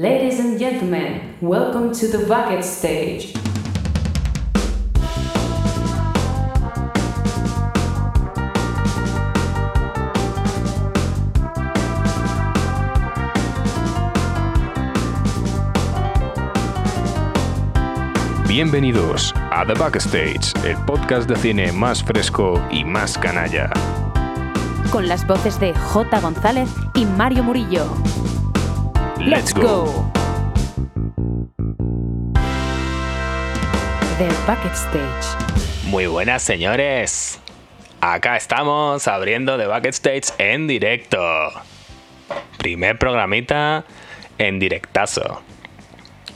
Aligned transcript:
Ladies 0.00 0.40
and 0.40 0.58
gentlemen, 0.58 1.36
welcome 1.42 1.92
to 1.92 2.08
the 2.08 2.24
bucket 2.26 2.64
stage. 2.64 3.34
Bienvenidos 18.48 19.34
a 19.50 19.66
The 19.66 19.74
Backstage, 19.74 20.54
el 20.64 20.78
podcast 20.86 21.28
de 21.28 21.36
cine 21.36 21.72
más 21.72 22.02
fresco 22.02 22.58
y 22.70 22.86
más 22.86 23.18
canalla. 23.18 23.70
con 24.90 25.06
las 25.06 25.26
voces 25.26 25.58
de 25.60 25.72
J. 25.72 26.20
González 26.20 26.68
y 26.94 27.04
Mario 27.04 27.44
Murillo. 27.44 27.86
Let's 29.20 29.52
go. 29.52 30.10
The 34.16 34.28
Bucket 34.46 34.72
Stage. 34.72 35.36
Muy 35.88 36.06
buenas, 36.06 36.42
señores. 36.42 37.38
Acá 38.00 38.38
estamos 38.38 39.06
abriendo 39.06 39.58
The 39.58 39.66
Backstage 39.66 40.32
en 40.38 40.66
directo. 40.66 41.18
Primer 42.56 42.98
programita 42.98 43.84
en 44.38 44.58
directazo. 44.58 45.42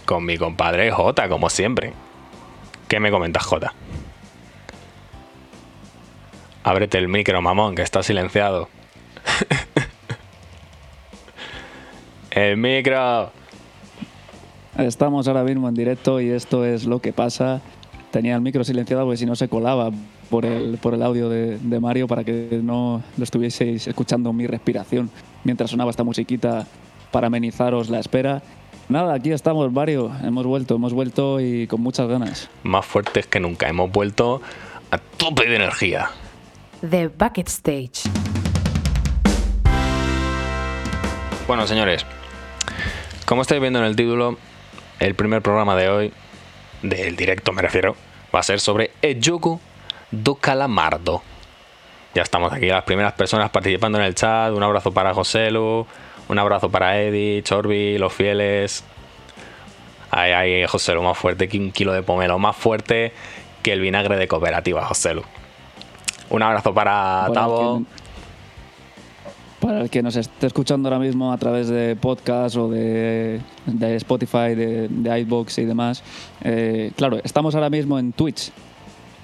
Con 0.04 0.26
mi 0.26 0.36
compadre 0.36 0.90
J, 0.90 1.28
como 1.30 1.48
siempre. 1.48 1.94
¿Qué 2.88 3.00
me 3.00 3.10
comentas, 3.10 3.44
J? 3.44 3.72
Ábrete 6.64 6.98
el 6.98 7.08
micro, 7.08 7.40
mamón, 7.40 7.76
que 7.76 7.82
está 7.82 8.02
silenciado. 8.02 8.68
el 12.34 12.56
micro. 12.56 13.30
Estamos 14.76 15.28
ahora 15.28 15.44
mismo 15.44 15.68
en 15.68 15.74
directo 15.74 16.20
y 16.20 16.30
esto 16.30 16.64
es 16.64 16.84
lo 16.84 17.00
que 17.00 17.12
pasa. 17.12 17.60
Tenía 18.10 18.34
el 18.34 18.40
micro 18.40 18.64
silenciado 18.64 19.04
porque 19.04 19.18
si 19.18 19.26
no 19.26 19.36
se 19.36 19.48
colaba 19.48 19.90
por 20.30 20.44
el, 20.44 20.78
por 20.78 20.94
el 20.94 21.02
audio 21.02 21.28
de, 21.28 21.58
de 21.58 21.80
Mario 21.80 22.08
para 22.08 22.24
que 22.24 22.60
no 22.62 23.02
lo 23.16 23.24
estuvieseis 23.24 23.86
escuchando 23.86 24.32
mi 24.32 24.46
respiración 24.46 25.10
mientras 25.44 25.70
sonaba 25.70 25.90
esta 25.90 26.02
musiquita 26.02 26.66
para 27.10 27.28
amenizaros 27.28 27.88
la 27.88 28.00
espera. 28.00 28.42
Nada, 28.88 29.14
aquí 29.14 29.30
estamos, 29.30 29.72
Mario. 29.72 30.10
Hemos 30.22 30.44
vuelto, 30.44 30.74
hemos 30.74 30.92
vuelto 30.92 31.40
y 31.40 31.66
con 31.66 31.80
muchas 31.80 32.08
ganas. 32.08 32.50
Más 32.64 32.84
fuertes 32.84 33.26
que 33.26 33.40
nunca. 33.40 33.68
Hemos 33.68 33.90
vuelto 33.90 34.42
a 34.90 34.98
tope 34.98 35.48
de 35.48 35.56
energía. 35.56 36.10
The 36.88 37.08
Bucket 37.08 37.48
Stage. 37.48 38.10
Bueno, 41.46 41.66
señores, 41.66 42.06
como 43.24 43.42
estáis 43.42 43.60
viendo 43.60 43.78
en 43.78 43.86
el 43.86 43.96
título, 43.96 44.36
el 45.00 45.14
primer 45.14 45.42
programa 45.42 45.76
de 45.76 45.88
hoy, 45.88 46.12
del 46.82 47.16
directo 47.16 47.52
me 47.52 47.62
refiero, 47.62 47.96
va 48.34 48.40
a 48.40 48.42
ser 48.42 48.60
sobre 48.60 48.90
el 49.02 49.20
juego 49.22 49.60
do 50.10 50.34
calamardo. 50.36 51.22
Ya 52.14 52.22
estamos 52.22 52.52
aquí, 52.52 52.66
las 52.66 52.84
primeras 52.84 53.12
personas 53.14 53.50
participando 53.50 53.98
en 53.98 54.04
el 54.04 54.14
chat. 54.14 54.52
Un 54.52 54.62
abrazo 54.62 54.92
para 54.92 55.12
Joselu, 55.14 55.86
un 56.28 56.38
abrazo 56.38 56.70
para 56.70 57.00
Eddie, 57.00 57.42
Chorbi, 57.42 57.98
los 57.98 58.12
fieles. 58.12 58.84
Ay, 60.10 60.32
ay, 60.32 60.66
Joselu, 60.66 61.02
más 61.02 61.18
fuerte 61.18 61.48
que 61.48 61.58
un 61.58 61.72
kilo 61.72 61.92
de 61.92 62.02
pomelo, 62.02 62.38
más 62.38 62.54
fuerte 62.54 63.12
que 63.62 63.72
el 63.72 63.80
vinagre 63.80 64.16
de 64.16 64.28
cooperativa, 64.28 64.84
Joselu. 64.84 65.24
Un 66.30 66.42
abrazo 66.42 66.72
para 66.72 67.28
Tavo. 67.34 67.82
Para 69.64 69.80
el 69.80 69.88
que 69.88 70.02
nos 70.02 70.14
esté 70.14 70.48
escuchando 70.48 70.90
ahora 70.90 70.98
mismo 70.98 71.32
a 71.32 71.38
través 71.38 71.68
de 71.68 71.96
podcast 71.96 72.54
o 72.56 72.68
de, 72.68 73.40
Spotify, 73.96 74.54
de, 74.54 74.88
de 74.90 75.20
iVoox 75.20 75.56
y 75.56 75.64
demás, 75.64 76.02
eh, 76.42 76.92
claro, 76.94 77.18
estamos 77.24 77.54
ahora 77.54 77.70
mismo 77.70 77.98
en 77.98 78.12
Twitch. 78.12 78.52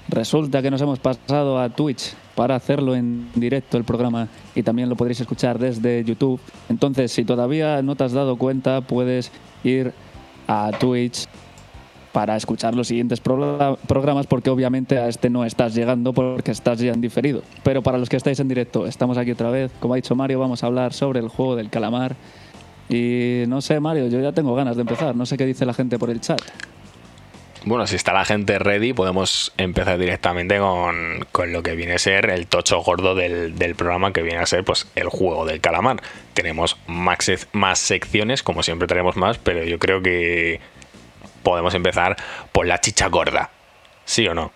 Resulta 0.09 0.63
que 0.63 0.71
nos 0.71 0.81
hemos 0.81 0.97
pasado 0.97 1.59
a 1.59 1.69
Twitch 1.69 2.15
para 2.33 2.55
hacerlo 2.55 2.95
en 2.95 3.29
directo 3.35 3.77
el 3.77 3.83
programa 3.83 4.29
y 4.55 4.63
también 4.63 4.89
lo 4.89 4.95
podréis 4.95 5.21
escuchar 5.21 5.59
desde 5.59 6.03
YouTube. 6.03 6.41
Entonces, 6.69 7.11
si 7.11 7.23
todavía 7.23 7.83
no 7.83 7.95
te 7.95 8.05
has 8.05 8.13
dado 8.13 8.35
cuenta, 8.35 8.81
puedes 8.81 9.31
ir 9.63 9.93
a 10.47 10.71
Twitch 10.79 11.27
para 12.11 12.35
escuchar 12.35 12.75
los 12.75 12.87
siguientes 12.87 13.23
progra- 13.23 13.77
programas 13.87 14.27
porque 14.27 14.49
obviamente 14.49 14.97
a 14.97 15.07
este 15.07 15.29
no 15.29 15.45
estás 15.45 15.73
llegando 15.73 16.13
porque 16.13 16.51
estás 16.51 16.79
ya 16.79 16.91
en 16.91 17.01
diferido. 17.01 17.41
Pero 17.63 17.81
para 17.81 17.97
los 17.97 18.09
que 18.09 18.17
estáis 18.17 18.39
en 18.39 18.47
directo, 18.47 18.85
estamos 18.87 19.17
aquí 19.17 19.31
otra 19.31 19.49
vez. 19.49 19.71
Como 19.79 19.93
ha 19.93 19.97
dicho 19.97 20.15
Mario, 20.15 20.39
vamos 20.39 20.63
a 20.63 20.67
hablar 20.67 20.93
sobre 20.93 21.19
el 21.19 21.29
juego 21.29 21.55
del 21.55 21.69
calamar. 21.69 22.15
Y 22.89 23.43
no 23.47 23.61
sé, 23.61 23.79
Mario, 23.79 24.07
yo 24.07 24.19
ya 24.19 24.33
tengo 24.33 24.53
ganas 24.55 24.75
de 24.75 24.81
empezar. 24.81 25.15
No 25.15 25.25
sé 25.25 25.37
qué 25.37 25.45
dice 25.45 25.65
la 25.65 25.73
gente 25.73 25.97
por 25.97 26.09
el 26.09 26.19
chat. 26.19 26.41
Bueno, 27.63 27.85
si 27.85 27.95
está 27.95 28.11
la 28.11 28.25
gente 28.25 28.57
ready, 28.57 28.91
podemos 28.91 29.53
empezar 29.55 29.99
directamente 29.99 30.57
con, 30.57 31.25
con 31.31 31.53
lo 31.53 31.61
que 31.61 31.75
viene 31.75 31.93
a 31.93 31.99
ser 31.99 32.31
el 32.31 32.47
tocho 32.47 32.81
gordo 32.81 33.13
del, 33.13 33.55
del 33.55 33.75
programa, 33.75 34.11
que 34.11 34.23
viene 34.23 34.39
a 34.39 34.47
ser 34.47 34.65
pues 34.65 34.87
el 34.95 35.09
juego 35.09 35.45
del 35.45 35.61
calamar. 35.61 36.01
Tenemos 36.33 36.77
más, 36.87 37.19
más 37.53 37.77
secciones, 37.77 38.41
como 38.41 38.63
siempre 38.63 38.87
tenemos 38.87 39.15
más, 39.15 39.37
pero 39.37 39.63
yo 39.63 39.77
creo 39.77 40.01
que 40.01 40.59
podemos 41.43 41.73
empezar 41.73 42.15
por 42.51 42.65
la 42.65 42.79
chicha 42.79 43.07
gorda. 43.07 43.49
¿Sí 44.05 44.27
o 44.27 44.33
no? 44.33 44.51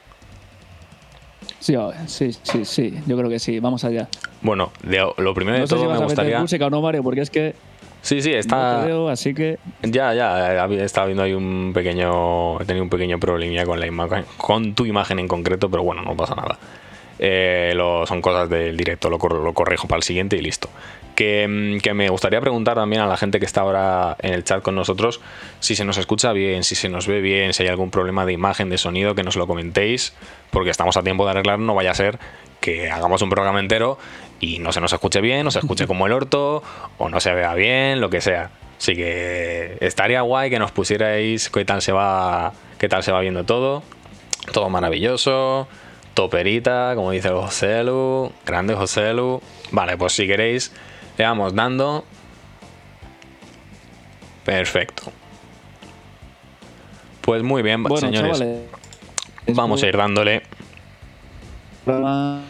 Sí, 1.59 1.75
sí, 2.07 2.31
sí, 2.43 2.65
sí. 2.65 2.99
Yo 3.07 3.17
creo 3.17 3.29
que 3.29 3.39
sí. 3.39 3.59
Vamos 3.59 3.83
allá. 3.85 4.07
Bueno, 4.41 4.71
de- 4.83 5.07
lo 5.17 5.33
primero 5.33 5.57
No 5.57 5.63
de 5.63 5.67
sé 5.67 5.75
si 5.75 5.81
todo 5.81 5.89
vas 5.89 5.97
me 5.99 6.03
a 6.05 6.07
meter 6.07 6.15
gustaría... 6.23 6.39
música 6.39 6.65
o 6.67 6.69
no, 6.69 6.81
Mario, 6.81 7.03
porque 7.03 7.21
es 7.21 7.29
que 7.29 7.55
Sí, 8.01 8.21
sí, 8.21 8.31
no 8.33 8.37
está... 8.37 8.81
te 8.81 8.87
veo, 8.87 9.09
así 9.09 9.33
que... 9.33 9.57
Ya, 9.81 10.13
ya, 10.13 10.61
había- 10.61 10.83
estaba 10.83 11.07
viendo 11.07 11.23
ahí 11.23 11.33
un 11.33 11.71
pequeño. 11.73 12.61
He 12.61 12.65
tenido 12.65 12.83
un 12.83 12.89
pequeño 12.89 13.19
problemilla 13.19 13.65
con 13.65 13.79
la 13.79 13.87
imagen, 13.87 14.25
con 14.37 14.75
tu 14.75 14.85
imagen 14.85 15.17
en 15.17 15.27
concreto, 15.27 15.69
pero 15.71 15.81
bueno, 15.81 16.03
no 16.03 16.15
pasa 16.15 16.35
nada. 16.35 16.59
Eh, 17.19 17.71
lo- 17.75 18.05
son 18.05 18.21
cosas 18.21 18.49
del 18.49 18.75
directo, 18.75 19.09
lo, 19.09 19.17
cor- 19.17 19.33
lo 19.41 19.53
corrijo 19.53 19.87
para 19.87 19.97
el 19.97 20.03
siguiente 20.03 20.35
y 20.37 20.41
listo. 20.41 20.69
Que, 21.15 21.47
mm, 21.47 21.79
que 21.79 21.93
me 21.93 22.09
gustaría 22.09 22.41
preguntar 22.41 22.75
también 22.75 23.01
a 23.01 23.07
la 23.07 23.15
gente 23.15 23.39
que 23.39 23.45
está 23.45 23.61
ahora 23.61 24.17
en 24.19 24.33
el 24.33 24.43
chat 24.43 24.61
con 24.61 24.75
nosotros 24.75 25.21
si 25.61 25.75
se 25.75 25.85
nos 25.85 25.97
escucha 25.97 26.33
bien, 26.33 26.65
si 26.65 26.75
se 26.75 26.89
nos 26.89 27.07
ve 27.07 27.21
bien, 27.21 27.53
si 27.53 27.63
hay 27.63 27.69
algún 27.69 27.89
problema 27.89 28.25
de 28.25 28.33
imagen, 28.33 28.69
de 28.69 28.77
sonido, 28.77 29.15
que 29.15 29.23
nos 29.23 29.37
lo 29.37 29.47
comentéis, 29.47 30.13
porque 30.51 30.69
estamos 30.71 30.97
a 30.97 31.03
tiempo 31.03 31.23
de 31.23 31.31
arreglar, 31.31 31.57
no 31.59 31.73
vaya 31.73 31.91
a 31.91 31.95
ser 31.95 32.19
que 32.59 32.89
hagamos 32.91 33.21
un 33.21 33.29
programa 33.29 33.61
entero 33.61 33.97
y 34.41 34.59
no 34.59 34.73
se 34.73 34.81
nos 34.81 34.91
escuche 34.91 35.21
bien, 35.21 35.47
o 35.47 35.51
se 35.51 35.59
escuche 35.59 35.87
como 35.87 36.05
el 36.05 36.11
orto, 36.11 36.61
o 36.97 37.07
no 37.07 37.21
se 37.21 37.33
vea 37.33 37.53
bien, 37.53 38.01
lo 38.01 38.09
que 38.09 38.19
sea. 38.19 38.51
Así 38.77 38.93
que 38.93 39.77
estaría 39.79 40.19
guay 40.19 40.49
que 40.49 40.59
nos 40.59 40.71
pusierais 40.73 41.49
qué 41.49 41.63
tal 41.63 41.81
se 41.81 41.93
va, 41.93 42.51
qué 42.77 42.89
tal 42.89 43.03
se 43.03 43.13
va 43.13 43.21
viendo 43.21 43.45
todo. 43.45 43.83
Todo 44.51 44.69
maravilloso, 44.69 45.67
toperita, 46.15 46.93
como 46.95 47.11
dice 47.11 47.29
José 47.29 47.83
Lu, 47.83 48.31
grande 48.45 48.73
José 48.73 49.13
Lu. 49.13 49.39
Vale, 49.71 49.95
pues 49.97 50.13
si 50.13 50.25
queréis, 50.25 50.71
le 51.17 51.25
vamos 51.25 51.53
dando. 51.53 52.03
Perfecto. 54.43 55.11
Pues 57.21 57.43
muy 57.43 57.61
bien, 57.61 57.83
Bueno, 57.83 57.97
señores. 57.97 58.37
chavales, 58.39 58.63
Vamos 59.55 59.83
a 59.83 59.87
ir 59.87 59.97
dándole. 59.97 60.41
programa- 61.83 62.41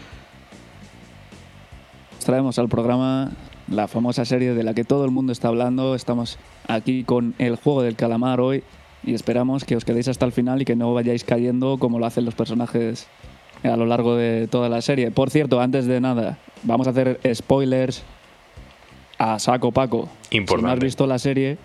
Traemos 2.25 2.57
al 2.57 2.69
programa 2.69 3.31
la 3.67 3.87
famosa 3.87 4.25
serie 4.25 4.53
de 4.53 4.63
la 4.63 4.73
que 4.73 4.83
todo 4.83 5.05
el 5.05 5.11
mundo 5.11 5.31
está 5.31 5.49
hablando. 5.49 5.93
Estamos 5.95 6.37
aquí 6.67 7.03
con 7.03 7.35
el 7.37 7.55
juego 7.55 7.81
del 7.83 7.95
calamar 7.95 8.39
hoy 8.39 8.63
y 9.03 9.13
esperamos 9.13 9.63
que 9.63 9.75
os 9.75 9.85
quedéis 9.85 10.07
hasta 10.07 10.25
el 10.25 10.31
final 10.31 10.61
y 10.61 10.65
que 10.65 10.75
no 10.75 10.93
vayáis 10.93 11.23
cayendo 11.23 11.77
como 11.77 11.99
lo 11.99 12.05
hacen 12.07 12.25
los 12.25 12.33
personajes 12.33 13.07
a 13.65 13.77
lo 13.77 13.85
largo 13.85 14.15
de 14.15 14.47
toda 14.47 14.69
la 14.69 14.81
serie. 14.81 15.11
Por 15.11 15.29
cierto, 15.29 15.59
antes 15.59 15.85
de 15.85 15.99
nada, 15.99 16.37
vamos 16.63 16.87
a 16.87 16.91
hacer 16.91 17.19
spoilers 17.33 18.03
a 19.17 19.39
saco 19.39 19.71
Paco. 19.71 20.09
Si 20.29 20.39
no 20.39 20.69
has 20.69 20.79
visto 20.79 21.07
la 21.07 21.19
serie, 21.19 21.57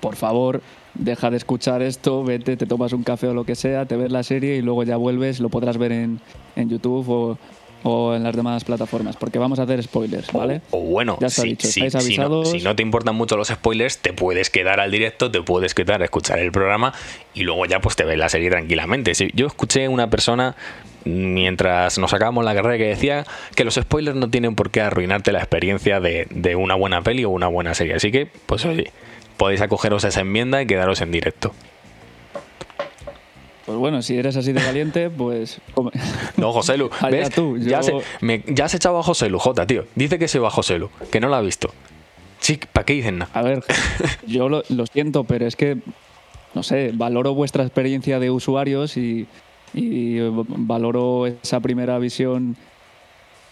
por 0.00 0.16
favor, 0.16 0.60
deja 0.94 1.30
de 1.30 1.36
escuchar 1.36 1.82
esto, 1.82 2.24
vete, 2.24 2.56
te 2.56 2.66
tomas 2.66 2.92
un 2.92 3.02
café 3.02 3.28
o 3.28 3.34
lo 3.34 3.44
que 3.44 3.54
sea, 3.54 3.86
te 3.86 3.96
ves 3.96 4.10
la 4.10 4.22
serie 4.22 4.56
y 4.56 4.62
luego 4.62 4.82
ya 4.82 4.96
vuelves, 4.96 5.40
lo 5.40 5.48
podrás 5.48 5.78
ver 5.78 5.92
en, 5.92 6.20
en 6.56 6.68
YouTube 6.68 7.08
o, 7.08 7.38
o 7.82 8.14
en 8.14 8.24
las 8.24 8.34
demás 8.34 8.64
plataformas, 8.64 9.16
porque 9.16 9.38
vamos 9.38 9.58
a 9.58 9.62
hacer 9.62 9.82
spoilers, 9.82 10.32
¿vale? 10.32 10.60
O 10.70 10.80
bueno, 10.80 11.16
Ya 11.20 11.28
está 11.28 11.42
si, 11.42 11.48
dicho, 11.50 11.66
si- 11.68 11.72
si 11.72 11.80
no, 11.90 11.98
avisados. 12.00 12.50
si 12.50 12.58
no 12.60 12.74
te 12.74 12.82
importan 12.82 13.14
mucho 13.14 13.36
los 13.36 13.48
spoilers, 13.48 13.98
te 13.98 14.12
puedes 14.12 14.50
quedar 14.50 14.80
al 14.80 14.90
directo, 14.90 15.30
te 15.30 15.40
puedes 15.42 15.74
quedar 15.74 16.02
a 16.02 16.04
escuchar 16.04 16.38
el 16.40 16.50
programa 16.52 16.92
y 17.34 17.42
luego 17.42 17.64
ya 17.66 17.80
pues 17.80 17.94
te 17.96 18.04
ves 18.04 18.18
la 18.18 18.28
serie 18.28 18.50
tranquilamente. 18.50 19.14
Si- 19.14 19.30
Yo 19.34 19.46
escuché 19.46 19.86
una 19.88 20.10
persona 20.10 20.56
mientras 21.04 21.98
nos 21.98 22.10
sacábamos 22.10 22.44
la 22.44 22.54
carrera 22.54 22.76
que 22.78 22.84
decía 22.88 23.24
que 23.54 23.64
los 23.64 23.74
spoilers 23.74 24.16
no 24.16 24.28
tienen 24.28 24.54
por 24.54 24.70
qué 24.70 24.80
arruinarte 24.80 25.32
la 25.32 25.38
experiencia 25.38 26.00
de, 26.00 26.26
de 26.30 26.56
una 26.56 26.74
buena 26.74 27.02
peli 27.02 27.24
o 27.24 27.30
una 27.30 27.46
buena 27.46 27.74
serie. 27.74 27.94
Así 27.94 28.10
que, 28.10 28.26
pues 28.46 28.64
oye, 28.64 28.90
podéis 29.36 29.60
acogeros 29.60 30.04
a 30.04 30.08
esa 30.08 30.20
enmienda 30.22 30.60
y 30.62 30.66
quedaros 30.66 31.00
en 31.00 31.12
directo. 31.12 31.52
Pues 33.66 33.76
bueno, 33.78 34.00
si 34.00 34.16
eres 34.16 34.36
así 34.36 34.52
de 34.52 34.62
valiente, 34.64 35.10
pues... 35.10 35.60
come. 35.74 35.90
No, 36.36 36.52
José 36.52 36.76
Lu, 36.78 36.88
¿ves? 37.10 37.30
tú, 37.30 37.58
ya, 37.58 37.82
se, 37.82 37.92
me- 38.20 38.42
ya 38.46 38.66
has 38.66 38.74
echado 38.74 38.98
a 38.98 39.02
José 39.02 39.28
Lu, 39.28 39.38
Jota, 39.40 39.66
tío. 39.66 39.84
Dice 39.96 40.18
que 40.18 40.28
se 40.28 40.38
va 40.38 40.48
a 40.48 40.50
José 40.52 40.78
Lu, 40.78 40.88
que 41.10 41.18
no 41.20 41.28
lo 41.28 41.34
ha 41.34 41.40
visto. 41.40 41.70
Chic, 42.40 42.66
¿para 42.68 42.84
qué 42.84 42.92
dicen 42.92 43.18
nada? 43.18 43.30
A 43.34 43.42
ver, 43.42 43.64
yo 44.26 44.48
lo, 44.48 44.62
lo 44.68 44.86
siento, 44.86 45.24
pero 45.24 45.46
es 45.46 45.56
que, 45.56 45.78
no 46.54 46.62
sé, 46.62 46.92
valoro 46.94 47.34
vuestra 47.34 47.64
experiencia 47.64 48.20
de 48.20 48.30
usuarios 48.30 48.96
y, 48.96 49.26
y 49.74 50.18
valoro 50.30 51.26
esa 51.26 51.58
primera 51.58 51.98
visión 51.98 52.56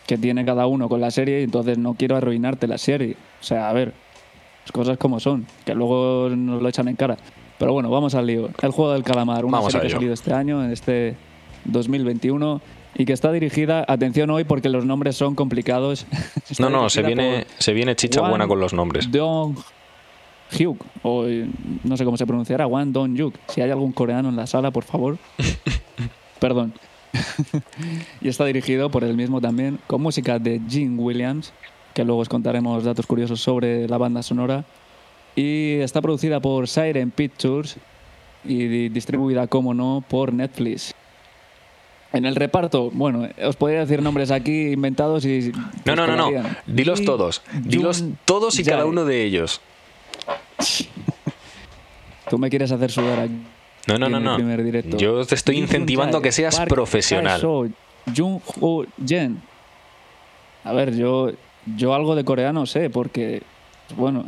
que 0.07 0.17
tiene 0.19 0.45
cada 0.45 0.67
uno 0.67 0.89
con 0.89 1.01
la 1.01 1.11
serie 1.11 1.41
y 1.41 1.45
entonces 1.45 1.77
no 1.79 1.95
quiero 1.95 2.15
arruinarte 2.17 2.69
la 2.69 2.79
serie. 2.79 3.17
O 3.41 3.45
sea, 3.45 3.69
a 3.69 3.73
ver, 3.73 3.95
las 4.63 4.71
cosas 4.71 4.97
como 4.99 5.19
son, 5.19 5.47
que 5.65 5.75
luego 5.75 6.29
nos 6.31 6.63
lo 6.63 6.69
echan 6.69 6.87
en 6.89 6.95
cara. 6.97 7.17
Pero 7.59 7.73
bueno, 7.73 7.91
vamos 7.91 8.15
al 8.15 8.27
lío. 8.27 8.51
El 8.61 8.71
juego 8.71 8.93
del 8.93 9.03
calamar, 9.03 9.45
una 9.45 9.59
Vamos 9.59 9.73
serie 9.73 9.89
que 9.89 9.95
ha 9.95 9.97
salido 9.97 10.15
este 10.15 10.33
año, 10.33 10.65
en 10.65 10.73
este 10.73 11.17
2021, 11.65 12.61
y 12.97 13.05
que 13.05 13.13
está 13.13 13.33
dirigida, 13.33 13.85
atención 13.87 14.31
hoy 14.31 14.45
porque 14.45 14.69
los 14.69 14.85
nombres 14.85 15.17
son 15.17 15.35
complicados. 15.35 16.07
No, 16.59 16.71
no, 16.71 16.89
se 16.89 17.03
viene, 17.03 17.47
se 17.59 17.73
viene 17.73 17.97
chicha 17.97 18.21
buena 18.21 18.47
con 18.47 18.61
los 18.61 18.75
nombres. 18.75 19.11
Dong 19.11 19.57
Hyuk, 20.53 20.85
o 21.03 21.25
eh, 21.25 21.49
no 21.83 21.97
sé 21.97 22.05
cómo 22.05 22.17
se 22.17 22.27
pronunciará, 22.27 22.67
Wan 22.67 22.93
Dong 22.93 23.17
Hyuk. 23.17 23.35
Si 23.49 23.61
hay 23.61 23.71
algún 23.71 23.93
coreano 23.93 24.29
en 24.29 24.37
la 24.37 24.47
sala, 24.47 24.71
por 24.71 24.85
favor. 24.85 25.19
Perdón. 26.39 26.75
y 28.21 28.29
está 28.29 28.45
dirigido 28.45 28.91
por 28.91 29.05
el 29.05 29.17
mismo 29.17 29.41
también, 29.41 29.79
con 29.87 30.03
música 30.03 30.39
de 30.39 30.61
Gene 30.69 30.97
Williams, 30.97 31.53
que 31.95 32.05
luego 32.05 32.21
os 32.21 32.29
contaremos 32.29 32.85
datos 32.85 33.07
curiosos 33.07 33.41
sobre 33.41 33.89
la 33.89 33.99
banda 33.99 34.23
sonora. 34.23 34.65
Y 35.37 35.79
está 35.81 36.01
producida 36.01 36.41
por 36.41 36.69
Siren 36.69 37.11
Pictures 37.11 37.77
y 38.45 38.67
di- 38.67 38.89
distribuida, 38.89 39.47
como 39.47 39.75
no, 39.75 40.05
por 40.09 40.33
Netflix. 40.33 40.95
En 42.13 42.25
el 42.25 42.37
reparto, 42.37 42.91
bueno, 42.93 43.29
os 43.45 43.57
podría 43.57 43.81
decir 43.81 44.01
nombres 44.01 44.31
aquí 44.31 44.69
inventados 44.73 45.25
y... 45.25 45.51
No, 45.85 45.97
no, 45.97 46.07
no, 46.07 46.31
no. 46.31 46.31
Dilos 46.67 47.05
todos. 47.05 47.43
Dilos 47.65 47.99
Jun 48.01 48.19
todos 48.25 48.59
y 48.61 48.65
cada 48.65 48.87
uno 48.87 49.05
de 49.05 49.25
ellos. 49.25 49.61
Tú 52.31 52.39
me 52.39 52.49
quieres 52.51 52.71
hacer 52.73 52.91
sudar 52.91 53.19
aquí. 53.21 53.35
No, 53.87 53.99
no, 53.99 54.09
no, 54.09 54.19
no. 54.21 54.39
Yo 54.97 55.25
te 55.27 55.35
estoy 55.35 55.59
incentivando 55.59 56.19
a 56.19 56.23
que 56.23 56.33
seas 56.33 56.57
Park 56.57 56.69
profesional. 56.71 57.41
Jung 58.17 58.41
Ho 58.61 58.85
Jen. 59.05 59.43
A 60.63 60.73
ver, 60.73 60.95
yo, 60.97 61.31
yo 61.77 61.95
algo 61.95 62.15
de 62.15 62.25
coreano 62.25 62.65
sé, 62.65 62.89
porque, 62.89 63.43
bueno, 63.97 64.27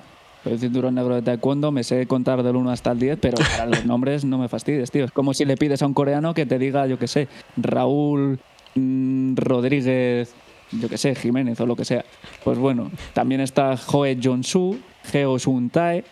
soy 0.49 0.59
cinturón 0.59 0.95
negro 0.95 1.15
de 1.17 1.23
taekwondo, 1.23 1.73
me 1.73 1.83
sé 1.83 2.07
contar 2.07 2.43
del 2.45 2.55
1 2.55 2.71
hasta 2.71 2.93
el 2.93 3.01
10, 3.01 3.19
pero 3.21 3.37
para 3.39 3.67
los 3.67 3.85
nombres 3.87 4.25
no 4.25 4.39
me 4.39 4.49
fastidies, 4.49 4.91
tío. 4.93 5.05
Es 5.05 5.11
como 5.11 5.35
si 5.35 5.45
le 5.45 5.57
pides 5.57 5.83
a 5.83 5.87
un 5.87 5.95
coreano 5.95 6.35
que 6.35 6.47
te 6.47 6.59
diga, 6.59 6.87
yo 6.87 6.99
qué 6.99 7.09
sé, 7.09 7.27
Raúl 7.57 8.39
mm, 8.77 9.35
Rodríguez, 9.37 10.33
yo 10.71 10.89
qué 10.89 10.99
sé, 10.99 11.15
Jiménez 11.17 11.61
o 11.61 11.67
lo 11.67 11.75
que 11.75 11.85
sea. 11.85 12.05
Pues 12.45 12.59
bueno, 12.59 12.91
también 13.13 13.41
está 13.41 13.77
Joe 13.77 14.17
Jong-soo, 14.23 14.77
Geo 15.11 15.39
Sun-tae, 15.39 16.05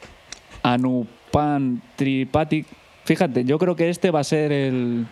Anupan 0.62 1.80
Tripathi. 1.96 2.64
Fíjate, 3.04 3.44
yo 3.44 3.58
creo 3.58 3.76
que 3.76 3.88
este 3.90 4.10
va 4.10 4.20
a 4.20 4.24
ser 4.24 4.50
el, 4.50 5.06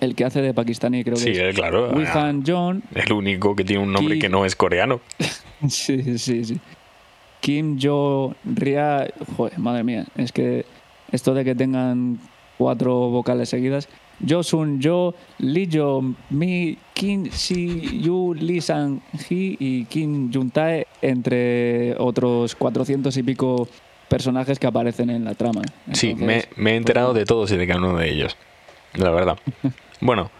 el 0.00 0.14
que 0.14 0.24
hace 0.24 0.42
de 0.42 0.52
pakistaní, 0.54 1.02
creo 1.02 1.16
que 1.16 1.22
Sí, 1.22 1.30
es. 1.30 1.38
eh, 1.38 1.50
claro. 1.54 1.90
Wihan 1.92 2.44
John, 2.46 2.82
El 2.94 3.12
único 3.12 3.56
que 3.56 3.64
tiene 3.64 3.82
un 3.82 3.92
nombre 3.92 4.18
que 4.18 4.28
no 4.28 4.44
es 4.44 4.54
coreano. 4.56 5.00
Sí, 5.68 6.18
sí, 6.18 6.44
sí. 6.44 6.60
Kim 7.44 7.78
Jo 7.78 8.34
Ria. 8.46 9.06
Joder, 9.36 9.58
madre 9.58 9.84
mía. 9.84 10.06
Es 10.16 10.32
que 10.32 10.64
esto 11.12 11.34
de 11.34 11.44
que 11.44 11.54
tengan 11.54 12.18
cuatro 12.56 13.10
vocales 13.10 13.50
seguidas. 13.50 13.86
Jo 14.26 14.42
Sun 14.42 14.80
Jo, 14.82 15.14
Lee 15.38 15.68
Jo 15.70 16.02
Mi, 16.30 16.78
Kim 16.94 17.30
Si 17.30 18.00
Yu, 18.00 18.34
Lee 18.34 18.62
Sang 18.62 19.02
Hee 19.28 19.58
y 19.60 19.84
Kim 19.84 20.32
Jun 20.32 20.50
Tae, 20.52 20.86
entre 21.02 21.94
otros 21.98 22.54
400 22.54 23.14
y 23.14 23.22
pico 23.22 23.68
personajes 24.08 24.58
que 24.58 24.66
aparecen 24.66 25.10
en 25.10 25.24
la 25.26 25.34
trama. 25.34 25.60
Sí, 25.92 26.14
me, 26.14 26.44
me 26.56 26.72
he 26.72 26.76
enterado 26.76 27.12
de 27.12 27.26
todos 27.26 27.52
y 27.52 27.58
de 27.58 27.66
cada 27.66 27.78
uno 27.78 27.98
de 27.98 28.10
ellos. 28.10 28.38
La 28.94 29.10
verdad. 29.10 29.38
Bueno, 30.00 30.30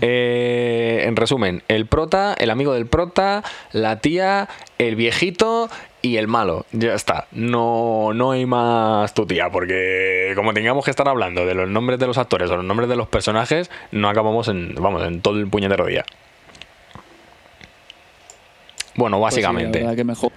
eh, 0.00 1.04
en 1.06 1.16
resumen, 1.16 1.62
el 1.68 1.86
prota, 1.86 2.34
el 2.38 2.50
amigo 2.50 2.72
del 2.72 2.86
prota, 2.86 3.42
la 3.72 4.00
tía, 4.00 4.48
el 4.78 4.94
viejito 4.94 5.68
y 6.02 6.16
el 6.16 6.28
malo. 6.28 6.66
Ya 6.72 6.94
está. 6.94 7.26
No, 7.32 8.12
no 8.14 8.32
hay 8.32 8.46
más 8.46 9.12
tu 9.14 9.26
tía, 9.26 9.50
porque 9.50 10.32
como 10.36 10.52
tengamos 10.54 10.84
que 10.84 10.90
estar 10.90 11.08
hablando 11.08 11.46
de 11.46 11.54
los 11.54 11.68
nombres 11.68 11.98
de 11.98 12.06
los 12.06 12.18
actores 12.18 12.50
o 12.50 12.56
los 12.56 12.64
nombres 12.64 12.88
de 12.88 12.96
los 12.96 13.08
personajes, 13.08 13.70
no 13.92 14.08
acabamos 14.08 14.48
en, 14.48 14.74
vamos, 14.76 15.02
en 15.06 15.20
todo 15.20 15.38
el 15.38 15.48
puñetero 15.48 15.86
día. 15.86 16.04
Bueno, 18.96 19.18
pues 19.20 19.34
sí, 19.34 19.40
la 19.40 19.48
básicamente. 19.48 19.96
que 19.96 20.04
mejor, 20.04 20.32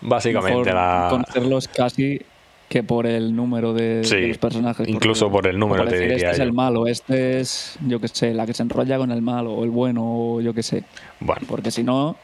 básicamente 0.00 0.58
mejor 0.58 0.74
la... 0.74 1.08
conocerlos 1.10 1.68
casi 1.68 2.20
que 2.68 2.82
por 2.82 3.06
el 3.06 3.34
número 3.34 3.72
de, 3.72 4.04
Sí, 4.04 4.16
de 4.16 4.28
los 4.28 4.38
personajes. 4.38 4.86
incluso 4.88 5.30
por 5.30 5.46
el 5.46 5.58
número, 5.58 5.84
por 5.84 5.90
te 5.90 5.96
decir, 5.96 6.10
diría 6.12 6.30
Este 6.30 6.42
es 6.42 6.46
el 6.46 6.52
malo, 6.52 6.86
este 6.86 7.40
es, 7.40 7.78
yo 7.86 7.98
qué 8.00 8.08
sé, 8.08 8.34
la 8.34 8.44
que 8.46 8.52
se 8.52 8.62
enrolla 8.62 8.98
con 8.98 9.10
el 9.10 9.22
malo, 9.22 9.52
o 9.52 9.64
el 9.64 9.70
bueno, 9.70 10.02
o 10.04 10.40
yo 10.40 10.52
qué 10.52 10.62
sé. 10.62 10.84
Bueno, 11.20 11.42
Porque 11.48 11.70
si 11.70 11.82
no, 11.82 12.16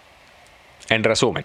En 0.90 1.02
resumen, 1.02 1.44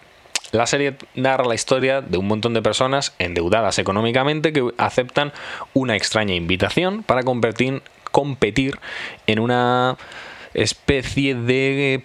la 0.52 0.66
serie 0.66 0.96
narra 1.16 1.46
la 1.46 1.56
historia 1.56 2.02
de 2.02 2.18
un 2.18 2.28
montón 2.28 2.54
de 2.54 2.62
personas 2.62 3.14
endeudadas 3.20 3.80
económicamente 3.80 4.54
que 4.54 4.68
aceptan 4.78 5.32
una 5.74 5.96
extraña 5.96 6.36
invitación 6.36 7.04
para 7.04 7.24
competir, 7.24 7.82
competir 8.12 8.80
en 9.28 9.40
una 9.40 9.98
especie 10.54 11.36
de... 11.36 12.04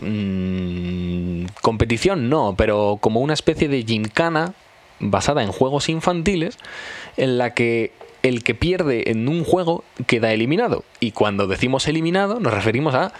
mm, 0.00 1.46
competición 1.62 2.28
no, 2.28 2.54
pero 2.56 2.98
como 3.00 3.20
una 3.20 3.34
especie 3.34 3.68
de 3.68 3.82
gincana 3.82 4.54
basada 5.00 5.42
en 5.42 5.50
juegos 5.50 5.88
infantiles 5.88 6.58
en 7.16 7.38
la 7.38 7.54
que 7.54 7.92
el 8.22 8.44
que 8.44 8.54
pierde 8.54 9.10
en 9.10 9.28
un 9.28 9.44
juego 9.44 9.82
queda 10.06 10.32
eliminado. 10.32 10.84
Y 11.00 11.12
cuando 11.12 11.46
decimos 11.46 11.88
eliminado 11.88 12.38
nos 12.38 12.52
referimos 12.52 12.94
a 12.94 13.12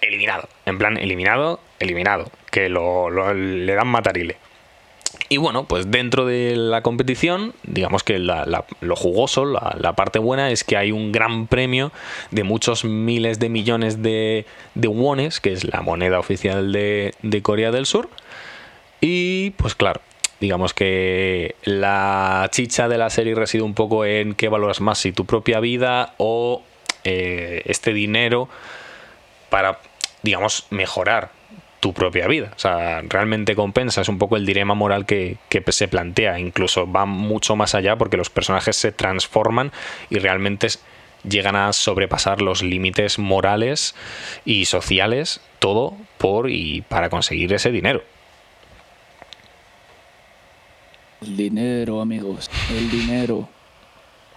eliminado. 0.00 0.48
En 0.66 0.78
plan, 0.78 0.96
eliminado, 0.96 1.60
eliminado. 1.78 2.30
Que 2.50 2.68
lo, 2.68 3.10
le 3.34 3.74
dan 3.74 3.88
matarile. 3.88 4.36
Y 5.30 5.36
bueno, 5.36 5.64
pues 5.64 5.90
dentro 5.90 6.24
de 6.24 6.56
la 6.56 6.82
competición, 6.82 7.54
digamos 7.62 8.02
que 8.02 8.18
lo 8.18 8.96
jugoso, 8.96 9.44
la, 9.44 9.92
parte 9.94 10.18
buena 10.18 10.50
es 10.50 10.64
que 10.64 10.76
hay 10.76 10.90
un 10.90 11.12
gran 11.12 11.46
premio 11.46 11.92
de 12.30 12.44
muchos 12.44 12.84
miles 12.84 13.38
de 13.38 13.48
millones 13.48 14.02
de, 14.02 14.46
de 14.74 14.88
wones, 14.88 15.40
que 15.40 15.52
es 15.52 15.64
la 15.64 15.82
moneda 15.82 16.18
oficial 16.18 16.72
de, 16.72 17.14
de 17.22 17.42
Corea 17.42 17.70
del 17.70 17.84
Sur. 17.84 18.08
Y 19.00 19.50
pues 19.50 19.74
claro, 19.74 20.00
digamos 20.40 20.72
que 20.72 21.56
la 21.64 22.48
chicha 22.50 22.88
de 22.88 22.98
la 22.98 23.10
serie 23.10 23.34
reside 23.34 23.62
un 23.62 23.74
poco 23.74 24.04
en 24.04 24.34
qué 24.34 24.48
valoras 24.48 24.80
más, 24.80 24.98
si 24.98 25.12
tu 25.12 25.26
propia 25.26 25.60
vida 25.60 26.14
o 26.16 26.62
eh, 27.04 27.62
este 27.66 27.92
dinero 27.92 28.48
para, 29.50 29.80
digamos, 30.22 30.66
mejorar 30.70 31.30
tu 31.80 31.92
propia 31.92 32.26
vida. 32.26 32.52
O 32.56 32.58
sea, 32.58 33.02
realmente 33.02 33.54
compensa, 33.54 34.00
es 34.00 34.08
un 34.08 34.18
poco 34.18 34.36
el 34.36 34.46
dilema 34.46 34.74
moral 34.74 35.06
que, 35.06 35.38
que 35.48 35.62
se 35.70 35.88
plantea. 35.88 36.38
Incluso 36.38 36.90
va 36.90 37.06
mucho 37.06 37.56
más 37.56 37.74
allá 37.74 37.96
porque 37.96 38.16
los 38.16 38.30
personajes 38.30 38.76
se 38.76 38.92
transforman 38.92 39.72
y 40.10 40.18
realmente 40.18 40.68
llegan 41.28 41.56
a 41.56 41.72
sobrepasar 41.72 42.42
los 42.42 42.62
límites 42.62 43.18
morales 43.18 43.94
y 44.44 44.64
sociales, 44.64 45.40
todo 45.58 45.96
por 46.16 46.50
y 46.50 46.82
para 46.82 47.10
conseguir 47.10 47.52
ese 47.52 47.70
dinero. 47.70 48.02
el 51.20 51.36
dinero, 51.36 52.00
amigos, 52.00 52.50
el 52.70 52.90
dinero. 52.90 53.48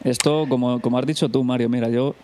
Esto, 0.04 0.46
como, 0.50 0.80
como 0.82 0.98
has 0.98 1.06
dicho 1.06 1.30
tú, 1.30 1.44
Mario, 1.44 1.70
mira, 1.70 1.90
yo, 1.90 2.16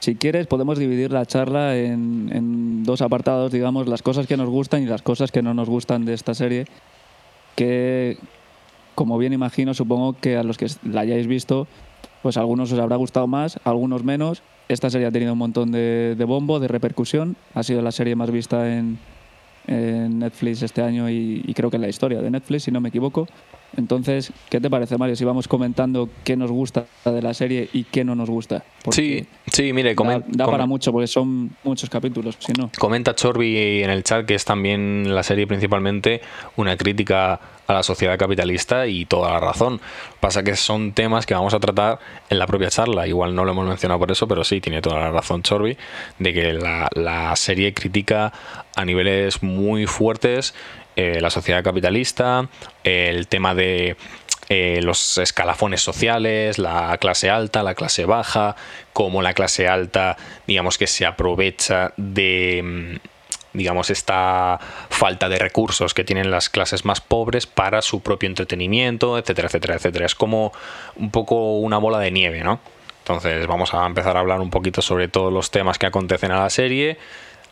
si 0.00 0.14
quieres, 0.14 0.46
podemos 0.46 0.78
dividir 0.78 1.12
la 1.12 1.26
charla 1.26 1.76
en, 1.76 2.82
dos 2.84 3.02
apartados, 3.02 3.52
digamos, 3.52 3.86
las 3.86 4.02
cosas 4.02 4.26
que 4.26 4.38
nos 4.38 4.48
gustan 4.48 4.82
y 4.82 4.86
las 4.86 5.02
cosas 5.02 5.30
que 5.30 5.42
no 5.42 5.52
nos 5.52 5.68
gustan 5.68 6.06
de 6.06 6.14
esta 6.14 6.34
serie, 6.34 6.64
que, 7.54 8.16
como 8.94 9.18
bien 9.18 9.34
imagino, 9.34 9.74
supongo 9.74 10.16
que 10.18 10.38
a 10.38 10.42
los 10.42 10.56
que 10.56 10.68
la 10.84 11.02
hayáis 11.02 11.26
visto, 11.26 11.68
pues 12.22 12.38
algunos 12.38 12.72
os 12.72 12.78
habrá 12.78 12.96
gustado 12.96 13.26
más, 13.26 13.60
algunos 13.64 14.02
menos. 14.02 14.42
Esta 14.68 14.88
serie 14.88 15.06
ha 15.06 15.12
tenido 15.12 15.34
un 15.34 15.38
montón 15.38 15.70
de, 15.70 16.24
bombo, 16.26 16.60
de 16.60 16.68
repercusión. 16.68 17.36
Ha 17.54 17.62
sido 17.62 17.82
la 17.82 17.92
serie 17.92 18.16
más 18.16 18.30
vista 18.30 18.74
en, 18.74 18.98
en 19.66 20.18
Netflix 20.20 20.62
este 20.62 20.80
año 20.80 21.10
y, 21.10 21.42
y 21.46 21.52
creo 21.52 21.68
que 21.70 21.76
en 21.76 21.82
la 21.82 21.88
historia 21.88 22.22
de 22.22 22.30
Netflix, 22.30 22.64
si 22.64 22.70
no 22.70 22.80
me 22.80 22.88
equivoco. 22.88 23.26
Entonces, 23.76 24.32
¿qué 24.48 24.60
te 24.60 24.68
parece, 24.68 24.98
Mario? 24.98 25.14
Si 25.16 25.24
vamos 25.24 25.46
comentando 25.48 26.08
qué 26.24 26.36
nos 26.36 26.50
gusta 26.50 26.86
de 27.04 27.22
la 27.22 27.34
serie 27.34 27.68
y 27.72 27.84
qué 27.84 28.04
no 28.04 28.14
nos 28.14 28.28
gusta. 28.28 28.64
Porque 28.82 29.00
Sí, 29.00 29.26
sí, 29.52 29.72
mire, 29.72 29.90
da, 29.90 29.96
comen- 29.96 30.24
da 30.28 30.46
para 30.46 30.66
mucho, 30.66 30.90
porque 30.92 31.06
son 31.06 31.50
muchos 31.64 31.88
capítulos, 31.88 32.36
si 32.40 32.52
no. 32.52 32.70
Comenta 32.78 33.14
Chorby 33.14 33.82
en 33.82 33.90
el 33.90 34.02
chat 34.02 34.26
que 34.26 34.34
es 34.34 34.44
también 34.44 35.14
la 35.14 35.22
serie 35.22 35.46
principalmente 35.46 36.20
una 36.56 36.76
crítica 36.76 37.40
a 37.66 37.72
la 37.72 37.82
sociedad 37.84 38.18
capitalista 38.18 38.88
y 38.88 39.04
toda 39.04 39.30
la 39.30 39.38
razón. 39.40 39.80
Pasa 40.18 40.42
que 40.42 40.56
son 40.56 40.92
temas 40.92 41.24
que 41.24 41.34
vamos 41.34 41.54
a 41.54 41.60
tratar 41.60 42.00
en 42.28 42.38
la 42.40 42.46
propia 42.48 42.68
charla. 42.68 43.06
Igual 43.06 43.34
no 43.36 43.44
lo 43.44 43.52
hemos 43.52 43.68
mencionado 43.68 44.00
por 44.00 44.10
eso, 44.10 44.26
pero 44.26 44.42
sí, 44.42 44.60
tiene 44.60 44.82
toda 44.82 44.98
la 44.98 45.10
razón 45.12 45.42
Chorby 45.42 45.76
de 46.18 46.32
que 46.34 46.52
la, 46.52 46.88
la 46.94 47.36
serie 47.36 47.72
critica 47.72 48.32
a 48.74 48.84
niveles 48.84 49.42
muy 49.44 49.86
fuertes 49.86 50.52
eh, 50.96 51.20
la 51.20 51.30
sociedad 51.30 51.62
capitalista, 51.62 52.48
el 52.84 53.26
tema 53.28 53.54
de 53.54 53.96
eh, 54.48 54.80
los 54.82 55.18
escalafones 55.18 55.80
sociales, 55.80 56.58
la 56.58 56.96
clase 56.98 57.30
alta, 57.30 57.62
la 57.62 57.74
clase 57.74 58.04
baja, 58.04 58.56
cómo 58.92 59.22
la 59.22 59.32
clase 59.32 59.68
alta, 59.68 60.16
digamos 60.46 60.76
que 60.76 60.86
se 60.86 61.06
aprovecha 61.06 61.92
de 61.96 62.60
mm, 62.62 63.08
digamos, 63.52 63.90
esta 63.90 64.58
falta 64.88 65.28
de 65.28 65.38
recursos 65.38 65.94
que 65.94 66.04
tienen 66.04 66.30
las 66.30 66.48
clases 66.48 66.84
más 66.84 67.00
pobres 67.00 67.46
para 67.46 67.82
su 67.82 68.00
propio 68.00 68.28
entretenimiento, 68.28 69.18
etcétera, 69.18 69.48
etcétera, 69.48 69.74
etcétera. 69.74 70.06
Es 70.06 70.14
como 70.14 70.52
un 70.96 71.10
poco 71.10 71.58
una 71.58 71.78
bola 71.78 71.98
de 71.98 72.10
nieve, 72.10 72.44
¿no? 72.44 72.60
Entonces 73.00 73.46
vamos 73.46 73.74
a 73.74 73.86
empezar 73.86 74.16
a 74.16 74.20
hablar 74.20 74.40
un 74.40 74.50
poquito 74.50 74.82
sobre 74.82 75.08
todos 75.08 75.32
los 75.32 75.50
temas 75.50 75.78
que 75.78 75.86
acontecen 75.86 76.30
a 76.30 76.40
la 76.40 76.50
serie, 76.50 76.98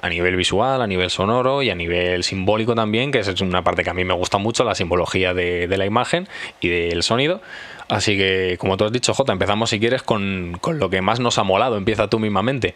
a 0.00 0.08
nivel 0.08 0.36
visual, 0.36 0.80
a 0.80 0.86
nivel 0.86 1.10
sonoro 1.10 1.62
y 1.62 1.70
a 1.70 1.74
nivel 1.74 2.22
simbólico 2.22 2.74
también, 2.74 3.10
que 3.10 3.18
es 3.18 3.40
una 3.40 3.64
parte 3.64 3.82
que 3.82 3.90
a 3.90 3.94
mí 3.94 4.04
me 4.04 4.14
gusta 4.14 4.38
mucho, 4.38 4.64
la 4.64 4.74
simbología 4.74 5.34
de, 5.34 5.66
la 5.68 5.86
imagen 5.86 6.28
y 6.60 6.68
del 6.68 7.02
sonido. 7.02 7.40
Así 7.88 8.16
que, 8.16 8.56
como 8.58 8.76
tú 8.76 8.84
has 8.84 8.92
dicho, 8.92 9.14
Jota, 9.14 9.32
empezamos 9.32 9.70
si 9.70 9.80
quieres 9.80 10.02
con, 10.02 10.58
lo 10.72 10.90
que 10.90 11.00
más 11.00 11.20
nos 11.20 11.38
ha 11.38 11.42
molado. 11.42 11.76
Empieza 11.76 12.08
tú 12.08 12.18
mismamente. 12.18 12.74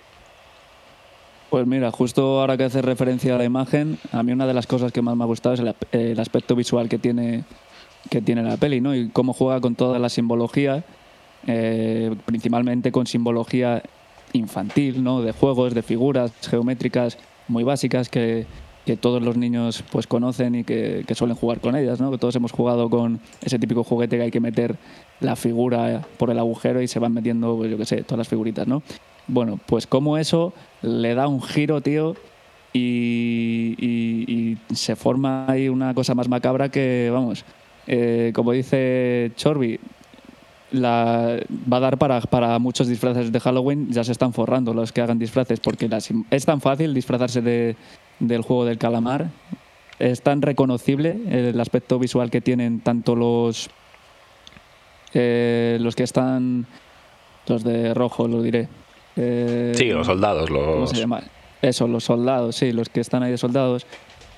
Pues 1.51 1.67
mira, 1.67 1.91
justo 1.91 2.41
ahora 2.41 2.57
que 2.57 2.65
haces 2.65 2.85
referencia 2.85 3.35
a 3.35 3.39
la 3.39 3.45
imagen, 3.45 3.99
a 4.11 4.23
mí 4.23 4.33
una 4.33 4.47
de 4.47 4.55
las 4.55 4.67
cosas 4.67 4.91
que 4.91 5.03
más 5.03 5.15
me 5.17 5.25
ha 5.25 5.27
gustado 5.27 5.55
es 5.55 5.63
el, 5.93 6.19
aspecto 6.19 6.57
visual 6.57 6.89
que 6.89 6.99
tiene, 6.99 7.45
que 8.09 8.23
tiene 8.23 8.43
la 8.43 8.57
peli, 8.57 8.81
¿no? 8.81 8.95
Y 8.95 9.11
cómo 9.11 9.35
juega 9.35 9.61
con 9.61 9.75
toda 9.75 9.99
la 9.99 10.09
simbología, 10.09 10.83
eh, 11.47 12.15
principalmente 12.25 12.91
con 12.91 13.07
simbología 13.07 13.83
infantil, 14.33 15.03
¿no? 15.03 15.23
De 15.23 15.33
juegos, 15.33 15.75
de 15.75 15.83
figuras 15.83 16.33
geométricas 16.49 17.19
muy 17.49 17.65
básicas 17.65 18.09
que, 18.09 18.47
que 18.87 18.97
todos 18.97 19.23
los 19.23 19.37
niños 19.37 19.85
pues 19.91 20.07
conocen 20.07 20.55
y 20.55 20.65
que, 20.65 21.05
que, 21.07 21.15
suelen 21.15 21.37
jugar 21.37 21.61
con 21.61 21.77
ellas, 21.77 22.01
¿no? 22.01 22.11
Que 22.11 22.19
todos 22.19 22.35
hemos 22.37 22.53
jugado 22.53 22.89
con 22.91 23.21
ese 23.43 23.59
típico 23.59 23.85
juguete 23.85 24.17
que 24.17 24.23
hay 24.25 24.31
que 24.31 24.41
meter 24.41 24.77
la 25.21 25.37
figura 25.37 26.03
por 26.19 26.31
el 26.31 26.39
agujero 26.39 26.83
y 26.83 26.89
se 26.89 26.99
van 26.99 27.13
metiendo, 27.13 27.57
pues 27.57 27.71
yo 27.71 27.79
qué 27.79 27.87
sé, 27.87 28.03
todas 28.03 28.19
las 28.19 28.29
figuritas, 28.29 28.67
¿no? 28.67 28.83
Bueno, 29.29 29.59
pues 29.67 29.87
como 29.87 30.19
eso 30.19 30.53
le 30.83 31.15
da 31.15 31.29
un 31.29 31.43
giro, 31.43 31.81
tío, 31.81 32.17
y, 32.73 34.57
se 34.75 34.97
forma 34.97 35.47
ahí 35.51 35.69
una 35.69 35.95
cosa 35.95 36.15
más 36.15 36.29
macabra 36.29 36.71
que, 36.71 37.11
vamos, 37.13 37.45
eh, 37.87 38.33
como 38.35 38.53
dice 38.53 39.33
Chorby, 39.37 39.79
la, 40.73 41.39
va 41.71 41.77
a 41.77 41.81
dar 41.81 41.99
para, 41.99 42.21
para 42.23 42.59
muchos 42.59 42.89
disfraces 42.89 43.31
de 43.31 43.41
Halloween, 43.41 43.91
ya 43.91 44.05
se 44.05 44.13
están 44.13 44.33
forrando 44.33 44.75
los 44.75 44.93
que 44.93 45.01
hagan 45.01 45.19
disfraces, 45.19 45.61
porque 45.61 45.89
las, 45.89 46.09
es 46.31 46.45
tan 46.45 46.61
fácil 46.61 46.95
disfrazarse 46.95 47.43
de, 47.43 47.77
del 48.19 48.43
juego 48.43 48.65
del 48.65 48.79
calamar, 48.79 49.31
es 49.99 50.23
tan 50.23 50.43
reconocible 50.43 51.17
el 51.29 51.61
aspecto 51.61 51.99
visual 51.99 52.31
que 52.31 52.41
tienen 52.41 52.81
tanto 52.81 53.15
los, 53.15 53.71
eh, 55.15 55.79
los 55.81 55.95
que 55.95 56.03
están, 56.03 56.67
los 57.47 57.63
de 57.63 57.95
rojo, 57.95 58.27
lo 58.27 58.43
diré, 58.43 58.69
eh, 59.17 59.73
sí, 59.77 59.91
los 59.91 60.07
soldados. 60.07 60.51
Los... 60.51 60.65
¿Cómo 60.67 60.87
se 60.87 60.97
llama? 60.97 61.23
Eso, 61.61 61.87
los 61.87 62.05
soldados, 62.05 62.57
sí, 62.57 62.73
los 62.73 62.89
que 62.89 63.01
están 63.01 63.23
ahí 63.23 63.31
de 63.31 63.39
soldados, 63.39 63.87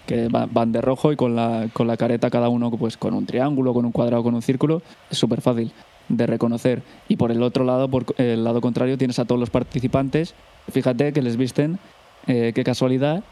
que 0.06 0.28
van 0.28 0.72
de 0.72 0.82
rojo 0.82 1.12
y 1.12 1.16
con 1.16 1.34
la, 1.34 1.68
con 1.72 1.86
la 1.86 1.96
careta 1.96 2.28
cada 2.28 2.50
uno 2.50 2.70
pues 2.70 2.98
con 2.98 3.14
un 3.14 3.24
triángulo, 3.24 3.72
con 3.72 3.86
un 3.86 3.92
cuadrado, 3.92 4.22
con 4.22 4.34
un 4.34 4.42
círculo. 4.42 4.82
Es 5.10 5.16
súper 5.16 5.40
fácil 5.40 5.72
de 6.08 6.26
reconocer. 6.26 6.82
Y 7.08 7.16
por 7.16 7.30
el 7.30 7.42
otro 7.42 7.64
lado, 7.64 7.88
por 7.88 8.04
el 8.18 8.44
lado 8.44 8.60
contrario, 8.60 8.98
tienes 8.98 9.18
a 9.18 9.24
todos 9.24 9.40
los 9.40 9.50
participantes. 9.50 10.34
Fíjate 10.70 11.12
que 11.12 11.22
les 11.22 11.36
visten, 11.36 11.78
eh, 12.26 12.52
qué 12.54 12.64
casualidad, 12.64 13.22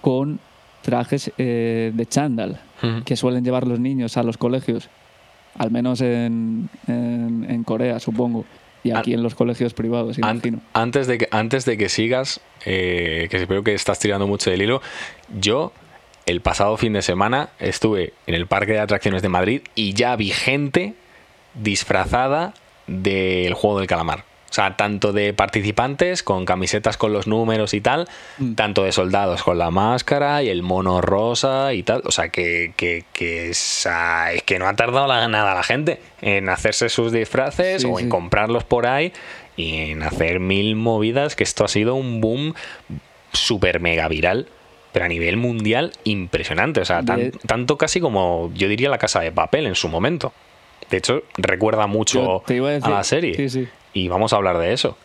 con 0.00 0.40
trajes 0.82 1.30
eh, 1.36 1.92
de 1.94 2.06
chándal 2.06 2.60
uh 2.82 2.86
-huh. 2.86 3.04
que 3.04 3.16
suelen 3.16 3.44
llevar 3.44 3.66
los 3.66 3.78
niños 3.78 4.16
a 4.16 4.22
los 4.22 4.36
colegios, 4.38 4.88
al 5.58 5.70
menos 5.70 6.00
en, 6.00 6.70
en, 6.86 7.46
en 7.48 7.64
Corea, 7.64 7.98
supongo 8.00 8.44
y 8.82 8.92
aquí 8.92 9.12
en 9.12 9.22
los 9.22 9.34
colegios 9.34 9.74
privados, 9.74 10.18
imagino. 10.18 10.60
Antes 10.72 11.06
de 11.06 11.18
que, 11.18 11.28
antes 11.30 11.64
de 11.64 11.76
que 11.76 11.88
sigas, 11.88 12.40
eh, 12.64 13.28
que 13.30 13.36
espero 13.36 13.62
que 13.62 13.74
estás 13.74 13.98
tirando 13.98 14.26
mucho 14.26 14.50
del 14.50 14.62
hilo, 14.62 14.80
yo 15.38 15.72
el 16.26 16.40
pasado 16.40 16.76
fin 16.76 16.92
de 16.92 17.02
semana 17.02 17.50
estuve 17.58 18.14
en 18.26 18.34
el 18.34 18.46
Parque 18.46 18.72
de 18.72 18.80
Atracciones 18.80 19.22
de 19.22 19.28
Madrid 19.28 19.62
y 19.74 19.92
ya 19.94 20.16
vi 20.16 20.30
gente 20.30 20.94
disfrazada 21.54 22.54
del 22.86 23.54
juego 23.54 23.78
del 23.78 23.88
calamar. 23.88 24.24
O 24.50 24.52
sea, 24.52 24.76
tanto 24.76 25.12
de 25.12 25.32
participantes 25.32 26.24
con 26.24 26.44
camisetas 26.44 26.96
con 26.96 27.12
los 27.12 27.28
números 27.28 27.72
y 27.72 27.80
tal, 27.80 28.08
mm. 28.38 28.54
tanto 28.54 28.82
de 28.82 28.90
soldados 28.90 29.44
con 29.44 29.58
la 29.58 29.70
máscara 29.70 30.42
y 30.42 30.48
el 30.48 30.64
mono 30.64 31.00
rosa 31.00 31.72
y 31.72 31.84
tal. 31.84 32.02
O 32.04 32.10
sea, 32.10 32.30
que, 32.30 32.72
que, 32.76 33.04
que, 33.12 33.50
es, 33.50 33.86
es 34.32 34.42
que 34.42 34.58
no 34.58 34.66
ha 34.66 34.74
tardado 34.74 35.06
la, 35.06 35.28
nada 35.28 35.54
la 35.54 35.62
gente 35.62 36.00
en 36.20 36.48
hacerse 36.48 36.88
sus 36.88 37.12
disfraces 37.12 37.82
sí, 37.82 37.88
o 37.88 38.00
en 38.00 38.06
sí. 38.06 38.10
comprarlos 38.10 38.64
por 38.64 38.88
ahí 38.88 39.12
y 39.56 39.92
en 39.92 40.02
hacer 40.02 40.40
mil 40.40 40.74
movidas, 40.74 41.36
que 41.36 41.44
esto 41.44 41.64
ha 41.64 41.68
sido 41.68 41.94
un 41.94 42.20
boom 42.20 42.54
súper 43.32 43.78
mega 43.78 44.08
viral. 44.08 44.48
Pero 44.90 45.04
a 45.04 45.08
nivel 45.08 45.36
mundial, 45.36 45.92
impresionante. 46.02 46.80
O 46.80 46.84
sea, 46.84 47.04
tan, 47.04 47.30
tanto 47.30 47.78
casi 47.78 48.00
como 48.00 48.50
yo 48.54 48.66
diría 48.66 48.90
la 48.90 48.98
casa 48.98 49.20
de 49.20 49.30
papel 49.30 49.66
en 49.66 49.76
su 49.76 49.88
momento. 49.88 50.32
De 50.90 50.96
hecho, 50.96 51.22
recuerda 51.36 51.86
mucho 51.86 52.42
a, 52.44 52.52
decir, 52.52 52.80
a, 52.82 52.90
la 52.90 53.04
serie. 53.04 53.34
Sí, 53.34 53.48
sí. 53.48 53.68
Y 53.92 54.08
vamos 54.08 54.32
a 54.32 54.36
hablar 54.36 54.58
de 54.58 54.72
eso. 54.72 54.96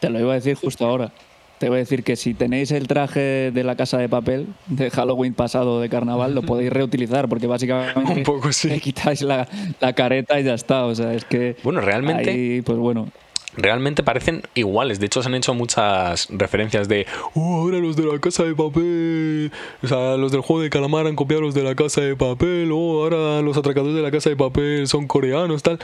Te 0.00 0.10
lo 0.10 0.20
iba 0.20 0.32
a 0.32 0.34
decir 0.34 0.56
justo 0.56 0.86
ahora. 0.86 1.12
Te 1.58 1.68
voy 1.68 1.76
a 1.76 1.78
decir 1.78 2.02
que 2.02 2.16
si 2.16 2.34
tenéis 2.34 2.72
el 2.72 2.88
traje 2.88 3.52
de 3.52 3.62
la 3.64 3.76
casa 3.76 3.96
de 3.96 4.08
papel 4.08 4.48
de 4.66 4.90
Halloween 4.90 5.32
pasado 5.32 5.80
de 5.80 5.88
carnaval, 5.88 6.34
lo 6.34 6.42
podéis 6.42 6.72
reutilizar, 6.72 7.28
porque 7.28 7.46
básicamente 7.46 8.12
Un 8.12 8.24
poco 8.24 8.52
sí. 8.52 8.68
le 8.68 8.80
quitáis 8.80 9.22
la, 9.22 9.46
la, 9.78 9.92
careta 9.92 10.40
y 10.40 10.44
ya 10.44 10.54
está. 10.54 10.86
O 10.86 10.94
sea, 10.94 11.14
es 11.14 11.24
que. 11.24 11.56
Bueno, 11.62 11.80
realmente. 11.80 12.30
Ahí, 12.30 12.62
pues 12.62 12.78
bueno. 12.78 13.08
Realmente 13.54 14.02
parecen 14.02 14.42
iguales. 14.54 14.98
De 14.98 15.06
hecho, 15.06 15.22
se 15.22 15.28
han 15.28 15.34
hecho 15.34 15.52
muchas 15.52 16.28
referencias 16.30 16.88
de. 16.88 17.06
Oh, 17.34 17.60
ahora 17.60 17.78
los 17.78 17.96
de 17.96 18.04
la 18.04 18.18
casa 18.18 18.44
de 18.44 18.54
papel. 18.54 19.52
O 19.82 19.86
sea, 19.86 20.16
los 20.16 20.32
del 20.32 20.40
juego 20.40 20.62
de 20.62 20.70
calamar 20.70 21.06
han 21.06 21.16
copiado 21.16 21.42
los 21.42 21.54
de 21.54 21.62
la 21.62 21.74
casa 21.74 22.00
de 22.00 22.16
papel. 22.16 22.70
Oh, 22.72 23.02
ahora 23.02 23.42
los 23.42 23.56
atracadores 23.56 23.94
de 23.94 24.02
la 24.02 24.10
casa 24.10 24.30
de 24.30 24.36
papel 24.36 24.88
son 24.88 25.06
coreanos, 25.06 25.62
tal. 25.62 25.78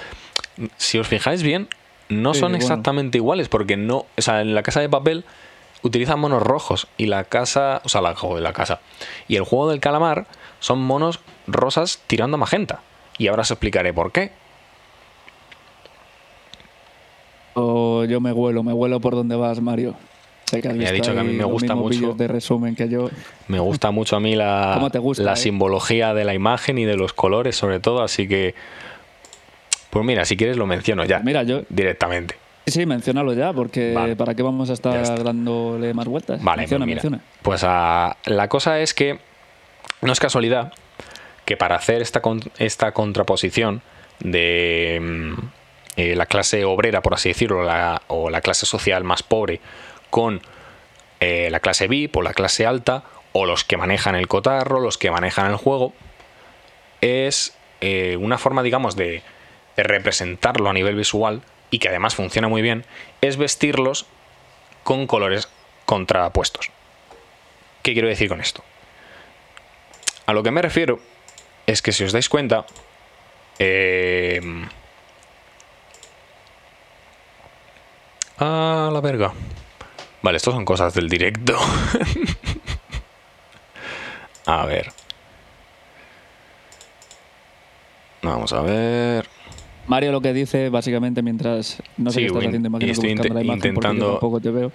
Si 0.79 0.99
os 0.99 1.07
fijáis 1.07 1.43
bien, 1.43 1.69
no 2.09 2.33
son 2.33 2.55
exactamente 2.55 3.19
iguales, 3.19 3.49
porque 3.49 3.77
no. 3.77 4.07
O 4.17 4.23
sea, 4.23 4.41
en 4.41 4.55
la 4.55 4.63
casa 4.63 4.81
de 4.81 4.89
papel 4.89 5.25
utilizan 5.83 6.19
monos 6.19 6.43
rojos 6.43 6.89
y 6.97 7.05
la 7.05 7.25
casa. 7.25 7.83
O 7.85 7.91
sea, 7.91 8.01
la, 8.01 8.15
de 8.15 8.41
la 8.41 8.55
casa. 8.55 8.81
Y 9.29 9.37
el 9.37 9.45
juego 9.45 9.69
del 9.69 9.81
calamar 9.81 10.27
son 10.61 10.79
monos 10.79 11.21
rosas 11.47 12.01
tirando 12.07 12.37
a 12.37 12.39
magenta. 12.39 12.81
Y 13.19 13.27
ahora 13.27 13.43
os 13.43 13.51
explicaré 13.51 13.93
por 13.93 14.11
qué. 14.11 14.33
O 17.59 18.05
yo 18.05 18.21
me 18.21 18.33
vuelo, 18.33 18.63
me 18.63 18.73
vuelo 18.73 19.01
por 19.01 19.15
donde 19.15 19.37
vas, 19.37 19.61
Mario. 19.61 19.95
Sé 20.45 20.63
que 20.63 20.71
me 20.71 20.87
ha 20.87 20.93
dicho 20.93 21.13
que 21.13 21.21
a 21.21 21.25
mí 21.25 21.35
me 21.35 21.45
gusta 21.45 21.75
mucho. 21.75 22.15
de 22.15 22.27
resumen 22.27 22.75
que 22.75 22.89
yo. 22.89 23.11
Me 23.49 23.59
gusta 23.59 23.91
mucho 23.91 24.17
a 24.17 24.21
mí 24.21 24.35
la, 24.35 24.91
gusta, 25.01 25.23
la 25.23 25.35
eh? 25.35 25.37
simbología 25.37 26.15
de 26.15 26.25
la 26.25 26.35
imagen 26.35 26.79
y 26.79 26.85
de 26.85 26.97
los 26.97 27.13
colores, 27.13 27.57
sobre 27.57 27.81
todo. 27.81 28.03
Así 28.03 28.27
que. 28.27 28.55
Pues 29.91 30.05
mira, 30.05 30.25
si 30.25 30.37
quieres 30.37 30.57
lo 30.57 30.67
menciono 30.67 31.05
ya. 31.05 31.19
Mira, 31.21 31.43
yo. 31.43 31.63
Directamente. 31.69 32.37
Sí, 32.67 32.73
sí, 32.73 32.87
menciónalo 32.87 33.33
ya, 33.33 33.53
porque 33.53 33.95
vale. 33.95 34.17
¿para 34.17 34.35
qué 34.35 34.43
vamos 34.43 34.69
a 34.69 34.75
estar 34.75 35.25
dándole 35.25 35.95
más 35.95 36.07
vueltas? 36.07 36.43
Vale, 36.43 36.63
menciona, 36.63 36.85
pues, 36.85 36.87
mira, 36.87 37.03
menciona. 37.03 37.21
pues 37.41 37.65
a, 37.65 38.17
la 38.27 38.49
cosa 38.49 38.81
es 38.81 38.93
que 38.93 39.19
no 40.03 40.13
es 40.13 40.21
casualidad 40.21 40.73
que 41.47 41.57
para 41.57 41.77
hacer 41.77 42.03
esta, 42.03 42.21
esta 42.59 42.93
contraposición 42.93 43.81
de 44.21 44.99
mm, 45.01 45.58
eh, 45.99 46.15
la 46.15 46.27
clase 46.27 46.65
obrera, 46.65 47.03
por 47.03 47.15
así 47.15 47.29
decirlo, 47.29 47.67
o 48.07 48.31
la 48.31 48.41
clase 48.41 48.67
social 48.67 49.03
más 49.03 49.25
pobre, 49.25 49.61
con 50.11 50.41
eh, 51.19 51.49
la 51.51 51.59
clase 51.59 51.89
VIP 51.89 52.17
o 52.19 52.23
la 52.23 52.35
clase 52.35 52.67
alta, 52.67 53.03
o 53.33 53.47
los 53.47 53.65
que 53.65 53.77
manejan 53.77 54.15
el 54.15 54.29
cotarro, 54.29 54.79
los 54.79 54.97
que 54.97 55.11
manejan 55.11 55.51
el 55.51 55.57
juego, 55.57 55.93
es 57.01 57.59
eh, 57.81 58.17
una 58.17 58.39
forma, 58.39 58.63
digamos, 58.63 58.95
de, 58.95 59.25
de 59.77 59.83
representarlo 59.83 60.71
a 60.71 60.73
nivel 60.73 60.95
visual 60.95 61.43
y 61.69 61.81
que 61.81 61.89
además 61.89 62.15
funciona 62.15 62.47
muy 62.47 62.63
bien, 62.63 62.85
es 63.21 63.37
vestirlos 63.37 64.07
con 64.85 65.09
colores 65.09 65.49
contrapuestos. 65.85 66.71
¿Qué 67.83 67.93
quiero 67.93 68.07
decir 68.07 68.29
con 68.29 68.41
esto? 68.41 68.63
A 70.27 70.33
lo 70.33 70.45
que 70.45 70.53
me 70.53 70.63
refiero 70.63 71.01
es 71.67 71.83
que 71.83 71.91
si 71.91 72.05
os 72.05 72.13
dais 72.13 72.29
cuenta, 72.29 72.67
eh... 73.59 74.41
Ah, 78.39 78.91
la 78.93 79.01
verga. 79.01 79.33
Vale, 80.23 80.37
esto 80.37 80.53
son 80.53 80.65
cosas 80.65 80.95
del 80.95 81.09
directo. 81.09 81.57
a 84.47 84.67
ver. 84.67 84.89
Vamos 88.23 88.53
a 88.53 88.63
ver. 88.63 89.27
Mario 89.87 90.13
lo 90.13 90.21
que 90.21 90.33
dice, 90.33 90.69
básicamente, 90.69 91.23
mientras 91.23 91.83
no 91.97 92.11
sé 92.11 92.17
sí, 92.17 92.21
qué 92.21 92.27
estás 92.27 92.47
haciendo, 92.47 92.69
imagino 92.69 92.93
estoy 92.93 93.15
que 93.15 93.29
la 93.29 93.43
imagen 93.43 93.57
intentando... 93.57 94.05
porque 94.05 94.13
tampoco 94.13 94.41
te 94.41 94.51
veo. 94.51 94.73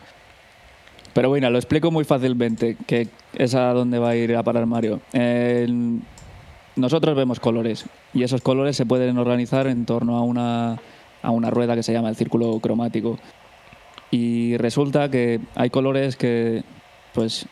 Pero 1.13 1.29
bueno, 1.29 1.49
lo 1.51 1.59
explico 1.59 1.91
muy 1.91 2.03
fácilmente, 2.03 2.75
que 2.87 3.07
es 3.33 3.53
a 3.53 3.71
dónde 3.73 3.99
va 3.99 4.09
a 4.09 4.15
ir 4.15 4.35
a 4.35 4.41
parar 4.41 4.65
Mario. 4.65 5.01
Eh, 5.13 5.67
nosotros 6.75 7.15
vemos 7.15 7.39
colores 7.39 7.85
y 8.13 8.23
esos 8.23 8.41
colores 8.41 8.75
se 8.75 8.87
pueden 8.87 9.19
organizar 9.19 9.67
en 9.67 9.85
torno 9.85 10.17
a 10.17 10.21
una, 10.21 10.79
a 11.21 11.29
una 11.29 11.51
rueda 11.51 11.75
que 11.75 11.83
se 11.83 11.93
llama 11.93 12.09
el 12.09 12.15
círculo 12.15 12.59
cromático. 12.59 13.19
Y 14.13 14.57
resulta 14.57 15.09
que 15.09 15.39
hay 15.55 15.71
colores 15.71 16.15
que 16.15 16.63
pues 17.15 17.47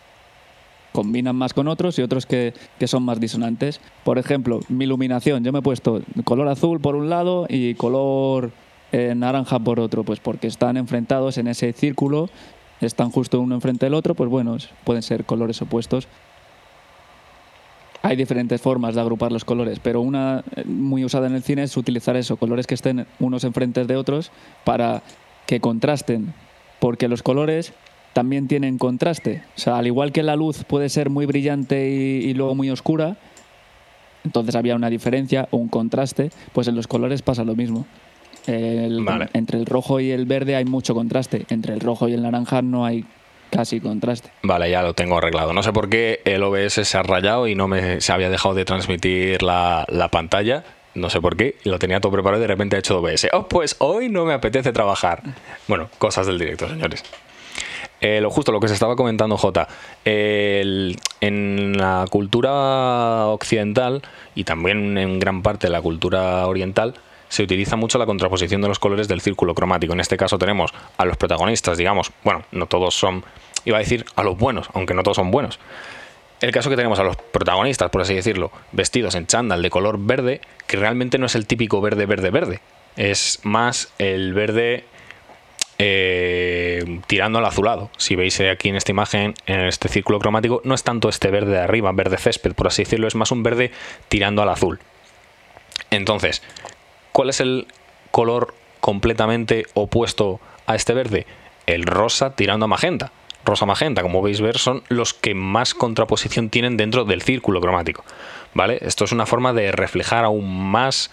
combinan 0.92 1.36
más 1.36 1.56
con 1.56 1.68
otros 1.68 1.98
y 1.98 2.04
otros 2.04 2.28
que, 2.28 2.54
que 2.78 2.88
son 2.88 3.02
más 3.02 3.20
disonantes. 3.20 3.82
Por 4.04 4.20
ejemplo, 4.20 4.60
mi 4.70 4.86
iluminación, 4.86 5.44
yo 5.44 5.52
me 5.52 5.58
he 5.58 5.64
puesto 5.64 6.04
color 6.24 6.48
azul 6.48 6.80
por 6.80 6.96
un 6.96 7.10
lado 7.10 7.48
y 7.50 7.74
color 7.74 8.52
eh, 8.92 9.16
naranja 9.16 9.58
por 9.58 9.80
otro, 9.80 10.04
pues 10.04 10.20
porque 10.20 10.46
están 10.46 10.78
enfrentados 10.78 11.40
en 11.40 11.48
ese 11.48 11.74
círculo, 11.74 12.30
están 12.80 13.10
justo 13.10 13.40
uno 13.40 13.56
enfrente 13.56 13.88
del 13.88 13.96
otro, 13.96 14.14
pues 14.14 14.30
bueno, 14.30 14.56
pueden 14.84 15.02
ser 15.02 15.26
colores 15.26 15.60
opuestos. 15.64 16.08
Hay 18.04 18.16
diferentes 18.16 18.62
formas 18.62 18.94
de 18.94 19.02
agrupar 19.02 19.32
los 19.32 19.46
colores, 19.46 19.80
pero 19.80 20.02
una 20.02 20.44
eh, 20.56 20.64
muy 20.66 21.06
usada 21.06 21.26
en 21.26 21.34
el 21.34 21.42
cine 21.42 21.64
es 21.64 21.76
utilizar 21.76 22.16
eso, 22.18 22.38
colores 22.38 22.68
que 22.68 22.76
estén 22.76 23.08
unos 23.20 23.46
enfrente 23.46 23.84
de 23.84 23.96
otros 23.96 24.32
para 24.64 25.02
que 25.52 25.60
contrasten, 25.60 26.34
porque 26.82 27.08
los 27.08 27.24
colores 27.24 27.72
también 28.12 28.50
tienen 28.50 28.78
contraste. 28.78 29.44
O 29.56 29.60
sea, 29.60 29.78
al 29.78 29.88
igual 29.88 30.12
que 30.12 30.24
la 30.24 30.36
luz 30.36 30.66
puede 30.66 30.90
ser 30.90 31.10
muy 31.10 31.26
brillante 31.26 31.90
y, 31.90 32.26
y 32.30 32.34
luego 32.34 32.56
muy 32.56 32.70
oscura, 32.70 33.16
entonces 34.26 34.56
había 34.56 34.76
una 34.76 34.90
diferencia 34.90 35.48
o 35.52 35.58
un 35.58 35.70
contraste, 35.70 36.32
pues 36.54 36.68
en 36.68 36.76
los 36.76 36.88
colores 36.88 37.22
pasa 37.22 37.44
lo 37.44 37.56
mismo. 37.56 37.86
El- 38.48 39.04
Vale. 39.04 39.30
Entre 39.34 39.60
el 39.60 39.66
rojo 39.66 40.00
y 40.00 40.12
el 40.12 40.26
verde 40.26 40.56
hay 40.56 40.66
mucho 40.66 40.94
contraste, 40.94 41.46
entre 41.50 41.74
el 41.74 41.80
rojo 41.80 42.10
y 42.10 42.14
el 42.14 42.24
naranja 42.24 42.62
no 42.62 42.84
hay 42.86 43.06
casi 43.52 43.80
contraste. 43.80 44.30
Vale, 44.44 44.70
ya 44.72 44.82
lo 44.82 44.94
tengo 44.94 45.18
arreglado. 45.18 45.54
No 45.54 45.62
sé 45.64 45.72
por 45.72 45.90
qué 45.90 46.22
el 46.26 46.42
OBS 46.44 46.74
se 46.88 46.98
ha 46.98 47.04
rayado 47.04 47.48
y 47.48 47.56
no 47.56 47.68
me 47.68 48.02
se 48.02 48.12
había 48.12 48.30
dejado 48.30 48.56
de 48.56 48.66
transmitir 48.66 49.44
la, 49.44 49.86
la 49.90 50.10
pantalla. 50.10 50.64
No 50.94 51.10
sé 51.10 51.22
por 51.22 51.38
qué. 51.38 51.56
Lo 51.64 51.80
tenía 51.80 52.00
todo 52.00 52.12
preparado 52.12 52.42
y 52.42 52.44
de 52.44 52.48
repente 52.48 52.76
ha 52.76 52.80
hecho 52.80 53.00
OBS. 53.00 53.28
Oh, 53.34 53.48
pues 53.48 53.76
hoy 53.80 54.10
no 54.10 54.26
me 54.26 54.34
apetece 54.34 54.72
trabajar. 54.72 55.22
Bueno, 55.68 55.90
cosas 55.98 56.28
del 56.28 56.38
directo, 56.38 56.68
señores. 56.68 57.04
Eh, 58.02 58.20
lo 58.20 58.32
justo, 58.32 58.52
lo 58.52 58.60
que 58.60 58.68
se 58.68 58.74
estaba 58.74 58.96
comentando 58.96 59.38
J. 59.38 59.68
En 60.04 61.78
la 61.78 62.06
cultura 62.10 63.28
occidental 63.28 64.02
y 64.34 64.44
también 64.44 64.98
en 64.98 65.20
gran 65.20 65.44
parte 65.44 65.68
de 65.68 65.72
la 65.72 65.82
cultura 65.82 66.48
oriental 66.48 66.96
se 67.30 67.44
utiliza 67.44 67.78
mucho 67.78 67.98
la 67.98 68.06
contraposición 68.06 68.62
de 68.62 68.68
los 68.68 68.80
colores 68.80 69.08
del 69.08 69.22
círculo 69.22 69.56
cromático. 69.56 69.94
En 69.94 70.02
este 70.02 70.18
caso 70.18 70.38
tenemos 70.38 70.74
a 70.98 71.06
los 71.06 71.16
protagonistas, 71.16 71.78
digamos, 71.78 72.12
bueno, 72.24 72.44
no 72.52 72.66
todos 72.66 72.94
son, 72.94 73.24
iba 73.64 73.78
a 73.78 73.80
decir 73.80 74.04
a 74.16 74.24
los 74.24 74.38
buenos, 74.38 74.68
aunque 74.74 74.94
no 74.94 75.04
todos 75.04 75.16
son 75.16 75.32
buenos. 75.32 75.58
El 76.42 76.52
caso 76.52 76.72
que 76.72 76.76
tenemos 76.76 76.98
a 77.00 77.04
los 77.04 77.16
protagonistas, 77.18 77.92
por 77.92 78.02
así 78.02 78.16
decirlo, 78.16 78.52
vestidos 78.72 79.14
en 79.14 79.28
chándal 79.28 79.62
de 79.62 79.70
color 79.70 80.00
verde, 80.00 80.42
que 80.66 80.76
realmente 80.76 81.20
no 81.20 81.28
es 81.28 81.36
el 81.36 81.46
típico 81.46 81.82
verde, 81.82 82.08
verde, 82.08 82.32
verde. 82.32 82.60
Es 82.96 83.40
más 83.44 83.94
el 84.00 84.34
verde 84.34 84.86
eh, 85.78 87.00
tirando 87.06 87.38
al 87.38 87.46
azulado. 87.46 87.92
Si 87.98 88.16
veis 88.16 88.40
aquí 88.42 88.70
en 88.70 88.76
esta 88.76 88.92
imagen, 88.92 89.36
en 89.46 89.62
este 89.62 89.88
círculo 89.88 90.18
cromático, 90.18 90.62
no 90.64 90.74
es 90.74 90.84
tanto 90.84 91.10
este 91.10 91.30
verde 91.30 91.52
de 91.52 91.60
arriba, 91.60 91.92
verde 91.92 92.18
césped, 92.18 92.54
por 92.54 92.68
así 92.68 92.84
decirlo, 92.84 93.08
es 93.08 93.16
más 93.16 93.32
un 93.32 93.44
verde 93.44 93.72
tirando 94.10 94.42
al 94.42 94.50
azul. 94.50 94.80
Entonces, 95.92 96.42
¿cuál 97.12 97.30
es 97.30 97.40
el 97.40 97.68
color 98.10 98.56
completamente 98.80 99.68
opuesto 99.76 100.40
a 100.66 100.76
este 100.76 100.96
verde? 100.96 101.28
El 101.68 101.84
rosa 101.84 102.36
tirando 102.36 102.66
a 102.66 102.68
magenta. 102.68 103.12
Rosa 103.46 103.66
magenta, 103.66 104.02
como 104.02 104.22
veis 104.22 104.42
ver, 104.42 104.58
son 104.58 104.84
los 104.90 105.14
que 105.14 105.34
más 105.34 105.74
contraposición 105.74 106.50
tienen 106.50 106.78
dentro 106.78 107.06
del 107.06 107.22
círculo 107.22 107.62
cromático. 107.62 108.04
¿Vale? 108.54 108.80
Esto 108.82 109.06
es 109.06 109.12
una 109.12 109.26
forma 109.26 109.54
de 109.54 109.72
reflejar 109.72 110.26
aún 110.26 110.70
más 110.72 111.12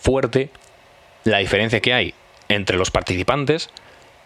fuerte 0.00 0.50
la 1.24 1.38
diferencia 1.38 1.80
que 1.80 1.94
hay 1.94 2.14
entre 2.48 2.76
los 2.76 2.90
participantes 2.90 3.70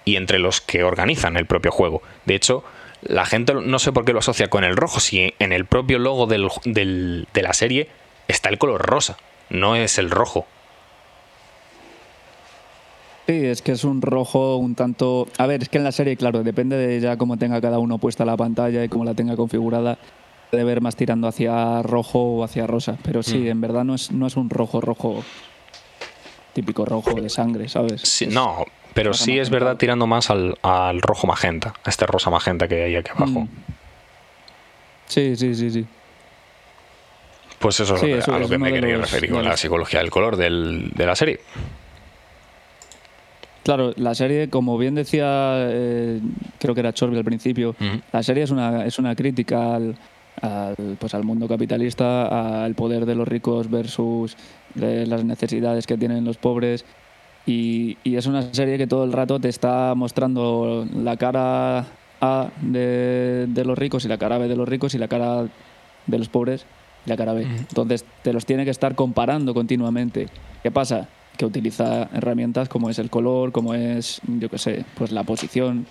y 0.05 0.17
entre 0.17 0.39
los 0.39 0.61
que 0.61 0.85
organizan 0.85 1.37
el 1.37 1.47
propio 1.47 1.71
juego. 1.71 2.03
De 2.25 2.35
hecho, 2.35 2.65
la 3.03 3.25
gente 3.27 3.55
no 3.55 3.79
sé 3.79 3.93
por 3.93 4.05
qué 4.05 4.13
lo 4.13 4.21
asocia 4.21 4.49
con 4.49 4.65
el 4.65 4.77
rojo, 4.77 5.01
si 5.01 5.35
en 5.39 5.53
el 5.53 5.67
propio 5.67 5.99
logo 5.99 6.27
de 6.27 7.27
la 7.35 7.53
serie 7.53 7.89
está 8.29 8.49
el 8.49 8.59
color 8.59 8.83
rosa, 8.83 9.17
no 9.51 9.77
es 9.77 9.99
el 9.99 10.11
rojo. 10.11 10.47
Sí, 13.27 13.47
es 13.47 13.63
que 13.63 13.73
es 13.73 13.85
un 13.85 14.03
rojo 14.03 14.57
un 14.57 14.75
tanto... 14.75 15.29
A 15.39 15.47
ver, 15.47 15.63
es 15.63 15.69
que 15.69 15.79
en 15.79 15.85
la 15.85 15.93
serie, 15.93 16.17
claro, 16.17 16.43
depende 16.43 16.77
de 16.77 17.01
ya 17.01 17.17
cómo 17.17 17.37
tenga 17.37 17.61
cada 17.61 17.79
uno 17.79 17.99
puesta 17.99 18.25
la 18.25 18.37
pantalla 18.37 18.83
y 18.85 18.89
cómo 18.89 19.05
la 19.05 19.15
tenga 19.15 19.37
configurada, 19.37 19.97
debe 20.51 20.65
ver 20.65 20.81
más 20.81 20.97
tirando 20.97 21.29
hacia 21.29 21.83
rojo 21.83 22.19
o 22.19 22.45
hacia 22.45 22.67
rosa. 22.67 22.99
Pero 23.05 23.23
sí, 23.23 23.39
Mm. 23.39 23.47
en 23.49 23.61
verdad 23.61 23.85
no 23.85 23.95
es, 23.95 24.11
no 24.11 24.27
es 24.27 24.37
un 24.37 24.51
rojo 24.51 24.81
rojo 24.81 25.23
típico 26.53 26.85
rojo 26.85 27.15
de 27.21 27.29
sangre, 27.31 27.69
¿sabes? 27.69 28.03
Sí, 28.03 28.27
no, 28.27 28.65
pero 28.93 29.15
sí 29.15 29.39
es 29.39 29.49
verdad 29.51 29.77
tirando 29.77 30.07
más 30.07 30.29
al, 30.29 30.57
al 30.63 31.01
rojo 31.01 31.27
magenta, 31.27 31.75
a 31.85 31.89
este 31.91 32.05
rosa 32.07 32.29
magenta 32.29 32.67
que 32.69 32.83
hay 32.85 32.97
aquí 32.97 33.11
abajo. 33.11 33.41
Mm. 33.43 33.49
Sí, 35.07 35.37
sí, 35.37 35.55
sí, 35.55 35.71
sí. 35.71 35.87
Pues 37.59 37.79
eso 37.79 37.95
es 37.95 38.03
lo 38.03 38.07
que- 38.09 38.19
eso 38.19 38.35
a 38.35 38.39
lo 38.41 38.49
que 38.49 38.59
me 38.59 38.73
quería 38.73 38.97
referir 38.97 39.31
con 39.31 39.45
la 39.45 39.57
psicología 39.57 40.01
del 40.01 40.11
color 40.11 40.37
del- 40.37 40.91
de 40.91 41.07
la 41.07 41.15
serie. 41.15 41.41
Claro, 43.63 43.93
la 43.97 44.15
serie, 44.15 44.49
como 44.51 44.77
bien 44.77 44.95
decía, 44.95 45.55
eh, 45.71 46.21
creo 46.59 46.75
que 46.75 46.81
era 46.81 46.93
Chorby 46.93 47.17
al 47.17 47.25
principio, 47.25 47.77
la 48.13 48.23
serie 48.23 48.43
es 48.43 48.51
una, 48.51 48.85
es 48.85 48.99
una 48.99 49.15
crítica 49.15 49.77
al, 49.77 49.97
al, 50.41 50.75
pues 50.99 51.15
al 51.15 51.23
mundo 51.23 51.47
capitalista, 51.47 52.65
al 52.65 52.75
poder 52.75 53.07
de 53.07 53.15
los 53.15 53.29
ricos 53.29 53.71
versus 53.71 54.37
de 54.75 55.07
las 55.07 55.25
necesidades 55.25 55.87
que 55.87 55.97
tienen 55.97 56.25
los 56.25 56.39
pobres. 56.39 56.85
Y, 57.47 57.99
y 58.05 58.17
es 58.17 58.27
una 58.27 58.53
serie 58.53 58.79
que 58.79 58.87
todo 58.87 59.05
el 59.05 59.13
rato 59.13 59.41
te 59.41 59.49
está 59.49 59.95
mostrando 59.97 60.87
la 60.95 61.17
cara 61.17 61.87
A 62.21 62.49
de, 62.61 63.47
de 63.49 63.65
los 63.65 63.77
ricos 63.79 64.05
y 64.05 64.09
la 64.09 64.19
cara 64.19 64.39
B 64.39 64.49
de 64.49 64.57
los 64.57 64.69
ricos 64.69 64.95
y 64.95 64.99
la 64.99 65.09
cara 65.09 65.47
de 66.07 66.19
los 66.19 66.29
pobres 66.29 66.67
y 67.05 67.11
la 67.11 67.17
cara 67.17 67.33
B. 67.33 67.43
Entonces 67.43 68.05
te 68.23 68.33
los 68.33 68.47
tiene 68.47 68.65
que 68.65 68.71
estar 68.71 68.95
comparando 68.95 69.55
continuamente. 69.55 70.29
¿Qué 70.63 70.71
pasa? 70.71 71.09
Que 71.37 71.47
utiliza 71.47 72.09
herramientas 72.13 72.69
como 72.69 72.91
es 72.91 72.99
el 72.99 73.11
color, 73.11 73.53
como 73.53 73.75
es, 73.75 74.21
yo 74.27 74.49
qué 74.49 74.59
sé, 74.59 74.85
pues 74.97 75.13
la 75.13 75.25
posición 75.25 75.87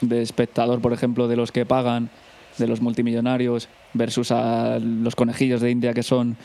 de 0.00 0.22
espectador, 0.22 0.80
por 0.80 0.92
ejemplo, 0.92 1.28
de 1.28 1.36
los 1.36 1.52
que 1.52 1.66
pagan, 1.66 2.10
de 2.58 2.66
los 2.66 2.80
multimillonarios, 2.80 3.68
versus 3.92 4.30
a 4.30 4.78
los 4.78 5.14
conejillos 5.16 5.60
de 5.60 5.70
India 5.70 5.92
que 5.94 6.02
son 6.02 6.36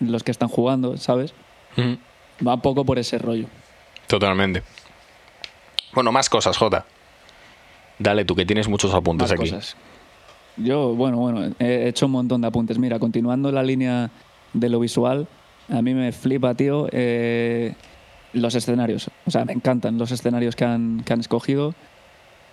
los 0.00 0.22
que 0.22 0.30
están 0.30 0.48
jugando, 0.48 0.96
¿sabes? 0.96 1.32
Va 2.46 2.54
un 2.54 2.60
poco 2.60 2.84
por 2.84 2.98
ese 2.98 3.18
rollo. 3.18 3.46
Totalmente. 4.06 4.62
Bueno, 5.94 6.12
más 6.12 6.28
cosas, 6.28 6.56
Jota. 6.56 6.84
Dale 7.98 8.24
tú, 8.24 8.34
que 8.34 8.44
tienes 8.44 8.68
muchos 8.68 8.92
apuntes 8.94 9.30
Más 9.30 9.38
aquí. 9.38 9.50
cosas. 9.50 9.76
Yo, 10.56 10.94
bueno, 10.94 11.18
bueno, 11.18 11.54
he 11.58 11.88
hecho 11.88 12.06
un 12.06 12.12
montón 12.12 12.40
de 12.40 12.48
apuntes. 12.48 12.78
Mira, 12.78 12.98
continuando 12.98 13.50
la 13.52 13.62
línea 13.62 14.10
de 14.52 14.68
lo 14.68 14.80
visual, 14.80 15.28
a 15.72 15.80
mí 15.80 15.94
me 15.94 16.12
flipa, 16.12 16.54
tío, 16.54 16.86
eh, 16.92 17.74
los 18.34 18.54
escenarios. 18.54 19.10
O 19.26 19.30
sea, 19.30 19.44
me 19.44 19.52
encantan 19.52 19.98
los 19.98 20.10
escenarios 20.10 20.54
que 20.54 20.64
han, 20.64 21.02
que 21.04 21.12
han 21.12 21.20
escogido. 21.20 21.74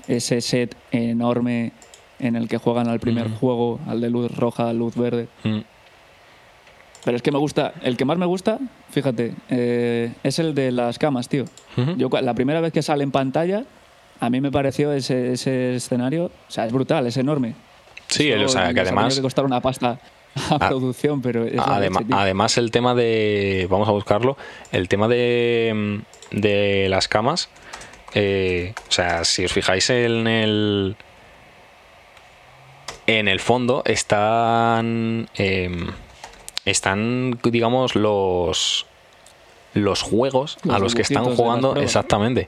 Ese 0.07 0.41
set 0.41 0.75
enorme 0.91 1.73
en 2.19 2.35
el 2.35 2.47
que 2.47 2.57
juegan 2.57 2.87
al 2.87 2.99
primer 2.99 3.29
juego, 3.29 3.79
al 3.87 3.99
de 4.01 4.09
luz 4.09 4.35
roja, 4.35 4.71
luz 4.73 4.95
verde. 4.95 5.27
Mm. 5.43 5.59
Pero 7.03 7.17
es 7.17 7.21
que 7.21 7.31
me 7.31 7.37
gusta, 7.37 7.73
el 7.81 7.97
que 7.97 8.05
más 8.05 8.17
me 8.17 8.25
gusta, 8.25 8.59
fíjate, 8.89 9.33
eh, 9.49 10.13
es 10.23 10.39
el 10.39 10.53
de 10.53 10.71
las 10.71 10.99
camas, 10.99 11.29
tío. 11.29 11.45
Yo 11.97 12.09
la 12.21 12.33
primera 12.33 12.59
vez 12.59 12.73
que 12.73 12.81
sale 12.81 13.03
en 13.03 13.11
pantalla, 13.11 13.63
a 14.19 14.29
mí 14.29 14.41
me 14.41 14.51
pareció 14.51 14.91
ese, 14.91 15.33
ese 15.33 15.75
escenario, 15.75 16.25
o 16.25 16.51
sea, 16.51 16.65
es 16.65 16.73
brutal, 16.73 17.07
es 17.07 17.15
enorme. 17.15 17.55
Sí, 18.07 18.29
Eso 18.29 18.45
o 18.45 18.49
sea, 18.49 18.73
que 18.73 18.81
además... 18.81 19.15
que 19.15 19.21
costar 19.21 19.45
una 19.45 19.61
pasta 19.61 19.99
a 20.49 20.55
Ah, 20.55 20.69
producción, 20.69 21.21
pero 21.21 21.45
es 21.45 21.53
leche, 21.53 21.63
además, 22.11 22.57
el 22.57 22.71
tema 22.71 22.95
de. 22.95 23.67
Vamos 23.69 23.87
a 23.87 23.91
buscarlo. 23.91 24.37
El 24.71 24.87
tema 24.87 25.07
de. 25.07 26.01
De 26.31 26.87
las 26.89 27.07
camas. 27.07 27.49
eh, 28.13 28.73
o 28.87 28.91
sea, 28.91 29.23
si 29.25 29.45
os 29.45 29.51
fijáis 29.53 29.89
en 29.89 30.27
el. 30.27 30.95
En 33.07 33.27
el 33.27 33.39
fondo 33.39 33.81
están. 33.85 35.29
em, 35.35 35.87
están, 36.65 37.39
digamos, 37.43 37.95
los. 37.95 38.85
Los 39.75 40.01
juegos 40.01 40.57
Los 40.63 40.75
a 40.75 40.79
los 40.79 40.95
que 40.95 41.03
están 41.03 41.25
jugando. 41.35 41.75
Exactamente. 41.75 42.47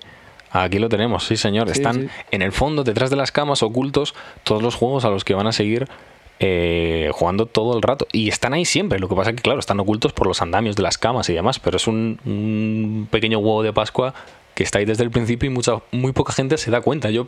Aquí 0.51 0.79
lo 0.79 0.89
tenemos, 0.89 1.25
sí, 1.27 1.37
señor. 1.37 1.67
Sí, 1.67 1.73
están 1.73 2.01
sí. 2.01 2.07
en 2.31 2.41
el 2.41 2.51
fondo, 2.51 2.83
detrás 2.83 3.09
de 3.09 3.15
las 3.15 3.31
camas, 3.31 3.63
ocultos, 3.63 4.15
todos 4.43 4.61
los 4.61 4.75
juegos 4.75 5.05
a 5.05 5.09
los 5.09 5.23
que 5.23 5.33
van 5.35 5.47
a 5.47 5.51
seguir 5.51 5.87
eh, 6.43 7.11
jugando 7.13 7.45
todo 7.45 7.77
el 7.77 7.83
rato. 7.83 8.07
Y 8.11 8.29
están 8.29 8.53
ahí 8.53 8.65
siempre. 8.65 8.97
Lo 8.99 9.07
que 9.07 9.15
pasa 9.15 9.29
es 9.29 9.35
que, 9.35 9.43
claro, 9.43 9.59
están 9.59 9.79
ocultos 9.79 10.11
por 10.11 10.25
los 10.25 10.41
andamios 10.41 10.75
de 10.75 10.81
las 10.81 10.97
camas 10.97 11.29
y 11.29 11.33
demás. 11.33 11.59
Pero 11.59 11.77
es 11.77 11.87
un, 11.87 12.19
un 12.25 13.07
pequeño 13.11 13.37
huevo 13.37 13.61
de 13.61 13.71
Pascua 13.71 14.15
que 14.55 14.63
está 14.63 14.79
ahí 14.79 14.85
desde 14.85 15.03
el 15.03 15.11
principio 15.11 15.47
y 15.47 15.53
mucha, 15.53 15.81
muy 15.91 16.11
poca 16.11 16.33
gente 16.33 16.57
se 16.57 16.71
da 16.71 16.81
cuenta. 16.81 17.11
Yo 17.11 17.27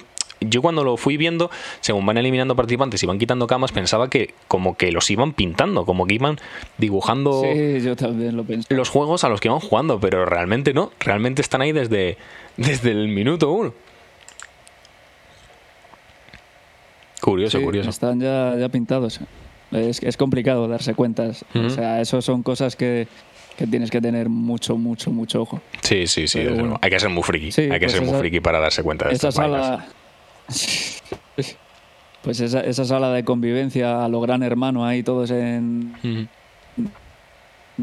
yo 0.49 0.61
cuando 0.61 0.83
lo 0.83 0.97
fui 0.97 1.17
viendo, 1.17 1.49
según 1.79 2.05
van 2.05 2.17
eliminando 2.17 2.55
participantes 2.55 3.01
y 3.03 3.05
van 3.05 3.19
quitando 3.19 3.47
camas, 3.47 3.71
pensaba 3.71 4.09
que 4.09 4.33
como 4.47 4.75
que 4.75 4.91
los 4.91 5.09
iban 5.09 5.33
pintando, 5.33 5.85
como 5.85 6.05
que 6.05 6.15
iban 6.15 6.37
dibujando 6.77 7.43
Sí, 7.43 7.81
yo 7.81 7.95
también 7.95 8.35
lo 8.35 8.43
pensé. 8.43 8.73
los 8.73 8.89
juegos 8.89 9.23
a 9.23 9.29
los 9.29 9.39
que 9.39 9.47
iban 9.47 9.59
jugando, 9.59 9.99
pero 9.99 10.25
realmente 10.25 10.73
no, 10.73 10.91
realmente 10.99 11.41
están 11.41 11.61
ahí 11.61 11.71
desde, 11.71 12.17
desde 12.57 12.91
el 12.91 13.07
minuto 13.07 13.51
uno. 13.51 13.73
Curioso, 17.23 17.57
Sí, 17.57 17.63
curioso. 17.63 17.89
Están 17.89 18.19
ya, 18.19 18.53
ya 18.59 18.67
pintados. 18.67 19.21
Es, 19.71 20.03
es 20.03 20.17
complicado 20.17 20.67
darse 20.67 20.93
cuentas. 20.93 21.45
O 21.55 21.69
sea, 21.69 22.01
eso 22.01 22.21
son 22.21 22.43
cosas 22.43 22.75
que, 22.75 23.07
que 23.57 23.65
tienes 23.65 23.89
que 23.89 24.01
tener 24.01 24.27
mucho, 24.27 24.77
mucho, 24.77 25.09
mucho 25.09 25.41
ojo. 25.41 25.61
Sí, 25.81 26.05
sí, 26.07 26.27
sí. 26.27 26.43
Bueno. 26.43 26.77
Hay 26.81 26.89
que 26.89 26.99
ser 26.99 27.09
muy 27.09 27.23
friki. 27.23 27.53
Sí, 27.53 27.61
hay 27.61 27.79
que 27.79 27.85
pues 27.85 27.93
ser 27.93 28.01
muy 28.01 28.19
friki 28.19 28.41
para 28.41 28.59
darse 28.59 28.83
cuenta 28.83 29.07
de 29.07 29.13
Esa 29.13 29.29
estas 29.29 29.35
sala. 29.35 29.85
Pues 32.23 32.39
esa, 32.39 32.61
esa 32.61 32.85
sala 32.85 33.11
de 33.11 33.25
convivencia 33.25 34.05
a 34.05 34.07
lo 34.07 34.21
gran 34.21 34.43
hermano 34.43 34.85
ahí, 34.85 35.03
todos 35.03 35.29
en, 35.29 35.93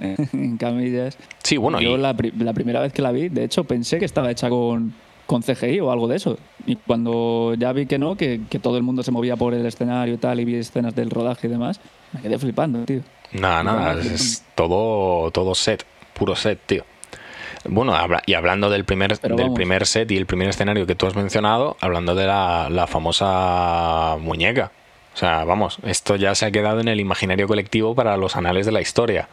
en 0.00 0.56
camillas. 0.56 1.18
Sí, 1.42 1.58
bueno, 1.58 1.78
Yo 1.78 1.98
y, 1.98 2.00
la, 2.00 2.16
la 2.38 2.52
primera 2.54 2.80
vez 2.80 2.94
que 2.94 3.02
la 3.02 3.12
vi, 3.12 3.28
de 3.28 3.44
hecho, 3.44 3.64
pensé 3.64 3.98
que 3.98 4.06
estaba 4.06 4.30
hecha 4.30 4.48
con, 4.48 4.94
con 5.30 5.42
CGI 5.42 5.78
o 5.78 5.92
algo 5.92 6.08
de 6.08 6.16
eso. 6.16 6.36
Y 6.66 6.74
cuando 6.74 7.54
ya 7.56 7.72
vi 7.72 7.86
que 7.86 8.00
no, 8.00 8.16
que, 8.16 8.40
que 8.50 8.58
todo 8.58 8.76
el 8.76 8.82
mundo 8.82 9.04
se 9.04 9.12
movía 9.12 9.36
por 9.36 9.54
el 9.54 9.64
escenario 9.64 10.14
y 10.14 10.16
tal, 10.16 10.40
y 10.40 10.44
vi 10.44 10.56
escenas 10.56 10.92
del 10.96 11.08
rodaje 11.08 11.46
y 11.46 11.50
demás, 11.50 11.80
me 12.12 12.20
quedé 12.20 12.36
flipando, 12.36 12.84
tío. 12.84 13.02
nada, 13.30 13.62
nada, 13.62 13.94
No, 13.94 14.00
es, 14.00 14.44
todo, 14.56 15.30
todo 15.30 15.54
set, 15.54 15.86
puro 16.14 16.34
set, 16.34 16.58
tío. 16.66 16.84
Bueno, 17.64 17.94
y 18.26 18.34
hablando 18.34 18.70
del 18.70 18.84
primer, 18.84 19.16
Pero 19.20 19.36
del 19.36 19.44
vamos. 19.46 19.56
primer 19.56 19.86
set 19.86 20.10
y 20.10 20.16
el 20.16 20.26
primer 20.26 20.48
escenario 20.48 20.84
que 20.84 20.96
tú 20.96 21.06
has 21.06 21.14
mencionado, 21.14 21.76
hablando 21.80 22.16
de 22.16 22.26
la, 22.26 22.68
la 22.68 22.88
famosa 22.88 24.16
muñeca. 24.20 24.72
O 25.14 25.16
sea, 25.16 25.44
vamos, 25.44 25.78
esto 25.84 26.16
ya 26.16 26.34
se 26.34 26.46
ha 26.46 26.50
quedado 26.50 26.80
en 26.80 26.88
el 26.88 26.98
imaginario 26.98 27.46
colectivo 27.46 27.94
para 27.94 28.16
los 28.16 28.34
anales 28.34 28.66
de 28.66 28.72
la 28.72 28.80
historia. 28.80 29.28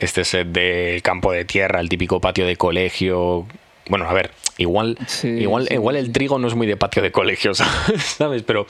Este 0.00 0.24
set 0.24 0.48
del 0.48 1.02
campo 1.02 1.30
de 1.32 1.44
tierra, 1.44 1.80
el 1.80 1.88
típico 1.88 2.20
patio 2.20 2.46
de 2.46 2.56
colegio. 2.56 3.46
Bueno, 3.88 4.08
a 4.08 4.12
ver, 4.12 4.30
igual, 4.56 4.96
Sí, 5.06 5.28
igual, 5.28 5.66
sí. 5.68 5.74
igual 5.74 5.96
el 5.96 6.12
trigo 6.12 6.38
no 6.38 6.46
es 6.48 6.54
muy 6.54 6.66
de 6.66 6.76
patio 6.76 7.02
de 7.02 7.10
colegio, 7.12 7.52
¿sabes? 7.54 8.42
Pero 8.44 8.66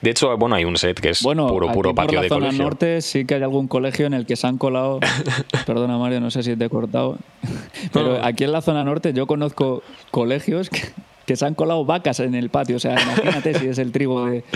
de 0.00 0.10
hecho, 0.10 0.36
bueno, 0.36 0.56
hay 0.56 0.64
un 0.64 0.76
set 0.76 0.98
que 1.00 1.10
es 1.10 1.22
Bueno, 1.22 1.46
puro, 1.46 1.72
puro 1.72 1.90
por 1.94 2.04
patio 2.04 2.16
la 2.16 2.22
de 2.22 2.28
zona 2.28 2.46
colegio. 2.46 2.64
norte 2.64 3.02
sí 3.02 3.24
que 3.24 3.34
hay 3.36 3.42
algún 3.42 3.68
colegio 3.68 4.06
en 4.06 4.14
el 4.14 4.26
que 4.26 4.36
se 4.36 4.46
han 4.46 4.58
colado. 4.58 4.98
Perdona, 5.66 5.96
Mario, 5.96 6.20
no 6.20 6.30
sé 6.30 6.42
si 6.42 6.56
te 6.56 6.64
he 6.64 6.68
cortado. 6.68 7.18
Pero 7.92 8.18
No. 8.18 8.24
aquí 8.24 8.44
en 8.44 8.52
la 8.52 8.62
zona 8.62 8.82
norte 8.84 9.12
yo 9.12 9.26
conozco 9.26 9.82
colegios 10.10 10.70
que, 10.70 10.80
que 11.26 11.36
se 11.36 11.44
han 11.46 11.54
colado 11.54 11.84
vacas 11.84 12.20
en 12.20 12.34
el 12.34 12.50
patio. 12.50 12.76
O 12.76 12.80
sea, 12.80 13.00
imagínate 13.00 13.58
si 13.58 13.68
es 13.68 13.78
el 13.78 13.92
trigo 13.92 14.26
de. 14.26 14.44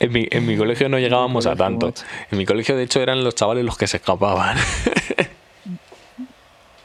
En 0.00 0.12
mi, 0.12 0.26
en 0.30 0.44
mi 0.44 0.56
colegio 0.56 0.88
no 0.88 0.98
llegábamos 0.98 1.46
a 1.46 1.54
tanto. 1.54 1.86
macho. 1.86 2.04
En 2.30 2.36
mi 2.36 2.44
colegio, 2.44 2.76
de 2.76 2.82
hecho, 2.82 3.00
eran 3.00 3.24
los 3.24 3.36
chavales 3.36 3.64
los 3.64 3.78
que 3.78 3.86
se 3.86 3.98
escapaban. 3.98 4.58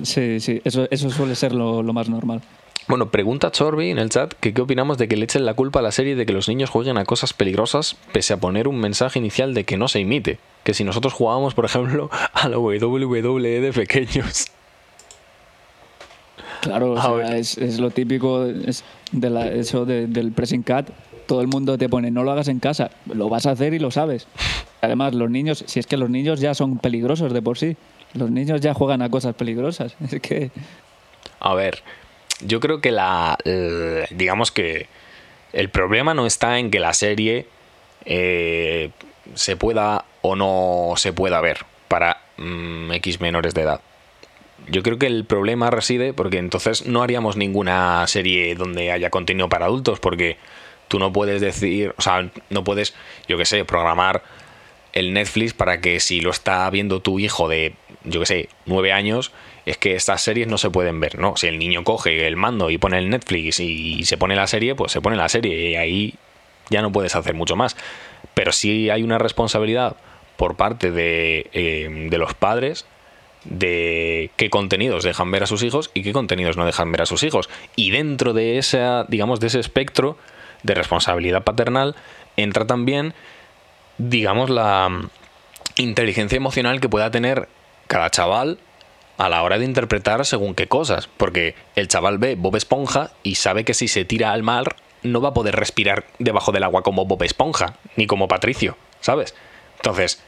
Sí, 0.02 0.40
sí, 0.40 0.62
eso, 0.64 0.88
eso 0.92 1.10
suele 1.10 1.36
ser 1.36 1.54
lo, 1.54 1.84
lo 1.84 1.92
más 1.92 2.08
normal. 2.08 2.42
Bueno, 2.88 3.12
pregunta 3.12 3.52
Chorby 3.52 3.92
en 3.92 4.00
el 4.00 4.10
chat 4.10 4.34
que 4.34 4.54
qué 4.54 4.62
opinamos 4.62 4.98
de 4.98 5.08
que 5.08 5.16
le 5.16 5.26
echen 5.26 5.46
la 5.46 5.54
culpa 5.54 5.80
a 5.80 5.82
la 5.84 5.92
serie 5.92 6.16
de 6.16 6.26
que 6.26 6.34
los 6.34 6.48
niños 6.48 6.70
jueguen 6.70 6.98
a 6.98 7.06
cosas 7.06 7.34
peligrosas 7.34 7.96
pese 8.14 8.34
a 8.34 8.38
poner 8.38 8.68
un 8.68 8.80
mensaje 8.80 9.20
inicial 9.20 9.54
de 9.54 9.64
que 9.64 9.78
no 9.78 9.88
se 9.88 10.00
imite. 10.00 10.40
Que 10.64 10.74
si 10.74 10.84
nosotros 10.84 11.14
jugábamos, 11.14 11.54
por 11.54 11.66
ejemplo, 11.66 12.10
a 12.34 12.50
la 12.50 12.58
WWE 12.58 13.62
de 13.62 13.74
pequeños. 13.74 14.48
Claro, 16.62 16.94
o 16.94 16.98
A 16.98 17.02
sea, 17.26 17.38
es, 17.38 17.58
es 17.58 17.80
lo 17.80 17.90
típico 17.92 18.46
es 18.46 18.84
de 19.12 19.30
la- 19.30 19.48
eso 19.48 19.86
de- 19.86 20.08
del 20.08 20.32
pressing 20.32 20.64
cat. 20.64 20.90
Todo 21.28 21.42
el 21.42 21.48
mundo 21.48 21.78
te 21.78 21.88
pone, 21.90 22.10
no 22.12 22.24
lo 22.24 22.32
hagas 22.32 22.48
en 22.48 22.60
casa, 22.60 22.90
lo 23.14 23.30
vas 23.30 23.46
a 23.46 23.52
hacer 23.52 23.74
y 23.74 23.80
lo 23.80 23.92
sabes. 23.92 24.28
Además, 24.82 25.14
los 25.14 25.30
niños, 25.30 25.64
si 25.68 25.80
es 25.80 25.86
que 25.88 25.96
los 25.98 26.10
niños 26.10 26.40
ya 26.40 26.54
son 26.54 26.78
peligrosos 26.80 27.32
de 27.34 27.42
por 27.42 27.58
sí, 27.58 27.78
los 28.14 28.32
niños 28.32 28.62
ya 28.62 28.74
juegan 28.74 29.02
a 29.02 29.10
cosas 29.10 29.36
peligrosas. 29.36 29.96
Es 30.12 30.20
que, 30.22 30.52
A 31.40 31.54
ver, 31.54 31.84
yo 32.42 32.60
creo 32.60 32.82
que 32.82 32.92
la. 32.92 33.38
digamos 34.12 34.52
que 34.52 34.88
el 35.54 35.70
problema 35.70 36.14
no 36.14 36.26
está 36.26 36.58
en 36.60 36.72
que 36.72 36.80
la 36.80 36.94
serie 36.94 37.46
eh, 38.06 38.90
se 39.36 39.56
pueda 39.56 40.06
o 40.22 40.36
no 40.36 40.94
se 40.98 41.14
pueda 41.14 41.40
ver 41.42 41.60
para 41.88 42.18
mm, 42.38 42.92
X 42.94 43.22
menores 43.22 43.54
de 43.54 43.62
edad. 43.62 43.82
Yo 44.70 44.84
creo 44.84 45.00
que 45.00 45.08
el 45.08 45.26
problema 45.26 45.70
reside 45.70 46.14
porque 46.14 46.38
entonces 46.38 46.86
no 46.86 47.02
haríamos 47.02 47.38
ninguna 47.38 48.06
serie 48.08 48.56
donde 48.56 48.92
haya 48.92 49.10
contenido 49.10 49.50
para 49.50 49.66
adultos 49.66 50.00
porque 50.00 50.38
tú 50.88 51.00
no 51.00 51.12
puedes 51.12 51.42
decir, 51.42 51.94
o 51.98 52.02
sea, 52.02 52.30
no 52.50 52.64
puedes, 52.64 52.94
yo 53.28 53.38
qué 53.38 53.46
sé, 53.46 53.66
programar 53.66 54.24
el 54.94 55.14
Netflix 55.14 55.54
para 55.54 55.82
que 55.82 56.00
si 56.00 56.22
lo 56.22 56.32
está 56.32 56.70
viendo 56.70 57.02
tu 57.02 57.20
hijo 57.20 57.48
de, 57.48 57.74
yo 58.04 58.20
qué 58.20 58.26
sé, 58.26 58.50
nueve 58.66 58.92
años, 58.92 59.32
es 59.66 59.78
que 59.78 59.96
estas 59.96 60.22
series 60.22 60.48
no 60.48 60.58
se 60.58 60.70
pueden 60.70 61.00
ver, 61.00 61.20
¿no? 61.20 61.36
Si 61.38 61.48
el 61.48 61.60
niño 61.60 61.84
coge 61.84 62.26
el 62.28 62.36
mando 62.36 62.70
y 62.70 62.78
pone 62.78 62.98
el 62.98 63.10
Netflix 63.10 63.60
y 63.60 64.04
se 64.06 64.18
pone 64.18 64.36
la 64.36 64.48
serie, 64.48 64.76
pues 64.76 64.92
se 64.92 65.02
pone 65.02 65.16
la 65.16 65.30
serie 65.30 65.70
y 65.70 65.76
ahí 65.76 66.16
ya 66.70 66.82
no 66.82 66.92
puedes 66.92 67.16
hacer 67.16 67.34
mucho 67.36 67.56
más. 67.56 67.76
Pero 68.34 68.52
sí 68.52 68.90
hay 68.90 69.04
una 69.04 69.18
responsabilidad 69.18 69.96
por 70.38 70.56
parte 70.56 70.92
de, 70.92 71.50
eh, 71.54 72.08
de 72.10 72.18
los 72.18 72.34
padres 72.34 72.86
de 73.46 74.32
qué 74.36 74.50
contenidos 74.50 75.04
dejan 75.04 75.32
ver 75.32 75.44
a 75.44 75.48
sus 75.48 75.64
hijos 75.64 75.92
y 75.94 76.04
qué 76.04 76.14
contenidos 76.14 76.58
no 76.58 76.66
dejan 76.66 76.92
ver 76.92 77.02
a 77.02 77.06
sus 77.06 77.24
hijos. 77.24 77.50
Y 77.76 77.92
dentro 77.92 78.34
de 78.34 78.58
esa, 78.58 79.06
digamos, 79.08 79.40
de 79.40 79.48
ese 79.48 79.60
espectro 79.60 80.18
de 80.64 80.74
responsabilidad 80.76 81.44
paternal 81.44 81.96
entra 82.36 82.68
también, 82.68 83.14
digamos, 83.98 84.50
la 84.50 84.90
mm, 84.90 85.10
inteligencia 85.78 86.38
emocional 86.38 86.82
que 86.82 86.90
pueda 86.90 87.12
tener 87.12 87.48
cada 87.88 88.10
chaval 88.10 88.60
a 89.18 89.30
la 89.30 89.44
hora 89.44 89.58
de 89.58 89.66
interpretar 89.66 90.26
según 90.26 90.56
qué 90.56 90.68
cosas. 90.68 91.08
Porque 91.08 91.56
el 91.76 91.88
chaval 91.88 92.18
ve 92.18 92.36
Bob 92.36 92.56
Esponja 92.56 93.12
y 93.24 93.36
sabe 93.36 93.64
que 93.64 93.74
si 93.74 93.88
se 93.88 94.06
tira 94.06 94.32
al 94.32 94.44
mar 94.44 94.76
no 95.02 95.22
va 95.22 95.30
a 95.30 95.34
poder 95.34 95.56
respirar 95.56 96.06
debajo 96.20 96.52
del 96.52 96.64
agua 96.64 96.84
como 96.84 97.06
Bob 97.06 97.24
Esponja, 97.24 97.78
ni 97.96 98.06
como 98.06 98.28
Patricio, 98.28 98.78
¿sabes? 99.00 99.34
Entonces, 99.78 100.22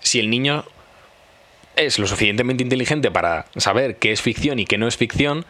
si 0.00 0.18
el 0.18 0.30
niño 0.30 0.64
es 1.76 1.98
lo 1.98 2.06
suficientemente 2.06 2.62
inteligente 2.62 3.10
para 3.10 3.46
saber 3.56 3.96
qué 3.96 4.12
es 4.12 4.22
ficción 4.22 4.58
y 4.58 4.64
qué 4.64 4.78
no 4.78 4.88
es 4.88 4.96
ficción, 4.96 5.44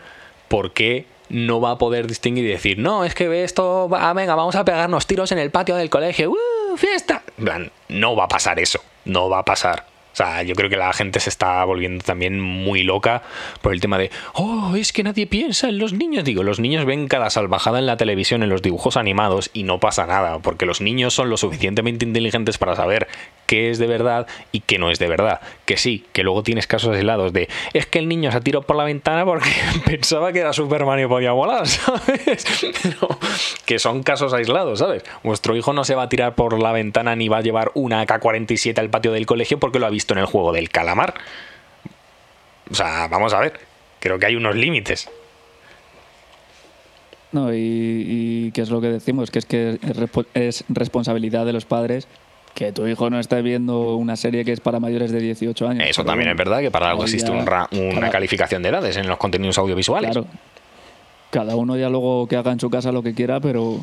¿por 0.48 0.72
qué 0.72 1.06
no 1.28 1.60
va 1.60 1.72
a 1.72 1.78
poder 1.78 2.06
distinguir 2.06 2.44
y 2.44 2.48
decir, 2.48 2.78
no, 2.78 3.04
es 3.04 3.14
que 3.14 3.28
ve 3.28 3.44
esto, 3.44 3.88
va, 3.88 4.12
venga, 4.12 4.34
vamos 4.34 4.54
a 4.54 4.64
pegarnos 4.64 5.06
tiros 5.06 5.32
en 5.32 5.38
el 5.38 5.50
patio 5.50 5.76
del 5.76 5.90
colegio, 5.90 6.30
¡uh, 6.30 6.76
fiesta! 6.76 7.22
Plan, 7.36 7.70
no 7.88 8.14
va 8.14 8.24
a 8.24 8.28
pasar 8.28 8.58
eso, 8.58 8.80
no 9.04 9.28
va 9.28 9.40
a 9.40 9.44
pasar. 9.44 9.86
O 10.16 10.24
sea, 10.24 10.42
yo 10.42 10.54
creo 10.54 10.70
que 10.70 10.78
la 10.78 10.94
gente 10.94 11.20
se 11.20 11.28
está 11.28 11.62
volviendo 11.66 12.02
también 12.02 12.40
muy 12.40 12.82
loca 12.82 13.22
por 13.60 13.74
el 13.74 13.82
tema 13.82 13.98
de, 13.98 14.10
oh, 14.32 14.74
es 14.74 14.90
que 14.90 15.02
nadie 15.02 15.26
piensa 15.26 15.68
en 15.68 15.78
los 15.78 15.92
niños. 15.92 16.24
Digo, 16.24 16.42
los 16.42 16.58
niños 16.58 16.86
ven 16.86 17.06
cada 17.06 17.28
salvajada 17.28 17.80
en 17.80 17.84
la 17.84 17.98
televisión, 17.98 18.42
en 18.42 18.48
los 18.48 18.62
dibujos 18.62 18.96
animados, 18.96 19.50
y 19.52 19.64
no 19.64 19.78
pasa 19.78 20.06
nada, 20.06 20.38
porque 20.38 20.64
los 20.64 20.80
niños 20.80 21.12
son 21.12 21.28
lo 21.28 21.36
suficientemente 21.36 22.06
inteligentes 22.06 22.56
para 22.56 22.74
saber 22.74 23.08
qué 23.44 23.68
es 23.68 23.78
de 23.78 23.86
verdad 23.86 24.26
y 24.52 24.60
qué 24.60 24.78
no 24.78 24.90
es 24.90 24.98
de 24.98 25.06
verdad. 25.06 25.42
Que 25.66 25.76
sí, 25.76 26.06
que 26.14 26.22
luego 26.22 26.42
tienes 26.42 26.66
casos 26.66 26.96
aislados 26.96 27.34
de, 27.34 27.50
es 27.74 27.84
que 27.84 27.98
el 27.98 28.08
niño 28.08 28.32
se 28.32 28.40
tiró 28.40 28.62
por 28.62 28.76
la 28.76 28.84
ventana 28.84 29.26
porque 29.26 29.50
pensaba 29.84 30.32
que 30.32 30.38
era 30.38 30.54
Superman 30.54 30.98
y 30.98 31.06
podía 31.06 31.32
volar, 31.32 31.66
¿sabes? 31.68 32.46
Pero 32.82 33.18
que 33.66 33.78
son 33.78 34.02
casos 34.02 34.32
aislados, 34.32 34.78
¿sabes? 34.78 35.04
Vuestro 35.22 35.54
hijo 35.56 35.74
no 35.74 35.84
se 35.84 35.94
va 35.94 36.04
a 36.04 36.08
tirar 36.08 36.34
por 36.34 36.58
la 36.58 36.72
ventana 36.72 37.14
ni 37.16 37.28
va 37.28 37.36
a 37.36 37.42
llevar 37.42 37.70
una 37.74 38.00
AK-47 38.00 38.78
al 38.78 38.88
patio 38.88 39.12
del 39.12 39.26
colegio 39.26 39.58
porque 39.58 39.78
lo 39.78 39.84
ha 39.84 39.90
visto 39.90 40.05
en 40.14 40.20
el 40.20 40.26
juego 40.26 40.52
del 40.52 40.68
calamar. 40.70 41.14
O 42.70 42.74
sea, 42.74 43.06
vamos 43.08 43.32
a 43.34 43.40
ver. 43.40 43.60
Creo 44.00 44.18
que 44.18 44.26
hay 44.26 44.36
unos 44.36 44.54
límites. 44.56 45.08
no, 47.32 47.52
y, 47.52 47.58
y 47.58 48.50
qué 48.52 48.62
es 48.62 48.70
lo 48.70 48.80
que 48.80 48.88
decimos, 48.88 49.30
que 49.30 49.38
es 49.40 49.46
que 49.46 49.70
es, 49.82 49.96
respo- 49.96 50.26
es 50.34 50.64
responsabilidad 50.68 51.44
de 51.44 51.52
los 51.52 51.64
padres 51.66 52.08
que 52.54 52.72
tu 52.72 52.86
hijo 52.86 53.10
no 53.10 53.20
esté 53.20 53.42
viendo 53.42 53.96
una 53.96 54.16
serie 54.16 54.42
que 54.44 54.52
es 54.52 54.60
para 54.60 54.80
mayores 54.80 55.10
de 55.12 55.20
18 55.20 55.68
años. 55.68 55.86
Eso 55.88 56.04
también 56.04 56.30
es 56.30 56.36
verdad 56.36 56.60
que 56.60 56.70
para 56.70 56.88
algo 56.88 57.02
existe 57.02 57.30
ya- 57.30 57.36
un 57.36 57.44
ra- 57.46 57.68
una 57.72 58.08
calificación 58.10 58.62
de 58.62 58.70
edades 58.70 58.96
en 58.96 59.06
los 59.08 59.18
contenidos 59.18 59.58
audiovisuales. 59.58 60.12
Claro. 60.12 60.26
Cada 61.36 61.54
uno 61.54 61.76
ya 61.76 61.90
luego 61.90 62.26
que 62.28 62.36
haga 62.36 62.50
en 62.50 62.58
su 62.58 62.70
casa 62.70 62.92
lo 62.92 63.02
que 63.02 63.12
quiera, 63.12 63.40
pero 63.40 63.78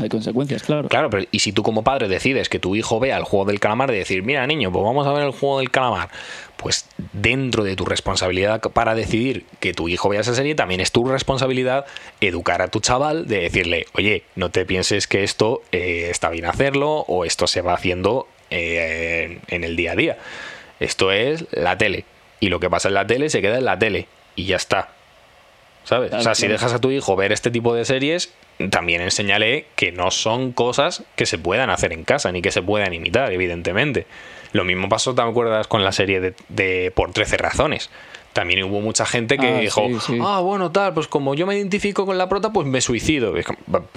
hay 0.00 0.08
consecuencias, 0.08 0.62
claro. 0.62 0.88
Claro, 0.88 1.10
pero 1.10 1.26
y 1.32 1.40
si 1.40 1.50
tú 1.50 1.64
como 1.64 1.82
padre 1.82 2.06
decides 2.06 2.48
que 2.48 2.60
tu 2.60 2.76
hijo 2.76 3.00
vea 3.00 3.16
el 3.16 3.24
juego 3.24 3.44
del 3.46 3.58
calamar, 3.58 3.90
de 3.90 3.98
decir, 3.98 4.22
mira 4.22 4.46
niño, 4.46 4.70
pues 4.70 4.84
vamos 4.84 5.04
a 5.04 5.12
ver 5.12 5.24
el 5.24 5.32
juego 5.32 5.58
del 5.58 5.72
calamar, 5.72 6.10
pues 6.56 6.86
dentro 7.12 7.64
de 7.64 7.74
tu 7.74 7.86
responsabilidad 7.86 8.60
para 8.60 8.94
decidir 8.94 9.46
que 9.58 9.74
tu 9.74 9.88
hijo 9.88 10.10
vea 10.10 10.20
esa 10.20 10.32
serie, 10.32 10.54
también 10.54 10.80
es 10.80 10.92
tu 10.92 11.04
responsabilidad 11.04 11.86
educar 12.20 12.62
a 12.62 12.68
tu 12.68 12.78
chaval 12.78 13.26
de 13.26 13.40
decirle, 13.40 13.86
oye, 13.94 14.22
no 14.36 14.52
te 14.52 14.64
pienses 14.64 15.08
que 15.08 15.24
esto 15.24 15.62
eh, 15.72 16.06
está 16.08 16.30
bien 16.30 16.44
hacerlo 16.44 17.00
o 17.08 17.24
esto 17.24 17.48
se 17.48 17.62
va 17.62 17.74
haciendo 17.74 18.28
eh, 18.50 19.40
en 19.48 19.64
el 19.64 19.74
día 19.74 19.90
a 19.90 19.96
día. 19.96 20.18
Esto 20.78 21.10
es 21.10 21.46
la 21.50 21.76
tele. 21.76 22.04
Y 22.38 22.48
lo 22.48 22.60
que 22.60 22.70
pasa 22.70 22.86
en 22.86 22.94
la 22.94 23.08
tele 23.08 23.28
se 23.28 23.42
queda 23.42 23.58
en 23.58 23.64
la 23.64 23.76
tele. 23.76 24.06
Y 24.36 24.44
ya 24.44 24.54
está. 24.54 24.90
¿Sabes? 25.84 26.10
Claro, 26.10 26.20
o 26.20 26.24
sea, 26.24 26.34
si 26.34 26.46
dejas 26.46 26.72
a 26.72 26.78
tu 26.80 26.90
hijo 26.90 27.16
ver 27.16 27.32
este 27.32 27.50
tipo 27.50 27.74
de 27.74 27.84
series, 27.84 28.32
también 28.70 29.00
enséñale 29.00 29.66
que 29.76 29.90
no 29.92 30.10
son 30.10 30.52
cosas 30.52 31.02
que 31.16 31.26
se 31.26 31.38
puedan 31.38 31.70
hacer 31.70 31.92
en 31.92 32.04
casa, 32.04 32.30
ni 32.32 32.40
que 32.42 32.50
se 32.52 32.62
puedan 32.62 32.92
imitar, 32.94 33.32
evidentemente. 33.32 34.06
Lo 34.52 34.64
mismo 34.64 34.88
pasó, 34.88 35.14
¿te 35.14 35.22
acuerdas 35.22 35.66
con 35.66 35.82
la 35.82 35.92
serie 35.92 36.20
de, 36.20 36.34
de 36.48 36.92
Por 36.94 37.12
13 37.12 37.36
razones? 37.38 37.90
También 38.32 38.62
hubo 38.64 38.80
mucha 38.80 39.04
gente 39.04 39.36
que 39.36 39.46
Ah, 39.48 39.58
dijo, 39.60 39.86
sí, 39.88 39.96
sí. 40.06 40.18
ah, 40.22 40.40
bueno, 40.40 40.70
tal, 40.72 40.94
pues 40.94 41.06
como 41.06 41.34
yo 41.34 41.46
me 41.46 41.54
identifico 41.56 42.06
con 42.06 42.16
la 42.16 42.28
prota, 42.30 42.50
pues 42.50 42.66
me 42.66 42.80
suicido. 42.80 43.34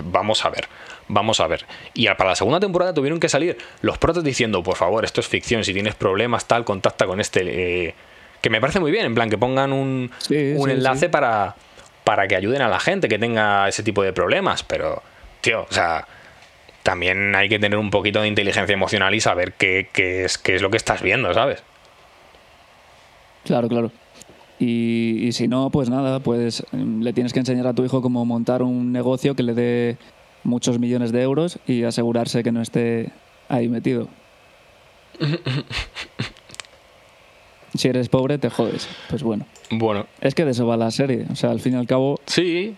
Vamos 0.04 0.43
a 0.43 0.50
ver, 0.50 0.67
vamos 1.08 1.39
a 1.39 1.48
ver. 1.48 1.65
Y 1.93 2.08
para 2.08 2.32
la 2.32 2.36
segunda 2.36 2.60
temporada 2.60 2.93
tuvieron 2.93 3.19
que 3.19 3.30
salir 3.30 3.58
los 3.82 3.98
protas 3.98 4.24
diciendo, 4.26 4.62
por 4.63 4.76
favor, 4.76 5.06
esto 5.06 5.21
es 5.21 5.28
ficción, 5.28 5.63
si 5.63 5.74
tienes 5.74 5.95
problemas, 5.95 6.48
tal, 6.48 6.65
contacta 6.65 7.06
con 7.06 7.21
este... 7.21 7.88
eh", 7.88 7.95
que 8.41 8.50
me 8.50 8.60
parece 8.62 8.80
muy 8.80 8.91
bien, 8.91 9.06
en 9.06 9.15
plan, 9.15 9.30
que 9.30 9.38
pongan 9.38 9.71
un, 9.74 10.12
Sí, 10.19 10.54
un 10.58 10.69
enlace. 10.69 11.08
Para, 11.10 11.56
para 12.06 12.30
que 12.30 12.38
ayuden 12.38 12.62
a 12.62 12.70
la 12.70 12.80
gente 12.80 13.10
que 13.10 13.20
tenga 13.20 13.68
ese 13.68 13.84
tipo 13.84 14.02
de 14.02 14.13
problemas. 14.13 14.63
Pero, 14.63 15.04
tío, 15.41 15.63
o 15.70 15.74
sea, 15.74 16.08
también 16.84 17.36
hay 17.36 17.50
que 17.50 17.60
tener 17.60 17.78
un 17.78 17.89
poquito 17.89 18.22
de 18.22 18.30
inteligencia 18.30 18.74
emocional 18.74 19.13
y 19.13 19.20
saber 19.20 19.54
qué, 19.54 19.89
qué 19.91 20.24
es, 20.24 20.38
qué 20.38 20.56
es 20.56 20.62
lo 20.62 20.70
que 20.70 20.78
estás 20.78 21.02
viendo, 21.02 21.34
¿sabes? 21.34 21.63
Claro, 23.44 23.68
claro. 23.68 23.91
Y, 24.60 25.28
y 25.28 25.32
si 25.34 25.50
no, 25.50 25.70
pues 25.70 25.89
nada, 25.89 26.20
pues 26.20 26.63
mm, 26.72 27.02
le 27.02 27.12
tienes 27.12 27.34
que 27.34 27.39
enseñar 27.39 27.68
a 27.68 27.74
tu 27.74 27.84
hijo 27.84 28.02
cómo 28.02 28.24
montar 28.24 28.62
un 28.63 28.94
negocio 28.94 29.36
que 29.36 29.44
le 29.44 29.54
dé 29.54 29.98
muchos 30.44 30.80
millones 30.80 31.12
de 31.12 31.24
euros 31.24 31.60
y 31.68 31.84
asegurarse 31.84 32.44
que 32.44 32.52
no 32.52 32.62
esté 32.62 33.12
ahí 33.50 33.68
metido. 33.68 34.08
si 37.74 37.88
eres 37.88 38.10
pobre, 38.10 38.38
te 38.38 38.50
jodes. 38.50 38.88
Pues 39.10 39.24
bueno. 39.24 39.46
Bueno, 39.71 40.06
Es 40.21 40.36
que 40.36 40.45
de 40.45 40.51
eso 40.51 40.67
va 40.67 40.78
la 40.78 40.91
serie. 40.91 41.25
O 41.32 41.36
sea, 41.36 41.51
al 41.51 41.60
fin 41.60 41.73
y 41.73 41.78
al 41.78 41.88
cabo, 41.88 42.19
sí. 42.25 42.75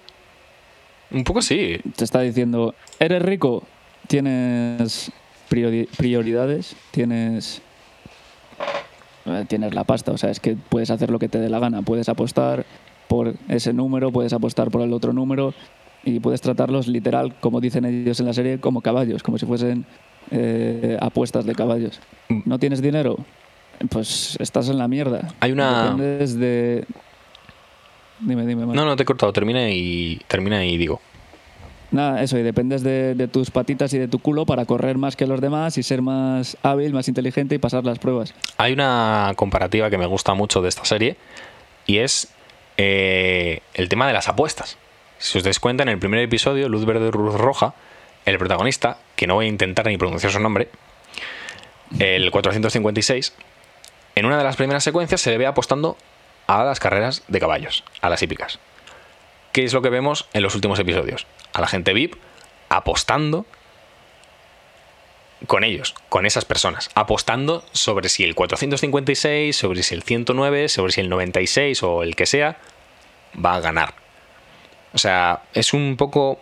Un 1.12 1.24
poco 1.24 1.42
sí. 1.42 1.78
te 1.96 2.04
está 2.04 2.22
diciendo, 2.22 2.76
eres 3.00 3.22
rico, 3.22 3.64
tienes 4.08 5.12
priori- 5.50 5.88
prioridades, 5.98 6.76
tienes 6.92 7.62
eh, 9.26 9.46
tienes 9.48 9.74
la 9.74 9.84
pasta, 9.84 10.12
o 10.14 10.18
sea, 10.18 10.30
es 10.32 10.40
que 10.40 10.56
puedes 10.56 10.90
hacer 10.90 11.10
lo 11.12 11.20
que 11.20 11.30
te 11.30 11.40
dé 11.40 11.50
la 11.50 11.60
gana, 11.60 11.82
puedes 11.82 12.08
apostar 12.10 12.66
por 13.08 13.36
ese 13.50 13.74
número, 13.74 14.12
puedes 14.12 14.34
apostar 14.34 14.70
por 14.72 14.82
el 14.82 14.94
otro 14.94 15.14
número 15.14 15.54
y 16.04 16.20
puedes 16.20 16.42
tratarlos 16.42 16.88
literal, 16.88 17.36
como 17.40 17.60
dicen 17.62 17.86
ellos 17.86 18.20
en 18.20 18.26
la 18.26 18.34
serie, 18.34 18.60
como 18.60 18.82
caballos, 18.82 19.24
como 19.24 19.38
si 19.38 19.46
fuesen 19.46 19.86
eh, 20.32 20.98
apuestas 21.02 21.46
de 21.46 21.56
caballos. 21.56 22.00
Mm. 22.30 22.40
¿No 22.46 22.60
tienes 22.60 22.82
dinero? 22.82 23.18
Pues 23.90 24.38
estás 24.40 24.70
en 24.70 24.78
la 24.78 24.88
mierda. 24.88 25.34
Hay 25.40 25.52
una- 25.52 25.84
Dependes 25.92 26.40
de... 26.40 26.86
Dime, 28.20 28.46
dime. 28.46 28.66
No, 28.66 28.86
no 28.86 28.96
te 28.96 29.04
he 29.04 29.06
cortado, 29.06 29.32
termina 29.32 29.70
y 29.70 30.20
termina 30.28 30.66
y 30.66 30.78
digo. 30.78 31.00
Nada, 31.92 32.22
eso, 32.22 32.38
y 32.38 32.44
dependes 32.44 32.82
de, 32.84 33.16
de 33.16 33.28
tus 33.28 33.50
patitas 33.52 33.94
y 33.94 34.00
de 34.00 34.08
tu 34.08 34.20
culo 34.20 34.46
para 34.46 34.66
correr 34.66 34.98
más 34.98 35.16
que 35.16 35.26
los 35.28 35.40
demás 35.40 35.78
y 35.78 35.84
ser 35.84 36.02
más 36.02 36.58
hábil, 36.64 36.92
más 36.94 37.08
inteligente 37.08 37.56
y 37.56 37.60
pasar 37.60 37.86
las 37.86 38.00
pruebas. 38.00 38.34
Hay 38.58 38.74
una 38.74 39.32
comparativa 39.38 39.90
que 39.90 39.98
me 39.98 40.06
gusta 40.08 40.34
mucho 40.34 40.62
de 40.62 40.70
esta 40.70 40.84
serie 40.84 41.16
y 41.86 42.00
es 42.00 42.28
eh, 42.78 43.62
el 43.76 43.88
tema 43.88 44.08
de 44.08 44.14
las 44.14 44.28
apuestas. 44.28 44.78
Si 45.20 45.38
os 45.38 45.44
dais 45.44 45.60
cuenta, 45.60 45.84
en 45.84 45.90
el 45.90 46.00
primer 46.00 46.20
episodio, 46.20 46.68
Luz 46.70 46.86
Verde, 46.86 47.10
Luz 47.12 47.36
Roja, 47.36 47.74
el 48.26 48.38
protagonista, 48.38 48.98
que 49.16 49.26
no 49.28 49.36
voy 49.36 49.46
a 49.46 49.50
intentar 49.50 49.86
ni 49.88 49.98
pronunciar 49.98 50.32
su 50.34 50.40
nombre, 50.40 50.68
el 52.00 52.30
456, 52.32 53.34
en 54.18 54.26
una 54.26 54.40
de 54.40 54.44
las 54.44 54.56
primeras 54.56 54.84
secuencias 54.84 55.22
se 55.22 55.30
le 55.30 55.38
ve 55.38 55.46
apostando 55.46 55.96
a 56.48 56.64
las 56.64 56.80
carreras 56.80 57.24
de 57.28 57.40
caballos, 57.40 57.84
a 58.02 58.10
las 58.10 58.24
hípicas. 58.24 58.58
¿Qué 59.52 59.64
es 59.64 59.74
lo 59.74 59.84
que 59.84 59.90
vemos 59.90 60.28
en 60.34 60.42
los 60.42 60.56
últimos 60.56 60.80
episodios? 60.80 61.28
A 61.54 61.62
la 61.62 61.68
gente 61.68 61.94
VIP 61.94 62.16
apostando 62.70 63.46
con 65.46 65.64
ellos, 65.64 65.94
con 66.10 66.26
esas 66.26 66.46
personas, 66.46 66.90
apostando 66.96 67.64
sobre 67.74 68.10
si 68.10 68.24
el 68.24 68.34
456, 68.34 69.56
sobre 69.56 69.84
si 69.84 69.94
el 69.94 70.02
109, 70.02 70.68
sobre 70.68 70.92
si 70.92 71.02
el 71.02 71.10
96 71.10 71.84
o 71.84 72.02
el 72.02 72.16
que 72.16 72.26
sea, 72.26 72.58
va 73.34 73.54
a 73.54 73.60
ganar. 73.60 73.94
O 74.94 74.98
sea, 74.98 75.44
es 75.54 75.74
un 75.74 75.96
poco 75.96 76.40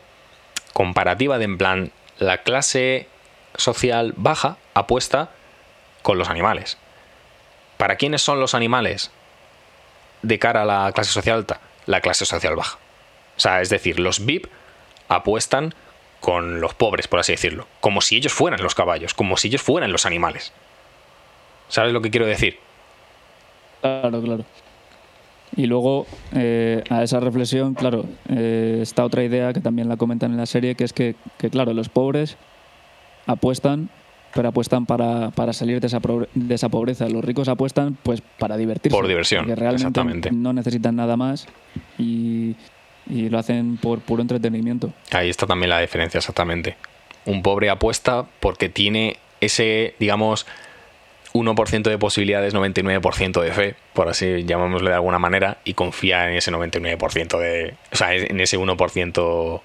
comparativa 0.71 1.37
de 1.37 1.43
en 1.43 1.57
plan, 1.57 1.91
la 2.19 2.43
clase 2.43 3.09
social 3.57 4.13
baja 4.15 4.57
apuesta 4.73 5.31
con 6.03 6.17
los 6.17 6.29
animales. 6.29 6.77
¿Para 7.77 7.95
quiénes 7.95 8.21
son 8.21 8.39
los 8.39 8.53
animales 8.53 9.11
de 10.21 10.39
cara 10.39 10.63
a 10.63 10.65
la 10.65 10.91
clase 10.93 11.11
social 11.11 11.37
alta? 11.37 11.59
La 11.85 12.01
clase 12.01 12.25
social 12.25 12.55
baja. 12.55 12.77
O 13.37 13.39
sea, 13.39 13.61
es 13.61 13.69
decir, 13.69 13.99
los 13.99 14.25
VIP 14.25 14.47
apuestan 15.07 15.73
con 16.19 16.61
los 16.61 16.73
pobres, 16.73 17.07
por 17.07 17.19
así 17.19 17.33
decirlo. 17.33 17.67
Como 17.81 18.01
si 18.01 18.17
ellos 18.17 18.33
fueran 18.33 18.63
los 18.63 18.75
caballos, 18.75 19.13
como 19.13 19.37
si 19.37 19.49
ellos 19.49 19.61
fueran 19.61 19.91
los 19.91 20.05
animales. 20.05 20.53
¿Sabes 21.67 21.93
lo 21.93 22.01
que 22.01 22.09
quiero 22.09 22.25
decir? 22.25 22.57
Claro, 23.81 24.21
claro. 24.21 24.45
Y 25.55 25.67
luego, 25.67 26.07
eh, 26.33 26.83
a 26.89 27.03
esa 27.03 27.19
reflexión, 27.19 27.75
claro, 27.75 28.05
eh, 28.29 28.79
está 28.81 29.05
otra 29.05 29.23
idea 29.23 29.53
que 29.53 29.61
también 29.61 29.87
la 29.87 29.97
comentan 29.97 30.31
en 30.31 30.37
la 30.37 30.45
serie, 30.45 30.75
que 30.75 30.83
es 30.83 30.93
que, 30.93 31.15
que, 31.37 31.49
claro, 31.49 31.73
los 31.73 31.89
pobres 31.89 32.37
apuestan, 33.25 33.89
pero 34.35 34.49
apuestan 34.49 34.85
para, 34.85 35.31
para 35.31 35.53
salir 35.53 35.79
de 35.79 35.87
esa, 35.87 36.01
de 36.33 36.55
esa 36.55 36.67
pobreza. 36.67 37.07
Los 37.07 37.23
ricos 37.23 37.47
apuestan 37.47 37.97
pues 38.03 38.21
para 38.37 38.57
divertirse. 38.57 38.93
Por 38.93 39.07
diversión, 39.07 39.45
porque 39.45 39.55
realmente 39.55 39.87
exactamente. 39.87 40.31
no 40.33 40.51
necesitan 40.51 40.97
nada 40.97 41.15
más 41.15 41.47
y, 41.97 42.57
y 43.09 43.29
lo 43.29 43.39
hacen 43.39 43.77
por 43.77 44.01
puro 44.01 44.21
entretenimiento. 44.21 44.91
Ahí 45.11 45.29
está 45.29 45.47
también 45.47 45.69
la 45.69 45.79
diferencia, 45.79 46.17
exactamente. 46.17 46.75
Un 47.25 47.41
pobre 47.41 47.69
apuesta 47.69 48.25
porque 48.41 48.67
tiene 48.67 49.15
ese, 49.39 49.95
digamos, 49.99 50.45
1% 51.33 51.83
de 51.83 51.97
posibilidades, 51.97 52.53
99% 52.53 53.41
de 53.41 53.51
fe, 53.53 53.75
por 53.93 54.09
así 54.09 54.43
llamémosle 54.43 54.89
de 54.89 54.95
alguna 54.95 55.17
manera, 55.17 55.59
y 55.63 55.75
confía 55.75 56.29
en 56.29 56.35
ese 56.35 56.51
99% 56.51 57.39
de... 57.39 57.73
O 57.93 57.95
sea, 57.95 58.13
en 58.13 58.41
ese 58.41 58.59
1%... 58.59 59.61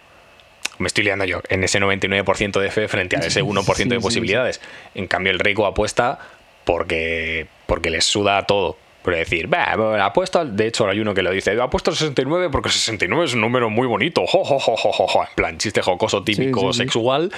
Me 0.80 0.86
estoy 0.86 1.04
liando 1.04 1.26
yo, 1.26 1.40
en 1.48 1.62
ese 1.62 1.78
99% 1.78 2.58
de 2.58 2.70
fe 2.70 2.88
frente 2.88 3.16
a 3.16 3.20
ese 3.20 3.44
1% 3.44 3.64
Sí, 3.76 3.84
de 3.84 3.96
sí, 3.96 4.02
posibilidades. 4.02 4.60
En 4.94 5.06
cambio, 5.06 5.30
el 5.30 5.38
rico 5.38 5.66
apuesta 5.66 6.18
porque, 6.64 7.46
porque 7.66 7.90
les 7.90 8.04
suda 8.04 8.46
todo. 8.46 8.76
Pero 9.02 9.16
decir, 9.16 9.46
"Bah, 9.46 10.04
apuesto, 10.04 10.40
al-". 10.40 10.56
de 10.56 10.66
hecho 10.66 10.88
hay 10.88 11.00
uno 11.00 11.14
que 11.14 11.22
lo 11.22 11.30
dice, 11.30 11.58
apuesto 11.60 11.90
al 11.90 11.96
69 11.96 12.48
porque 12.50 12.70
69 12.70 13.24
es 13.24 13.34
un 13.34 13.40
número 13.40 13.70
muy 13.70 13.86
bonito, 13.86 14.26
jo, 14.26 14.44
jo, 14.44 14.58
jo, 14.58 14.76
jo, 14.76 14.92
jo, 14.92 15.06
jo". 15.06 15.22
en 15.22 15.34
plan 15.34 15.58
chiste 15.58 15.80
jocoso 15.80 16.22
típico 16.22 16.72
sexual 16.72 17.30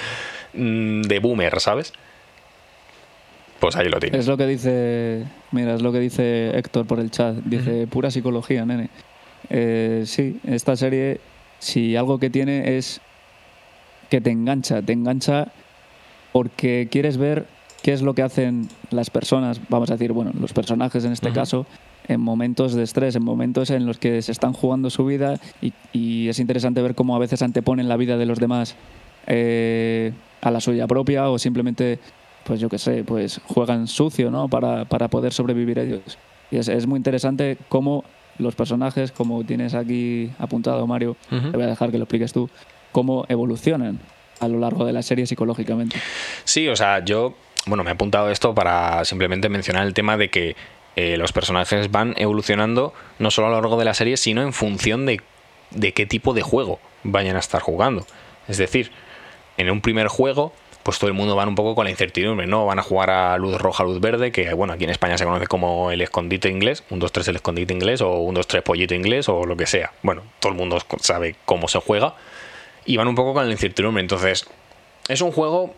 mm, 0.55 1.03
de 1.03 1.19
boomer, 1.21 1.61
¿sabes? 1.61 1.93
Pues 3.61 3.77
ahí 3.77 3.89
lo 3.89 4.01
tienes. 4.01 4.21
Es 4.21 4.27
lo 4.27 4.37
que 4.37 4.47
dice, 4.47 5.25
mira, 5.53 5.75
es 5.75 5.83
lo 5.83 5.93
que 5.93 6.01
dice 6.01 6.51
Héctor 6.59 6.85
por 6.85 6.99
el 6.99 7.13
chat. 7.13 7.37
Dice, 7.45 7.87
pura 7.87 8.11
psicología, 8.11 8.65
nene. 8.67 8.91
Eh, 9.51 10.03
sí, 10.05 10.41
esta 10.49 10.75
serie, 10.77 11.21
si 11.61 11.95
algo 11.95 12.19
que 12.19 12.29
tiene 12.29 12.77
es 12.77 13.01
que 14.13 14.21
te 14.21 14.31
engancha, 14.31 14.83
te 14.83 14.93
engancha 14.93 15.53
porque 16.33 16.87
quieres 16.91 17.17
ver 17.17 17.47
qué 17.83 17.95
es 17.95 18.03
lo 18.03 18.13
que 18.13 18.21
hacen 18.21 18.69
las 18.91 19.09
personas, 19.09 19.59
vamos 19.71 19.89
a 19.89 19.95
decir, 19.95 20.13
bueno, 20.13 20.33
los 20.39 20.53
personajes 20.53 21.03
en 21.07 21.13
este 21.13 21.33
caso, 21.33 21.65
en 22.09 22.21
momentos 22.21 22.75
de 22.75 22.83
estrés, 22.83 23.17
en 23.17 23.25
momentos 23.25 23.71
en 23.71 23.87
los 23.87 23.97
que 23.97 24.21
se 24.21 24.31
están 24.31 24.53
jugando 24.53 24.91
su 24.91 25.07
vida 25.07 25.41
y, 25.63 25.73
y 25.95 26.29
es 26.29 26.41
interesante 26.41 26.83
ver 26.83 26.95
cómo 26.95 27.17
a 27.17 27.19
veces 27.19 27.41
anteponen 27.41 27.89
la 27.89 27.97
vida 27.97 28.19
de 28.19 28.27
los 28.27 28.39
demás 28.39 28.77
eh, 29.27 30.13
a 30.43 30.51
la 30.51 30.61
suya 30.61 30.87
propia 30.87 31.31
o 31.31 31.39
simplemente, 31.39 31.99
pues 32.45 32.61
yo 32.61 32.69
qué 32.69 32.77
sé, 32.77 33.05
pues 33.05 33.41
juegan 33.47 33.87
sucio, 33.87 34.31
¿no? 34.31 34.47
Para, 34.49 34.85
para 34.85 35.09
poder 35.09 35.33
sobrevivir 35.33 35.79
ellos. 35.79 36.19
Y 36.51 36.59
es, 36.59 36.69
es 36.69 36.87
muy 36.87 36.99
interesante 36.99 37.57
cómo 37.71 38.05
los 38.37 38.55
personajes, 38.57 39.11
como 39.11 39.43
tienes 39.43 39.73
aquí 39.75 40.31
apuntado, 40.39 40.87
Mario, 40.87 41.17
te 41.31 41.57
voy 41.57 41.63
a 41.63 41.69
dejar 41.69 41.91
que 41.91 41.97
lo 41.97 42.05
expliques 42.05 42.35
tú, 42.35 42.51
cómo 42.93 43.25
evolucionan 43.29 43.99
a 44.41 44.49
lo 44.49 44.59
largo 44.59 44.85
de 44.85 44.93
la 44.93 45.03
serie 45.03 45.27
psicológicamente. 45.27 46.01
Sí, 46.45 46.69
o 46.69 46.77
sea, 46.77 47.05
yo, 47.05 47.35
bueno, 47.67 47.85
me 47.85 47.91
he 47.91 47.95
apuntado 47.95 48.31
esto 48.31 48.55
para 48.55 49.05
simplemente 49.05 49.49
mencionar 49.49 49.87
el 49.87 49.95
tema 49.95 50.17
de 50.17 50.31
que 50.31 50.57
eh, 50.97 51.17
los 51.17 51.33
personajes 51.33 51.91
van 51.91 52.15
evolucionando 52.19 52.93
no 53.19 53.31
solo 53.31 53.49
a 53.49 53.51
lo 53.51 53.57
largo 53.57 53.79
de 53.79 53.85
la 53.85 53.95
serie, 53.95 54.17
sino 54.17 54.43
en 54.43 54.53
función 54.53 55.07
de, 55.07 55.21
de 55.71 55.93
qué 55.93 56.07
tipo 56.07 56.35
de 56.35 56.43
juego 56.43 56.81
vayan 57.03 57.37
a 57.37 57.39
estar 57.39 57.63
jugando. 57.63 58.07
Es 58.49 58.59
decir, 58.59 58.91
en 59.57 59.71
un 59.71 59.81
primer 59.81 60.09
juego, 60.09 60.53
pues 60.83 60.99
todo 60.99 61.09
el 61.09 61.15
mundo 61.15 61.37
va 61.37 61.47
un 61.47 61.55
poco 61.55 61.75
con 61.75 61.85
la 61.85 61.91
incertidumbre, 61.91 62.47
¿no? 62.47 62.67
Van 62.67 62.79
a 62.79 62.83
jugar 62.83 63.11
a 63.11 63.37
luz 63.39 63.61
roja, 63.61 63.85
luz 63.85 64.01
verde, 64.01 64.33
que 64.33 64.53
bueno, 64.55 64.73
aquí 64.73 64.85
en 64.85 64.91
España 64.91 65.17
se 65.17 65.25
conoce 65.25 65.47
como 65.47 65.91
el 65.91 66.01
escondite 66.01 66.49
inglés, 66.49 66.85
un 66.91 67.01
2-3 67.01 67.29
el 67.29 67.37
escondite 67.37 67.73
inglés, 67.73 68.01
o 68.01 68.19
un 68.19 68.35
2-3 68.35 68.63
pollito 68.63 68.95
inglés, 68.95 69.29
o 69.29 69.45
lo 69.45 69.57
que 69.57 69.67
sea. 69.67 69.93
Bueno, 70.03 70.23
todo 70.41 70.53
el 70.53 70.59
mundo 70.59 70.79
sabe 71.01 71.37
cómo 71.45 71.69
se 71.69 71.79
juega. 71.79 72.15
Y 72.85 72.97
van 72.97 73.09
un 73.09 73.15
poco 73.15 73.35
con 73.35 73.47
la 73.47 73.53
incertidumbre. 73.53 74.01
Entonces, 74.01 74.47
es 75.09 75.21
un 75.21 75.33
juego 75.33 75.75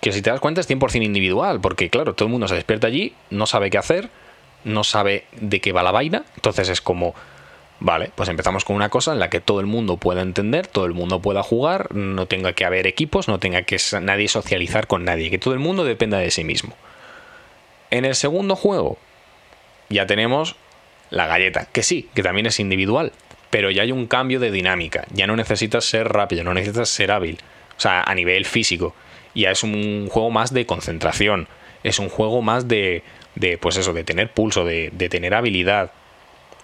que 0.00 0.12
si 0.12 0.22
te 0.22 0.30
das 0.30 0.40
cuenta 0.40 0.60
es 0.60 0.68
100% 0.68 1.02
individual, 1.02 1.60
porque 1.60 1.90
claro, 1.90 2.14
todo 2.14 2.26
el 2.26 2.32
mundo 2.32 2.48
se 2.48 2.54
despierta 2.54 2.86
allí, 2.86 3.14
no 3.30 3.46
sabe 3.46 3.70
qué 3.70 3.78
hacer, 3.78 4.10
no 4.64 4.84
sabe 4.84 5.24
de 5.32 5.60
qué 5.60 5.72
va 5.72 5.82
la 5.82 5.90
vaina, 5.90 6.24
entonces 6.36 6.68
es 6.68 6.80
como, 6.80 7.14
Vale, 7.78 8.10
pues 8.14 8.30
empezamos 8.30 8.64
con 8.64 8.74
una 8.74 8.88
cosa 8.88 9.12
en 9.12 9.18
la 9.18 9.28
que 9.28 9.40
todo 9.40 9.60
el 9.60 9.66
mundo 9.66 9.98
pueda 9.98 10.22
entender, 10.22 10.66
todo 10.66 10.86
el 10.86 10.94
mundo 10.94 11.20
pueda 11.20 11.42
jugar, 11.42 11.94
no 11.94 12.26
tenga 12.26 12.54
que 12.54 12.64
haber 12.64 12.86
equipos, 12.86 13.28
no 13.28 13.38
tenga 13.38 13.62
que 13.62 13.76
nadie 14.00 14.28
socializar 14.28 14.86
con 14.86 15.04
nadie, 15.04 15.30
que 15.30 15.38
todo 15.38 15.52
el 15.52 15.60
mundo 15.60 15.84
dependa 15.84 16.18
de 16.18 16.30
sí 16.30 16.42
mismo. 16.42 16.74
En 17.90 18.06
el 18.06 18.14
segundo 18.14 18.56
juego 18.56 18.96
ya 19.90 20.06
tenemos 20.06 20.56
la 21.10 21.26
galleta, 21.26 21.66
que 21.66 21.82
sí, 21.82 22.08
que 22.14 22.22
también 22.22 22.46
es 22.46 22.60
individual, 22.60 23.12
pero 23.56 23.70
ya 23.70 23.80
hay 23.84 23.90
un 23.90 24.06
cambio 24.06 24.38
de 24.38 24.50
dinámica, 24.50 25.06
ya 25.14 25.26
no 25.26 25.34
necesitas 25.34 25.86
ser 25.86 26.08
rápido, 26.08 26.44
no 26.44 26.52
necesitas 26.52 26.90
ser 26.90 27.10
hábil, 27.10 27.38
o 27.78 27.80
sea, 27.80 28.02
a 28.02 28.14
nivel 28.14 28.44
físico, 28.44 28.94
ya 29.34 29.50
es 29.50 29.62
un 29.62 30.08
juego 30.10 30.30
más 30.30 30.52
de 30.52 30.66
concentración, 30.66 31.48
es 31.82 31.98
un 31.98 32.10
juego 32.10 32.42
más 32.42 32.68
de, 32.68 33.02
de 33.34 33.56
pues 33.56 33.78
eso, 33.78 33.94
de 33.94 34.04
tener 34.04 34.30
pulso, 34.30 34.66
de, 34.66 34.90
de 34.92 35.08
tener 35.08 35.32
habilidad, 35.32 35.90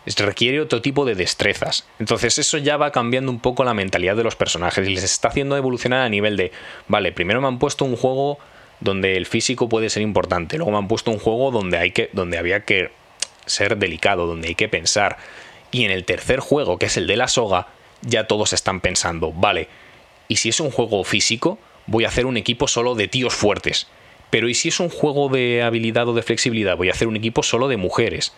es- 0.05 0.18
requiere 0.18 0.61
otro 0.61 0.83
tipo 0.83 1.07
de 1.07 1.14
destrezas. 1.14 1.87
Entonces 1.98 2.37
eso 2.38 2.59
ya 2.59 2.76
va 2.76 2.92
cambiando 2.92 3.33
un 3.33 3.40
poco 3.40 3.64
la 3.64 3.72
mentalidad 3.72 4.14
de 4.14 4.24
los 4.24 4.37
personajes 4.37 4.87
y 4.87 4.94
les 4.94 5.02
está 5.05 5.28
haciendo 5.28 5.57
evolucionar 5.57 6.02
a 6.02 6.11
nivel 6.11 6.37
de, 6.37 6.52
vale, 6.88 7.11
primero 7.12 7.40
me 7.40 7.48
han 7.48 7.59
puesto 7.59 7.87
un 7.87 7.96
juego 7.96 8.38
donde 8.81 9.16
el 9.16 9.24
físico 9.24 9.66
puede 9.66 9.88
ser 9.88 10.02
importante, 10.02 10.59
luego 10.59 10.72
me 10.72 10.76
han 10.76 10.88
puesto 10.88 11.11
un 11.11 11.18
juego 11.18 11.52
donde 11.52 11.78
hay 11.78 11.92
que 11.92 12.11
donde 12.12 12.37
había 12.37 12.66
que 12.66 12.90
ser 13.46 13.78
delicado, 13.78 14.26
donde 14.26 14.48
hay 14.48 14.55
que 14.57 14.68
pensar. 14.68 15.16
Y 15.72 15.85
en 15.85 15.90
el 15.90 16.04
tercer 16.04 16.38
juego, 16.38 16.78
que 16.78 16.87
es 16.87 16.96
el 16.96 17.08
de 17.08 17.16
la 17.16 17.26
soga, 17.26 17.66
ya 18.02 18.28
todos 18.28 18.52
están 18.52 18.80
pensando, 18.80 19.32
vale, 19.32 19.68
y 20.28 20.37
si 20.37 20.48
es 20.48 20.61
un 20.61 20.70
juego 20.70 21.02
físico, 21.04 21.58
voy 21.87 22.04
a 22.04 22.08
hacer 22.08 22.26
un 22.26 22.37
equipo 22.37 22.68
solo 22.68 22.94
de 22.94 23.08
tíos 23.08 23.35
fuertes. 23.35 23.88
Pero 24.30 24.48
¿y 24.48 24.54
si 24.54 24.68
es 24.68 24.80
un 24.80 24.88
juego 24.88 25.28
de 25.28 25.62
habilidad 25.62 26.08
o 26.08 26.14
de 26.14 26.22
flexibilidad? 26.22 26.76
Voy 26.76 26.88
a 26.88 26.92
hacer 26.92 27.08
un 27.08 27.16
equipo 27.16 27.42
solo 27.42 27.68
de 27.68 27.76
mujeres. 27.76 28.32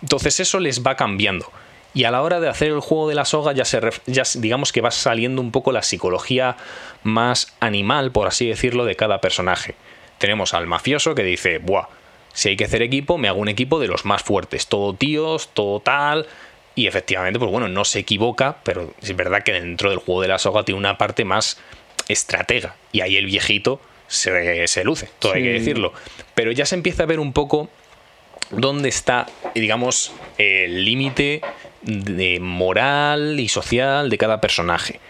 Entonces 0.00 0.40
eso 0.40 0.60
les 0.60 0.82
va 0.82 0.96
cambiando. 0.96 1.50
Y 1.92 2.04
a 2.04 2.10
la 2.10 2.22
hora 2.22 2.40
de 2.40 2.48
hacer 2.48 2.68
el 2.68 2.80
juego 2.80 3.08
de 3.08 3.14
la 3.14 3.24
soga 3.24 3.52
ya 3.52 3.64
se 3.64 3.80
ya 4.06 4.22
digamos 4.36 4.72
que 4.72 4.80
va 4.80 4.90
saliendo 4.90 5.40
un 5.40 5.50
poco 5.50 5.72
la 5.72 5.82
psicología 5.82 6.56
más 7.02 7.54
animal, 7.60 8.12
por 8.12 8.28
así 8.28 8.46
decirlo, 8.46 8.84
de 8.84 8.96
cada 8.96 9.20
personaje. 9.20 9.74
Tenemos 10.18 10.54
al 10.54 10.66
mafioso 10.66 11.14
que 11.14 11.22
dice, 11.22 11.58
"Buah, 11.58 11.88
si 12.32 12.50
hay 12.50 12.56
que 12.56 12.64
hacer 12.64 12.82
equipo, 12.82 13.18
me 13.18 13.28
hago 13.28 13.40
un 13.40 13.48
equipo 13.48 13.78
de 13.78 13.88
los 13.88 14.04
más 14.04 14.22
fuertes, 14.22 14.66
todo 14.66 14.94
tíos, 14.94 15.50
todo 15.52 15.80
tal." 15.80 16.26
Y 16.76 16.86
efectivamente, 16.86 17.40
pues 17.40 17.50
bueno, 17.50 17.66
no 17.68 17.84
se 17.84 17.98
equivoca, 17.98 18.58
pero 18.62 18.94
es 19.02 19.16
verdad 19.16 19.42
que 19.42 19.52
dentro 19.52 19.90
del 19.90 19.98
juego 19.98 20.22
de 20.22 20.28
la 20.28 20.38
soga 20.38 20.62
tiene 20.62 20.78
una 20.78 20.98
parte 20.98 21.24
más 21.24 21.58
estratega. 22.06 22.76
Y 22.92 23.00
ahí 23.00 23.16
el 23.16 23.26
viejito 23.26 23.80
se, 24.06 24.68
se 24.68 24.84
luce, 24.84 25.08
todo 25.18 25.32
hay 25.32 25.42
que 25.42 25.52
decirlo. 25.54 25.92
Pero 26.34 26.52
ya 26.52 26.66
se 26.66 26.74
empieza 26.74 27.02
a 27.02 27.06
ver 27.06 27.18
un 27.18 27.32
poco 27.32 27.68
dónde 28.50 28.88
está, 28.88 29.26
digamos, 29.54 30.12
el 30.38 30.84
límite 30.84 31.40
de 31.82 32.38
moral 32.40 33.40
y 33.40 33.48
social 33.48 34.10
de 34.10 34.18
cada 34.18 34.40
personaje. 34.40 35.00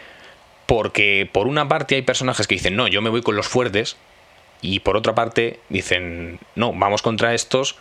Porque 0.67 1.29
por 1.31 1.47
una 1.47 1.69
parte 1.69 1.97
hay 1.97 2.03
personajes 2.03 2.47
que 2.47 2.55
dicen, 2.55 2.77
no, 2.77 2.89
yo 2.89 3.03
me 3.03 3.11
voy 3.11 3.23
con 3.23 3.37
los 3.37 3.47
fuertes, 3.49 3.97
y 4.61 4.81
por 4.81 4.97
otra 4.97 5.15
parte 5.15 5.61
dicen, 5.69 6.39
no, 6.55 6.73
vamos 6.73 7.03
contra 7.03 7.35
estos 7.35 7.77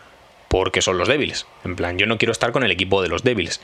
porque 0.56 0.82
son 0.82 0.98
los 0.98 1.10
débiles. 1.10 1.46
En 1.66 1.76
plan, 1.76 1.98
yo 1.98 2.06
no 2.06 2.18
quiero 2.18 2.32
estar 2.32 2.54
con 2.54 2.64
el 2.64 2.72
equipo 2.72 3.02
de 3.02 3.10
los 3.10 3.24
débiles. 3.24 3.60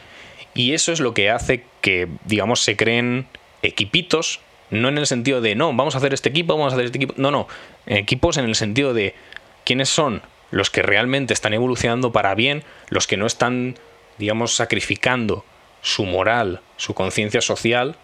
Y 0.54 0.74
eso 0.74 0.92
es 0.92 1.00
lo 1.00 1.14
que 1.14 1.30
hace 1.30 1.64
que, 1.80 2.10
digamos, 2.26 2.60
se 2.60 2.76
creen 2.76 3.28
equipitos, 3.62 4.42
no 4.72 4.90
en 4.90 4.98
el 4.98 5.08
sentido 5.08 5.40
de, 5.40 5.56
no, 5.56 5.68
vamos 5.74 5.96
a 5.96 6.00
hacer 6.00 6.14
este 6.14 6.28
equipo, 6.28 6.58
vamos 6.58 6.74
a 6.74 6.76
hacer 6.76 6.88
este 6.88 6.98
equipo. 6.98 7.14
No, 7.16 7.32
no, 7.32 7.48
equipos 7.86 8.36
en 8.36 8.44
el 8.44 8.56
sentido 8.56 8.94
de 8.94 9.16
quiénes 9.64 9.88
son 9.88 10.22
los 10.50 10.70
que 10.70 10.82
realmente 10.82 11.34
están 11.34 11.54
evolucionando 11.54 12.12
para 12.12 12.36
bien, 12.36 12.66
los 12.90 13.08
que 13.08 13.16
no 13.16 13.26
están, 13.26 13.76
digamos, 14.18 14.54
sacrificando 14.54 15.46
su 15.82 16.04
moral, 16.04 16.60
su 16.76 16.94
conciencia 16.94 17.40
social, 17.40 17.96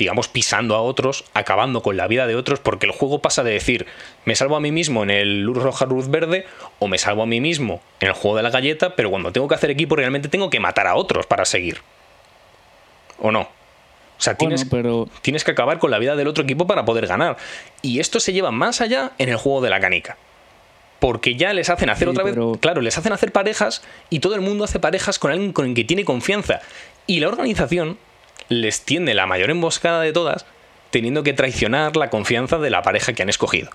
digamos, 0.00 0.26
pisando 0.28 0.74
a 0.74 0.80
otros, 0.82 1.24
acabando 1.34 1.82
con 1.82 1.96
la 1.96 2.08
vida 2.08 2.26
de 2.26 2.34
otros, 2.34 2.58
porque 2.58 2.86
el 2.86 2.92
juego 2.92 3.20
pasa 3.20 3.44
de 3.44 3.52
decir, 3.52 3.86
me 4.24 4.34
salvo 4.34 4.56
a 4.56 4.60
mí 4.60 4.72
mismo 4.72 5.02
en 5.04 5.10
el 5.10 5.42
luz 5.42 5.62
roja, 5.62 5.86
luz 5.86 6.08
verde, 6.08 6.46
o 6.80 6.88
me 6.88 6.98
salvo 6.98 7.22
a 7.22 7.26
mí 7.26 7.40
mismo 7.40 7.80
en 8.00 8.08
el 8.08 8.14
juego 8.14 8.36
de 8.38 8.42
la 8.42 8.50
galleta, 8.50 8.96
pero 8.96 9.10
cuando 9.10 9.30
tengo 9.30 9.46
que 9.46 9.54
hacer 9.54 9.70
equipo 9.70 9.94
realmente 9.96 10.28
tengo 10.28 10.50
que 10.50 10.58
matar 10.58 10.86
a 10.86 10.96
otros 10.96 11.26
para 11.26 11.44
seguir. 11.44 11.82
¿O 13.18 13.30
no? 13.30 13.40
O 13.42 13.48
sea, 14.22 14.34
Bueno, 14.38 14.56
tienes, 14.56 14.70
pero 14.70 15.08
tienes 15.22 15.44
que 15.44 15.50
acabar 15.52 15.78
con 15.78 15.90
la 15.90 15.98
vida 15.98 16.16
del 16.16 16.26
otro 16.28 16.44
equipo 16.44 16.66
para 16.66 16.84
poder 16.84 17.06
ganar. 17.06 17.36
Y 17.82 18.00
esto 18.00 18.20
se 18.20 18.32
lleva 18.32 18.50
más 18.50 18.80
allá 18.80 19.12
en 19.18 19.28
el 19.28 19.36
juego 19.36 19.60
de 19.60 19.70
la 19.70 19.80
canica. 19.80 20.16
Porque 20.98 21.36
ya 21.36 21.52
les 21.54 21.70
hacen 21.70 21.88
hacer 21.88 22.08
Sí, 22.08 22.12
otra 22.12 22.24
vez. 22.24 22.34
pero- 22.34 22.52
Claro, 22.60 22.82
les 22.82 22.98
hacen 22.98 23.12
hacer 23.12 23.32
parejas 23.32 23.82
y 24.10 24.20
todo 24.20 24.34
el 24.34 24.40
mundo 24.42 24.64
hace 24.64 24.78
parejas 24.78 25.18
con 25.18 25.30
alguien 25.30 25.52
con 25.52 25.66
el 25.66 25.74
que 25.74 25.84
tiene 25.84 26.04
confianza. 26.04 26.60
Y 27.06 27.20
la 27.20 27.28
organización 27.28 27.96
les 28.50 28.82
tiende 28.82 29.14
la 29.14 29.26
mayor 29.26 29.48
emboscada 29.50 30.02
de 30.02 30.12
todas, 30.12 30.44
teniendo 30.90 31.22
que 31.22 31.32
traicionar 31.32 31.96
la 31.96 32.10
confianza 32.10 32.58
de 32.58 32.68
la 32.68 32.82
pareja 32.82 33.14
que 33.14 33.22
han 33.22 33.30
escogido. 33.30 33.70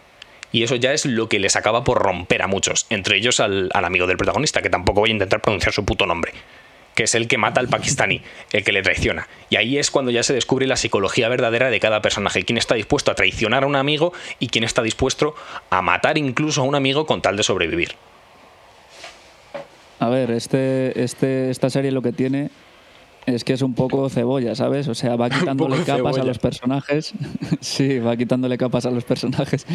Y 0.52 0.64
eso 0.64 0.76
ya 0.76 0.94
es 0.94 1.06
lo 1.06 1.28
que 1.28 1.40
les 1.40 1.56
acaba 1.56 1.84
por 1.84 1.98
romper 1.98 2.42
a 2.42 2.48
muchos, 2.48 2.86
entre 2.90 3.18
ellos 3.18 3.40
al, 3.40 3.72
al 3.74 3.86
amigo 3.86 4.06
del 4.06 4.18
protagonista, 4.18 4.62
que 4.62 4.70
tampoco 4.70 5.00
voy 5.00 5.10
a 5.10 5.14
intentar 5.14 5.42
pronunciar 5.42 5.74
su 5.74 5.86
puto 5.86 6.06
nombre, 6.06 6.34
que 6.94 7.04
es 7.04 7.16
el 7.16 7.28
que 7.28 7.38
mata 7.38 7.62
al 7.62 7.70
pakistaní, 7.70 8.22
el 8.52 8.64
que 8.64 8.74
le 8.74 8.82
traiciona. 8.82 9.28
Y 9.50 9.56
ahí 9.56 9.78
es 9.78 9.92
cuando 9.92 10.12
ya 10.12 10.24
se 10.24 10.34
descubre 10.34 10.68
la 10.68 10.76
psicología 10.76 11.30
verdadera 11.30 11.70
de 11.70 11.80
cada 11.80 12.02
personaje, 12.02 12.44
quién 12.44 12.58
está 12.58 12.76
dispuesto 12.76 13.12
a 13.12 13.16
traicionar 13.16 13.64
a 13.64 13.68
un 13.68 13.78
amigo 13.78 14.14
y 14.40 14.50
quién 14.50 14.66
está 14.66 14.82
dispuesto 14.82 15.36
a 15.70 15.82
matar 15.82 16.18
incluso 16.18 16.62
a 16.62 16.64
un 16.66 16.76
amigo 16.76 17.06
con 17.06 17.22
tal 17.22 17.38
de 17.38 17.44
sobrevivir. 17.44 17.96
A 20.00 20.10
ver, 20.10 20.32
este, 20.32 21.02
este, 21.02 21.50
esta 21.50 21.70
serie 21.70 21.92
lo 21.92 22.02
que 22.02 22.12
tiene 22.12 22.50
es 23.26 23.44
que 23.44 23.54
es 23.54 23.62
un 23.62 23.74
poco 23.74 24.10
cebolla, 24.10 24.56
¿sabes? 24.56 24.88
O 24.88 24.96
sea, 24.96 25.16
va 25.16 25.30
quitándole 25.40 25.84
capas 25.84 26.18
a 26.18 26.24
los 26.24 26.40
personajes. 26.40 27.14
sí, 27.60 28.00
va 28.00 28.16
quitándole 28.16 28.58
capas 28.58 28.86
a 28.86 28.92
los 28.92 29.04
personajes 29.04 29.66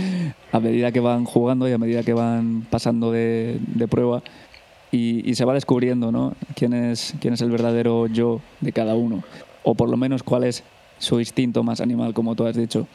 a 0.52 0.60
medida 0.60 0.92
que 0.92 1.00
van 1.00 1.24
jugando 1.24 1.68
y 1.68 1.72
a 1.72 1.78
medida 1.78 2.02
que 2.02 2.12
van 2.12 2.66
pasando 2.70 3.10
de, 3.12 3.58
de 3.60 3.88
prueba. 3.88 4.22
Y, 4.92 5.28
y 5.28 5.34
se 5.36 5.44
va 5.44 5.54
descubriendo, 5.54 6.10
¿no? 6.10 6.34
Quién 6.54 6.72
es, 6.74 7.14
quién 7.20 7.34
es 7.34 7.40
el 7.42 7.50
verdadero 7.50 8.06
yo 8.08 8.40
de 8.60 8.72
cada 8.72 8.94
uno. 8.96 9.22
O 9.62 9.74
por 9.74 9.88
lo 9.88 9.96
menos 9.96 10.22
cuál 10.22 10.44
es 10.44 10.64
su 10.98 11.20
instinto 11.20 11.62
más 11.62 11.80
animal, 11.80 12.12
como 12.12 12.34
tú 12.34 12.44
has 12.46 12.56
dicho. 12.56 12.88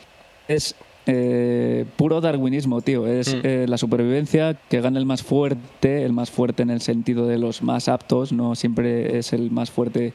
Es 0.48 0.76
eh, 1.08 1.86
puro 1.96 2.20
darwinismo, 2.20 2.82
tío. 2.82 3.08
Es 3.08 3.34
Mm. 3.36 3.40
eh, 3.44 3.66
la 3.70 3.78
supervivencia 3.78 4.56
que 4.70 4.82
gana 4.82 5.00
el 5.00 5.06
más 5.06 5.24
fuerte, 5.24 6.04
el 6.04 6.12
más 6.14 6.32
fuerte 6.32 6.64
en 6.64 6.70
el 6.70 6.82
sentido 6.82 7.28
de 7.28 7.38
los 7.38 7.62
más 7.62 7.88
aptos, 7.88 8.34
no 8.34 8.56
siempre 8.56 9.18
es 9.18 9.32
el 9.32 9.52
más 9.52 9.72
fuerte 9.72 10.14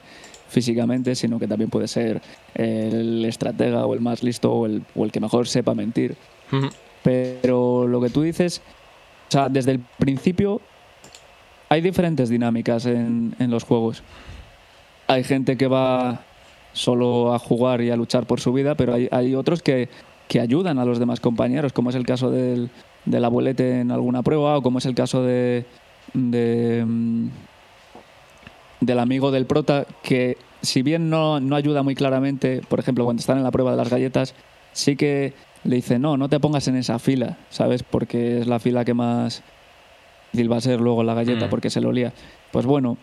físicamente, 0.50 1.14
sino 1.14 1.38
que 1.38 1.48
también 1.48 1.70
puede 1.70 1.88
ser 1.88 2.20
el 2.54 3.24
estratega 3.24 3.86
o 3.86 3.94
el 3.94 4.00
más 4.00 4.22
listo 4.22 4.52
o 4.52 4.66
el, 4.66 4.82
o 4.94 5.04
el 5.04 5.12
que 5.12 5.20
mejor 5.20 5.48
sepa 5.48 5.74
mentir. 5.74 6.16
Pero 7.02 7.86
lo 7.86 8.00
que 8.00 8.10
tú 8.10 8.22
dices, 8.22 8.60
o 9.28 9.30
sea, 9.30 9.48
desde 9.48 9.70
el 9.72 9.80
principio 9.98 10.60
hay 11.68 11.80
diferentes 11.80 12.28
dinámicas 12.28 12.84
en, 12.84 13.34
en 13.38 13.50
los 13.50 13.64
juegos. 13.64 14.02
Hay 15.06 15.24
gente 15.24 15.56
que 15.56 15.68
va 15.68 16.24
solo 16.72 17.32
a 17.32 17.38
jugar 17.38 17.80
y 17.80 17.90
a 17.90 17.96
luchar 17.96 18.26
por 18.26 18.40
su 18.40 18.52
vida, 18.52 18.74
pero 18.74 18.94
hay, 18.94 19.08
hay 19.10 19.34
otros 19.34 19.62
que, 19.62 19.88
que 20.28 20.40
ayudan 20.40 20.78
a 20.78 20.84
los 20.84 20.98
demás 20.98 21.20
compañeros, 21.20 21.72
como 21.72 21.90
es 21.90 21.96
el 21.96 22.06
caso 22.06 22.30
del, 22.30 22.70
del 23.04 23.24
abuelete 23.24 23.80
en 23.80 23.90
alguna 23.90 24.22
prueba, 24.22 24.58
o 24.58 24.62
como 24.62 24.78
es 24.78 24.86
el 24.86 24.94
caso 24.94 25.22
de, 25.22 25.64
de, 26.14 26.84
mm, 26.86 27.28
del 28.80 28.98
amigo 28.98 29.30
del 29.30 29.46
prota, 29.46 29.86
que 30.02 30.36
si 30.62 30.82
bien 30.82 31.10
no, 31.10 31.40
no 31.40 31.56
ayuda 31.56 31.82
muy 31.82 31.94
claramente, 31.94 32.60
por 32.68 32.80
ejemplo, 32.80 33.04
cuando 33.04 33.20
están 33.20 33.38
en 33.38 33.44
la 33.44 33.50
prueba 33.50 33.70
de 33.72 33.76
las 33.76 33.90
galletas, 33.90 34.34
sí 34.72 34.96
que 34.96 35.32
le 35.64 35.76
dice, 35.76 35.98
no, 35.98 36.16
no 36.16 36.28
te 36.28 36.40
pongas 36.40 36.66
en 36.68 36.76
esa 36.76 36.98
fila, 36.98 37.36
¿sabes? 37.50 37.82
Porque 37.82 38.40
es 38.40 38.46
la 38.46 38.58
fila 38.58 38.84
que 38.84 38.94
más 38.94 39.42
difícil 40.32 40.50
va 40.52 40.56
a 40.58 40.60
ser 40.60 40.80
luego 40.80 41.02
la 41.02 41.14
galleta, 41.14 41.46
Mm. 41.46 41.50
porque 41.50 41.70
se 41.70 41.80
lo 41.80 41.92
lía. 41.92 42.12
Pues 42.52 42.64
bueno, 42.64 42.96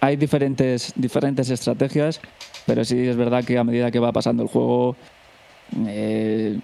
hay 0.00 0.16
diferentes, 0.16 0.92
diferentes 0.96 1.50
estrategias, 1.50 2.20
pero 2.66 2.84
sí 2.84 2.96
es 3.06 3.16
verdad 3.16 3.44
que 3.44 3.58
a 3.58 3.64
medida 3.64 3.90
que 3.90 3.98
va 3.98 4.12
pasando 4.12 4.42
el 4.44 4.48
juego, 4.48 4.96
eh, 5.86 6.58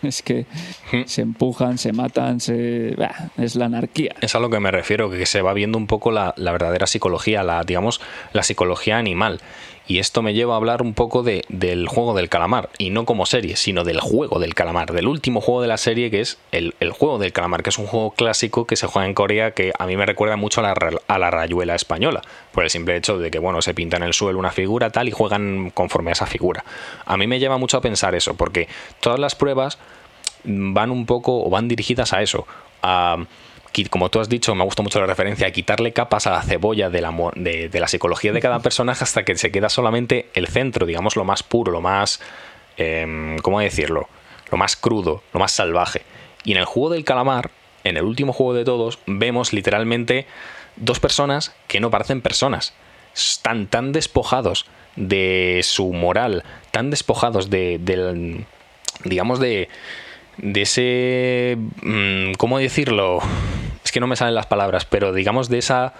es 0.02 0.22
que 0.22 0.46
Mm. 0.92 1.02
se 1.06 1.22
empujan, 1.22 1.78
se 1.78 1.92
matan, 1.92 2.40
se... 2.40 2.94
bah, 2.98 3.30
es 3.38 3.54
la 3.54 3.66
anarquía. 3.66 4.14
Es 4.20 4.34
a 4.34 4.40
lo 4.40 4.50
que 4.50 4.58
me 4.58 4.70
refiero, 4.70 5.08
que 5.10 5.24
se 5.26 5.40
va 5.42 5.52
viendo 5.52 5.78
un 5.78 5.86
poco 5.86 6.10
la, 6.10 6.34
la 6.36 6.50
verdadera 6.52 6.86
psicología, 6.86 7.42
la, 7.44 7.62
digamos, 7.62 8.00
la 8.32 8.42
psicología 8.42 8.98
animal. 8.98 9.40
Y 9.86 9.98
esto 9.98 10.22
me 10.22 10.34
lleva 10.34 10.54
a 10.54 10.56
hablar 10.56 10.82
un 10.82 10.94
poco 10.94 11.22
de, 11.24 11.44
del 11.48 11.88
juego 11.88 12.14
del 12.14 12.28
calamar, 12.28 12.70
y 12.78 12.90
no 12.90 13.04
como 13.04 13.26
serie, 13.26 13.56
sino 13.56 13.82
del 13.82 14.00
juego 14.00 14.38
del 14.38 14.54
calamar, 14.54 14.92
del 14.92 15.08
último 15.08 15.40
juego 15.40 15.62
de 15.62 15.68
la 15.68 15.78
serie, 15.78 16.10
que 16.10 16.20
es 16.20 16.38
el, 16.52 16.74
el 16.78 16.92
juego 16.92 17.18
del 17.18 17.32
calamar, 17.32 17.62
que 17.62 17.70
es 17.70 17.78
un 17.78 17.86
juego 17.86 18.12
clásico 18.12 18.66
que 18.66 18.76
se 18.76 18.86
juega 18.86 19.06
en 19.06 19.14
Corea, 19.14 19.50
que 19.50 19.72
a 19.78 19.86
mí 19.86 19.96
me 19.96 20.06
recuerda 20.06 20.36
mucho 20.36 20.60
a 20.60 20.62
la, 20.62 20.74
a 21.08 21.18
la 21.18 21.30
rayuela 21.30 21.74
española, 21.74 22.22
por 22.52 22.62
el 22.64 22.70
simple 22.70 22.96
hecho 22.96 23.18
de 23.18 23.30
que, 23.30 23.40
bueno, 23.40 23.62
se 23.62 23.74
pinta 23.74 23.96
en 23.96 24.04
el 24.04 24.14
suelo 24.14 24.38
una 24.38 24.52
figura 24.52 24.90
tal 24.90 25.08
y 25.08 25.12
juegan 25.12 25.70
conforme 25.70 26.10
a 26.10 26.12
esa 26.12 26.26
figura. 26.26 26.64
A 27.04 27.16
mí 27.16 27.26
me 27.26 27.40
lleva 27.40 27.58
mucho 27.58 27.78
a 27.78 27.80
pensar 27.80 28.14
eso, 28.14 28.34
porque 28.34 28.68
todas 29.00 29.18
las 29.18 29.34
pruebas 29.34 29.78
van 30.44 30.90
un 30.90 31.06
poco 31.06 31.44
o 31.44 31.50
van 31.50 31.68
dirigidas 31.68 32.12
a 32.12 32.22
eso, 32.22 32.46
a 32.82 33.16
como 33.90 34.10
tú 34.10 34.20
has 34.20 34.28
dicho, 34.28 34.54
me 34.54 34.62
ha 34.62 34.64
gustado 34.64 34.84
mucho 34.84 35.00
la 35.00 35.06
referencia, 35.06 35.46
a 35.46 35.50
quitarle 35.50 35.92
capas 35.92 36.26
a 36.26 36.32
la 36.32 36.42
cebolla 36.42 36.90
de 36.90 37.00
la, 37.00 37.14
de, 37.36 37.68
de 37.68 37.80
la 37.80 37.88
psicología 37.88 38.32
de 38.32 38.40
cada 38.40 38.60
personaje 38.60 39.04
hasta 39.04 39.24
que 39.24 39.36
se 39.36 39.50
queda 39.50 39.68
solamente 39.68 40.28
el 40.34 40.48
centro, 40.48 40.86
digamos, 40.86 41.16
lo 41.16 41.24
más 41.24 41.42
puro, 41.42 41.72
lo 41.72 41.80
más, 41.80 42.20
em, 42.76 43.38
¿cómo 43.38 43.60
decirlo? 43.60 44.08
Lo 44.50 44.58
más 44.58 44.76
crudo, 44.76 45.22
lo 45.32 45.40
más 45.40 45.52
salvaje. 45.52 46.02
Y 46.44 46.52
en 46.52 46.58
el 46.58 46.64
juego 46.64 46.90
del 46.90 47.04
calamar, 47.04 47.50
en 47.84 47.96
el 47.96 48.04
último 48.04 48.32
juego 48.32 48.54
de 48.54 48.64
todos, 48.64 48.98
vemos 49.06 49.52
literalmente 49.52 50.26
dos 50.76 51.00
personas 51.00 51.54
que 51.68 51.80
no 51.80 51.90
parecen 51.90 52.20
personas. 52.20 52.74
Están 53.14 53.66
tan 53.66 53.92
despojados 53.92 54.66
de 54.96 55.60
su 55.62 55.92
moral, 55.92 56.44
tan 56.72 56.90
despojados 56.90 57.50
de, 57.50 57.78
del, 57.78 58.46
digamos, 59.04 59.38
de, 59.40 59.68
de 60.42 60.62
ese, 60.62 61.58
mm, 61.82 62.32
¿cómo 62.38 62.58
decirlo? 62.58 63.20
Es 63.84 63.92
que 63.92 64.00
no 64.00 64.06
me 64.06 64.16
salen 64.16 64.34
las 64.34 64.46
palabras, 64.46 64.84
pero 64.84 65.12
digamos 65.12 65.48
de 65.48 65.58
esa, 65.58 65.94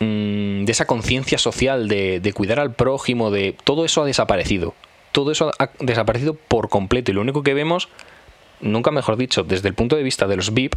mm, 0.00 0.64
de 0.64 0.72
esa 0.72 0.86
conciencia 0.86 1.38
social, 1.38 1.88
de, 1.88 2.20
de 2.20 2.32
cuidar 2.32 2.60
al 2.60 2.74
prójimo, 2.74 3.30
de 3.30 3.54
todo 3.64 3.84
eso 3.84 4.02
ha 4.02 4.06
desaparecido. 4.06 4.74
Todo 5.12 5.32
eso 5.32 5.50
ha 5.58 5.70
desaparecido 5.80 6.34
por 6.34 6.68
completo 6.68 7.10
y 7.10 7.14
lo 7.14 7.20
único 7.20 7.42
que 7.42 7.54
vemos, 7.54 7.88
nunca 8.60 8.90
mejor 8.90 9.16
dicho, 9.16 9.42
desde 9.42 9.68
el 9.68 9.74
punto 9.74 9.96
de 9.96 10.02
vista 10.02 10.26
de 10.26 10.36
los 10.36 10.52
VIP, 10.52 10.74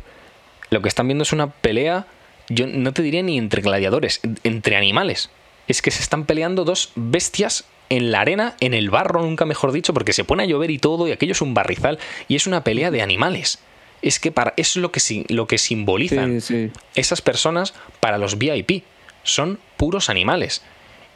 lo 0.70 0.82
que 0.82 0.88
están 0.88 1.08
viendo 1.08 1.24
es 1.24 1.34
una 1.34 1.48
pelea, 1.52 2.08
yo 2.48 2.66
no 2.66 2.94
te 2.94 3.02
diría 3.02 3.22
ni 3.24 3.38
entre 3.38 3.62
gladiadores, 3.62 4.22
entre 4.44 4.78
animales. 4.78 5.30
Es 5.68 5.82
que 5.82 5.92
se 5.92 6.02
están 6.02 6.26
peleando 6.26 6.64
dos 6.64 6.92
bestias 6.96 7.66
en 7.92 8.10
la 8.10 8.22
arena, 8.22 8.56
en 8.62 8.74
el 8.74 8.89
barro, 8.89 9.22
nunca 9.22 9.46
mejor 9.46 9.74
dicho, 9.74 9.94
porque 9.94 10.14
se 10.14 10.24
pone 10.24 10.44
a 10.44 10.46
llover 10.46 10.72
y 10.72 10.80
todo, 10.80 11.10
y 11.10 11.12
aquello 11.12 11.34
es 11.34 11.42
un 11.42 11.54
barrizal, 11.54 12.00
y 12.30 12.38
es 12.38 12.48
una 12.48 12.64
pelea 12.64 12.89
de 12.89 13.02
animales. 13.02 13.60
Es 14.02 14.18
que 14.18 14.32
para 14.32 14.54
es 14.56 14.78
lo 14.78 14.94
que, 14.94 15.26
lo 15.28 15.46
que 15.46 15.58
simbolizan 15.58 16.39
Sí, 16.39 16.70
sí. 16.70 16.72
esas 16.96 17.22
personas 17.22 17.74
para 18.00 18.18
los 18.18 18.38
VIP. 18.38 18.84
Son 19.24 19.60
puros 19.76 20.10
animales. 20.10 20.64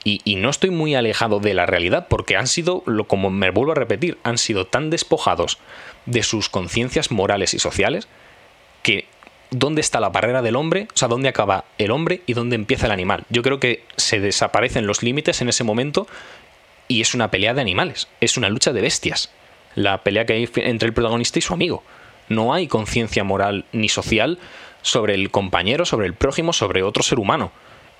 Y, 0.03 0.19
y 0.25 0.35
no 0.35 0.49
estoy 0.49 0.69
muy 0.69 0.95
alejado 0.95 1.39
de 1.39 1.53
la 1.53 1.65
realidad 1.65 2.07
porque 2.09 2.35
han 2.35 2.45
sido, 2.45 2.83
lo, 2.85 3.07
como 3.07 3.29
me 3.29 3.51
vuelvo 3.51 3.71
a 3.71 3.75
repetir, 3.75 4.17
han 4.23 4.37
sido 4.37 4.67
tan 4.67 4.89
despojados 4.89 5.57
de 6.05 6.23
sus 6.23 6.49
conciencias 6.49 7.09
morales 7.09 7.53
y 7.53 7.59
sociales 7.59 8.09
que 8.83 9.05
dónde 9.49 9.79
está 9.81 9.99
la 10.01 10.09
barrera 10.09 10.41
del 10.41 10.57
hombre, 10.57 10.87
o 10.93 10.97
sea, 10.97 11.07
dónde 11.07 11.29
acaba 11.29 11.65
el 11.77 11.91
hombre 11.91 12.21
y 12.25 12.33
dónde 12.33 12.55
empieza 12.55 12.85
el 12.87 12.91
animal. 12.91 13.23
Yo 13.29 13.41
creo 13.41 13.59
que 13.59 13.83
se 13.95 14.19
desaparecen 14.19 14.85
los 14.85 15.01
límites 15.03 15.41
en 15.41 15.49
ese 15.49 15.63
momento 15.63 16.07
y 16.87 17.01
es 17.01 17.13
una 17.13 17.31
pelea 17.31 17.53
de 17.53 17.61
animales, 17.61 18.07
es 18.21 18.37
una 18.37 18.49
lucha 18.49 18.73
de 18.73 18.81
bestias. 18.81 19.31
La 19.75 20.03
pelea 20.03 20.25
que 20.25 20.33
hay 20.33 20.49
entre 20.57 20.87
el 20.87 20.93
protagonista 20.93 21.39
y 21.39 21.41
su 21.41 21.53
amigo. 21.53 21.83
No 22.29 22.53
hay 22.53 22.67
conciencia 22.67 23.23
moral 23.23 23.65
ni 23.71 23.89
social 23.89 24.39
sobre 24.81 25.15
el 25.15 25.31
compañero, 25.31 25.85
sobre 25.85 26.07
el 26.07 26.13
prójimo, 26.13 26.53
sobre 26.53 26.83
otro 26.83 27.03
ser 27.03 27.19
humano. 27.19 27.51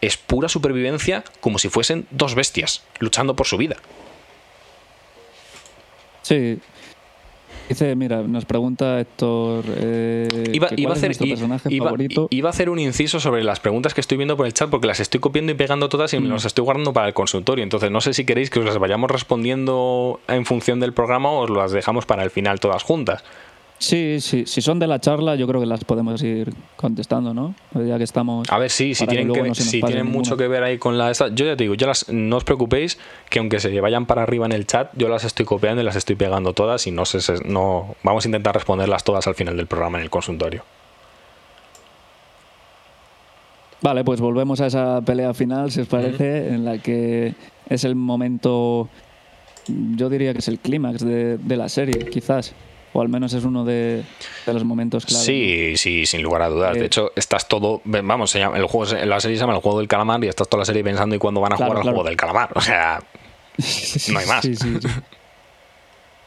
Es 0.02 0.18
pura 0.18 0.50
supervivencia 0.50 1.24
como 1.42 1.60
si 1.60 1.70
fuesen 1.70 2.08
dos 2.12 2.36
bestias 2.36 2.84
luchando 3.00 3.36
por 3.36 3.48
su 3.48 3.58
vida. 3.58 3.78
Sí. 6.22 6.60
Dice, 7.68 7.96
mira, 7.96 8.22
nos 8.22 8.46
pregunta 8.46 9.00
Héctor. 9.00 9.64
eh, 9.68 10.28
Iba, 10.54 10.68
iba 10.76 10.92
a 10.92 10.94
hacer, 10.94 11.18
personaje 11.18 11.74
iba- 11.74 11.86
favorito. 11.86 12.28
iba 12.30 12.50
a 12.50 12.52
hacer 12.52 12.70
un 12.70 12.78
inciso 12.80 13.20
sobre 13.20 13.44
las 13.44 13.60
preguntas 13.60 13.94
que 13.96 14.02
estoy 14.02 14.18
viendo 14.18 14.38
por 14.38 14.46
el 14.46 14.54
chat 14.54 14.70
porque 14.70 14.86
las 14.88 15.00
estoy 15.00 15.20
copiando 15.20 15.52
y 15.52 15.56
pegando 15.56 15.90
todas 15.90 16.14
y 16.14 16.20
me 16.20 16.28
Mm. 16.28 16.34
las 16.34 16.46
estoy 16.46 16.64
guardando 16.64 16.94
para 16.94 17.08
el 17.08 17.14
consultorio. 17.14 17.64
Entonces 17.64 17.90
no 17.90 18.02
sé 18.02 18.14
si 18.14 18.24
queréis 18.26 18.50
que 18.50 18.60
os 18.60 18.66
las 18.66 18.78
vayamos 18.78 19.10
respondiendo 19.10 20.20
en 20.28 20.46
función 20.46 20.80
del 20.80 20.94
programa 20.94 21.30
o 21.32 21.40
os 21.44 21.50
las 21.50 21.72
dejamos 21.72 22.06
para 22.06 22.24
el 22.24 22.30
final 22.30 22.60
todas 22.60 22.84
juntas. 22.84 23.24
Sí, 23.78 24.22
sí, 24.22 24.46
si 24.46 24.62
son 24.62 24.80
de 24.80 24.88
la 24.88 25.00
charla, 25.00 25.36
yo 25.36 25.48
creo 25.48 25.60
que 25.60 25.68
las 25.68 25.84
podemos 25.84 26.24
ir 26.24 26.54
contestando, 26.78 27.34
¿no? 27.34 27.56
Ya 27.74 27.98
que 27.98 28.06
estamos. 28.06 28.50
A 28.50 28.58
ver, 28.58 28.70
sí, 28.70 28.96
si 28.96 29.06
que 29.06 29.16
tienen, 29.16 29.34
que, 29.34 29.44
no 29.44 29.54
si 29.54 29.82
mucho 29.82 29.92
ninguna. 30.04 30.38
que 30.38 30.48
ver 30.48 30.64
ahí 30.64 30.78
con 30.78 30.98
la 30.98 31.12
esta, 31.12 31.28
yo 31.28 31.46
ya 31.46 31.58
te 31.58 31.66
digo, 31.66 31.76
yo 31.76 31.86
las, 31.86 32.10
no 32.10 32.38
os 32.38 32.46
preocupéis 32.46 32.98
que 33.30 33.40
aunque 33.40 33.60
se 33.60 33.80
vayan 33.82 34.06
para 34.06 34.24
arriba 34.24 34.46
en 34.46 34.54
el 34.54 34.66
chat, 34.66 34.92
yo 34.96 35.10
las 35.10 35.26
estoy 35.26 35.46
copiando 35.46 35.82
y 35.82 35.86
las 35.86 35.98
estoy 35.98 36.16
pegando 36.16 36.54
todas 36.54 36.88
y 36.88 36.92
no 36.92 37.06
sé, 37.06 37.20
no 37.46 37.96
vamos 38.02 38.26
a 38.26 38.28
intentar 38.30 38.56
responderlas 38.56 39.04
todas 39.04 39.28
al 39.28 39.36
final 39.36 39.58
del 39.58 39.68
programa 39.68 39.98
en 39.98 40.06
el 40.06 40.10
consultorio. 40.10 40.64
Vale, 43.82 44.04
pues 44.04 44.22
volvemos 44.22 44.62
a 44.62 44.68
esa 44.68 45.02
pelea 45.02 45.34
final, 45.34 45.70
si 45.70 45.82
os 45.82 45.88
parece, 45.88 46.48
en 46.48 46.64
la 46.64 46.78
que 46.78 47.36
es 47.70 47.84
el 47.84 47.96
momento. 47.96 48.90
Yo 49.68 50.10
diría 50.10 50.32
que 50.34 50.40
es 50.40 50.48
el 50.48 50.60
clímax 50.60 51.04
de, 51.04 51.38
de 51.38 51.58
la 51.58 51.68
serie, 51.70 52.06
quizás. 52.06 52.56
O 52.98 53.02
al 53.02 53.10
menos 53.10 53.34
es 53.34 53.44
uno 53.44 53.66
de, 53.66 54.04
de 54.46 54.54
los 54.54 54.64
momentos 54.64 55.06
clave. 55.06 55.22
Sí, 55.26 55.74
sí, 55.76 56.06
sin 56.06 56.22
lugar 56.22 56.44
a 56.44 56.48
dudas. 56.48 56.78
Eh, 56.78 56.80
de 56.80 56.86
hecho, 56.86 57.12
estás 57.18 57.46
todo, 57.50 57.82
vamos, 57.84 58.32
se 58.32 58.40
llama- 58.40 58.58
el 58.58 58.66
juego, 58.68 58.96
la 59.06 59.20
serie 59.20 59.36
se 59.36 59.42
llama 59.42 59.54
el 59.54 59.60
juego 59.62 59.80
del 59.80 59.90
calamar 59.90 60.24
y 60.24 60.30
estás 60.30 60.48
toda 60.48 60.62
la 60.62 60.66
serie 60.66 60.82
pensando 60.82 61.14
y 61.14 61.20
cuándo 61.20 61.42
van 61.42 61.52
a 61.52 61.58
Claro, 61.58 61.72
jugar 61.74 61.78
al 61.80 61.82
claro. 61.84 61.96
juego 61.98 62.08
del 62.10 62.16
calamar. 62.18 62.50
O 62.56 62.62
sea, 62.62 63.02
no 64.14 64.20
hay 64.20 64.26
más. 64.28 64.42
Sí, 64.46 64.56
sí, 64.56 64.78
sí. 64.82 64.88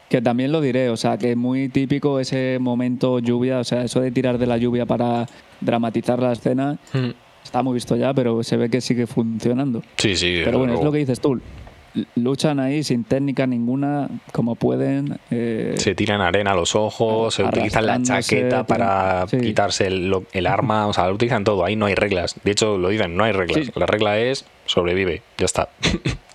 Que 0.09 0.21
también 0.21 0.51
lo 0.51 0.61
diré, 0.61 0.89
o 0.89 0.97
sea, 0.97 1.17
que 1.17 1.35
muy 1.35 1.69
típico 1.69 2.19
ese 2.19 2.57
momento 2.59 3.19
lluvia, 3.19 3.59
o 3.59 3.63
sea, 3.63 3.83
eso 3.83 3.99
de 4.01 4.11
tirar 4.11 4.37
de 4.37 4.47
la 4.47 4.57
lluvia 4.57 4.85
para 4.85 5.27
dramatizar 5.61 6.19
la 6.19 6.31
escena, 6.33 6.77
Mm. 6.93 7.09
está 7.43 7.61
muy 7.61 7.75
visto 7.75 7.95
ya, 7.95 8.13
pero 8.13 8.41
se 8.43 8.57
ve 8.57 8.69
que 8.69 8.81
sigue 8.81 9.05
funcionando. 9.07 9.81
sí, 9.97 10.15
sí. 10.15 10.41
Pero 10.43 10.57
bueno, 10.59 10.73
es 10.75 10.83
lo 10.83 10.91
que 10.91 10.97
dices 10.99 11.19
tú. 11.19 11.39
Luchan 12.15 12.59
ahí 12.59 12.83
sin 12.83 13.03
técnica 13.03 13.47
ninguna, 13.47 14.09
como 14.31 14.55
pueden. 14.55 15.19
eh, 15.31 15.73
Se 15.77 15.95
tiran 15.95 16.21
arena 16.21 16.51
a 16.51 16.55
los 16.55 16.75
ojos, 16.75 17.33
se 17.33 17.43
utilizan 17.43 17.85
la 17.85 18.01
chaqueta 18.01 18.65
para 18.65 19.25
sí. 19.27 19.37
quitarse 19.39 19.87
el, 19.87 20.13
el 20.31 20.47
arma, 20.47 20.87
o 20.87 20.93
sea, 20.93 21.07
lo 21.07 21.15
utilizan 21.15 21.43
todo, 21.43 21.65
ahí 21.65 21.75
no 21.75 21.85
hay 21.87 21.95
reglas. 21.95 22.35
De 22.43 22.51
hecho, 22.51 22.77
lo 22.77 22.89
dicen, 22.89 23.15
no 23.15 23.23
hay 23.23 23.31
reglas. 23.31 23.65
Sí. 23.65 23.71
La 23.75 23.85
regla 23.85 24.17
es 24.19 24.45
sobrevive, 24.65 25.21
ya 25.37 25.45
está. 25.45 25.69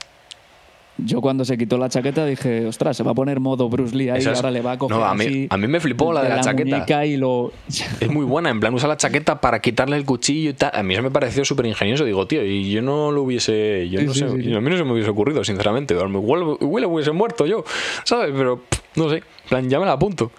Yo 0.97 1.21
cuando 1.21 1.45
se 1.45 1.59
quitó 1.59 1.77
la 1.77 1.89
chaqueta 1.89 2.25
dije, 2.25 2.67
ostras, 2.67 2.97
se 2.97 3.03
va 3.03 3.11
a 3.11 3.15
poner 3.15 3.41
modo 3.41 3.69
Bruce 3.69 3.97
Lee 3.97 4.11
ahí, 4.11 4.21
es- 4.21 4.29
ahora 4.29 4.53
le 4.53 4.61
va 4.61 4.73
a 4.73 4.79
coger 4.79 4.97
No, 4.97 5.05
a 5.05 5.13
mí- 5.15 5.25
así 5.25 5.47
a 5.51 5.57
mí 5.57 5.67
me 5.67 5.81
flipó 5.81 6.13
la 6.13 6.23
de 6.23 6.29
la 6.29 6.41
chaqueta. 6.41 6.77
muñeca 6.77 7.05
y 7.05 7.17
lo... 7.17 7.53
Es 8.01 8.09
muy 8.09 8.25
buena, 8.25 8.51
en 8.51 8.61
plan, 8.61 8.73
usa 8.73 8.87
la 8.89 8.97
chaqueta 8.97 9.41
para 9.41 9.61
quitarle 9.61 9.97
el 9.97 10.05
cuchillo 10.05 10.51
y 10.51 10.55
tal. 10.55 10.71
A 10.73 10.85
mí 10.85 10.95
eso 10.95 11.03
me 11.03 11.11
pareció 11.11 11.45
súper 11.45 11.67
ingenioso. 11.67 12.05
Digo, 12.05 12.27
tío, 12.29 12.45
y 12.45 12.71
yo 12.71 12.81
no 12.81 13.11
lo 13.11 13.23
hubiese. 13.23 13.89
Yo 13.89 13.99
Sí, 14.01 14.07
no 14.07 14.15
sí, 14.15 14.21
sé, 14.21 14.29
sí. 14.45 14.55
A 14.55 14.61
mí 14.61 14.71
no 14.71 14.77
se 14.77 14.85
me 14.85 14.93
hubiese 14.93 15.11
ocurrido, 15.11 15.43
sinceramente. 15.43 15.95
Igual, 15.95 16.59
igual 16.61 16.85
hubiese 16.85 17.11
muerto 17.11 17.45
yo, 17.45 17.65
¿sabes? 18.05 18.33
Pero 18.37 18.59
pff, 18.61 18.81
no 18.97 19.09
sé, 19.11 19.17
en 19.17 19.23
plan, 19.49 19.69
ya 19.69 19.81
me 19.81 19.87
la 19.87 19.93
apunto. 19.93 20.31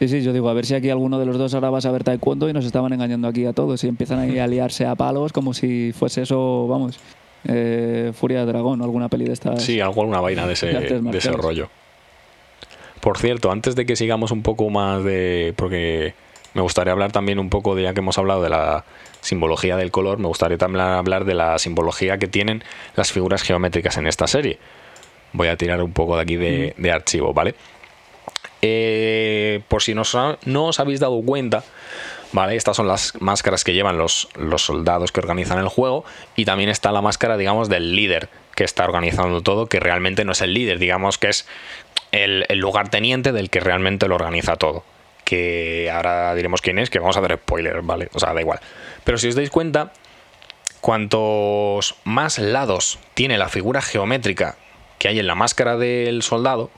Sí, 0.00 0.08
sí, 0.08 0.20
yo 0.22 0.32
digo, 0.32 0.48
a 0.48 0.52
ver 0.52 0.66
si 0.66 0.74
aquí 0.74 0.90
alguno 0.90 1.18
de 1.18 1.26
los 1.26 1.38
dos 1.38 1.54
ahora 1.54 1.70
va 1.70 1.78
a 1.78 1.80
saber 1.80 2.04
taekwondo 2.04 2.48
y 2.48 2.52
nos 2.52 2.64
estaban 2.66 2.92
engañando 2.92 3.28
aquí 3.28 3.46
a 3.46 3.52
todos 3.54 3.82
y 3.84 3.88
empiezan 3.88 4.18
ahí 4.18 4.38
a 4.38 4.46
liarse 4.46 4.84
a 4.84 4.94
palos 4.94 5.32
como 5.32 5.54
si 5.54 5.92
fuese 5.94 6.22
eso, 6.22 6.66
vamos, 6.68 6.98
eh, 7.44 8.12
Furia 8.14 8.40
de 8.40 8.46
Dragón 8.46 8.80
o 8.80 8.84
alguna 8.84 9.08
peli 9.08 9.24
de 9.24 9.32
estas. 9.32 9.62
Sí, 9.62 9.80
algo, 9.80 10.02
alguna 10.02 10.20
vaina 10.20 10.46
de 10.46 10.54
ese, 10.54 10.66
De 10.66 11.18
ese 11.18 11.32
rollo. 11.32 11.68
Por 13.00 13.18
cierto, 13.18 13.52
antes 13.52 13.76
de 13.76 13.86
que 13.86 13.96
sigamos 13.96 14.30
un 14.30 14.42
poco 14.42 14.68
más 14.70 15.04
de. 15.04 15.54
Porque 15.56 16.14
me 16.54 16.62
gustaría 16.62 16.92
hablar 16.92 17.12
también 17.12 17.38
un 17.38 17.50
poco 17.50 17.74
de, 17.74 17.82
ya 17.82 17.94
que 17.94 18.00
hemos 18.00 18.18
hablado 18.18 18.42
de 18.42 18.48
la 18.48 18.84
simbología 19.20 19.76
del 19.76 19.90
color, 19.90 20.18
me 20.18 20.28
gustaría 20.28 20.56
también 20.56 20.84
hablar 20.84 21.24
de 21.24 21.34
la 21.34 21.58
simbología 21.58 22.18
que 22.18 22.28
tienen 22.28 22.64
las 22.94 23.12
figuras 23.12 23.42
geométricas 23.42 23.96
en 23.96 24.06
esta 24.06 24.26
serie. 24.26 24.58
Voy 25.32 25.48
a 25.48 25.56
tirar 25.56 25.82
un 25.82 25.92
poco 25.92 26.16
de 26.16 26.22
aquí 26.22 26.36
de, 26.36 26.74
de 26.78 26.92
archivo, 26.92 27.34
¿vale? 27.34 27.54
Eh, 28.62 29.60
por 29.68 29.82
si 29.82 29.94
no 29.94 30.02
os 30.02 30.80
habéis 30.80 31.00
dado 31.00 31.20
cuenta, 31.22 31.62
¿vale? 32.32 32.56
Estas 32.56 32.76
son 32.76 32.88
las 32.88 33.14
máscaras 33.20 33.64
que 33.64 33.72
llevan 33.72 33.98
los, 33.98 34.28
los 34.34 34.62
soldados 34.62 35.12
que 35.12 35.20
organizan 35.20 35.58
el 35.58 35.68
juego 35.68 36.04
y 36.34 36.44
también 36.44 36.68
está 36.68 36.92
la 36.92 37.02
máscara, 37.02 37.36
digamos, 37.36 37.68
del 37.68 37.94
líder 37.94 38.28
que 38.54 38.64
está 38.64 38.84
organizando 38.84 39.42
todo, 39.42 39.66
que 39.66 39.80
realmente 39.80 40.24
no 40.24 40.32
es 40.32 40.40
el 40.40 40.54
líder, 40.54 40.78
digamos 40.78 41.18
que 41.18 41.28
es 41.28 41.46
el, 42.12 42.44
el 42.48 42.58
lugarteniente 42.58 43.32
del 43.32 43.50
que 43.50 43.60
realmente 43.60 44.08
lo 44.08 44.14
organiza 44.14 44.56
todo. 44.56 44.84
Que 45.24 45.90
ahora 45.92 46.34
diremos 46.34 46.60
quién 46.60 46.78
es, 46.78 46.88
que 46.88 47.00
vamos 47.00 47.16
a 47.16 47.20
hacer 47.20 47.38
spoilers, 47.38 47.84
¿vale? 47.84 48.08
O 48.14 48.20
sea, 48.20 48.32
da 48.32 48.40
igual. 48.40 48.60
Pero 49.02 49.18
si 49.18 49.28
os 49.28 49.34
dais 49.34 49.50
cuenta, 49.50 49.92
cuantos 50.80 51.96
más 52.04 52.38
lados 52.38 53.00
tiene 53.14 53.38
la 53.38 53.48
figura 53.48 53.82
geométrica 53.82 54.56
que 54.98 55.08
hay 55.08 55.18
en 55.18 55.26
la 55.26 55.34
máscara 55.34 55.76
del 55.76 56.22
soldado, 56.22 56.70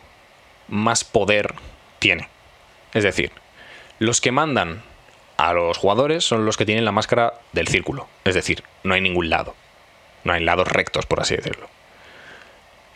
más 0.68 1.05
poder 1.05 1.55
tiene. 1.99 2.28
Es 2.94 3.05
decir, 3.05 3.32
los 3.99 4.20
que 4.20 4.32
mandan 4.32 4.82
a 5.39 5.53
los 5.55 5.78
jugadores 5.78 6.24
son 6.24 6.45
los 6.45 6.57
que 6.59 6.66
tienen 6.66 6.84
la 6.84 6.93
máscara 6.93 7.32
del 7.53 7.68
círculo. 7.68 8.07
Es 8.24 8.34
decir, 8.34 8.62
no 8.84 8.93
hay 8.95 9.01
ningún 9.01 9.30
lado. 9.30 9.55
No 10.24 10.32
hay 10.34 10.45
lados 10.45 10.68
rectos, 10.68 11.07
por 11.07 11.20
así 11.20 11.36
decirlo. 11.36 11.68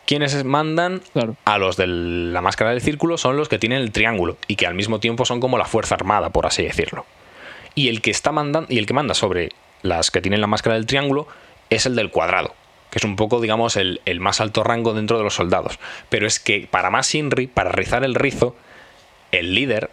Quienes 0.07 0.45
mandan 0.45 1.01
Claro. 1.13 1.37
a 1.45 1.59
los 1.59 1.77
de 1.77 1.87
la 1.87 2.41
máscara 2.43 2.71
del 2.73 2.81
círculo 2.83 3.17
son 3.17 3.37
los 3.37 3.49
que 3.49 3.59
tienen 3.59 3.79
el 3.81 3.93
triángulo 3.93 4.37
y 4.49 4.57
que 4.57 4.67
al 4.67 4.75
mismo 4.75 4.99
tiempo 5.01 5.25
son 5.25 5.41
como 5.41 5.57
la 5.57 5.65
fuerza 5.65 5.95
armada, 5.95 6.31
por 6.31 6.45
así 6.47 6.63
decirlo. 6.65 7.07
Y 7.75 7.89
el 7.89 8.03
que 8.03 8.11
está 8.11 8.33
mandando 8.33 8.67
y 8.71 8.79
el 8.79 8.87
que 8.87 8.95
manda 8.95 9.15
sobre 9.15 9.51
las 9.83 10.11
que 10.11 10.21
tienen 10.21 10.41
la 10.41 10.47
máscara 10.49 10.75
del 10.75 10.87
triángulo 10.87 11.29
es 11.71 11.87
el 11.87 11.95
del 11.95 12.11
cuadrado, 12.11 12.55
que 12.91 12.99
es 12.99 13.05
un 13.05 13.17
poco, 13.17 13.41
digamos, 13.41 13.77
el, 13.77 14.01
el 14.05 14.19
más 14.21 14.41
alto 14.41 14.65
rango 14.65 14.93
dentro 14.93 15.17
de 15.17 15.25
los 15.25 15.35
soldados. 15.35 15.79
Pero 16.09 16.27
es 16.27 16.41
que 16.41 16.67
para 16.71 16.91
más 16.91 17.15
Inri, 17.15 17.47
para 17.47 17.71
rizar 17.71 18.05
el 18.05 18.15
rizo, 18.17 18.57
el 19.31 19.55
líder 19.55 19.89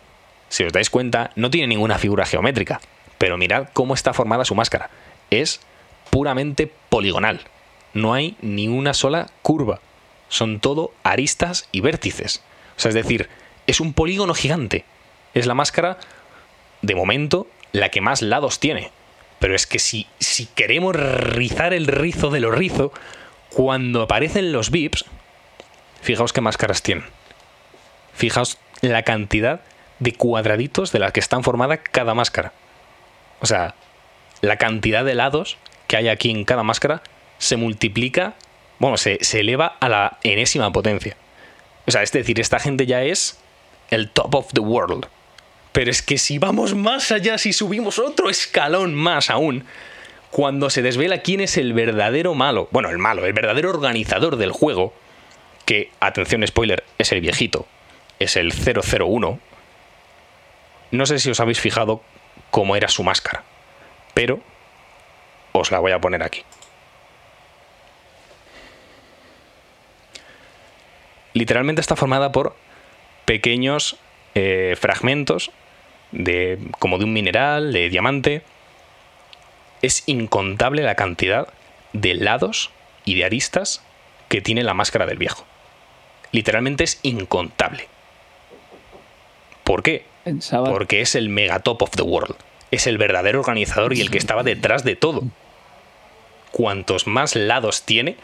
si 0.49 0.63
os 0.63 0.73
dais 0.73 0.89
cuenta, 0.89 1.31
no 1.35 1.49
tiene 1.49 1.67
ninguna 1.67 1.97
figura 1.97 2.25
geométrica. 2.25 2.81
Pero 3.17 3.37
mirad 3.37 3.69
cómo 3.73 3.93
está 3.93 4.13
formada 4.13 4.45
su 4.45 4.55
máscara. 4.55 4.89
Es 5.29 5.61
puramente 6.09 6.71
poligonal. 6.89 7.41
No 7.93 8.13
hay 8.13 8.35
ni 8.41 8.67
una 8.67 8.93
sola 8.93 9.27
curva. 9.41 9.79
Son 10.27 10.59
todo 10.59 10.91
aristas 11.03 11.67
y 11.71 11.81
vértices. 11.81 12.43
O 12.77 12.79
sea, 12.79 12.89
es 12.89 12.95
decir, 12.95 13.29
es 13.67 13.79
un 13.79 13.93
polígono 13.93 14.33
gigante. 14.33 14.85
Es 15.33 15.45
la 15.45 15.53
máscara, 15.53 15.97
de 16.81 16.95
momento, 16.95 17.47
la 17.71 17.89
que 17.89 18.01
más 18.01 18.21
lados 18.21 18.59
tiene. 18.59 18.91
Pero 19.39 19.55
es 19.55 19.67
que 19.67 19.79
si, 19.79 20.07
si 20.19 20.47
queremos 20.47 20.95
rizar 20.95 21.73
el 21.73 21.87
rizo 21.87 22.29
de 22.29 22.39
lo 22.39 22.51
rizo, 22.51 22.91
cuando 23.49 24.01
aparecen 24.01 24.51
los 24.51 24.71
VIPs, 24.71 25.05
fijaos 26.01 26.33
qué 26.33 26.41
máscaras 26.41 26.81
tienen. 26.81 27.05
Fijaos 28.13 28.57
la 28.81 29.03
cantidad 29.03 29.61
de 29.99 30.13
cuadraditos 30.13 30.91
de 30.91 30.99
las 30.99 31.11
que 31.11 31.19
están 31.19 31.43
formadas 31.43 31.79
cada 31.91 32.13
máscara. 32.13 32.53
O 33.41 33.45
sea, 33.45 33.75
la 34.41 34.57
cantidad 34.57 35.03
de 35.05 35.15
lados 35.15 35.57
que 35.87 35.97
hay 35.97 36.07
aquí 36.07 36.31
en 36.31 36.45
cada 36.45 36.63
máscara 36.63 37.01
se 37.37 37.57
multiplica, 37.57 38.35
bueno, 38.79 38.97
se, 38.97 39.17
se 39.21 39.41
eleva 39.41 39.77
a 39.79 39.89
la 39.89 40.17
enésima 40.23 40.71
potencia. 40.71 41.15
O 41.87 41.91
sea, 41.91 42.03
es 42.03 42.11
decir, 42.11 42.39
esta 42.39 42.59
gente 42.59 42.85
ya 42.85 43.03
es 43.03 43.39
el 43.89 44.09
top 44.09 44.35
of 44.35 44.53
the 44.53 44.61
world. 44.61 45.07
Pero 45.71 45.91
es 45.91 46.01
que 46.01 46.17
si 46.17 46.39
vamos 46.39 46.75
más 46.75 47.11
allá, 47.11 47.37
si 47.37 47.53
subimos 47.53 47.99
otro 47.99 48.29
escalón 48.29 48.95
más 48.95 49.29
aún, 49.29 49.65
cuando 50.31 50.69
se 50.69 50.81
desvela 50.81 51.19
quién 51.19 51.41
es 51.41 51.57
el 51.57 51.73
verdadero 51.73 52.33
malo, 52.35 52.67
bueno, 52.71 52.89
el 52.89 52.97
malo, 52.97 53.25
el 53.25 53.33
verdadero 53.33 53.69
organizador 53.69 54.37
del 54.37 54.51
juego, 54.51 54.93
que, 55.65 55.91
atención 55.99 56.45
spoiler, 56.45 56.83
es 56.97 57.11
el 57.11 57.21
viejito, 57.21 57.67
es 58.19 58.35
el 58.35 58.51
001, 58.53 59.39
no 60.91 61.05
sé 61.05 61.19
si 61.19 61.29
os 61.29 61.39
habéis 61.39 61.59
fijado 61.59 62.01
cómo 62.51 62.75
era 62.75 62.87
su 62.87 63.03
máscara, 63.03 63.43
pero 64.13 64.41
os 65.51 65.71
la 65.71 65.79
voy 65.79 65.91
a 65.91 65.99
poner 66.01 66.23
aquí. 66.23 66.43
Literalmente 71.33 71.81
está 71.81 71.95
formada 71.95 72.31
por 72.31 72.55
pequeños 73.25 73.97
eh, 74.35 74.75
fragmentos 74.79 75.51
de, 76.11 76.59
como 76.79 76.97
de 76.97 77.05
un 77.05 77.13
mineral, 77.13 77.71
de 77.71 77.89
diamante. 77.89 78.41
Es 79.81 80.03
incontable 80.07 80.81
la 80.81 80.95
cantidad 80.95 81.47
de 81.93 82.15
lados 82.15 82.71
y 83.05 83.15
de 83.15 83.25
aristas 83.25 83.83
que 84.27 84.41
tiene 84.41 84.63
la 84.63 84.73
máscara 84.73 85.05
del 85.05 85.17
viejo. 85.17 85.45
Literalmente 86.31 86.83
es 86.83 86.99
incontable. 87.03 87.87
¿Por 89.63 89.83
qué? 89.83 90.08
Pensaba, 90.29 90.69
Porque 90.69 91.01
es 91.01 91.15
el 91.15 91.29
megatop 91.29 91.81
of 91.81 91.91
the 91.91 92.03
world. 92.03 92.35
Es 92.69 92.85
el 92.85 92.99
verdadero 92.99 93.39
organizador 93.39 93.93
y 93.93 94.01
el 94.01 94.11
que 94.11 94.19
estaba 94.19 94.43
detrás 94.43 94.83
de 94.83 94.95
todo. 94.95 95.23
Cuantos 96.51 97.07
más 97.07 97.35
lados 97.35 97.81
tiene, 97.81 98.15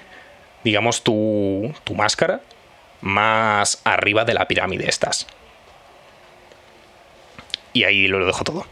digamos, 0.64 1.03
tu, 1.03 1.74
tu 1.84 1.95
máscara, 1.95 2.41
más 3.01 3.82
arriba 3.86 4.24
de 4.24 4.36
la 4.36 4.47
pirámide 4.47 4.88
estás. 4.88 5.26
Y 7.74 7.86
ahí 7.86 8.08
lo 8.08 8.24
dejo 8.24 8.43
todo. 8.43 8.66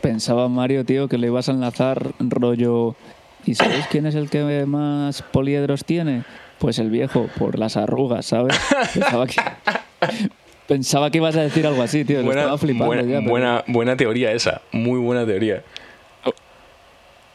pensaba 0.00 0.48
Mario, 0.48 0.84
tío, 0.84 1.08
que 1.08 1.18
le 1.18 1.28
ibas 1.28 1.48
a 1.48 1.52
enlazar 1.52 2.12
rollo. 2.18 2.96
¿Y 3.44 3.54
sabéis 3.54 3.86
quién 3.86 4.06
es 4.06 4.16
el 4.16 4.28
que 4.28 4.66
más 4.66 5.22
poliedros 5.22 5.84
tiene? 5.84 6.24
Pues 6.58 6.80
el 6.80 6.90
viejo, 6.90 7.28
por 7.38 7.58
las 7.58 7.76
arrugas, 7.76 8.26
¿sabes? 8.26 8.58
Pensaba 8.92 9.26
que, 9.26 9.40
pensaba 10.68 11.10
que 11.10 11.18
ibas 11.18 11.34
a 11.34 11.40
decir 11.42 11.66
algo 11.66 11.82
así, 11.82 12.04
tío. 12.04 12.18
lo 12.18 12.26
Buena, 12.26 12.42
estaba 12.42 12.58
flipando 12.58 12.86
buena, 12.86 13.02
ya. 13.02 13.18
pero- 13.18 13.30
buena, 13.30 13.64
buena 13.66 13.96
teoría 13.96 14.30
esa. 14.32 14.60
Muy 14.70 15.00
buena 15.00 15.26
teoría. 15.26 15.64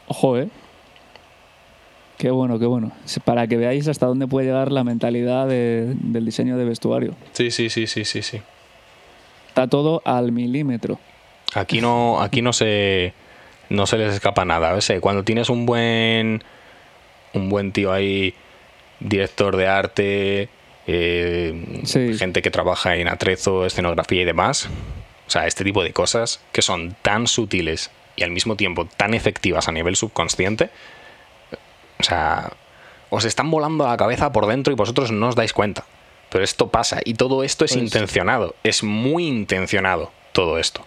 Ojo, 0.06 0.38
¿eh? 0.38 0.48
Qué 2.18 2.30
bueno, 2.30 2.58
qué 2.58 2.66
bueno. 2.66 2.92
Para 3.24 3.46
que 3.46 3.56
veáis 3.56 3.88
hasta 3.88 4.06
dónde 4.06 4.26
puede 4.26 4.46
llegar 4.46 4.70
la 4.70 4.84
mentalidad 4.84 5.48
de- 5.48 5.94
del 5.96 6.24
diseño 6.24 6.56
de 6.56 6.64
vestuario. 6.64 7.14
Sí, 7.32 7.50
sí, 7.50 7.68
sí, 7.70 7.86
sí, 7.86 8.04
sí, 8.04 8.22
sí. 8.22 8.40
Está 9.48 9.66
todo 9.66 10.00
al 10.04 10.30
milímetro. 10.32 10.98
Aquí 11.54 11.80
no, 11.80 12.20
aquí 12.20 12.42
no 12.42 12.52
se 12.52 13.12
no 13.70 13.86
se 13.86 13.96
les 13.98 14.14
escapa 14.14 14.44
nada. 14.44 14.72
¿ves? 14.72 14.92
Cuando 15.00 15.24
tienes 15.24 15.48
un 15.48 15.66
buen 15.66 16.42
un 17.32 17.48
buen 17.48 17.72
tío 17.72 17.92
ahí, 17.92 18.34
director 19.00 19.56
de 19.56 19.66
arte, 19.66 20.48
eh, 20.86 21.80
Sí. 21.84 22.16
gente 22.18 22.42
que 22.42 22.50
trabaja 22.50 22.96
en 22.96 23.08
atrezo, 23.08 23.64
escenografía 23.66 24.22
y 24.22 24.24
demás. 24.24 24.68
O 25.26 25.30
sea, 25.30 25.46
este 25.46 25.64
tipo 25.64 25.82
de 25.82 25.92
cosas 25.92 26.40
que 26.52 26.62
son 26.62 26.94
tan 27.02 27.26
sutiles 27.26 27.90
y 28.16 28.22
al 28.22 28.30
mismo 28.30 28.56
tiempo 28.56 28.86
tan 28.86 29.14
efectivas 29.14 29.68
a 29.68 29.72
nivel 29.72 29.96
subconsciente. 29.96 30.70
O 31.98 32.02
sea, 32.02 32.52
os 33.10 33.24
están 33.24 33.50
volando 33.50 33.86
a 33.86 33.90
la 33.90 33.96
cabeza 33.96 34.32
por 34.32 34.46
dentro 34.46 34.72
y 34.72 34.76
vosotros 34.76 35.10
no 35.10 35.28
os 35.28 35.34
dais 35.34 35.52
cuenta. 35.52 35.84
Pero 36.30 36.44
esto 36.44 36.68
pasa 36.68 37.00
y 37.04 37.14
todo 37.14 37.44
esto 37.44 37.64
es 37.64 37.72
Pues- 37.72 37.82
intencionado. 37.84 38.54
Es 38.64 38.82
muy 38.82 39.26
intencionado 39.26 40.12
todo 40.32 40.58
esto. 40.58 40.84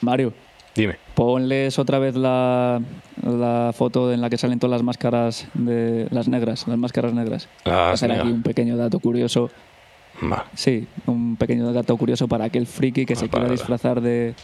Mario, 0.00 0.34
Dime. 0.74 0.96
Ponles 1.14 1.78
otra 1.78 1.98
vez 1.98 2.16
la, 2.16 2.80
la 3.22 3.72
foto 3.74 4.12
en 4.12 4.20
la 4.20 4.30
que 4.30 4.38
salen 4.38 4.58
todas 4.58 4.72
las 4.72 4.82
máscaras 4.82 5.48
de 5.54 6.06
las 6.10 6.28
negras, 6.28 6.66
las 6.66 6.78
máscaras 6.78 7.12
negras. 7.12 7.48
Las 7.64 7.74
Voy 7.74 7.84
a 7.84 7.90
hacer 7.92 8.12
aquí 8.12 8.28
un 8.28 8.42
pequeño 8.42 8.76
dato 8.76 8.98
curioso. 8.98 9.50
Sí, 10.54 10.86
un 11.06 11.36
pequeño 11.36 11.72
dato 11.72 11.96
curioso 11.96 12.28
para 12.28 12.44
aquel 12.44 12.66
friki 12.66 13.06
que 13.06 13.16
se 13.16 13.28
quiera 13.28 13.48
disfrazar 13.48 14.00
de, 14.00 14.34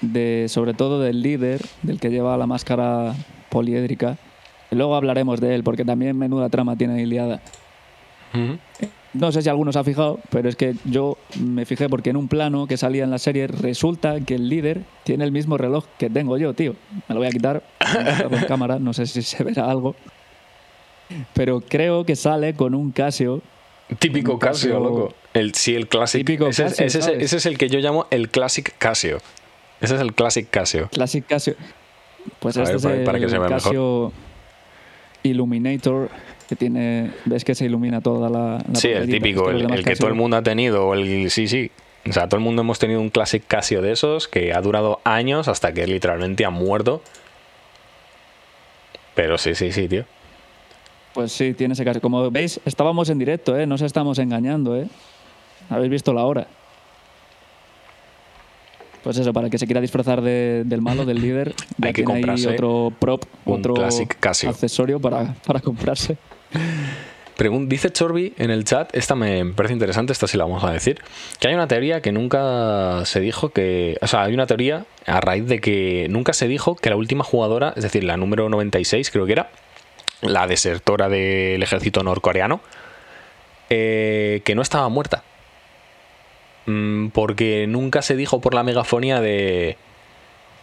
de, 0.00 0.46
sobre 0.48 0.74
todo 0.74 1.00
del 1.00 1.22
líder, 1.22 1.60
del 1.82 2.00
que 2.00 2.10
lleva 2.10 2.36
la 2.36 2.46
máscara 2.46 3.14
poliédrica. 3.48 4.18
Luego 4.70 4.96
hablaremos 4.96 5.40
de 5.40 5.54
él, 5.54 5.62
porque 5.62 5.84
también 5.84 6.18
menuda 6.18 6.48
trama 6.50 6.76
tiene 6.76 7.00
Iliada. 7.00 7.40
Ujú. 8.34 8.58
No 9.14 9.32
sé 9.32 9.40
si 9.42 9.48
alguno 9.48 9.72
se 9.72 9.78
ha 9.78 9.84
fijado, 9.84 10.20
pero 10.30 10.48
es 10.48 10.56
que 10.56 10.74
yo 10.84 11.16
me 11.40 11.64
fijé 11.64 11.88
porque 11.88 12.10
en 12.10 12.16
un 12.16 12.28
plano 12.28 12.66
que 12.66 12.76
salía 12.76 13.04
en 13.04 13.10
la 13.10 13.18
serie 13.18 13.46
resulta 13.46 14.20
que 14.20 14.34
el 14.34 14.48
líder 14.50 14.82
tiene 15.04 15.24
el 15.24 15.32
mismo 15.32 15.56
reloj 15.56 15.86
que 15.98 16.10
tengo 16.10 16.36
yo, 16.36 16.52
tío. 16.52 16.74
Me 17.08 17.14
lo 17.14 17.20
voy 17.20 17.26
a 17.28 17.30
quitar, 17.30 17.62
en 18.30 18.44
cámara, 18.48 18.78
no 18.78 18.92
sé 18.92 19.06
si 19.06 19.22
se 19.22 19.42
verá 19.42 19.70
algo. 19.70 19.96
Pero 21.32 21.60
creo 21.62 22.04
que 22.04 22.16
sale 22.16 22.54
con 22.54 22.74
un 22.74 22.92
Casio. 22.92 23.40
Típico 23.98 24.34
Un 24.34 24.38
Casio, 24.38 24.74
Casio- 24.74 24.82
loco. 24.84 25.14
El, 25.32 25.54
sí, 25.54 25.74
el 25.74 25.88
Classic. 25.88 26.20
Típico 26.20 26.48
ese, 26.48 26.66
es- 26.66 26.72
Casio, 26.76 26.86
ese 26.86 26.98
es, 27.24 27.32
es 27.32 27.46
el 27.46 27.56
que 27.56 27.68
yo 27.70 27.78
llamo 27.78 28.06
el 28.10 28.28
Classic 28.28 28.74
Casio. 28.76 29.18
Ese 29.80 29.94
es 29.94 30.00
el 30.02 30.12
Classic 30.12 30.48
Casio. 30.50 30.88
Classic 30.90 31.24
Casio. 31.26 31.54
Pues 32.40 32.58
A 32.58 32.62
este 32.64 32.72
ver, 32.72 32.76
es 32.76 32.82
para- 32.82 32.94
el 32.96 33.04
para 33.04 33.20
que 33.20 33.28
se 33.30 33.38
vea 33.38 33.48
Casio 33.48 34.12
Illuminator, 35.22 36.10
que 36.48 36.56
tiene. 36.56 37.10
¿Ves 37.26 37.44
que 37.44 37.54
se 37.54 37.66
ilumina 37.66 38.00
toda 38.00 38.28
la. 38.30 38.58
la 38.66 38.74
sí, 38.74 38.88
el 38.88 39.08
típico, 39.08 39.50
el, 39.50 39.84
que 39.84 39.94
todo 39.96 40.08
el 40.08 40.14
mundo 40.14 40.36
ha 40.36 40.42
tenido. 40.42 40.94
El, 40.94 41.30
sí, 41.30 41.46
sí. 41.46 41.70
O 42.08 42.12
sea, 42.12 42.26
todo 42.28 42.38
el 42.38 42.44
mundo 42.44 42.62
hemos 42.62 42.78
tenido 42.78 43.00
un 43.00 43.10
Classic 43.10 43.44
Casio 43.46 43.82
de 43.82 43.92
esos 43.92 44.28
que 44.28 44.54
ha 44.54 44.60
durado 44.62 45.00
años 45.04 45.46
hasta 45.48 45.72
que 45.72 45.86
literalmente 45.86 46.44
ha 46.44 46.50
muerto. 46.50 47.02
Pero 49.14 49.36
sí, 49.36 49.54
sí, 49.54 49.72
sí, 49.72 49.88
tío. 49.88 50.04
Pues 51.12 51.32
sí, 51.32 51.52
tiene 51.54 51.74
ese 51.74 51.84
Casio. 51.84 52.00
Como 52.00 52.30
veis, 52.30 52.60
estábamos 52.64 53.10
en 53.10 53.18
directo, 53.18 53.58
¿eh? 53.58 53.66
No 53.66 53.76
se 53.76 53.84
estamos 53.84 54.18
engañando, 54.18 54.76
¿eh? 54.76 54.86
Habéis 55.68 55.90
visto 55.90 56.14
la 56.14 56.24
hora. 56.24 56.46
Pues 59.02 59.16
eso, 59.18 59.32
para 59.32 59.46
el 59.46 59.50
que 59.50 59.58
se 59.58 59.66
quiera 59.66 59.80
disfrazar 59.80 60.22
de- 60.22 60.62
del 60.64 60.80
malo, 60.82 61.04
del 61.04 61.20
líder, 61.20 61.54
ya 61.78 61.88
Hay 61.88 61.92
que 61.92 62.02
tiene 62.02 62.12
ahí 62.14 62.20
comprarse 62.22 62.48
otro 62.48 62.92
prop, 62.98 63.24
otro 63.44 63.74
Classic 63.74 64.16
Casio. 64.18 64.50
accesorio 64.50 65.00
para, 65.00 65.34
para 65.46 65.60
comprarse. 65.60 66.16
Dice 67.38 67.92
Chorby 67.92 68.34
en 68.36 68.50
el 68.50 68.64
chat, 68.64 68.92
esta 68.96 69.14
me 69.14 69.44
parece 69.44 69.72
interesante, 69.72 70.12
esta 70.12 70.26
sí 70.26 70.36
la 70.36 70.44
vamos 70.44 70.64
a 70.64 70.72
decir, 70.72 71.00
que 71.38 71.46
hay 71.46 71.54
una 71.54 71.68
teoría 71.68 72.02
que 72.02 72.10
nunca 72.10 73.02
se 73.04 73.20
dijo 73.20 73.50
que... 73.50 73.96
O 74.00 74.08
sea, 74.08 74.22
hay 74.24 74.34
una 74.34 74.48
teoría 74.48 74.86
a 75.06 75.20
raíz 75.20 75.46
de 75.46 75.60
que 75.60 76.08
nunca 76.10 76.32
se 76.32 76.48
dijo 76.48 76.74
que 76.74 76.90
la 76.90 76.96
última 76.96 77.22
jugadora, 77.22 77.72
es 77.76 77.84
decir, 77.84 78.02
la 78.02 78.16
número 78.16 78.48
96 78.48 79.12
creo 79.12 79.26
que 79.26 79.32
era, 79.32 79.50
la 80.20 80.48
desertora 80.48 81.08
del 81.08 81.62
ejército 81.62 82.02
norcoreano, 82.02 82.60
eh, 83.70 84.42
que 84.44 84.56
no 84.56 84.62
estaba 84.62 84.88
muerta. 84.88 85.22
Mm, 86.66 87.08
Porque 87.10 87.66
nunca 87.68 88.02
se 88.02 88.16
dijo 88.16 88.40
por 88.40 88.52
la 88.54 88.64
megafonía 88.64 89.20
de... 89.20 89.76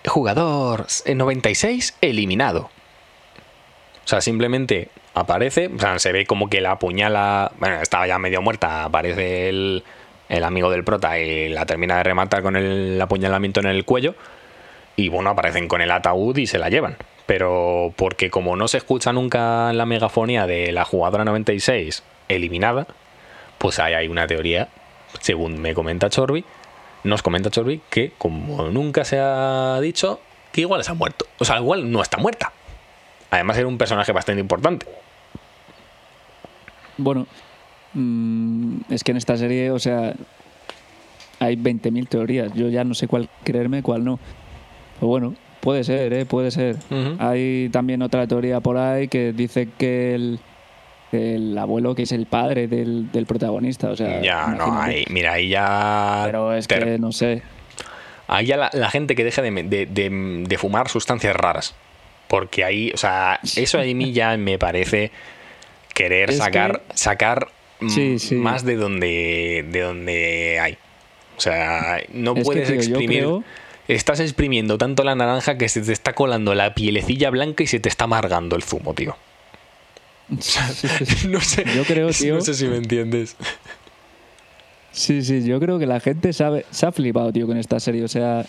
Jugador 0.06 0.86
96 1.08 1.98
eliminado. 2.02 2.70
O 4.04 4.08
sea, 4.08 4.22
simplemente 4.22 4.90
aparece, 5.16 5.72
o 5.76 5.80
sea, 5.80 5.98
se 5.98 6.12
ve 6.12 6.26
como 6.26 6.50
que 6.50 6.62
la 6.62 6.72
apuñala, 6.72 7.52
bueno, 7.58 7.82
estaba 7.82 8.06
ya 8.06 8.20
medio 8.20 8.42
muerta, 8.42 8.84
aparece 8.84 9.50
el, 9.50 9.84
el 10.30 10.44
amigo 10.44 10.70
del 10.70 10.84
prota 10.84 11.18
y 11.20 11.50
la 11.50 11.66
termina 11.66 11.98
de 11.98 12.04
rematar 12.04 12.44
con 12.44 12.56
el 12.56 13.02
apuñalamiento 13.02 13.62
en 13.62 13.68
el 13.68 13.86
cuello 13.86 14.16
y 14.96 15.10
bueno, 15.10 15.32
aparecen 15.32 15.68
con 15.68 15.82
el 15.82 15.92
ataúd 15.92 16.38
y 16.38 16.48
se 16.48 16.60
la 16.60 16.70
llevan. 16.70 16.98
Pero 17.26 17.94
porque 17.96 18.30
como 18.30 18.56
no 18.56 18.68
se 18.68 18.78
escucha 18.78 19.12
nunca 19.12 19.74
la 19.74 19.86
megafonía 19.86 20.46
de 20.46 20.72
la 20.72 20.86
jugadora 20.86 21.26
96 21.26 22.04
eliminada, 22.28 22.86
pues 23.58 23.80
ahí 23.80 23.94
hay 23.94 24.08
una 24.08 24.28
teoría 24.28 24.70
según 25.22 25.62
me 25.62 25.74
comenta 25.74 26.10
Chorbi, 26.10 26.44
nos 27.04 27.22
comenta 27.22 27.50
Chorbi 27.50 27.82
que 27.90 28.12
como 28.18 28.64
nunca 28.70 29.06
se 29.06 29.20
ha 29.20 29.80
dicho, 29.82 30.20
que 30.52 30.62
igual 30.62 30.84
se 30.84 30.92
ha 30.92 30.96
muerto. 30.96 31.26
O 31.40 31.46
sea, 31.46 31.58
igual 31.58 31.92
no 31.92 32.02
está 32.02 32.18
muerta. 32.18 32.52
Además 33.32 33.58
era 33.58 33.68
un 33.68 33.78
personaje 33.78 34.12
bastante 34.12 34.42
importante. 34.42 34.86
Bueno, 36.98 37.28
mm, 37.94 38.78
es 38.90 39.04
que 39.04 39.12
en 39.12 39.18
esta 39.18 39.38
serie, 39.38 39.72
o 39.72 39.80
sea, 39.80 40.14
hay 41.40 41.56
20.000 41.56 42.08
teorías. 42.08 42.54
Yo 42.54 42.70
ya 42.70 42.84
no 42.84 42.94
sé 42.94 43.08
cuál 43.08 43.30
creerme, 43.44 43.82
cuál 43.84 44.04
no. 44.04 44.20
Pero 44.96 45.08
bueno, 45.08 45.36
puede 45.62 45.84
ser, 45.84 46.14
¿eh? 46.14 46.26
Puede 46.26 46.52
ser. 46.52 46.78
Hay 47.20 47.70
también 47.72 48.02
otra 48.02 48.28
teoría 48.28 48.60
por 48.62 48.78
ahí 48.78 49.08
que 49.08 49.34
dice 49.34 49.68
que 49.78 50.16
el, 50.16 50.40
el 51.12 51.58
abuelo 51.58 51.96
que 51.96 52.04
es 52.04 52.12
el 52.12 52.26
padre 52.26 52.68
del, 52.68 53.12
del 53.12 53.26
protagonista. 53.26 53.90
O 53.90 53.96
sea, 53.96 54.22
Ya, 54.22 54.48
no, 54.48 54.80
ahí, 54.82 55.06
mira, 55.10 55.34
ahí 55.34 55.50
ya... 55.50 56.22
Pero 56.26 56.54
es 56.54 56.68
que 56.68 56.98
no 56.98 57.12
sé. 57.12 57.42
Ahí 58.28 58.48
ya 58.48 58.58
la, 58.58 58.70
la 58.74 58.90
gente 58.90 59.14
que 59.16 59.24
deje 59.24 59.42
de, 59.42 59.52
de- 59.52 59.86
de- 59.86 60.44
de 60.48 60.58
fumar 60.58 60.88
sustancias 60.90 61.36
raras. 61.36 61.76
Porque 62.28 62.64
ahí, 62.64 62.92
o 62.94 62.98
sea, 62.98 63.40
eso 63.56 63.80
a 63.80 63.84
mí 63.84 64.12
ya 64.14 64.36
me 64.38 64.58
parece 64.58 65.12
querer 65.96 66.30
Es 66.30 66.38
sacar, 66.38 66.84
que- 66.88 66.98
sacar 66.98 67.48
Sí, 67.90 68.20
sí. 68.20 68.36
más 68.36 68.64
de 68.64 68.76
donde, 68.76 69.66
de 69.72 69.80
donde 69.82 70.60
hay. 70.62 70.78
O 71.38 71.42
sea, 71.42 71.98
no 72.14 72.32
Es 72.34 72.38
que, 72.38 72.44
puedes 72.44 72.68
tío, 72.68 72.76
exprimir. 72.76 73.20
creo- 73.22 73.44
Estás 73.88 74.20
exprimiendo 74.20 74.78
tanto 74.80 75.04
la 75.04 75.14
naranja 75.16 75.58
que 75.58 75.68
se 75.70 75.82
te 75.82 75.92
está 75.92 76.14
colando 76.14 76.56
la 76.56 76.74
pielecilla 76.74 77.30
blanca 77.30 77.64
y 77.64 77.68
se 77.68 77.80
te 77.80 77.90
está 77.90 78.06
amargando 78.06 78.56
el 78.56 78.64
zumo, 78.64 78.94
tío. 78.94 79.16
no 81.30 81.42
sé. 81.42 81.66
Yo 81.76 81.84
creo, 81.84 82.10
tío- 82.18 82.36
No 82.36 82.42
sé 82.42 82.54
si 82.54 82.66
me 82.68 82.78
entiendes. 82.78 83.36
Sí, 84.92 85.22
sí, 85.24 85.44
yo 85.46 85.60
creo 85.60 85.78
que 85.78 85.86
la 85.86 86.00
gente 86.00 86.32
sabe, 86.34 86.66
se 86.72 86.86
ha 86.86 86.92
flipado, 86.92 87.32
tío, 87.34 87.46
con 87.48 87.58
esta 87.58 87.80
serie. 87.80 88.04
O 88.04 88.08
sea, 88.08 88.46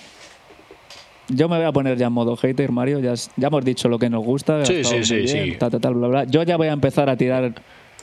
yo 1.29 1.49
me 1.49 1.57
voy 1.57 1.67
a 1.67 1.73
poner 1.73 1.97
ya 1.99 2.07
en 2.07 2.13
modo 2.13 2.37
hater, 2.37 2.71
Mario. 2.73 3.01
Ya, 3.01 3.15
ya 3.37 3.49
hemos 3.49 3.65
dicho 3.65 3.89
lo 3.89 3.99
que 3.99 4.09
nos 4.11 4.25
gusta. 4.25 4.65
Sí, 4.65 4.85
sí, 4.85 5.05
sí, 5.05 5.17
bien, 5.17 5.29
sí. 5.53 5.59
ta, 5.59 5.71
ta, 5.71 5.79
tal, 5.81 5.95
bla, 5.95 6.09
bla. 6.09 6.25
Yo 6.25 6.43
ya 6.43 6.57
voy 6.57 6.69
a 6.69 6.73
empezar 6.73 7.09
a 7.11 7.17
tirar 7.17 7.53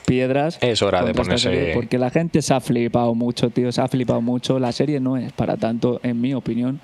piedras. 0.06 0.58
Es 0.60 0.82
hora 0.82 1.02
de 1.04 1.12
ponerse- 1.14 1.38
serie, 1.38 1.74
Porque 1.74 1.98
la 1.98 2.10
gente 2.10 2.42
se 2.42 2.52
ha 2.54 2.60
flipado 2.60 3.14
mucho, 3.14 3.50
tío. 3.50 3.72
Se 3.72 3.80
ha 3.80 3.88
flipado 3.88 4.20
mucho. 4.20 4.58
La 4.58 4.72
serie 4.72 5.00
no 5.00 5.16
es 5.16 5.32
para 5.32 5.56
tanto, 5.56 6.00
en 6.02 6.20
mi 6.20 6.34
opinión. 6.34 6.80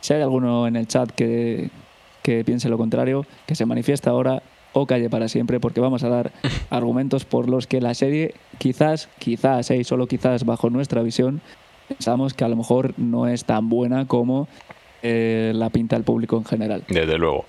Si 0.00 0.12
hay 0.14 0.22
alguno 0.22 0.66
en 0.66 0.76
el 0.76 0.86
chat 0.86 1.10
que, 1.10 1.70
que 2.22 2.44
piense 2.44 2.68
lo 2.68 2.78
contrario, 2.78 3.24
que 3.46 3.54
se 3.54 3.66
manifiesta 3.66 4.10
ahora 4.10 4.42
o 4.74 4.86
calle 4.86 5.08
para 5.10 5.28
siempre, 5.28 5.58
porque 5.60 5.80
vamos 5.80 6.04
a 6.04 6.08
dar 6.08 6.30
argumentos 6.70 7.24
por 7.24 7.48
los 7.48 7.66
que 7.66 7.80
la 7.80 7.94
serie, 7.94 8.34
quizás, 8.58 9.08
quizás, 9.18 9.70
eh, 9.70 9.78
y 9.78 9.84
solo 9.84 10.06
quizás 10.06 10.44
bajo 10.44 10.68
nuestra 10.70 11.02
visión, 11.02 11.40
pensamos 11.88 12.34
que 12.34 12.44
a 12.44 12.48
lo 12.48 12.54
mejor 12.56 12.92
no 12.98 13.26
es 13.26 13.44
tan 13.44 13.70
buena 13.70 14.06
como 14.06 14.46
eh, 15.02 15.52
la 15.54 15.70
pinta 15.70 15.96
el 15.96 16.02
público 16.04 16.36
en 16.36 16.44
general. 16.44 16.84
Desde 16.88 17.18
luego. 17.18 17.46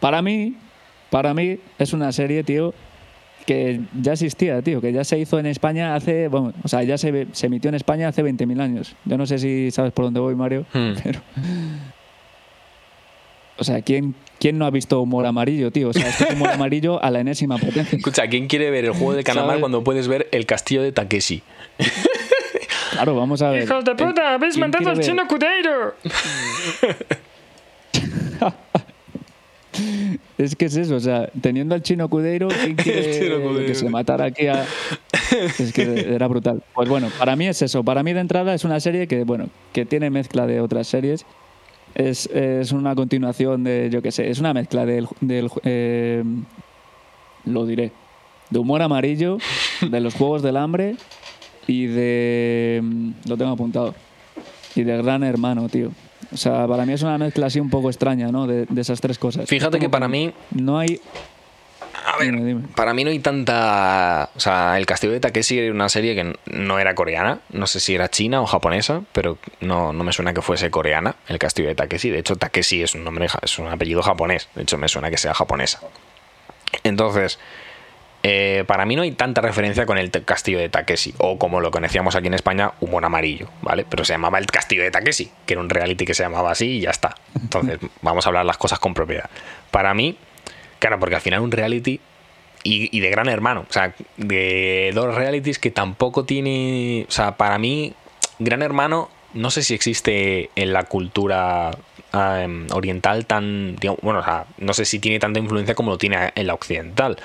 Para 0.00 0.22
mí, 0.22 0.54
para 1.10 1.34
mí 1.34 1.58
es 1.78 1.92
una 1.92 2.12
serie, 2.12 2.44
tío, 2.44 2.74
que 3.46 3.80
ya 4.00 4.12
existía, 4.12 4.60
tío, 4.62 4.80
que 4.80 4.92
ya 4.92 5.04
se 5.04 5.18
hizo 5.18 5.38
en 5.38 5.46
España 5.46 5.94
hace, 5.94 6.28
bueno, 6.28 6.52
o 6.64 6.68
sea, 6.68 6.82
ya 6.82 6.98
se, 6.98 7.28
se 7.32 7.46
emitió 7.46 7.68
en 7.68 7.74
España 7.76 8.08
hace 8.08 8.22
20.000 8.24 8.60
años. 8.60 8.96
Yo 9.04 9.16
no 9.16 9.26
sé 9.26 9.38
si 9.38 9.70
sabes 9.70 9.92
por 9.92 10.04
dónde 10.06 10.20
voy, 10.20 10.34
Mario, 10.34 10.66
Hmm. 10.72 10.92
pero... 11.04 11.20
O 13.58 13.64
sea, 13.64 13.80
¿quién, 13.80 14.14
¿quién 14.38 14.58
no 14.58 14.66
ha 14.66 14.70
visto 14.70 15.00
humor 15.00 15.24
amarillo, 15.24 15.70
tío? 15.70 15.88
O 15.88 15.92
sea, 15.94 16.06
es 16.08 16.20
humor 16.32 16.50
amarillo 16.50 17.02
a 17.02 17.10
la 17.10 17.20
enésima 17.20 17.56
potencia. 17.56 17.96
Escucha, 17.96 18.26
¿quién 18.28 18.48
quiere 18.48 18.70
ver 18.70 18.84
el 18.84 18.90
juego 18.90 19.14
de 19.14 19.24
Calamar 19.24 19.48
¿Sabes? 19.52 19.60
cuando 19.60 19.82
puedes 19.82 20.08
ver 20.08 20.28
el 20.32 20.44
castillo 20.44 20.82
de 20.82 20.92
Takeshi? 20.92 21.42
Claro, 22.96 23.14
vamos 23.14 23.42
a 23.42 23.50
ver. 23.50 23.64
¡Hijos 23.64 23.84
de 23.84 23.94
puta! 23.94 24.34
¡Habéis 24.34 24.54
¿quién 24.54 24.60
mandado 24.62 24.90
al 24.90 25.00
chino 25.00 25.28
Cudeiro! 25.28 25.94
Es 30.38 30.56
que 30.56 30.66
es 30.66 30.76
eso, 30.76 30.96
o 30.96 31.00
sea, 31.00 31.28
teniendo 31.42 31.74
al 31.74 31.82
chino 31.82 32.08
Cudeiro, 32.08 32.48
¿quién 32.48 32.76
quiere 32.76 33.18
chino 33.18 33.42
Cudeiro. 33.42 33.66
que 33.66 33.74
se 33.74 33.90
matara 33.90 34.24
aquí 34.24 34.46
a... 34.46 34.64
Es 35.58 35.72
que 35.74 36.14
era 36.14 36.26
brutal. 36.28 36.62
Pues 36.74 36.88
bueno, 36.88 37.10
para 37.18 37.36
mí 37.36 37.46
es 37.46 37.60
eso. 37.60 37.84
Para 37.84 38.02
mí 38.02 38.14
de 38.14 38.20
entrada 38.20 38.54
es 38.54 38.64
una 38.64 38.80
serie 38.80 39.06
que, 39.06 39.24
bueno, 39.24 39.50
que 39.74 39.84
tiene 39.84 40.08
mezcla 40.08 40.46
de 40.46 40.62
otras 40.62 40.86
series. 40.86 41.26
Es, 41.94 42.24
es 42.26 42.72
una 42.72 42.94
continuación 42.94 43.64
de, 43.64 43.90
yo 43.90 44.00
qué 44.00 44.12
sé, 44.12 44.30
es 44.30 44.38
una 44.38 44.54
mezcla 44.54 44.86
del... 44.86 45.08
del 45.20 45.50
eh, 45.64 46.24
lo 47.44 47.66
diré. 47.66 47.92
De 48.48 48.58
humor 48.58 48.80
amarillo, 48.80 49.36
de 49.82 50.00
los 50.00 50.14
Juegos 50.14 50.42
del 50.42 50.56
Hambre 50.56 50.96
y 51.66 51.86
de... 51.86 52.82
Lo 53.28 53.36
tengo 53.36 53.52
apuntado. 53.52 53.94
Y 54.74 54.82
de 54.82 54.96
Gran 55.02 55.24
Hermano, 55.24 55.68
tío. 55.68 55.90
O 56.32 56.36
sea, 56.36 56.66
para 56.66 56.84
mí 56.84 56.92
es 56.92 57.02
una 57.02 57.18
mezcla 57.18 57.46
así 57.46 57.60
un 57.60 57.70
poco 57.70 57.88
extraña, 57.88 58.28
¿no? 58.32 58.46
De, 58.46 58.66
de 58.66 58.80
esas 58.80 59.00
tres 59.00 59.18
cosas. 59.18 59.48
Fíjate 59.48 59.78
que 59.78 59.88
para 59.88 60.08
mí, 60.08 60.32
No 60.50 60.78
hay... 60.78 61.00
a 62.04 62.18
ver, 62.18 62.32
Dime, 62.32 62.44
dime. 62.44 62.62
para 62.74 62.92
mí 62.94 63.04
no 63.04 63.10
hay 63.10 63.18
tanta... 63.20 64.30
O 64.34 64.40
sea, 64.40 64.76
el 64.78 64.86
castillo 64.86 65.12
de 65.12 65.20
Takeshi 65.20 65.58
era 65.58 65.72
una 65.72 65.88
serie 65.88 66.14
que 66.14 66.34
no 66.52 66.78
era 66.78 66.94
coreana, 66.94 67.40
no 67.50 67.66
sé 67.66 67.80
si 67.80 67.94
era 67.94 68.08
china 68.10 68.42
o 68.42 68.46
japonesa, 68.46 69.02
pero 69.12 69.38
no, 69.60 69.92
no 69.92 70.04
me 70.04 70.12
suena 70.12 70.34
que 70.34 70.42
fuese 70.42 70.70
coreana, 70.70 71.16
el 71.28 71.38
castillo 71.38 71.68
de 71.68 71.74
Takeshi. 71.74 72.10
De 72.10 72.18
hecho, 72.18 72.36
Takeshi 72.36 72.82
es 72.82 72.94
un 72.94 73.04
nombre, 73.04 73.28
es 73.42 73.58
un 73.58 73.68
apellido 73.68 74.02
japonés, 74.02 74.48
de 74.54 74.62
hecho 74.62 74.78
me 74.78 74.88
suena 74.88 75.10
que 75.10 75.18
sea 75.18 75.32
japonesa. 75.34 75.80
Entonces, 76.82 77.38
eh, 78.28 78.64
para 78.66 78.84
mí 78.86 78.96
no 78.96 79.02
hay 79.02 79.12
tanta 79.12 79.40
referencia 79.40 79.86
con 79.86 79.98
el 79.98 80.10
castillo 80.10 80.58
de 80.58 80.68
Takeshi, 80.68 81.14
o 81.18 81.38
como 81.38 81.60
lo 81.60 81.70
conocíamos 81.70 82.16
aquí 82.16 82.26
en 82.26 82.34
España, 82.34 82.72
humor 82.80 83.04
amarillo, 83.04 83.48
¿vale? 83.62 83.86
Pero 83.88 84.04
se 84.04 84.14
llamaba 84.14 84.40
el 84.40 84.46
castillo 84.46 84.82
de 84.82 84.90
Takeshi, 84.90 85.30
que 85.46 85.54
era 85.54 85.60
un 85.60 85.70
reality 85.70 86.04
que 86.04 86.12
se 86.12 86.24
llamaba 86.24 86.50
así 86.50 86.66
y 86.66 86.80
ya 86.80 86.90
está. 86.90 87.14
Entonces, 87.40 87.78
vamos 88.02 88.26
a 88.26 88.30
hablar 88.30 88.44
las 88.44 88.58
cosas 88.58 88.80
con 88.80 88.94
propiedad. 88.94 89.30
Para 89.70 89.94
mí, 89.94 90.18
claro, 90.80 90.98
porque 90.98 91.14
al 91.14 91.20
final 91.20 91.38
un 91.38 91.52
reality 91.52 92.00
y, 92.64 92.96
y 92.96 92.98
de 92.98 93.10
gran 93.10 93.28
hermano, 93.28 93.64
o 93.70 93.72
sea, 93.72 93.94
de 94.16 94.90
dos 94.92 95.14
realities 95.14 95.60
que 95.60 95.70
tampoco 95.70 96.24
tiene, 96.24 97.06
o 97.08 97.12
sea, 97.12 97.36
para 97.36 97.58
mí, 97.58 97.94
gran 98.40 98.60
hermano, 98.62 99.08
no 99.34 99.52
sé 99.52 99.62
si 99.62 99.72
existe 99.72 100.50
en 100.56 100.72
la 100.72 100.82
cultura 100.82 101.70
em, 102.12 102.66
oriental 102.72 103.24
tan, 103.24 103.76
digamos, 103.76 104.00
bueno, 104.02 104.18
o 104.18 104.24
sea, 104.24 104.46
no 104.58 104.74
sé 104.74 104.84
si 104.84 104.98
tiene 104.98 105.20
tanta 105.20 105.38
influencia 105.38 105.76
como 105.76 105.92
lo 105.92 105.98
tiene 105.98 106.32
en 106.34 106.46
la 106.48 106.54
occidental. 106.54 107.18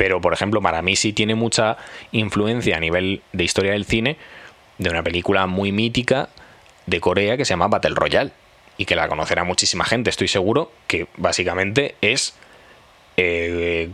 Pero, 0.00 0.18
por 0.22 0.32
ejemplo, 0.32 0.62
para 0.62 0.80
mí 0.80 0.96
sí 0.96 1.12
tiene 1.12 1.34
mucha 1.34 1.76
influencia 2.10 2.78
a 2.78 2.80
nivel 2.80 3.20
de 3.34 3.44
historia 3.44 3.72
del 3.72 3.84
cine 3.84 4.16
de 4.78 4.88
una 4.88 5.02
película 5.02 5.46
muy 5.46 5.72
mítica 5.72 6.30
de 6.86 7.00
Corea 7.00 7.36
que 7.36 7.44
se 7.44 7.50
llama 7.50 7.68
Battle 7.68 7.94
Royale 7.94 8.30
y 8.78 8.86
que 8.86 8.96
la 8.96 9.08
conocerá 9.08 9.44
muchísima 9.44 9.84
gente, 9.84 10.08
estoy 10.08 10.28
seguro, 10.28 10.72
que 10.86 11.06
básicamente 11.18 11.96
es 12.00 12.34
eh, 13.18 13.90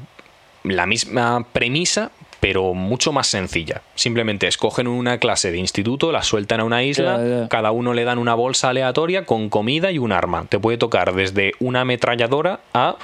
la 0.63 0.87
misma 0.87 1.45
premisa, 1.53 2.13
pero 2.39 2.73
mucho 2.73 3.11
más 3.11 3.27
sencilla. 3.27 3.83
Simplemente 3.97 4.47
escogen 4.47 4.87
una 4.87 5.19
clase 5.19 5.51
de 5.51 5.59
instituto, 5.59 6.13
la 6.13 6.23
sueltan 6.23 6.61
a 6.61 6.65
una 6.65 6.85
isla, 6.85 7.49
cada 7.51 7.73
uno 7.73 7.95
le 7.95 8.05
dan 8.05 8.19
una 8.19 8.37
bolsa 8.37 8.69
aleatoria 8.69 9.27
con 9.27 9.49
comida 9.49 9.91
y 9.91 9.99
un 9.99 10.13
arma. 10.13 10.47
Te 10.49 10.61
puede 10.61 10.79
tocar 10.79 11.15
desde 11.15 11.55
una 11.59 11.81
ametralladora 11.81 12.61
a 12.75 12.95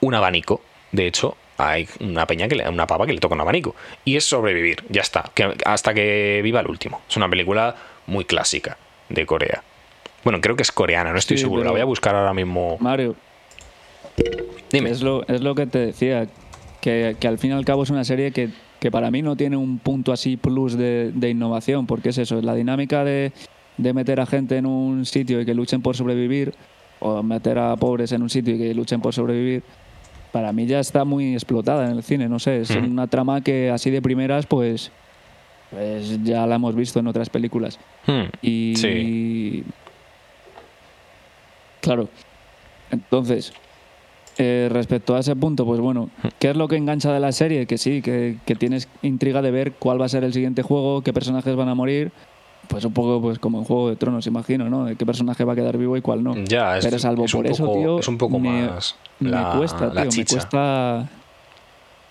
un 0.00 0.14
abanico. 0.14 0.62
De 0.90 1.06
hecho, 1.06 1.36
hay 1.58 1.88
una 2.00 2.26
peña 2.26 2.48
que 2.48 2.56
le 2.56 2.68
una 2.68 2.86
pava 2.86 3.06
que 3.06 3.12
le 3.12 3.20
toca 3.20 3.34
un 3.34 3.40
abanico. 3.40 3.74
Y 4.04 4.16
es 4.16 4.24
sobrevivir, 4.24 4.84
ya 4.88 5.00
está. 5.02 5.30
Que, 5.34 5.54
hasta 5.64 5.94
que 5.94 6.40
viva 6.42 6.60
el 6.60 6.66
último. 6.68 7.02
Es 7.08 7.16
una 7.16 7.28
película 7.28 7.76
muy 8.06 8.24
clásica 8.24 8.76
de 9.08 9.26
Corea. 9.26 9.62
Bueno, 10.24 10.40
creo 10.40 10.56
que 10.56 10.62
es 10.62 10.72
coreana, 10.72 11.12
no 11.12 11.18
estoy 11.18 11.36
Sí, 11.36 11.42
seguro. 11.42 11.64
La 11.64 11.70
voy 11.70 11.80
a 11.80 11.84
buscar 11.84 12.14
ahora 12.14 12.32
mismo. 12.32 12.78
Mario, 12.80 13.14
Dime. 14.70 14.90
Es 14.90 15.02
lo, 15.02 15.26
es 15.28 15.40
lo 15.40 15.54
que 15.54 15.66
te 15.66 15.78
decía, 15.78 16.26
que, 16.80 17.16
que 17.18 17.28
al 17.28 17.38
fin 17.38 17.50
y 17.50 17.54
al 17.54 17.64
cabo 17.64 17.82
es 17.82 17.90
una 17.90 18.04
serie 18.04 18.32
que, 18.32 18.50
que 18.80 18.90
para 18.90 19.10
mí 19.10 19.22
no 19.22 19.36
tiene 19.36 19.56
un 19.56 19.78
punto 19.78 20.12
así 20.12 20.36
plus 20.36 20.76
de, 20.76 21.12
de 21.14 21.30
innovación, 21.30 21.86
porque 21.86 22.10
es 22.10 22.18
eso, 22.18 22.40
la 22.42 22.54
dinámica 22.54 23.04
de, 23.04 23.32
de 23.76 23.92
meter 23.92 24.20
a 24.20 24.26
gente 24.26 24.56
en 24.56 24.66
un 24.66 25.06
sitio 25.06 25.40
y 25.40 25.46
que 25.46 25.54
luchen 25.54 25.82
por 25.82 25.96
sobrevivir, 25.96 26.54
o 27.00 27.22
meter 27.22 27.58
a 27.58 27.76
pobres 27.76 28.12
en 28.12 28.22
un 28.22 28.30
sitio 28.30 28.54
y 28.54 28.58
que 28.58 28.74
luchen 28.74 29.00
por 29.00 29.14
sobrevivir, 29.14 29.62
para 30.34 30.52
mí 30.52 30.66
ya 30.66 30.80
está 30.80 31.04
muy 31.04 31.32
explotada 31.32 31.88
en 31.88 31.96
el 31.96 32.02
cine, 32.02 32.28
no 32.28 32.40
sé, 32.40 32.62
es 32.62 32.70
una 32.70 33.06
trama 33.06 33.40
que 33.40 33.70
así 33.70 33.92
de 33.92 34.02
primeras 34.02 34.46
pues, 34.46 34.90
pues 35.70 36.24
ya 36.24 36.44
la 36.44 36.56
hemos 36.56 36.74
visto 36.74 36.98
en 36.98 37.06
otras 37.06 37.30
películas. 37.30 37.78
Hmm, 38.04 38.24
Y. 38.42 38.74
Sí. 38.74 39.64
Claro. 41.80 42.08
Entonces, 42.90 43.52
eh, 44.36 44.68
respecto 44.72 45.14
a 45.14 45.20
ese 45.20 45.36
punto, 45.36 45.64
pues 45.64 45.78
bueno, 45.78 46.10
¿qué 46.40 46.50
es 46.50 46.56
lo 46.56 46.66
que 46.66 46.78
engancha 46.78 47.12
de 47.12 47.20
la 47.20 47.30
serie? 47.30 47.66
Que 47.66 47.78
sí, 47.78 48.02
que, 48.02 48.38
que 48.44 48.56
tienes 48.56 48.88
intriga 49.02 49.40
de 49.40 49.52
ver 49.52 49.74
cuál 49.74 50.00
va 50.00 50.06
a 50.06 50.08
ser 50.08 50.24
el 50.24 50.32
siguiente 50.32 50.62
juego, 50.62 51.02
qué 51.02 51.12
personajes 51.12 51.54
van 51.54 51.68
a 51.68 51.76
morir. 51.76 52.10
Pues 52.68 52.84
un 52.84 52.92
poco 52.92 53.20
pues 53.20 53.38
como 53.38 53.58
en 53.58 53.64
Juego 53.64 53.90
de 53.90 53.96
Tronos, 53.96 54.26
imagino, 54.26 54.68
¿no? 54.70 54.84
De 54.84 54.96
qué 54.96 55.04
personaje 55.06 55.44
va 55.44 55.52
a 55.52 55.56
quedar 55.56 55.76
vivo 55.76 55.96
y 55.96 56.00
cuál 56.00 56.22
no. 56.24 56.34
Ya, 56.44 56.78
es, 56.78 56.84
Pero 56.84 56.98
salvo 56.98 57.24
es 57.24 57.32
por 57.32 57.46
eso, 57.46 57.70
tío, 57.72 57.98
es 58.00 58.08
un 58.08 58.18
poco 58.18 58.38
me- 58.38 58.68
más 58.68 58.96
me 59.20 59.30
la, 59.30 59.54
cuesta, 59.56 59.86
la 59.92 60.02
tío, 60.08 60.10
me 60.18 60.24
cuesta... 60.24 61.08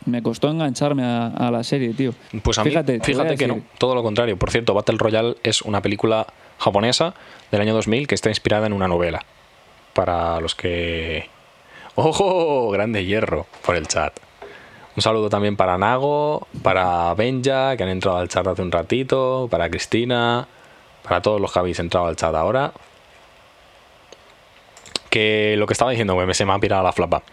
me 0.05 0.21
costó 0.21 0.49
engancharme 0.49 1.03
a, 1.03 1.27
a 1.27 1.51
la 1.51 1.63
serie, 1.63 1.93
tío. 1.93 2.13
Pues 2.41 2.57
a 2.59 2.63
mí, 2.63 2.69
Fíjate, 2.69 2.99
fíjate, 3.01 3.35
que 3.35 3.47
no, 3.47 3.61
todo 3.77 3.95
lo 3.95 4.03
contrario. 4.03 4.37
Por 4.37 4.51
cierto, 4.51 4.73
Battle 4.73 4.97
Royale 4.97 5.35
es 5.43 5.61
una 5.63 5.81
película 5.81 6.27
japonesa 6.59 7.13
del 7.51 7.61
año 7.61 7.73
2000 7.73 8.07
que 8.07 8.15
está 8.15 8.29
inspirada 8.29 8.67
en 8.67 8.73
una 8.73 8.87
novela. 8.87 9.23
Para 9.93 10.39
los 10.39 10.55
que... 10.55 11.29
¡Ojo! 11.95 12.69
Grande 12.71 13.05
hierro 13.05 13.45
por 13.65 13.75
el 13.75 13.87
chat. 13.87 14.13
Un 14.95 15.01
saludo 15.01 15.29
también 15.29 15.55
para 15.55 15.77
Nago, 15.77 16.47
para 16.61 17.13
Benja, 17.15 17.75
que 17.75 17.83
han 17.83 17.89
entrado 17.89 18.17
al 18.17 18.29
chat 18.29 18.45
hace 18.45 18.61
un 18.61 18.71
ratito, 18.71 19.47
para 19.49 19.69
Cristina, 19.69 20.47
para 21.03 21.21
todos 21.21 21.41
los 21.41 21.51
que 21.51 21.59
habéis 21.59 21.79
entrado 21.79 22.05
al 22.07 22.15
chat 22.15 22.33
ahora. 22.35 22.71
Que 25.09 25.55
lo 25.57 25.67
que 25.67 25.73
estaba 25.73 25.91
diciendo, 25.91 26.13
güey, 26.13 26.27
me 26.27 26.33
se 26.33 26.45
me 26.45 26.53
ha 26.53 26.59
pirado 26.59 26.83
la 26.83 26.91
flapa. 26.91 27.23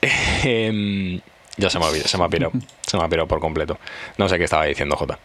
Em, 0.44 1.20
ya 1.56 1.68
se 1.70 1.78
me 1.78 1.86
se 1.90 2.18
me 2.18 2.24
ha 2.24 2.28
pirado. 2.28 2.52
Se 2.86 2.96
me 2.96 3.02
ha 3.04 3.08
pirado 3.08 3.26
por 3.26 3.40
completo. 3.40 3.78
No 4.16 4.28
sé 4.28 4.38
qué 4.38 4.44
estaba 4.44 4.64
diciendo, 4.64 4.96
Jota. 4.96 5.18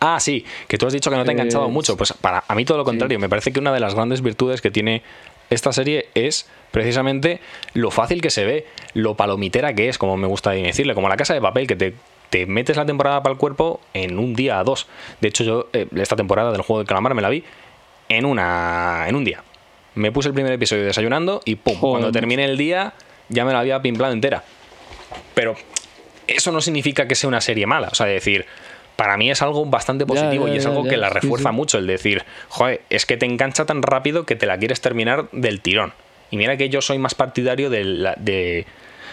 Ah, 0.00 0.18
sí, 0.20 0.44
que 0.66 0.76
tú 0.76 0.86
has 0.86 0.92
dicho 0.92 1.10
que 1.10 1.16
no 1.16 1.24
te 1.24 1.30
ha 1.30 1.32
enganchado 1.32 1.66
Eh, 1.66 1.70
mucho. 1.70 1.96
Pues 1.96 2.12
para 2.12 2.44
a 2.46 2.54
mí 2.54 2.64
todo 2.64 2.78
lo 2.78 2.84
contrario. 2.84 3.18
Me 3.18 3.28
parece 3.28 3.52
que 3.52 3.60
una 3.60 3.72
de 3.72 3.80
las 3.80 3.94
grandes 3.94 4.20
virtudes 4.22 4.60
que 4.60 4.70
tiene 4.70 5.02
esta 5.50 5.72
serie 5.72 6.08
es 6.14 6.48
precisamente 6.70 7.40
lo 7.74 7.90
fácil 7.90 8.20
que 8.20 8.30
se 8.30 8.44
ve, 8.44 8.66
lo 8.94 9.14
palomitera 9.14 9.74
que 9.74 9.88
es, 9.88 9.98
como 9.98 10.16
me 10.16 10.26
gusta 10.26 10.50
decirle, 10.50 10.94
como 10.94 11.08
la 11.08 11.16
casa 11.16 11.34
de 11.34 11.40
papel, 11.40 11.66
que 11.66 11.76
te, 11.76 11.94
te 12.30 12.46
metes 12.46 12.76
la 12.76 12.86
temporada 12.86 13.22
para 13.22 13.32
el 13.32 13.38
cuerpo 13.38 13.80
en 13.94 14.18
un 14.18 14.34
día 14.34 14.58
a 14.58 14.64
dos. 14.64 14.86
De 15.20 15.28
hecho, 15.28 15.44
yo 15.44 15.68
eh, 15.72 15.86
esta 15.96 16.16
temporada 16.16 16.52
del 16.52 16.62
juego 16.62 16.78
del 16.78 16.86
calamar 16.86 17.14
me 17.14 17.22
la 17.22 17.30
vi 17.30 17.44
en, 18.08 18.24
una, 18.24 19.06
en 19.08 19.16
un 19.16 19.24
día. 19.24 19.42
Me 19.94 20.12
puse 20.12 20.28
el 20.28 20.34
primer 20.34 20.52
episodio 20.52 20.84
desayunando 20.84 21.40
y 21.44 21.56
pum, 21.56 21.74
Joder, 21.74 21.92
cuando 21.92 22.12
terminé 22.12 22.44
el 22.44 22.56
día 22.56 22.94
ya 23.28 23.44
me 23.44 23.52
la 23.52 23.60
había 23.60 23.80
pimplado 23.82 24.12
entera. 24.12 24.44
Pero 25.34 25.56
eso 26.26 26.52
no 26.52 26.60
significa 26.60 27.08
que 27.08 27.14
sea 27.14 27.28
una 27.28 27.40
serie 27.40 27.66
mala. 27.66 27.88
O 27.88 27.94
sea, 27.94 28.06
decir, 28.06 28.46
para 28.98 29.16
mí 29.16 29.30
es 29.30 29.42
algo 29.42 29.64
bastante 29.64 30.04
positivo 30.06 30.48
ya, 30.48 30.54
y 30.54 30.56
es 30.56 30.66
algo 30.66 30.82
ya, 30.82 30.90
que 30.90 30.96
la 30.96 31.08
refuerza 31.08 31.50
sí. 31.50 31.54
mucho. 31.54 31.78
El 31.78 31.86
decir, 31.86 32.24
joder, 32.48 32.82
es 32.90 33.06
que 33.06 33.16
te 33.16 33.26
engancha 33.26 33.64
tan 33.64 33.80
rápido 33.82 34.26
que 34.26 34.34
te 34.34 34.44
la 34.44 34.58
quieres 34.58 34.80
terminar 34.80 35.28
del 35.30 35.60
tirón. 35.60 35.92
Y 36.32 36.36
mira 36.36 36.56
que 36.56 36.68
yo 36.68 36.82
soy 36.82 36.98
más 36.98 37.14
partidario 37.14 37.70
de, 37.70 37.84
la- 37.84 38.16
de, 38.18 38.66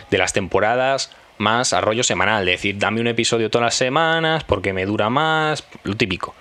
de 0.09 0.17
las 0.17 0.33
temporadas 0.33 1.11
más 1.37 1.71
a 1.71 1.81
rollo 1.81 2.03
semanal. 2.03 2.45
De 2.45 2.51
decir, 2.53 2.79
dame 2.79 2.99
un 2.99 3.05
episodio 3.07 3.51
todas 3.51 3.65
las 3.67 3.75
semanas 3.75 4.43
porque 4.43 4.73
me 4.73 4.87
dura 4.87 5.11
más, 5.11 5.63
lo 5.83 5.95
típico. 5.95 6.33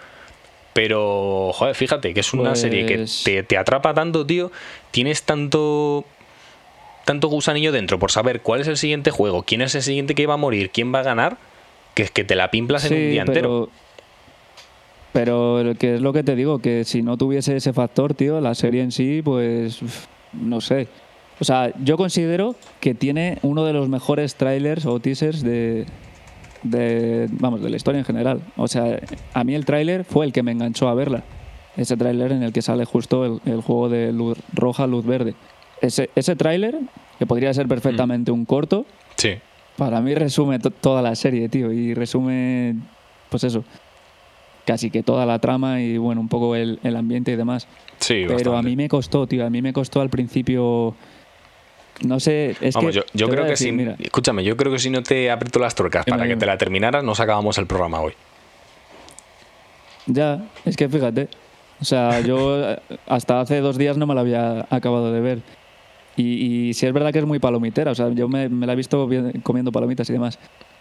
Pero, 0.72 1.50
joder, 1.52 1.74
fíjate 1.74 2.14
que 2.14 2.20
es 2.20 2.32
una 2.32 2.50
Pues- 2.50 2.60
serie 2.62 2.86
que 2.86 3.04
te, 3.24 3.42
te 3.42 3.58
atrapa 3.58 3.92
tanto, 3.94 4.24
tío. 4.26 4.50
Tienes 4.90 5.22
tanto 5.22 6.04
tanto 7.04 7.28
gusanillo 7.28 7.70
dentro 7.70 7.98
por 7.98 8.10
saber 8.10 8.40
cuál 8.40 8.62
es 8.62 8.68
el 8.68 8.78
siguiente 8.78 9.10
juego, 9.10 9.42
quién 9.42 9.60
es 9.60 9.74
el 9.74 9.82
siguiente 9.82 10.14
que 10.14 10.26
va 10.26 10.34
a 10.34 10.38
morir, 10.38 10.70
quién 10.70 10.94
va 10.94 11.00
a 11.00 11.02
ganar, 11.02 11.36
que 11.94 12.02
es 12.02 12.10
que 12.10 12.24
te 12.24 12.34
la 12.34 12.50
pimplas 12.50 12.84
en 12.90 12.92
un 12.92 13.10
día 13.10 13.22
entero. 13.22 13.68
Pero 15.12 15.74
que 15.78 15.94
es 15.94 16.00
lo 16.00 16.12
que 16.12 16.24
te 16.24 16.34
digo, 16.34 16.58
que 16.58 16.84
si 16.84 17.02
no 17.02 17.16
tuviese 17.16 17.56
ese 17.56 17.72
factor, 17.72 18.14
tío, 18.14 18.40
la 18.40 18.54
serie 18.54 18.82
en 18.82 18.90
sí, 18.90 19.22
pues 19.22 19.80
no 20.32 20.60
sé. 20.60 20.88
O 21.38 21.44
sea, 21.44 21.72
yo 21.82 21.96
considero 21.96 22.56
que 22.80 22.94
tiene 22.94 23.38
uno 23.42 23.64
de 23.64 23.72
los 23.72 23.88
mejores 23.88 24.34
trailers 24.34 24.86
o 24.86 24.98
teasers 24.98 25.42
de, 25.42 25.86
de 26.64 27.28
vamos, 27.30 27.62
de 27.62 27.70
la 27.70 27.76
historia 27.76 28.00
en 28.00 28.04
general. 28.04 28.40
O 28.56 28.66
sea, 28.66 28.98
a 29.32 29.44
mí 29.44 29.54
el 29.54 29.64
tráiler 29.64 30.04
fue 30.04 30.26
el 30.26 30.32
que 30.32 30.42
me 30.42 30.50
enganchó 30.50 30.88
a 30.88 30.94
verla. 30.94 31.22
Ese 31.76 31.96
tráiler 31.96 32.32
en 32.32 32.42
el 32.42 32.52
que 32.52 32.62
sale 32.62 32.84
justo 32.84 33.24
el, 33.24 33.40
el 33.52 33.60
juego 33.60 33.88
de 33.88 34.12
luz 34.12 34.38
roja, 34.52 34.86
luz 34.88 35.06
verde. 35.06 35.34
Ese, 35.80 36.10
ese 36.16 36.34
tráiler, 36.34 36.78
que 37.18 37.26
podría 37.26 37.54
ser 37.54 37.68
perfectamente 37.68 38.32
un 38.32 38.44
corto, 38.44 38.84
Sí. 39.16 39.34
Para 39.76 40.00
mí 40.00 40.14
resume 40.14 40.58
to- 40.58 40.70
toda 40.70 41.02
la 41.02 41.14
serie, 41.14 41.48
tío, 41.48 41.72
y 41.72 41.94
resume, 41.94 42.76
pues 43.30 43.44
eso, 43.44 43.64
casi 44.66 44.90
que 44.90 45.02
toda 45.02 45.26
la 45.26 45.38
trama 45.38 45.80
y 45.82 45.98
bueno, 45.98 46.20
un 46.20 46.28
poco 46.28 46.54
el, 46.56 46.78
el 46.82 46.96
ambiente 46.96 47.32
y 47.32 47.36
demás. 47.36 47.66
Sí, 47.98 48.24
Pero 48.28 48.56
a 48.56 48.62
mí 48.62 48.76
me 48.76 48.88
costó, 48.88 49.26
tío, 49.26 49.46
a 49.46 49.50
mí 49.50 49.62
me 49.62 49.72
costó 49.72 50.00
al 50.00 50.10
principio, 50.10 50.94
no 52.06 52.20
sé, 52.20 52.56
es 52.60 52.74
Vamos, 52.74 52.90
que... 52.92 52.96
yo, 52.96 53.02
yo 53.14 53.28
creo 53.28 53.44
que 53.44 53.50
decir, 53.50 53.68
si. 53.68 53.72
Mira, 53.72 53.96
Escúchame, 53.98 54.44
yo 54.44 54.56
creo 54.56 54.72
que 54.72 54.78
si 54.78 54.90
no 54.90 55.02
te 55.02 55.30
aprieto 55.30 55.58
las 55.58 55.74
tuercas 55.74 56.04
para 56.06 56.26
que 56.26 56.36
te 56.36 56.46
la 56.46 56.56
terminaras, 56.58 57.02
no 57.04 57.14
sacábamos 57.14 57.58
el 57.58 57.66
programa 57.66 58.00
hoy. 58.00 58.12
ya, 60.06 60.42
es 60.64 60.76
que 60.76 60.88
fíjate, 60.88 61.28
o 61.80 61.84
sea, 61.84 62.20
yo 62.20 62.70
eh, 62.72 62.78
hasta 63.06 63.40
hace 63.40 63.60
dos 63.60 63.78
días 63.78 63.96
no 63.96 64.06
me 64.06 64.14
la 64.14 64.20
había 64.20 64.66
acabado 64.70 65.12
de 65.12 65.20
ver. 65.20 65.38
Y, 66.16 66.68
y 66.68 66.74
sí 66.74 66.86
es 66.86 66.92
verdad 66.92 67.12
que 67.12 67.18
es 67.18 67.24
muy 67.26 67.38
palomitera, 67.40 67.90
o 67.90 67.94
sea, 67.94 68.08
yo 68.10 68.28
me, 68.28 68.48
me 68.48 68.66
la 68.66 68.74
he 68.74 68.76
visto 68.76 69.06
vi- 69.08 69.40
comiendo 69.42 69.72
palomitas 69.72 70.08
y 70.10 70.12
demás. 70.12 70.38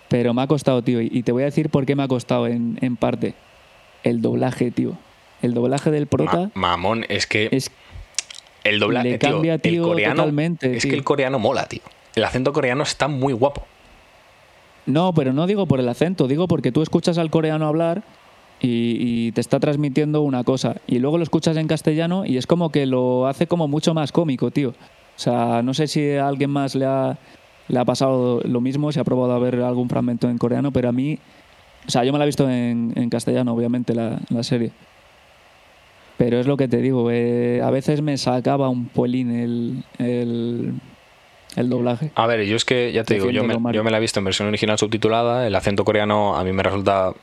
Pero 0.09 0.33
me 0.33 0.41
ha 0.43 0.47
costado, 0.47 0.81
tío, 0.83 1.01
y, 1.01 1.09
y 1.11 1.23
te 1.23 1.31
voy 1.31 1.41
a 1.43 1.45
decir 1.45 1.69
por 1.69 1.85
qué 1.85 1.95
me 1.95 2.03
ha 2.03 2.07
costado 2.07 2.45
en, 2.47 2.77
en 2.81 2.95
parte. 2.97 3.33
El 4.03 4.21
doblaje, 4.21 4.69
tío. 4.69 4.93
El 5.41 5.53
doblaje 5.53 5.89
del 5.91 6.07
prota 6.07 6.51
Ma- 6.53 6.77
mamón, 6.77 7.05
es 7.09 7.25
que 7.25 7.49
es 7.51 7.71
el 8.63 8.79
doblaje, 8.79 9.11
le 9.11 9.17
tío, 9.17 9.29
cambia, 9.31 9.53
el 9.55 9.61
tío, 9.61 9.83
coreano. 9.83 10.15
totalmente, 10.17 10.75
es 10.75 10.83
tío. 10.83 10.91
que 10.91 10.97
el 10.97 11.03
coreano 11.03 11.39
mola, 11.39 11.65
tío. 11.67 11.81
El 12.15 12.23
acento 12.23 12.53
coreano 12.53 12.83
está 12.83 13.07
muy 13.07 13.33
guapo. 13.33 13.63
No, 14.85 15.13
pero 15.13 15.33
no 15.33 15.47
digo 15.47 15.65
por 15.65 15.79
el 15.79 15.87
acento, 15.89 16.27
digo 16.27 16.47
porque 16.47 16.71
tú 16.71 16.81
escuchas 16.81 17.17
al 17.17 17.29
coreano 17.29 17.67
hablar 17.67 18.03
y, 18.59 18.97
y 18.99 19.31
te 19.31 19.41
está 19.41 19.59
transmitiendo 19.59 20.21
una 20.21 20.43
cosa. 20.43 20.75
Y 20.87 20.99
luego 20.99 21.17
lo 21.17 21.23
escuchas 21.23 21.57
en 21.57 21.67
castellano 21.67 22.25
y 22.25 22.37
es 22.37 22.45
como 22.47 22.69
que 22.71 22.85
lo 22.85 23.27
hace 23.27 23.47
como 23.47 23.67
mucho 23.67 23.93
más 23.93 24.11
cómico, 24.11 24.51
tío. 24.51 24.73
O 25.15 25.19
sea, 25.19 25.61
no 25.63 25.73
sé 25.73 25.87
si 25.87 26.11
a 26.13 26.27
alguien 26.27 26.49
más 26.49 26.75
le 26.75 26.85
ha, 26.85 27.17
le 27.67 27.79
ha 27.79 27.85
pasado 27.85 28.41
lo 28.43 28.61
mismo, 28.61 28.91
si 28.91 28.99
ha 28.99 29.03
probado 29.03 29.33
a 29.33 29.39
ver 29.39 29.61
algún 29.61 29.89
fragmento 29.89 30.29
en 30.29 30.37
coreano, 30.37 30.71
pero 30.71 30.89
a 30.89 30.91
mí. 30.91 31.19
O 31.87 31.91
sea, 31.91 32.03
yo 32.03 32.13
me 32.13 32.17
la 32.19 32.25
he 32.25 32.27
visto 32.27 32.49
en, 32.49 32.93
en 32.95 33.09
castellano, 33.09 33.53
obviamente, 33.53 33.93
la, 33.93 34.19
la 34.29 34.43
serie. 34.43 34.71
Pero 36.17 36.39
es 36.39 36.47
lo 36.47 36.57
que 36.57 36.67
te 36.67 36.77
digo, 36.77 37.09
eh, 37.11 37.61
a 37.63 37.71
veces 37.71 38.01
me 38.01 38.17
sacaba 38.17 38.69
un 38.69 38.87
polín 38.87 39.31
el, 39.31 39.83
el, 39.97 40.73
el 41.55 41.69
doblaje. 41.69 42.11
A 42.15 42.27
ver, 42.27 42.45
yo 42.45 42.55
es 42.55 42.65
que, 42.65 42.91
ya 42.93 43.03
te 43.03 43.15
digo, 43.15 43.29
yo 43.31 43.43
me, 43.43 43.55
yo 43.73 43.83
me 43.83 43.91
la 43.91 43.97
he 43.97 43.99
visto 43.99 44.19
en 44.19 44.25
versión 44.25 44.47
original 44.47 44.77
subtitulada. 44.77 45.45
El 45.47 45.55
acento 45.55 45.83
coreano 45.83 46.35
a 46.37 46.43
mí 46.43 46.53
me 46.53 46.63
resulta, 46.63 47.13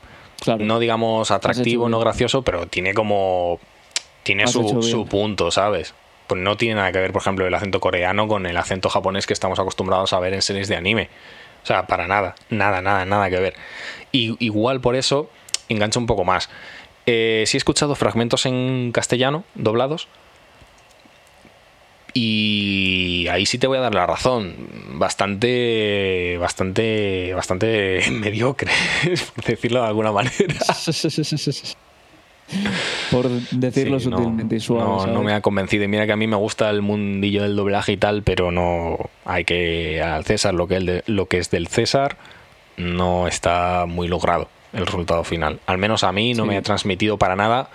Claro. 0.41 0.63
no 0.65 0.79
digamos 0.79 1.31
atractivo, 1.31 1.87
no 1.89 1.99
gracioso, 1.99 2.41
pero 2.41 2.67
tiene 2.67 2.93
como. 2.93 3.59
Tiene 4.23 4.45
su, 4.47 4.83
su 4.83 5.05
punto, 5.07 5.49
¿sabes? 5.49 5.95
Pues 6.31 6.41
no 6.41 6.55
tiene 6.55 6.75
nada 6.75 6.93
que 6.93 6.99
ver, 6.99 7.11
por 7.11 7.21
ejemplo, 7.21 7.45
el 7.45 7.53
acento 7.53 7.81
coreano 7.81 8.25
con 8.25 8.45
el 8.45 8.55
acento 8.55 8.87
japonés 8.87 9.27
que 9.27 9.33
estamos 9.33 9.59
acostumbrados 9.59 10.13
a 10.13 10.19
ver 10.21 10.33
en 10.33 10.41
series 10.41 10.69
de 10.69 10.77
anime. 10.77 11.09
O 11.61 11.65
sea, 11.65 11.87
para 11.87 12.07
nada, 12.07 12.35
nada, 12.49 12.81
nada, 12.81 13.03
nada 13.03 13.29
que 13.29 13.37
ver. 13.37 13.53
Y 14.13 14.37
igual 14.39 14.79
por 14.79 14.95
eso 14.95 15.29
engancha 15.67 15.99
un 15.99 16.05
poco 16.05 16.23
más. 16.23 16.49
Eh, 17.05 17.43
sí 17.47 17.57
he 17.57 17.59
escuchado 17.59 17.95
fragmentos 17.95 18.45
en 18.45 18.93
castellano, 18.93 19.43
doblados, 19.55 20.07
y 22.13 23.27
ahí 23.29 23.45
sí 23.45 23.57
te 23.57 23.67
voy 23.67 23.79
a 23.79 23.81
dar 23.81 23.93
la 23.93 24.05
razón. 24.05 24.55
Bastante, 24.93 26.37
bastante, 26.39 27.33
bastante 27.33 28.05
mediocre, 28.11 28.71
por 29.35 29.43
decirlo 29.43 29.81
de 29.81 29.87
alguna 29.87 30.13
manera. 30.13 30.55
Por 33.11 33.29
decirlo 33.29 33.99
Sí, 33.99 34.05
sutilmente 34.05 34.59
suave. 34.59 34.83
No, 35.07 35.07
no 35.07 35.23
me 35.23 35.33
ha 35.33 35.41
convencido. 35.41 35.83
Y 35.83 35.87
mira 35.87 36.05
que 36.05 36.11
a 36.13 36.15
mí 36.17 36.27
me 36.27 36.35
gusta 36.35 36.69
el 36.69 36.81
mundillo 36.81 37.43
del 37.43 37.55
doblaje 37.55 37.93
y 37.93 37.97
tal, 37.97 38.23
pero 38.23 38.51
no 38.51 38.97
hay 39.25 39.43
que 39.45 40.01
al 40.01 40.23
César 40.25 40.53
lo 40.53 40.67
que, 40.67 40.75
el 40.75 40.85
de- 40.85 41.03
lo 41.07 41.25
que 41.27 41.37
es 41.37 41.49
del 41.51 41.67
César 41.67 42.17
no 42.77 43.27
está 43.27 43.85
muy 43.87 44.07
logrado 44.07 44.47
el 44.73 44.85
resultado 44.85 45.23
final. 45.23 45.59
Al 45.65 45.77
menos 45.77 46.03
a 46.03 46.11
mí 46.11 46.33
no 46.33 46.43
Sí. 46.43 46.49
me 46.49 46.57
ha 46.57 46.61
transmitido 46.61 47.17
para 47.17 47.35
nada 47.35 47.69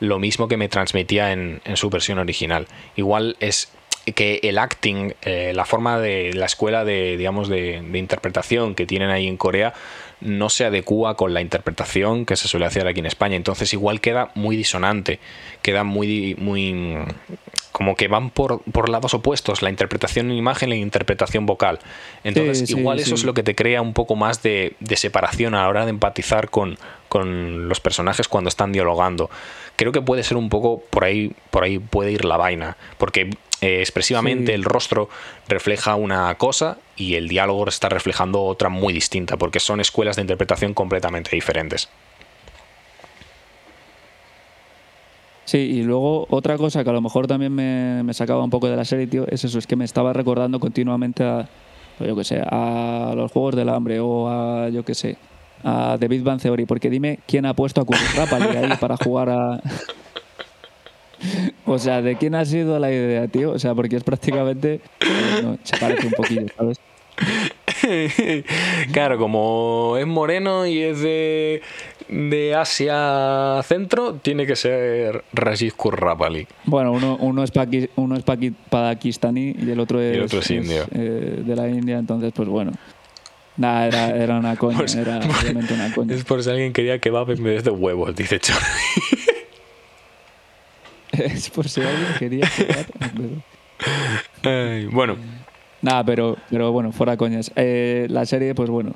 lo 0.00 0.18
mismo 0.18 0.48
que 0.48 0.56
me 0.56 0.68
transmitía 0.68 1.32
en, 1.32 1.60
en 1.64 1.76
su 1.76 1.88
versión 1.90 2.18
original. 2.18 2.66
Igual 2.96 3.36
es 3.40 3.70
que 4.14 4.40
el 4.42 4.58
acting, 4.58 5.14
eh, 5.22 5.52
la 5.54 5.64
forma 5.64 5.98
de 5.98 6.34
la 6.34 6.44
escuela 6.46 6.84
de, 6.84 7.16
digamos, 7.16 7.48
de, 7.48 7.80
de 7.80 7.98
interpretación 7.98 8.74
que 8.74 8.84
tienen 8.84 9.08
ahí 9.10 9.26
en 9.28 9.38
Corea 9.38 9.72
no 10.20 10.48
se 10.48 10.64
adecua 10.64 11.16
con 11.16 11.34
la 11.34 11.40
interpretación 11.40 12.26
que 12.26 12.36
se 12.36 12.48
suele 12.48 12.66
hacer 12.66 12.86
aquí 12.86 13.00
en 13.00 13.06
España. 13.06 13.36
Entonces 13.36 13.72
igual 13.72 14.00
queda 14.00 14.30
muy 14.34 14.56
disonante, 14.56 15.20
queda 15.62 15.84
muy, 15.84 16.34
muy 16.38 16.96
como 17.72 17.96
que 17.96 18.06
van 18.06 18.30
por, 18.30 18.62
por 18.62 18.88
lados 18.88 19.14
opuestos, 19.14 19.60
la 19.60 19.68
interpretación 19.70 20.30
en 20.30 20.36
imagen 20.36 20.68
y 20.68 20.76
la 20.76 20.78
interpretación 20.78 21.44
vocal. 21.44 21.80
Entonces 22.22 22.60
Sí, 22.60 22.66
sí, 22.66 22.78
igual 22.78 23.00
eso 23.00 23.08
sí. 23.08 23.14
es 23.14 23.24
lo 23.24 23.34
que 23.34 23.42
te 23.42 23.54
crea 23.56 23.82
un 23.82 23.92
poco 23.94 24.14
más 24.14 24.42
de, 24.42 24.76
de 24.78 24.96
separación 24.96 25.54
a 25.54 25.62
la 25.62 25.68
hora 25.68 25.84
de 25.84 25.90
empatizar 25.90 26.50
con, 26.50 26.78
con 27.08 27.68
los 27.68 27.80
personajes 27.80 28.28
cuando 28.28 28.48
están 28.48 28.70
dialogando. 28.70 29.28
Creo 29.76 29.90
que 29.90 30.00
puede 30.00 30.22
ser 30.22 30.36
un 30.36 30.50
poco 30.50 30.82
por 30.90 31.02
ahí, 31.04 31.32
por 31.50 31.64
ahí 31.64 31.80
puede 31.80 32.12
ir 32.12 32.24
la 32.24 32.36
vaina, 32.36 32.76
porque 32.96 33.30
eh, 33.64 33.80
expresivamente 33.80 34.52
Sí. 34.52 34.54
el 34.54 34.64
rostro 34.64 35.08
refleja 35.48 35.94
una 35.94 36.34
cosa 36.36 36.78
y 36.96 37.14
el 37.14 37.28
diálogo 37.28 37.66
está 37.68 37.88
reflejando 37.88 38.42
otra 38.42 38.68
muy 38.68 38.92
distinta, 38.92 39.36
porque 39.36 39.60
son 39.60 39.80
escuelas 39.80 40.16
de 40.16 40.22
interpretación 40.22 40.74
completamente 40.74 41.30
diferentes. 41.34 41.88
Sí, 45.44 45.58
y 45.58 45.82
luego 45.82 46.26
otra 46.30 46.56
cosa 46.56 46.82
que 46.82 46.90
a 46.90 46.92
lo 46.92 47.02
mejor 47.02 47.26
también 47.26 47.52
me, 47.54 48.02
me 48.02 48.14
sacaba 48.14 48.42
un 48.42 48.50
poco 48.50 48.68
de 48.68 48.76
la 48.76 48.84
serie, 48.84 49.06
tío, 49.06 49.26
es 49.28 49.44
eso, 49.44 49.58
es 49.58 49.66
que 49.66 49.76
me 49.76 49.84
estaba 49.84 50.12
recordando 50.14 50.58
continuamente 50.58 51.22
a, 51.22 51.46
pues 51.98 52.08
yo 52.08 52.16
que 52.16 52.24
sé, 52.24 52.40
a 52.40 53.12
los 53.14 53.30
Juegos 53.30 53.54
del 53.54 53.68
Hambre 53.68 54.00
o 54.00 54.28
a, 54.28 54.70
yo 54.70 54.84
que 54.84 54.94
sé, 54.94 55.18
a 55.62 55.96
The 56.00 56.08
Big 56.08 56.22
Bang 56.22 56.40
Theory, 56.40 56.64
porque 56.64 56.88
dime 56.88 57.18
quién 57.26 57.44
ha 57.44 57.52
puesto 57.54 57.82
a 57.82 57.84
Curtis 57.84 58.16
Rapali 58.16 58.56
ahí 58.56 58.72
para 58.80 58.96
jugar 58.96 59.28
a... 59.30 59.60
o 61.66 61.78
sea, 61.78 62.02
¿de 62.02 62.16
quién 62.16 62.34
ha 62.34 62.44
sido 62.44 62.78
la 62.78 62.90
idea, 62.92 63.26
tío? 63.28 63.52
O 63.52 63.58
sea, 63.58 63.74
porque 63.74 63.96
es 63.96 64.04
prácticamente... 64.04 64.80
eh, 65.00 65.56
se 65.62 65.76
parece 65.78 66.06
un 66.06 66.12
poquillo, 66.12 66.46
¿sabes? 66.56 66.78
claro, 68.92 69.18
como 69.18 69.96
es 69.98 70.06
moreno 70.06 70.66
y 70.66 70.80
es 70.82 71.00
de, 71.00 71.62
de 72.08 72.54
Asia 72.54 73.60
Centro, 73.64 74.14
tiene 74.14 74.46
que 74.46 74.56
ser 74.56 75.24
Rashid 75.32 75.72
Kurrapali. 75.76 76.46
Bueno, 76.64 76.92
uno, 76.92 77.16
uno 77.20 77.42
es, 77.44 77.52
paqui- 77.52 77.90
uno 77.96 78.16
es 78.16 78.24
paqui- 78.24 78.54
pakistaní 78.70 79.54
y 79.58 79.70
el 79.70 79.80
otro 79.80 80.00
es, 80.00 80.16
el 80.16 80.22
otro 80.22 80.40
es 80.40 80.50
indio. 80.50 80.84
eh, 80.92 81.42
de 81.44 81.56
la 81.56 81.68
India, 81.68 81.98
entonces, 81.98 82.32
pues 82.34 82.48
bueno. 82.48 82.72
Nada, 83.56 83.86
era, 83.86 84.16
era 84.16 84.36
una 84.38 84.56
coña, 84.58 84.84
era 84.98 85.18
obviamente 85.18 85.74
una 85.74 85.94
coña. 85.94 86.14
Es 86.14 86.24
por 86.24 86.42
si 86.42 86.50
alguien 86.50 86.72
quería 86.72 86.98
kebab 86.98 87.30
en 87.30 87.44
vez 87.44 87.62
de 87.62 87.70
huevos, 87.70 88.14
dice 88.16 88.40
Chor. 88.40 88.56
Es 91.24 91.50
por 91.50 91.68
si 91.68 91.80
alguien 91.80 92.14
quería 92.18 92.48
jugar, 92.48 92.86
pero- 94.42 94.90
bueno, 94.92 95.16
Nada, 95.82 96.02
pero, 96.02 96.38
pero 96.48 96.72
bueno, 96.72 96.92
fuera 96.92 97.16
coñas. 97.18 97.52
Eh, 97.56 98.06
la 98.08 98.24
serie, 98.24 98.54
pues 98.54 98.70
bueno, 98.70 98.94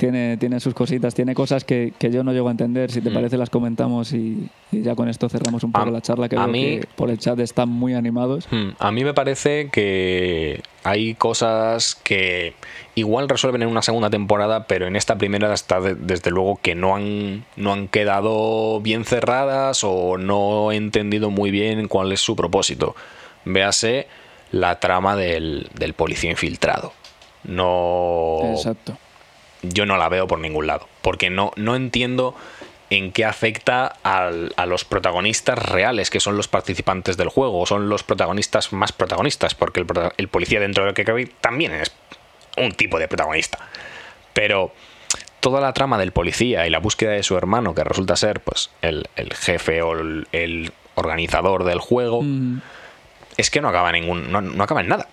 tiene, 0.00 0.36
tiene 0.38 0.58
sus 0.60 0.72
cositas, 0.72 1.14
tiene 1.14 1.34
cosas 1.34 1.62
que, 1.62 1.92
que 1.98 2.10
yo 2.10 2.24
no 2.24 2.32
llego 2.32 2.48
a 2.48 2.50
entender. 2.50 2.90
Si 2.90 3.00
te 3.02 3.10
Mm. 3.10 3.14
parece, 3.14 3.36
las 3.36 3.50
comentamos 3.50 4.12
y, 4.14 4.48
y 4.72 4.80
ya 4.82 4.94
con 4.96 5.08
esto 5.10 5.28
cerramos 5.28 5.62
un 5.62 5.72
poco 5.72 5.88
A- 5.88 5.90
la 5.92 6.00
charla, 6.00 6.28
que 6.28 6.36
a 6.36 6.46
veo 6.46 6.48
mí- 6.48 6.62
que 6.80 6.88
por 6.96 7.10
el 7.10 7.18
chat 7.18 7.38
están 7.40 7.68
muy 7.68 7.92
animados. 7.94 8.48
Hmm, 8.50 8.70
A 8.78 8.90
mí 8.90 9.04
me 9.04 9.12
parece 9.14 9.68
que 9.70 10.62
hay 10.84 11.14
cosas 11.14 11.94
que 12.02 12.54
igual 12.94 13.28
resuelven 13.28 13.60
en 13.62 13.68
una 13.68 13.82
segunda 13.82 14.08
temporada, 14.08 14.66
pero 14.66 14.86
en 14.86 14.96
esta 14.96 15.18
primera 15.18 15.52
está 15.52 15.80
de- 15.80 15.94
desde 15.94 16.30
luego 16.30 16.58
que 16.62 16.74
no 16.74 16.96
han, 16.96 17.44
no 17.56 17.72
han 17.74 17.86
quedado 17.86 18.80
bien 18.80 19.04
cerradas 19.04 19.84
o 19.84 20.16
no 20.16 20.72
he 20.72 20.76
entendido 20.76 21.30
muy 21.30 21.50
bien 21.50 21.86
cuál 21.88 22.10
es 22.12 22.20
su 22.20 22.34
propósito. 22.34 22.96
Véase 23.44 24.06
la 24.50 24.80
trama 24.80 25.14
del, 25.14 25.68
del 25.78 25.92
policía 25.94 26.30
infiltrado. 26.30 26.92
No, 27.44 28.40
Exacto. 28.54 28.96
Yo 29.62 29.86
no 29.86 29.96
la 29.96 30.08
veo 30.08 30.26
por 30.26 30.38
ningún 30.38 30.66
lado. 30.66 30.88
Porque 31.02 31.30
no, 31.30 31.52
no 31.56 31.76
entiendo 31.76 32.34
en 32.90 33.12
qué 33.12 33.24
afecta 33.24 33.86
al- 34.02 34.52
a 34.56 34.66
los 34.66 34.84
protagonistas 34.84 35.58
reales, 35.58 36.10
que 36.10 36.18
son 36.20 36.36
los 36.36 36.48
participantes 36.48 37.16
del 37.16 37.28
juego, 37.28 37.64
son 37.66 37.88
los 37.88 38.02
protagonistas 38.02 38.72
más 38.72 38.92
protagonistas, 38.92 39.54
porque 39.54 39.80
el, 39.80 39.86
el 40.16 40.28
policía 40.28 40.58
dentro 40.60 40.82
de 40.84 40.90
lo 40.90 40.94
que 40.94 41.04
cabe 41.04 41.26
también 41.40 41.72
es 41.72 41.92
un 42.56 42.72
tipo 42.72 42.98
de 42.98 43.06
protagonista. 43.06 43.58
Pero 44.32 44.72
toda 45.40 45.60
la 45.60 45.72
trama 45.72 45.98
del 45.98 46.12
policía 46.12 46.66
y 46.66 46.70
la 46.70 46.78
búsqueda 46.80 47.12
de 47.12 47.22
su 47.22 47.36
hermano, 47.36 47.74
que 47.74 47.84
resulta 47.84 48.16
ser 48.16 48.40
pues 48.40 48.70
el, 48.82 49.08
el 49.16 49.32
jefe 49.34 49.82
o 49.82 49.92
el, 49.92 50.26
el 50.32 50.72
organizador 50.96 51.64
del 51.64 51.78
juego, 51.78 52.22
Mm, 52.22 52.58
es 53.36 53.50
que 53.50 53.60
no 53.60 53.68
acaba 53.68 53.90
ningún 53.92 54.30
no, 54.32 54.40
no 54.42 54.64
acaba 54.64 54.80
en 54.82 54.88
nada 54.88 55.06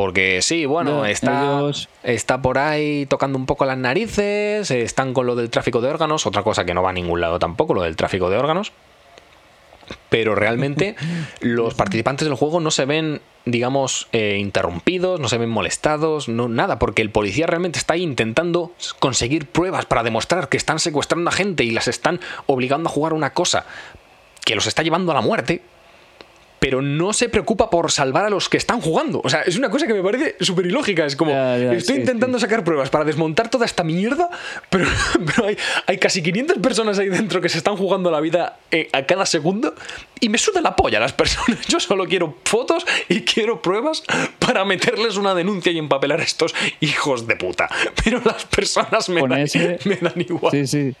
porque 0.00 0.40
sí 0.40 0.64
bueno 0.64 1.04
está 1.04 1.58
ellos- 1.58 1.90
está 2.02 2.40
por 2.40 2.56
ahí 2.56 3.04
tocando 3.04 3.36
un 3.36 3.44
poco 3.44 3.66
las 3.66 3.76
narices 3.76 4.70
están 4.70 5.12
con 5.12 5.26
lo 5.26 5.36
del 5.36 5.50
tráfico 5.50 5.82
de 5.82 5.90
órganos 5.90 6.24
otra 6.26 6.42
cosa 6.42 6.64
que 6.64 6.72
no 6.72 6.82
va 6.82 6.88
a 6.88 6.92
ningún 6.94 7.20
lado 7.20 7.38
tampoco 7.38 7.74
lo 7.74 7.82
del 7.82 7.96
tráfico 7.96 8.30
de 8.30 8.38
órganos. 8.38 8.72
Pero 10.08 10.34
realmente 10.34 10.96
los 11.40 11.74
participantes 11.74 12.26
del 12.26 12.34
juego 12.34 12.60
no 12.60 12.70
se 12.70 12.86
ven 12.86 13.20
digamos 13.44 14.08
eh, 14.12 14.38
interrumpidos 14.40 15.20
no 15.20 15.28
se 15.28 15.36
ven 15.36 15.50
molestados 15.50 16.30
no 16.30 16.48
nada 16.48 16.78
porque 16.78 17.02
el 17.02 17.10
policía 17.10 17.46
realmente 17.46 17.78
está 17.78 17.92
ahí 17.92 18.02
intentando 18.02 18.72
conseguir 19.00 19.48
pruebas 19.48 19.84
para 19.84 20.02
demostrar 20.02 20.48
que 20.48 20.56
están 20.56 20.78
secuestrando 20.78 21.28
a 21.28 21.32
gente 21.34 21.62
y 21.64 21.72
las 21.72 21.88
están 21.88 22.20
obligando 22.46 22.88
a 22.88 22.92
jugar 22.92 23.12
una 23.12 23.34
cosa 23.34 23.66
que 24.46 24.54
los 24.54 24.66
está 24.66 24.82
llevando 24.82 25.12
a 25.12 25.14
la 25.14 25.20
muerte 25.20 25.60
pero 26.60 26.82
no 26.82 27.14
se 27.14 27.30
preocupa 27.30 27.70
por 27.70 27.90
salvar 27.90 28.26
a 28.26 28.30
los 28.30 28.50
que 28.50 28.58
están 28.58 28.82
jugando. 28.82 29.22
O 29.24 29.30
sea, 29.30 29.40
es 29.40 29.56
una 29.56 29.70
cosa 29.70 29.86
que 29.86 29.94
me 29.94 30.02
parece 30.02 30.36
súper 30.40 30.66
ilógica. 30.66 31.06
Es 31.06 31.16
como, 31.16 31.32
estoy 31.32 31.96
sí, 31.96 32.00
intentando 32.02 32.38
sí. 32.38 32.42
sacar 32.42 32.62
pruebas 32.62 32.90
para 32.90 33.04
desmontar 33.04 33.48
toda 33.48 33.64
esta 33.64 33.82
mierda, 33.82 34.28
pero, 34.68 34.86
pero 35.26 35.48
hay, 35.48 35.56
hay 35.86 35.98
casi 35.98 36.22
500 36.22 36.58
personas 36.58 36.98
ahí 36.98 37.08
dentro 37.08 37.40
que 37.40 37.48
se 37.48 37.56
están 37.56 37.76
jugando 37.76 38.10
la 38.10 38.20
vida 38.20 38.58
eh, 38.70 38.90
a 38.92 39.06
cada 39.06 39.24
segundo 39.24 39.74
y 40.20 40.28
me 40.28 40.36
suda 40.36 40.60
la 40.60 40.76
polla 40.76 40.98
a 40.98 41.00
las 41.00 41.14
personas. 41.14 41.66
Yo 41.68 41.80
solo 41.80 42.04
quiero 42.04 42.36
fotos 42.44 42.84
y 43.08 43.22
quiero 43.22 43.62
pruebas 43.62 44.02
para 44.38 44.66
meterles 44.66 45.16
una 45.16 45.34
denuncia 45.34 45.72
y 45.72 45.78
empapelar 45.78 46.20
a 46.20 46.24
estos 46.24 46.54
hijos 46.80 47.26
de 47.26 47.36
puta. 47.36 47.70
Pero 48.04 48.20
las 48.22 48.44
personas 48.44 49.08
me, 49.08 49.22
dan, 49.22 49.40
ese- 49.40 49.78
me 49.86 49.96
dan 49.96 50.20
igual. 50.20 50.50
Sí, 50.52 50.66
sí. 50.66 50.94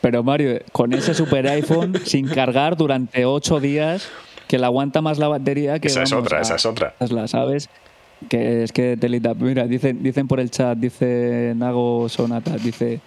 Pero 0.00 0.22
Mario, 0.22 0.62
con 0.72 0.94
ese 0.94 1.12
super 1.12 1.46
iPhone 1.46 2.00
sin 2.06 2.26
cargar 2.26 2.74
durante 2.74 3.26
ocho 3.26 3.60
días, 3.60 4.08
que 4.50 4.58
le 4.58 4.64
aguanta 4.66 5.00
más 5.00 5.18
la 5.18 5.28
batería 5.28 5.78
que. 5.78 5.86
Esa 5.86 6.02
es 6.02 6.12
otra, 6.12 6.38
a- 6.38 6.42
esa 6.42 6.56
es 6.56 6.66
otra. 6.66 6.92
Tesla, 6.98 7.28
¿sabes? 7.28 7.68
Que 8.28 8.64
es 8.64 8.72
que 8.72 8.96
telita. 8.96 9.32
Mira, 9.34 9.66
dicen, 9.68 10.02
dicen 10.02 10.26
por 10.26 10.40
el 10.40 10.50
chat, 10.50 10.76
dice 10.76 11.52
Nago 11.56 12.08
Sonata, 12.08 12.56
dice. 12.56 13.00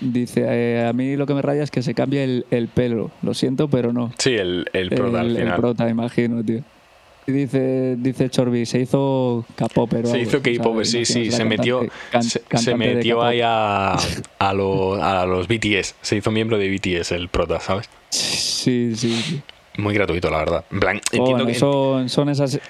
Dice, 0.00 0.44
eh, 0.46 0.86
a 0.88 0.92
mí 0.92 1.16
lo 1.16 1.26
que 1.26 1.34
me 1.34 1.42
raya 1.42 1.62
es 1.62 1.70
que 1.70 1.82
se 1.82 1.92
cambia 1.94 2.22
el, 2.24 2.46
el 2.50 2.68
pelo. 2.68 3.10
Lo 3.22 3.32
siento, 3.34 3.68
pero 3.68 3.92
no. 3.92 4.12
Sí, 4.18 4.34
el, 4.34 4.66
el 4.72 4.90
prota 4.90 5.20
al 5.20 5.26
el, 5.26 5.36
el 5.36 5.42
final. 5.42 5.56
prota, 5.56 5.88
imagino, 5.88 6.42
tío. 6.44 6.62
Y 7.26 7.32
dice, 7.32 7.94
dice 7.98 8.30
Chorbi, 8.30 8.64
se 8.64 8.80
hizo 8.80 9.44
K-Popper 9.56 10.06
Se 10.06 10.18
hizo 10.20 10.38
o 10.38 10.40
sea, 10.40 10.52
K-pop, 10.56 10.82
sí, 10.84 11.04
sí, 11.04 11.30
se 11.30 11.44
metió, 11.44 11.84
can- 12.10 12.22
se, 12.22 12.74
metió 12.76 13.22
ahí 13.22 13.40
a, 13.44 13.96
a, 14.38 14.54
lo- 14.54 15.02
a 15.02 15.26
los 15.26 15.46
BTS, 15.46 15.94
se 16.00 16.16
hizo 16.16 16.30
miembro 16.30 16.58
de 16.58 16.70
BTS 16.70 17.12
el 17.12 17.28
prota, 17.28 17.60
¿sabes? 17.60 17.88
Sí, 18.10 18.94
sí, 18.96 19.12
sí. 19.22 19.42
Muy 19.78 19.94
gratuito, 19.94 20.28
la 20.28 20.38
verdad. 20.38 20.64
En 20.72 20.80
plan, 20.80 20.96
entiendo, 20.96 21.30
bueno, 21.30 21.46
que, 21.46 21.54
son, 21.54 22.08
son 22.08 22.28
esas. 22.28 22.60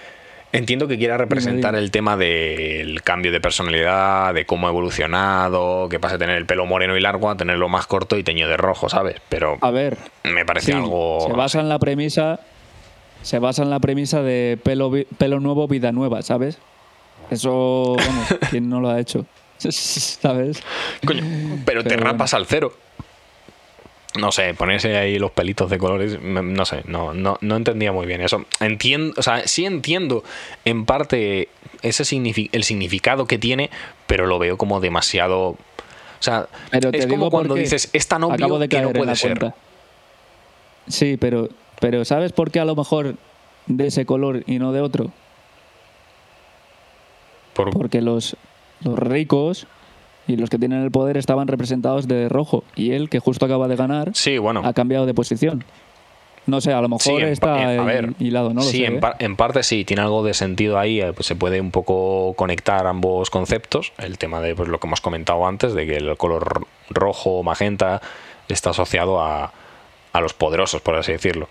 entiendo 0.52 0.86
que 0.86 0.98
quiera 0.98 1.16
representar 1.16 1.74
el 1.74 1.90
tema 1.90 2.18
del 2.18 3.00
cambio 3.02 3.32
de 3.32 3.40
personalidad, 3.40 4.34
de 4.34 4.44
cómo 4.44 4.66
ha 4.66 4.70
evolucionado, 4.70 5.88
que 5.88 5.98
pase 5.98 6.14
de 6.14 6.18
tener 6.18 6.36
el 6.36 6.44
pelo 6.44 6.66
moreno 6.66 6.98
y 6.98 7.00
largo 7.00 7.30
a 7.30 7.36
tenerlo 7.36 7.70
más 7.70 7.86
corto 7.86 8.18
y 8.18 8.22
teñido 8.22 8.50
de 8.50 8.58
rojo, 8.58 8.90
¿sabes? 8.90 9.16
Pero 9.30 9.56
A 9.62 9.70
ver, 9.70 9.96
me 10.24 10.44
parece 10.44 10.66
sí, 10.66 10.72
algo... 10.72 11.24
se 11.26 11.32
basa 11.32 11.60
en 11.60 11.70
la 11.70 11.78
premisa. 11.78 12.40
Se 13.22 13.38
basa 13.38 13.62
en 13.62 13.70
la 13.70 13.80
premisa 13.80 14.22
de 14.22 14.58
pelo, 14.62 14.92
pelo 15.16 15.40
nuevo, 15.40 15.66
vida 15.66 15.92
nueva, 15.92 16.20
¿sabes? 16.22 16.58
Eso, 17.30 17.96
vamos, 17.96 18.36
¿quién 18.50 18.68
no 18.68 18.80
lo 18.80 18.90
ha 18.90 19.00
hecho? 19.00 19.24
¿Sabes? 19.58 20.62
Coño, 21.06 21.24
pero 21.64 21.82
te 21.82 21.96
bueno. 21.96 22.04
rapas 22.04 22.34
al 22.34 22.44
cero. 22.46 22.74
No 24.16 24.32
sé, 24.32 24.54
ponerse 24.54 24.96
ahí 24.96 25.18
los 25.18 25.30
pelitos 25.32 25.68
de 25.70 25.76
colores, 25.78 26.18
no 26.20 26.64
sé, 26.64 26.82
no, 26.86 27.12
no, 27.12 27.36
no 27.42 27.56
entendía 27.56 27.92
muy 27.92 28.06
bien 28.06 28.22
eso. 28.22 28.46
Entiendo, 28.58 29.14
o 29.18 29.22
sea, 29.22 29.46
sí 29.46 29.66
entiendo 29.66 30.24
en 30.64 30.86
parte 30.86 31.48
ese 31.82 32.02
el 32.52 32.64
significado 32.64 33.26
que 33.26 33.38
tiene, 33.38 33.70
pero 34.06 34.26
lo 34.26 34.38
veo 34.38 34.56
como 34.56 34.80
demasiado. 34.80 35.38
O 35.50 35.56
sea, 36.20 36.48
Pero 36.70 36.90
es 36.92 37.06
como 37.06 37.30
cuando 37.30 37.54
dices, 37.54 37.90
es 37.92 38.08
tan 38.08 38.24
obvio 38.24 38.58
de 38.58 38.68
que 38.68 38.80
no 38.80 38.92
puede 38.92 39.14
ser. 39.14 39.38
cuenta. 39.38 39.56
Sí, 40.88 41.16
pero, 41.20 41.48
pero 41.80 42.04
¿sabes 42.06 42.32
por 42.32 42.50
qué 42.50 42.60
a 42.60 42.64
lo 42.64 42.74
mejor 42.74 43.14
de 43.66 43.86
ese 43.88 44.06
color 44.06 44.42
y 44.46 44.58
no 44.58 44.72
de 44.72 44.80
otro? 44.80 45.12
Por- 47.54 47.70
Porque 47.70 48.00
los, 48.00 48.36
los 48.80 48.98
ricos 48.98 49.66
y 50.28 50.36
los 50.36 50.48
que 50.50 50.58
tienen 50.58 50.82
el 50.84 50.90
poder 50.92 51.16
estaban 51.16 51.48
representados 51.48 52.06
de 52.06 52.28
rojo. 52.28 52.62
Y 52.76 52.92
él, 52.92 53.08
que 53.08 53.18
justo 53.18 53.44
acaba 53.46 53.66
de 53.66 53.74
ganar, 53.74 54.10
sí, 54.14 54.38
bueno. 54.38 54.62
ha 54.64 54.72
cambiado 54.72 55.06
de 55.06 55.14
posición. 55.14 55.64
No 56.46 56.60
sé, 56.62 56.72
a 56.72 56.80
lo 56.80 56.88
mejor 56.88 57.02
Sí, 57.02 57.16
está 57.16 57.46
pa- 57.54 57.62
en- 57.74 57.80
a 57.80 57.82
ahí 57.82 57.86
ver, 57.86 58.12
hilado, 58.20 58.48
no 58.50 58.60
lo 58.60 58.62
sí, 58.62 58.78
sé. 58.78 58.86
en, 58.86 58.96
¿eh? 58.96 59.00
par- 59.00 59.16
en 59.18 59.36
parte 59.36 59.62
sí, 59.62 59.84
tiene 59.84 60.00
algo 60.02 60.22
de 60.22 60.32
sentido 60.32 60.78
ahí, 60.78 61.00
eh, 61.00 61.12
pues 61.12 61.26
se 61.26 61.34
puede 61.36 61.60
un 61.60 61.70
poco 61.70 62.32
conectar 62.36 62.86
ambos 62.86 63.28
conceptos, 63.28 63.92
el 63.98 64.16
tema 64.16 64.40
de 64.40 64.54
pues, 64.54 64.68
lo 64.68 64.78
que 64.80 64.86
hemos 64.86 65.00
comentado 65.02 65.46
antes, 65.46 65.74
de 65.74 65.84
que 65.86 65.96
el 65.96 66.16
color 66.16 66.66
rojo 66.88 67.32
o 67.40 67.42
magenta 67.42 68.00
está 68.48 68.70
asociado 68.70 69.20
a, 69.20 69.52
a 70.14 70.20
los 70.22 70.32
poderosos, 70.32 70.80
por 70.80 70.94
así 70.96 71.12
decirlo. 71.12 71.48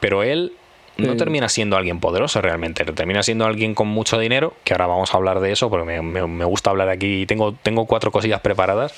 Pero 0.00 0.24
él 0.24 0.52
no 0.98 1.16
termina 1.16 1.48
siendo 1.48 1.76
alguien 1.76 2.00
poderoso 2.00 2.40
realmente, 2.40 2.84
termina 2.84 3.22
siendo 3.22 3.44
alguien 3.46 3.74
con 3.74 3.88
mucho 3.88 4.18
dinero, 4.18 4.54
que 4.64 4.74
ahora 4.74 4.86
vamos 4.86 5.12
a 5.14 5.16
hablar 5.16 5.40
de 5.40 5.52
eso, 5.52 5.70
porque 5.70 5.84
me, 5.86 6.02
me- 6.02 6.26
me 6.26 6.44
gusta 6.44 6.70
hablar 6.70 6.88
aquí, 6.88 7.26
tengo, 7.26 7.54
tengo 7.62 7.86
cuatro 7.86 8.10
cosillas 8.12 8.40
preparadas, 8.40 8.92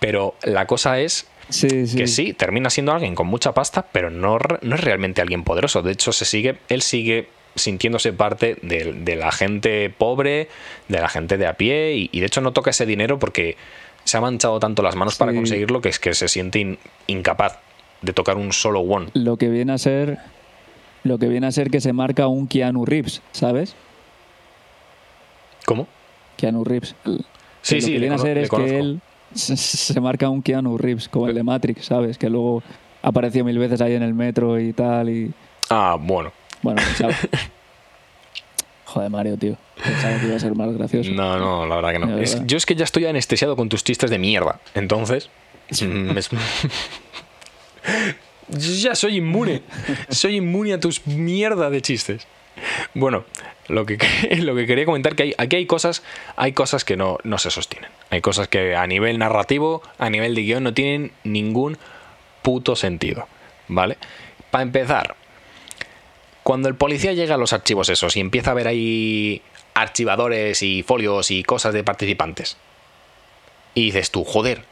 pero 0.00 0.34
la 0.44 0.66
cosa 0.66 0.98
es 1.00 1.26
Sí, 1.48 1.86
sí. 1.86 1.96
que 1.98 2.06
sí, 2.06 2.32
termina 2.32 2.70
siendo 2.70 2.92
alguien 2.92 3.14
con 3.14 3.26
mucha 3.26 3.52
pasta, 3.52 3.86
pero 3.92 4.08
no, 4.10 4.38
no 4.62 4.74
es 4.74 4.80
realmente 4.80 5.20
alguien 5.20 5.42
poderoso. 5.44 5.82
De 5.82 5.92
hecho, 5.92 6.12
se 6.12 6.24
sigue, 6.24 6.56
él 6.68 6.80
sigue 6.80 7.28
sintiéndose 7.56 8.12
parte 8.14 8.56
de, 8.62 8.92
de 8.94 9.16
la 9.16 9.30
gente 9.32 9.90
pobre, 9.90 10.48
de 10.88 10.98
la 11.00 11.08
gente 11.08 11.36
de 11.36 11.46
a 11.46 11.54
pie, 11.54 11.94
y, 11.96 12.08
y 12.12 12.20
de 12.20 12.26
hecho 12.26 12.40
no 12.40 12.52
toca 12.52 12.70
ese 12.70 12.86
dinero 12.86 13.18
porque 13.18 13.56
se 14.04 14.16
ha 14.16 14.20
manchado 14.22 14.58
tanto 14.60 14.82
las 14.82 14.96
manos 14.96 15.16
para 15.16 15.34
conseguirlo 15.34 15.80
que 15.82 15.90
es 15.90 15.98
que 15.98 16.14
se 16.14 16.28
siente 16.28 16.60
in- 16.60 16.78
incapaz 17.08 17.58
de 18.00 18.12
tocar 18.14 18.36
un 18.36 18.52
solo 18.52 18.80
one. 18.80 19.08
Lo 19.14 19.36
que 19.36 19.48
viene 19.48 19.72
a 19.74 19.78
ser. 19.78 20.18
Lo 21.04 21.18
que 21.18 21.28
viene 21.28 21.46
a 21.46 21.52
ser 21.52 21.70
que 21.70 21.80
se 21.80 21.92
marca 21.92 22.26
un 22.28 22.46
Keanu 22.46 22.84
Reeves, 22.84 23.22
¿sabes? 23.32 23.74
¿Cómo? 25.66 25.86
Keanu 26.36 26.64
Reeves. 26.64 26.94
El- 27.04 27.24
Sí, 27.64 27.80
sí, 27.80 27.92
Lo 27.92 27.94
que 27.94 28.00
viene 28.00 28.14
a 28.16 28.18
ser 28.18 28.38
es 28.38 28.48
conozco. 28.48 28.70
que 28.72 28.78
él 28.80 29.00
se, 29.34 29.56
se 29.56 30.00
marca 30.00 30.28
un 30.28 30.42
Keanu 30.42 30.76
Reeves, 30.78 31.08
como 31.08 31.28
el 31.28 31.34
de 31.36 31.44
Matrix, 31.44 31.84
¿sabes? 31.86 32.18
Que 32.18 32.28
luego 32.28 32.60
apareció 33.02 33.44
mil 33.44 33.56
veces 33.56 33.80
ahí 33.80 33.94
en 33.94 34.02
el 34.02 34.14
metro 34.14 34.58
y 34.58 34.72
tal. 34.72 35.08
Y 35.08 35.32
Ah, 35.70 35.96
bueno. 36.00 36.32
bueno, 36.60 36.82
pensaba- 36.82 37.14
Joder, 38.84 39.10
Mario, 39.10 39.36
tío. 39.38 39.56
Pensaba 39.82 40.18
que 40.18 40.26
iba 40.26 40.36
a 40.36 40.40
ser 40.40 40.54
más 40.56 40.72
gracioso. 40.76 41.10
No, 41.12 41.38
no, 41.38 41.66
la 41.66 41.76
verdad 41.76 41.92
que 41.92 41.98
no. 42.00 42.18
Es- 42.18 42.44
yo 42.46 42.56
es 42.56 42.66
que 42.66 42.74
ya 42.74 42.84
estoy 42.84 43.06
anestesiado 43.06 43.54
con 43.56 43.68
tus 43.68 43.84
chistes 43.84 44.10
de 44.10 44.18
mierda. 44.18 44.60
Entonces. 44.74 45.30
mm, 45.80 46.18
es- 46.18 46.30
yo 48.52 48.74
ya 48.74 48.94
soy 48.94 49.16
inmune. 49.16 49.62
Soy 50.08 50.36
inmune 50.36 50.74
a 50.74 50.80
tus 50.80 51.06
mierda 51.06 51.70
de 51.70 51.82
chistes. 51.82 52.26
Bueno, 52.94 53.24
lo 53.68 53.86
que, 53.86 53.98
lo 54.40 54.54
que 54.54 54.66
quería 54.66 54.84
comentar 54.84 55.14
que 55.14 55.22
hay, 55.24 55.34
aquí 55.38 55.56
hay 55.56 55.66
cosas, 55.66 56.02
hay 56.36 56.52
cosas 56.52 56.84
que 56.84 56.96
no, 56.96 57.18
no 57.24 57.38
se 57.38 57.50
sostienen. 57.50 57.90
Hay 58.10 58.20
cosas 58.20 58.48
que 58.48 58.76
a 58.76 58.86
nivel 58.86 59.18
narrativo, 59.18 59.82
a 59.98 60.10
nivel 60.10 60.34
de 60.34 60.42
guion, 60.42 60.64
no 60.64 60.74
tienen 60.74 61.12
ningún 61.24 61.78
puto 62.42 62.76
sentido. 62.76 63.26
¿Vale? 63.68 63.96
Para 64.50 64.62
empezar, 64.62 65.16
cuando 66.42 66.68
el 66.68 66.74
policía 66.74 67.12
llega 67.12 67.36
a 67.36 67.38
los 67.38 67.52
archivos 67.52 67.88
esos 67.88 68.16
y 68.16 68.20
empieza 68.20 68.50
a 68.50 68.54
ver 68.54 68.68
ahí 68.68 69.40
archivadores 69.74 70.62
y 70.62 70.82
folios 70.82 71.30
y 71.30 71.42
cosas 71.42 71.72
de 71.72 71.84
participantes, 71.84 72.58
y 73.74 73.86
dices 73.86 74.10
tú, 74.10 74.24
joder, 74.24 74.64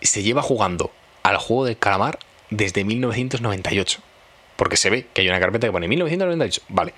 se 0.00 0.22
lleva 0.22 0.42
jugando 0.42 0.90
al 1.22 1.36
juego 1.36 1.66
del 1.66 1.78
calamar 1.78 2.18
desde 2.52 2.84
1998. 2.84 4.00
Porque 4.56 4.76
se 4.76 4.90
ve 4.90 5.06
que 5.12 5.22
hay 5.22 5.28
una 5.28 5.40
carpeta 5.40 5.66
que 5.66 5.72
pone 5.72 5.88
1998. 5.88 6.62
Vale. 6.68 6.94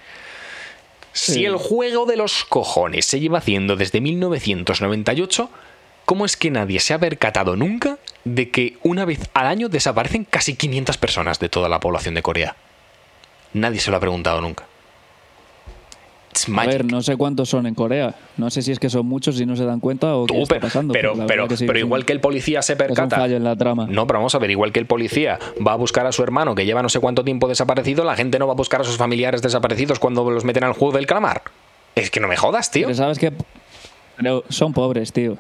Si 1.13 1.33
Sí. 1.35 1.45
el 1.45 1.57
juego 1.57 2.07
de 2.07 2.17
los 2.17 2.45
cojones 2.45 3.07
se 3.07 3.21
lleva 3.21 3.39
haciendo 3.39 3.77
desde 3.77 4.01
1998, 4.01 5.49
¿cómo 6.05 6.25
es 6.27 6.37
que 6.37 6.51
nadie 6.51 6.81
se 6.81 6.93
ha 6.93 6.99
percatado 6.99 7.57
nunca 7.57 7.99
de 8.25 8.51
que 8.51 8.77
una 8.83 9.05
vez 9.05 9.21
al 9.33 9.47
año 9.47 9.69
desaparecen 9.69 10.25
casi 10.25 10.55
500 10.57 10.99
personas 10.99 11.39
de 11.39 11.49
toda 11.49 11.69
la 11.69 11.81
población 11.81 12.15
de 12.15 12.23
Corea? 12.23 12.57
Nadie 13.53 13.79
se 13.81 13.91
lo 13.93 13.97
ha 13.97 14.01
preguntado 14.01 14.41
nunca. 14.41 14.67
A 16.57 16.67
ver, 16.67 16.85
no 16.85 17.03
sé 17.03 17.17
cuántos 17.17 17.49
son 17.49 17.67
en 17.67 17.75
Corea. 17.75 18.15
No 18.37 18.51
sé 18.51 18.63
si 18.63 18.73
es 18.73 18.79
que 18.79 18.91
son 18.91 19.07
muchos 19.07 19.41
y 19.41 19.47
no 19.47 19.57
se 19.57 19.65
dan 19.65 19.81
cuenta 19.81 20.17
o 20.17 20.27
qué 20.27 20.35
Tú, 20.35 20.43
está 20.43 20.55
pero, 20.57 20.61
pasando. 20.67 20.93
pero, 20.93 21.15
pero, 21.27 21.57
sí, 21.57 21.67
pero 21.67 21.79
igual 21.79 22.05
que 22.05 22.13
el 22.13 22.21
policía 22.21 22.61
se 22.63 22.73
es 22.75 22.81
un 22.81 22.87
percata. 22.87 23.17
fallo 23.17 23.37
en 23.37 23.45
la 23.45 23.57
trama. 23.57 23.87
No, 23.89 24.07
pero 24.07 24.19
vamos 24.19 24.35
a 24.35 24.39
ver, 24.39 24.51
igual 24.51 24.73
que 24.73 24.81
el 24.81 24.87
policía 24.87 25.39
va 25.67 25.73
a 25.73 25.77
buscar 25.77 26.07
a 26.07 26.13
su 26.13 26.23
hermano 26.23 26.55
que 26.55 26.65
lleva 26.67 26.83
no 26.83 26.89
sé 26.89 27.01
cuánto 27.01 27.25
tiempo 27.25 27.49
desaparecido, 27.49 28.05
la 28.05 28.17
gente 28.17 28.39
no 28.39 28.47
va 28.47 28.53
a 28.55 28.57
buscar 28.57 28.81
a 28.81 28.85
sus 28.85 28.97
familiares 28.97 29.43
desaparecidos 29.43 29.99
cuando 29.99 30.29
los 30.31 30.45
meten 30.45 30.65
al 30.65 30.73
juego 30.73 30.97
del 30.97 31.07
calamar. 31.07 31.43
Es 31.95 32.11
que 32.11 32.21
no 32.21 32.29
me 32.29 32.37
jodas, 32.37 32.71
tío. 32.71 32.87
Pero 32.87 32.97
sabes 32.97 33.19
que 33.19 33.33
pero 34.17 34.45
son 34.49 34.73
pobres, 34.73 35.13
tío. 35.13 35.37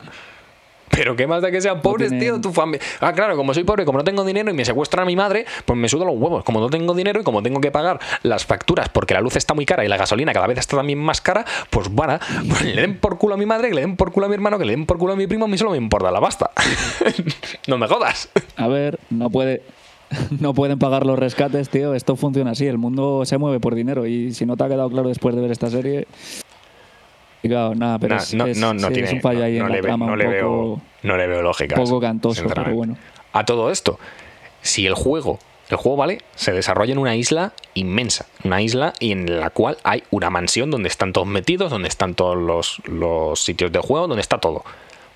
Pero 0.94 1.16
qué 1.16 1.26
más 1.26 1.42
da 1.42 1.50
que 1.50 1.60
sean 1.60 1.80
pobres, 1.82 2.10
tienen- 2.10 2.20
tío, 2.20 2.40
tu 2.40 2.52
familia. 2.52 2.80
Ah, 3.00 3.12
claro, 3.12 3.36
como 3.36 3.52
soy 3.54 3.64
pobre, 3.64 3.84
como 3.84 3.98
no 3.98 4.04
tengo 4.04 4.24
dinero 4.24 4.50
y 4.50 4.54
me 4.54 4.64
secuestran 4.64 5.02
a 5.02 5.06
mi 5.06 5.16
madre, 5.16 5.44
pues 5.64 5.78
me 5.78 5.88
sudo 5.88 6.04
los 6.04 6.16
huevos. 6.16 6.44
Como 6.44 6.60
no 6.60 6.68
tengo 6.70 6.94
dinero 6.94 7.20
y 7.20 7.24
como 7.24 7.42
tengo 7.42 7.60
que 7.60 7.70
pagar 7.70 7.98
las 8.22 8.44
facturas 8.44 8.88
porque 8.88 9.14
la 9.14 9.20
luz 9.20 9.36
está 9.36 9.54
muy 9.54 9.66
cara 9.66 9.84
y 9.84 9.88
la 9.88 9.96
gasolina 9.96 10.32
cada 10.32 10.46
vez 10.46 10.58
está 10.58 10.76
también 10.76 10.98
más 10.98 11.20
cara, 11.20 11.44
pues 11.70 11.88
bueno, 11.88 12.18
pues 12.48 12.62
le 12.64 12.80
den 12.80 12.98
por 12.98 13.18
culo 13.18 13.34
a 13.34 13.36
mi 13.38 13.46
madre, 13.46 13.68
que 13.68 13.74
le 13.74 13.80
den 13.80 13.96
por 13.96 14.12
culo 14.12 14.26
a 14.26 14.28
mi 14.28 14.34
hermano, 14.34 14.58
que 14.58 14.64
le 14.64 14.72
den 14.72 14.86
por 14.86 14.98
culo 14.98 15.12
a 15.14 15.16
mi 15.16 15.26
primo, 15.26 15.44
a 15.46 15.48
mí 15.48 15.58
solo 15.58 15.70
me 15.72 15.76
importa 15.78 16.10
la 16.10 16.20
pasta. 16.20 16.50
no 17.66 17.78
me 17.78 17.86
jodas. 17.88 18.28
A 18.56 18.68
ver, 18.68 18.98
no 19.10 19.30
puede 19.30 19.62
no 20.40 20.54
pueden 20.54 20.78
pagar 20.78 21.06
los 21.06 21.18
rescates, 21.18 21.68
tío. 21.70 21.94
Esto 21.94 22.16
funciona 22.16 22.52
así. 22.52 22.66
El 22.66 22.78
mundo 22.78 23.24
se 23.24 23.38
mueve 23.38 23.60
por 23.60 23.74
dinero 23.74 24.06
y 24.06 24.32
si 24.32 24.46
no 24.46 24.56
te 24.56 24.64
ha 24.64 24.68
quedado 24.68 24.90
claro 24.90 25.08
después 25.08 25.34
de 25.34 25.40
ver 25.42 25.50
esta 25.50 25.70
serie, 25.70 26.06
Nada, 27.48 27.98
pero 27.98 28.16
Nah, 28.16 28.22
es, 28.22 28.34
no, 28.34 28.46
no, 28.46 28.74
no 28.74 28.88
sí, 28.88 28.94
tiene, 28.94 29.08
es 29.08 29.14
un 29.14 29.20
fallo 29.20 29.44
ahí 29.44 29.58
no, 29.58 29.66
en 29.66 29.72
le, 29.72 29.76
la 29.76 29.82
ve- 29.82 29.88
trama 29.88 30.06
no 30.06 30.12
un 30.12 30.18
le 30.18 30.24
poco... 30.24 30.34
veo, 30.34 30.80
no 31.02 31.16
le 31.16 31.26
veo 31.26 31.42
lógica. 31.42 31.76
poco 31.76 32.00
cantoso, 32.00 32.44
pero 32.46 32.74
bueno. 32.74 32.96
A 33.32 33.44
todo 33.44 33.70
esto, 33.70 33.98
si 34.62 34.86
el 34.86 34.94
juego, 34.94 35.38
el 35.70 35.76
juego, 35.76 35.96
¿vale? 35.96 36.22
Se 36.36 36.52
desarrolla 36.52 36.92
en 36.92 36.98
una 36.98 37.16
isla 37.16 37.52
inmensa, 37.74 38.26
una 38.44 38.62
isla 38.62 38.92
y 39.00 39.12
en 39.12 39.40
la 39.40 39.50
cual 39.50 39.76
hay 39.84 40.02
una 40.10 40.30
mansión 40.30 40.70
donde 40.70 40.88
están 40.88 41.12
todos 41.12 41.26
metidos, 41.26 41.70
donde 41.70 41.88
están 41.88 42.14
todos 42.14 42.36
los, 42.36 42.80
los 42.86 43.40
sitios 43.42 43.72
de 43.72 43.78
juego, 43.80 44.06
donde 44.06 44.20
está 44.22 44.38
todo. 44.38 44.64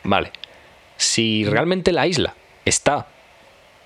Vale. 0.05 0.31
Si 0.97 1.45
realmente 1.45 1.93
la 1.93 2.07
isla 2.07 2.35
está 2.64 3.07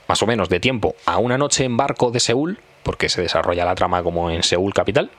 más 0.08 0.22
o 0.22 0.26
menos 0.26 0.48
de 0.48 0.60
tiempo 0.60 0.94
a 1.06 1.18
una 1.18 1.36
noche 1.38 1.64
en 1.64 1.76
barco 1.76 2.10
de 2.10 2.20
Seúl, 2.20 2.58
porque 2.82 3.08
se 3.08 3.20
desarrolla 3.22 3.64
la 3.64 3.74
trama 3.74 4.02
como 4.02 4.30
en 4.30 4.42
Seúl 4.42 4.72
capital, 4.74 5.10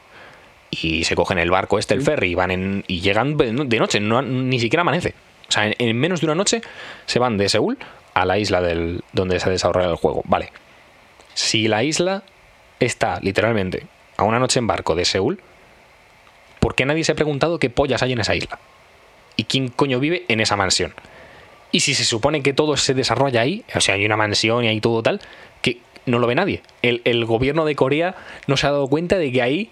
y 0.82 1.04
se 1.04 1.16
cogen 1.16 1.38
el 1.40 1.52
barco 1.52 1.80
este, 1.80 1.94
el 1.94 2.02
ferry, 2.02 2.32
y 2.32 2.36
van 2.36 2.52
en, 2.52 2.84
y 2.88 3.02
llegan 3.02 3.38
de 3.38 3.80
noche, 3.80 4.00
no, 4.00 4.22
ni 4.22 4.60
siquiera 4.60 4.82
amanece. 4.82 5.14
O 5.48 5.52
sea, 5.52 5.68
en, 5.68 5.76
en 5.78 5.98
menos 5.98 6.22
de 6.22 6.26
una 6.28 6.36
noche 6.36 6.62
se 7.06 7.20
van 7.20 7.38
de 7.38 7.50
Seúl 7.50 7.78
a 8.14 8.26
la 8.26 8.38
isla 8.38 8.62
del, 8.62 9.04
donde 9.12 9.40
se 9.40 9.50
desarrolla 9.50 9.90
el 9.90 9.96
juego. 9.96 10.22
Vale. 10.26 10.52
Si 11.34 11.68
la 11.68 11.84
isla 11.84 12.24
está 12.80 13.20
literalmente 13.22 13.88
a 14.18 14.24
una 14.24 14.40
noche 14.40 14.60
en 14.60 14.68
barco 14.68 14.96
de 14.96 15.06
Seúl, 15.06 15.40
¿por 16.60 16.76
qué 16.76 16.86
nadie 16.86 17.04
se 17.04 17.12
ha 17.12 17.16
preguntado 17.16 17.60
qué 17.60 17.70
pollas 17.70 18.04
hay 18.04 18.14
en 18.14 18.20
esa 18.20 18.36
isla? 18.36 18.60
¿Y 19.36 19.46
quién 19.46 19.70
coño 19.70 20.00
vive 20.00 20.26
en 20.28 20.40
esa 20.40 20.56
mansión? 20.56 20.94
Y 21.72 21.80
si 21.80 21.96
se 21.96 22.06
supone 22.06 22.44
que 22.44 22.54
todo 22.54 22.78
se 22.78 22.94
desarrolla 22.94 23.42
ahí, 23.42 23.66
o 23.74 23.82
sea, 23.82 23.96
hay 23.96 24.06
una 24.06 24.16
mansión 24.16 24.64
y 24.64 24.68
hay 24.68 24.80
todo 24.80 25.02
tal, 25.02 25.22
que 25.64 25.80
no 26.06 26.20
lo 26.20 26.28
ve 26.28 26.36
nadie. 26.36 26.62
El, 26.84 27.02
el 27.04 27.26
gobierno 27.26 27.66
de 27.66 27.76
Corea 27.76 28.16
no 28.46 28.58
se 28.58 28.68
ha 28.68 28.72
dado 28.72 28.88
cuenta 28.88 29.18
de 29.18 29.32
que 29.32 29.42
ahí 29.42 29.72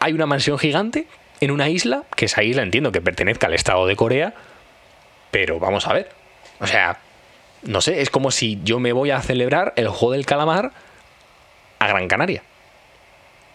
hay 0.00 0.12
una 0.12 0.26
mansión 0.26 0.58
gigante 0.58 1.06
en 1.40 1.50
una 1.50 1.68
isla, 1.68 2.04
que 2.16 2.24
esa 2.24 2.42
isla 2.42 2.62
entiendo 2.62 2.90
que 2.90 3.00
pertenezca 3.00 3.46
al 3.46 3.54
Estado 3.54 3.86
de 3.86 3.96
Corea, 3.96 4.34
pero 5.30 5.58
vamos 5.58 5.86
a 5.86 5.92
ver. 5.92 6.10
O 6.60 6.66
sea, 6.66 6.98
no 7.62 7.80
sé, 7.80 8.00
es 8.00 8.10
como 8.10 8.30
si 8.30 8.60
yo 8.64 8.80
me 8.80 8.92
voy 8.92 9.10
a 9.10 9.20
celebrar 9.20 9.72
el 9.76 9.88
juego 9.88 10.12
del 10.12 10.26
calamar 10.26 10.72
a 11.78 11.88
Gran 11.88 12.08
Canaria. 12.08 12.42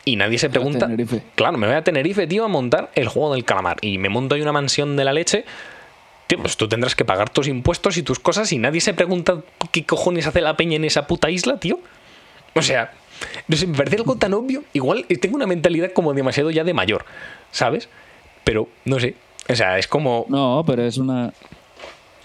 Y 0.06 0.16
nadie 0.18 0.38
se 0.38 0.50
pregunta. 0.50 0.88
Claro, 1.34 1.58
me 1.58 1.66
voy 1.66 1.76
a 1.76 1.84
Tenerife, 1.84 2.28
tío, 2.28 2.46
a 2.46 2.48
montar 2.48 2.91
el 2.93 3.08
juego 3.08 3.34
del 3.34 3.43
calamar. 3.43 3.78
Y 3.82 3.98
me 3.98 4.10
monto 4.10 4.36
ahí 4.36 4.41
una 4.41 4.52
mansión 4.52 4.96
de 4.96 5.04
la 5.04 5.14
leche. 5.14 5.46
Tío, 6.28 6.39
pues 6.39 6.58
tú 6.58 6.68
tendrás 6.68 6.96
que 6.96 7.06
pagar 7.06 7.32
tus 7.32 7.48
impuestos 7.48 7.98
y 7.98 8.04
tus 8.04 8.20
cosas 8.20 8.52
y 8.52 8.60
nadie 8.60 8.82
se 8.82 8.93
pregunta 8.93 9.41
qué 9.72 9.84
cojones 9.84 10.28
hace 10.28 10.41
la 10.41 10.56
peña 10.58 10.76
en 10.76 10.86
esa 10.86 11.08
puta 11.08 11.32
isla, 11.32 11.60
tío. 11.60 11.80
O 12.54 12.62
sea, 12.62 12.93
no 13.47 13.55
sé, 13.57 13.68
me 13.68 13.76
parece 13.78 13.97
algo 13.97 14.16
tan 14.16 14.34
obvio. 14.34 14.63
Igual 14.74 15.05
tengo 15.22 15.36
una 15.36 15.47
mentalidad 15.47 15.91
como 15.93 16.13
demasiado 16.13 16.51
ya 16.51 16.63
de 16.63 16.74
mayor, 16.74 17.05
¿sabes? 17.51 17.89
Pero, 18.43 18.68
no 18.86 18.99
sé. 18.99 19.16
O 19.49 19.55
sea, 19.55 19.78
es 19.78 19.88
como... 19.88 20.26
No, 20.30 20.63
pero 20.66 20.84
es 20.84 20.97
una... 20.97 21.34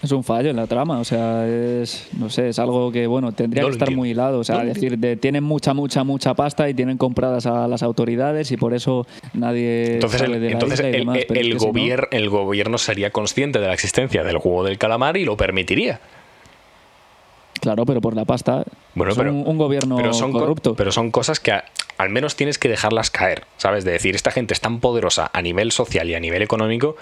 Es 0.03 0.11
un 0.11 0.23
fallo 0.23 0.49
en 0.49 0.55
la 0.55 0.65
trama, 0.65 0.97
o 0.99 1.03
sea, 1.03 1.47
es, 1.47 2.07
no 2.17 2.27
sé, 2.27 2.49
es 2.49 2.57
algo 2.57 2.91
que, 2.91 3.05
bueno, 3.05 3.33
tendría 3.33 3.61
No 3.61 3.67
que 3.67 3.73
estar 3.73 3.87
entiendo. 3.87 3.99
muy 4.01 4.09
hilado, 4.09 4.39
o 4.39 4.43
sea, 4.43 4.57
No 4.57 4.65
decir, 4.65 4.97
de, 4.97 5.15
tienen 5.15 5.43
mucha, 5.43 5.75
mucha, 5.75 6.03
mucha 6.03 6.33
pasta 6.33 6.67
y 6.67 6.73
tienen 6.73 6.97
compradas 6.97 7.45
a 7.45 7.67
las 7.67 7.83
autoridades 7.83 8.51
y 8.51 8.57
por 8.57 8.73
eso 8.73 9.05
nadie 9.35 9.93
Entonces, 9.93 10.21
sale 10.21 10.37
el, 10.37 10.41
de 10.41 10.47
la 10.47 10.53
entonces 10.53 10.79
el, 10.79 10.91
demás, 10.91 11.17
el 11.29 11.49
no- 11.55 12.07
el 12.09 12.29
gobierno 12.31 12.79
sería 12.79 13.11
consciente 13.11 13.59
de 13.59 13.67
la 13.67 13.73
existencia 13.75 14.23
del 14.23 14.39
juego 14.39 14.63
del 14.63 14.79
calamar 14.79 15.17
y 15.17 15.23
lo 15.23 15.37
permitiría. 15.37 15.99
Claro, 17.61 17.85
pero 17.85 18.01
por 18.01 18.15
la 18.15 18.25
pasta. 18.25 18.63
Bueno, 18.95 19.13
pero- 19.15 19.31
un, 19.33 19.57
gobierno 19.57 19.95
pero 19.95 20.13
son, 20.13 20.31
co- 20.33 20.39
corrupto. 20.39 20.75
pero 20.75 20.91
son 20.91 21.11
cosas 21.11 21.39
que 21.39 21.51
a- 21.53 21.63
al 21.97 22.09
menos 22.09 22.35
tienes 22.35 22.57
que 22.57 22.67
dejarlas 22.67 23.09
caer, 23.11 23.45
¿sabes? 23.57 23.85
De 23.85 23.91
decir, 23.91 24.15
esta 24.15 24.31
gente 24.31 24.53
es 24.53 24.59
tan 24.61 24.79
poderosa 24.79 25.29
a 25.31 25.41
nivel 25.41 25.71
social 25.71 26.09
y 26.09 26.15
a 26.15 26.19
nivel 26.19 26.41
económico 26.41 26.95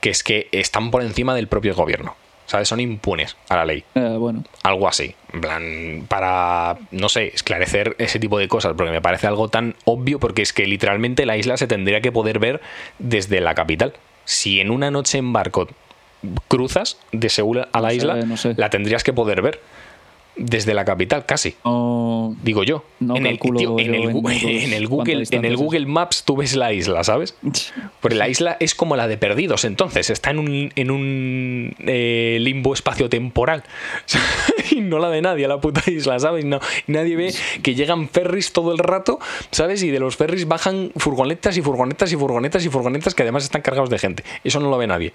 que 0.00 0.10
es 0.10 0.22
que 0.22 0.48
están 0.52 0.90
por 0.90 1.02
encima 1.02 1.34
del 1.34 1.46
propio 1.46 1.74
gobierno, 1.74 2.16
¿sabes? 2.46 2.68
Son 2.68 2.80
impunes 2.80 3.36
a 3.48 3.56
la 3.56 3.64
ley. 3.66 3.84
Eh, 3.94 4.16
bueno, 4.18 4.42
Algo 4.64 4.88
así, 4.88 5.14
en 5.32 5.40
plan, 5.40 6.04
para, 6.08 6.78
no 6.90 7.08
sé, 7.08 7.28
esclarecer 7.34 7.94
ese 7.98 8.18
tipo 8.18 8.38
de 8.38 8.48
cosas, 8.48 8.72
porque 8.76 8.90
me 8.92 9.00
parece 9.02 9.26
algo 9.28 9.48
tan 9.48 9.76
obvio, 9.84 10.18
porque 10.18 10.42
es 10.42 10.52
que 10.52 10.66
literalmente 10.66 11.24
la 11.26 11.36
isla 11.36 11.56
se 11.56 11.66
tendría 11.68 12.00
que 12.00 12.10
poder 12.10 12.38
ver 12.40 12.60
desde 12.98 13.40
la 13.40 13.54
capital. 13.54 13.92
Si 14.24 14.58
en 14.60 14.70
una 14.70 14.90
noche 14.90 15.18
en 15.18 15.32
barco 15.32 15.68
cruzas 16.48 16.98
de 17.12 17.28
Seúl 17.28 17.60
a 17.72 17.80
la 17.80 17.88
No 17.88 17.88
sé, 17.90 17.96
isla, 17.96 18.16
no 18.16 18.36
sé. 18.36 18.54
la 18.56 18.70
tendrías 18.70 19.04
que 19.04 19.12
poder 19.12 19.40
ver 19.42 19.60
desde 20.42 20.72
la 20.74 20.84
capital, 20.84 21.26
casi. 21.26 21.54
no, 21.64 22.34
Digo 22.42 22.64
yo. 22.64 22.84
No 23.00 23.16
en, 23.16 23.26
el, 23.26 23.32
calculo 23.38 23.58
tío, 23.58 23.78
en, 23.78 23.86
yo 23.86 23.92
el, 23.94 24.00
en 24.10 24.12
Gu- 24.16 24.22
metros 24.22 24.42
en 24.64 24.72
el 24.72 24.88
cuánta 24.88 24.88
Google, 24.88 25.12
en 25.12 25.18
distancia 25.20 25.48
el 25.48 25.54
es. 25.54 25.60
Google 25.60 25.86
Maps 25.86 26.22
tú 26.24 26.36
ves 26.36 26.56
la 26.56 26.72
isla, 26.72 27.04
¿sabes? 27.04 27.34
Porque 28.00 28.16
la 28.16 28.28
isla 28.28 28.56
es 28.60 28.74
como 28.74 28.96
la 28.96 29.06
de 29.06 29.16
Perdidos, 29.18 29.64
entonces 29.64 30.08
está 30.10 30.30
en 30.30 30.38
un, 30.38 30.72
en 30.74 30.90
un 30.90 31.74
eh, 31.80 32.38
limbo 32.40 32.72
espacio-temporal. 32.74 33.64
y 34.70 34.80
no 34.80 34.98
la 34.98 35.10
de 35.10 35.20
nadie, 35.22 35.46
la 35.46 35.60
puta 35.60 35.82
isla, 35.90 36.18
¿sabes? 36.18 36.44
No, 36.44 36.60
nadie 36.86 37.16
ve 37.16 37.34
que 37.62 37.74
llegan 37.74 38.08
ferries 38.08 38.52
todo 38.52 38.72
el 38.72 38.78
rato, 38.78 39.18
¿sabes? 39.50 39.82
Y 39.82 39.90
de 39.90 40.00
los 40.00 40.16
ferries 40.16 40.48
bajan 40.48 40.92
furgonetas 40.96 41.56
y 41.56 41.62
furgonetas 41.62 42.12
y 42.12 42.16
furgonetas 42.16 42.64
y 42.64 42.68
furgonetas 42.70 43.14
que 43.14 43.22
además 43.22 43.44
están 43.44 43.62
cargados 43.62 43.90
de 43.90 43.98
gente. 43.98 44.24
Eso 44.44 44.60
no 44.60 44.70
lo 44.70 44.78
ve 44.78 44.86
nadie. 44.86 45.12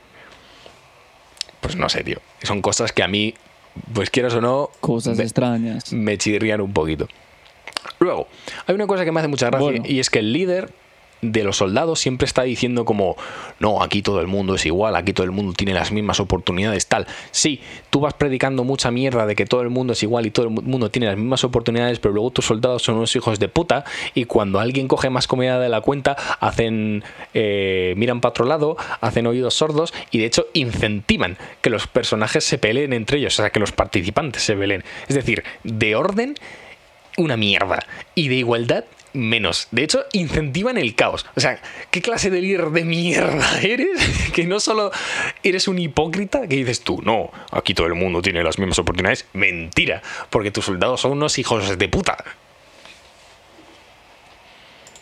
Pues 1.61 1.75
no 1.75 1.89
sé, 1.89 2.03
tío. 2.03 2.19
Son 2.43 2.61
cosas 2.61 2.91
que 2.91 3.01
a 3.01 3.07
mí, 3.07 3.33
pues 3.93 4.09
quieras 4.09 4.33
o 4.33 4.41
no, 4.41 4.69
cosas 4.81 5.17
me- 5.17 5.23
extrañas. 5.23 5.91
me 5.93 6.17
chirrían 6.17 6.61
un 6.61 6.73
poquito. 6.73 7.07
Luego, 7.99 8.27
hay 8.67 8.75
una 8.75 8.87
cosa 8.87 9.05
que 9.05 9.11
me 9.11 9.19
hace 9.19 9.27
mucha 9.29 9.47
gracia 9.47 9.63
Bueno. 9.63 9.85
y 9.87 9.99
es 9.99 10.09
que 10.09 10.19
el 10.19 10.33
líder 10.33 10.71
de 11.31 11.43
los 11.43 11.57
soldados 11.57 11.99
siempre 11.99 12.25
está 12.25 12.43
diciendo 12.43 12.85
como, 12.85 13.15
no, 13.59 13.81
aquí 13.81 14.01
todo 14.01 14.21
el 14.21 14.27
mundo 14.27 14.55
es 14.55 14.65
igual, 14.65 14.95
aquí 14.95 15.13
todo 15.13 15.25
el 15.25 15.31
mundo 15.31 15.53
tiene 15.53 15.73
las 15.73 15.91
mismas 15.91 16.19
oportunidades, 16.19 16.87
tal. 16.87 17.07
Sí, 17.31 17.61
tú 17.89 17.99
vas 17.99 18.13
predicando 18.13 18.63
mucha 18.63 18.91
mierda 18.91 19.25
de 19.25 19.35
que 19.35 19.45
todo 19.45 19.61
el 19.61 19.69
mundo 19.69 19.93
es 19.93 20.03
igual 20.03 20.25
y 20.25 20.31
todo 20.31 20.47
el 20.47 20.51
mundo 20.51 20.89
tiene 20.89 21.07
las 21.07 21.17
mismas 21.17 21.43
oportunidades, 21.43 21.99
pero 21.99 22.13
luego 22.13 22.31
tus 22.31 22.45
soldados 22.45 22.83
son 22.83 22.95
unos 22.95 23.15
hijos 23.15 23.39
de 23.39 23.47
puta 23.47 23.85
y 24.13 24.25
cuando 24.25 24.59
alguien 24.59 24.87
coge 24.87 25.09
más 25.09 25.27
comida 25.27 25.59
de 25.59 25.69
la 25.69 25.81
cuenta, 25.81 26.15
hacen, 26.39 27.03
eh, 27.33 27.93
miran 27.97 28.21
para 28.21 28.31
otro 28.31 28.45
lado, 28.45 28.77
hacen 29.01 29.27
oídos 29.27 29.53
sordos 29.53 29.93
y 30.11 30.19
de 30.19 30.25
hecho 30.25 30.47
incentivan 30.53 31.37
que 31.61 31.69
los 31.69 31.87
personajes 31.87 32.43
se 32.43 32.57
peleen 32.57 32.93
entre 32.93 33.19
ellos, 33.19 33.37
o 33.39 33.41
sea, 33.41 33.49
que 33.49 33.59
los 33.59 33.71
participantes 33.71 34.43
se 34.43 34.55
peleen. 34.55 34.83
Es 35.07 35.15
decir, 35.15 35.43
de 35.63 35.95
orden 35.95 36.35
una 37.17 37.37
mierda. 37.37 37.79
Y 38.13 38.27
de 38.27 38.35
igualdad, 38.35 38.85
menos. 39.15 39.67
De 39.71 39.83
hecho, 39.83 40.05
incentivan 40.11 40.77
el 40.77 40.95
caos. 40.95 41.25
O 41.35 41.39
sea, 41.39 41.59
¿qué 41.91 42.01
clase 42.01 42.29
de 42.29 42.41
líder 42.41 42.69
de 42.69 42.83
mierda 42.83 43.59
eres? 43.63 44.31
Que 44.33 44.45
no 44.45 44.59
solo 44.59 44.91
eres 45.43 45.67
un 45.67 45.79
hipócrita, 45.79 46.47
que 46.47 46.55
dices 46.55 46.81
tú, 46.81 47.01
no, 47.03 47.31
aquí 47.51 47.73
todo 47.73 47.87
el 47.87 47.95
mundo 47.95 48.21
tiene 48.21 48.43
las 48.43 48.59
mismas 48.59 48.79
oportunidades. 48.79 49.25
Mentira, 49.33 50.01
porque 50.29 50.51
tus 50.51 50.65
soldados 50.65 51.01
son 51.01 51.13
unos 51.13 51.37
hijos 51.39 51.77
de 51.77 51.89
puta. 51.89 52.17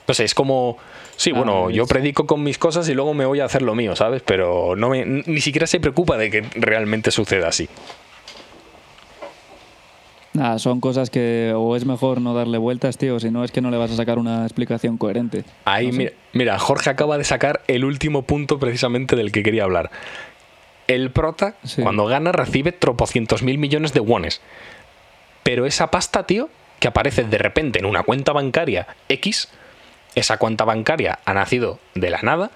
No 0.07 0.13
sé, 0.13 0.25
es 0.25 0.35
como... 0.35 0.77
Sí, 1.15 1.31
Ah, 1.31 1.37
bueno, 1.37 1.69
yo 1.69 1.85
predico 1.85 2.25
con 2.25 2.41
mis 2.43 2.57
cosas 2.57 2.89
y 2.89 2.93
luego 2.93 3.13
me 3.13 3.25
voy 3.25 3.39
a 3.39 3.45
hacer 3.45 3.61
lo 3.61 3.75
mío, 3.75 3.95
¿sabes? 3.95 4.23
Pero 4.25 4.75
no 4.75 4.89
me, 4.89 5.05
ni 5.05 5.41
siquiera 5.41 5.67
se 5.67 5.79
preocupa 5.79 6.17
de 6.17 6.31
que 6.31 6.41
realmente 6.55 7.11
suceda 7.11 7.49
así. 7.49 7.69
Son 10.57 10.79
cosas 10.79 11.09
que 11.11 11.53
o 11.55 11.75
es 11.75 11.85
mejor 11.85 12.19
no 12.19 12.33
darle 12.33 12.57
vueltas, 12.57 12.97
tío, 12.97 13.19
si 13.19 13.29
no 13.29 13.43
es 13.43 13.51
que 13.51 13.61
no 13.61 13.69
le 13.69 13.77
vas 13.77 13.91
a 13.91 13.95
sacar 13.95 14.17
una 14.17 14.43
explicación 14.43 14.97
coherente. 14.97 15.43
Ahí, 15.65 15.87
No 15.87 15.91
sé. 15.93 15.97
mira, 15.99 16.11
mira, 16.33 16.59
Jorge 16.59 16.89
acaba 16.89 17.17
de 17.19 17.23
sacar 17.23 17.61
el 17.67 17.85
último 17.85 18.23
punto 18.23 18.57
precisamente 18.59 19.15
del 19.15 19.31
que 19.31 19.43
quería 19.43 19.63
hablar. 19.63 19.91
El 20.87 21.11
prota, 21.11 21.55
Sí. 21.63 21.81
cuando 21.83 22.05
gana, 22.07 22.31
recibe 22.31 22.71
tropocientos 22.71 23.43
mil 23.43 23.57
millones 23.59 23.93
de 23.93 23.99
wones. 23.99 24.41
Pero 25.43 25.65
esa 25.65 25.91
pasta, 25.91 26.23
tío, 26.25 26.49
que 26.79 26.87
aparece 26.87 27.23
de 27.23 27.37
repente 27.37 27.79
en 27.79 27.85
una 27.85 28.03
cuenta 28.03 28.33
bancaria 28.33 28.87
X, 29.09 29.49
esa 30.15 30.37
cuenta 30.37 30.65
bancaria 30.65 31.19
ha 31.25 31.33
nacido 31.33 31.79
de 31.95 32.09
la 32.09 32.21
nada, 32.23 32.49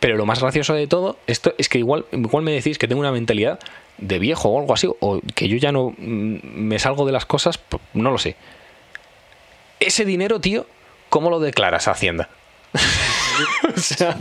pero 0.00 0.16
lo 0.16 0.24
más 0.26 0.40
gracioso 0.40 0.74
de 0.74 0.86
todo 0.86 1.18
esto 1.26 1.54
es 1.58 1.68
que 1.68 1.78
igual, 1.78 2.04
igual 2.12 2.42
me 2.44 2.52
decís 2.52 2.78
que 2.78 2.88
tengo 2.88 3.00
una 3.00 3.12
mentalidad 3.12 3.58
de 3.98 4.18
viejo 4.18 4.48
o 4.50 4.60
algo 4.60 4.74
así, 4.74 4.88
o 5.00 5.20
que 5.34 5.48
yo 5.48 5.56
ya 5.56 5.72
no 5.72 5.90
mm, 5.96 6.38
me 6.44 6.78
salgo 6.78 7.04
de 7.06 7.12
las 7.12 7.26
cosas, 7.26 7.60
no 7.94 8.10
lo 8.10 8.18
sé. 8.18 8.36
Ese 9.80 10.04
dinero, 10.04 10.40
tío, 10.40 10.66
¿cómo 11.08 11.30
lo 11.30 11.38
declaras 11.40 11.86
a 11.88 11.92
Hacienda? 11.92 12.28
o 13.76 13.80
sea, 13.80 14.16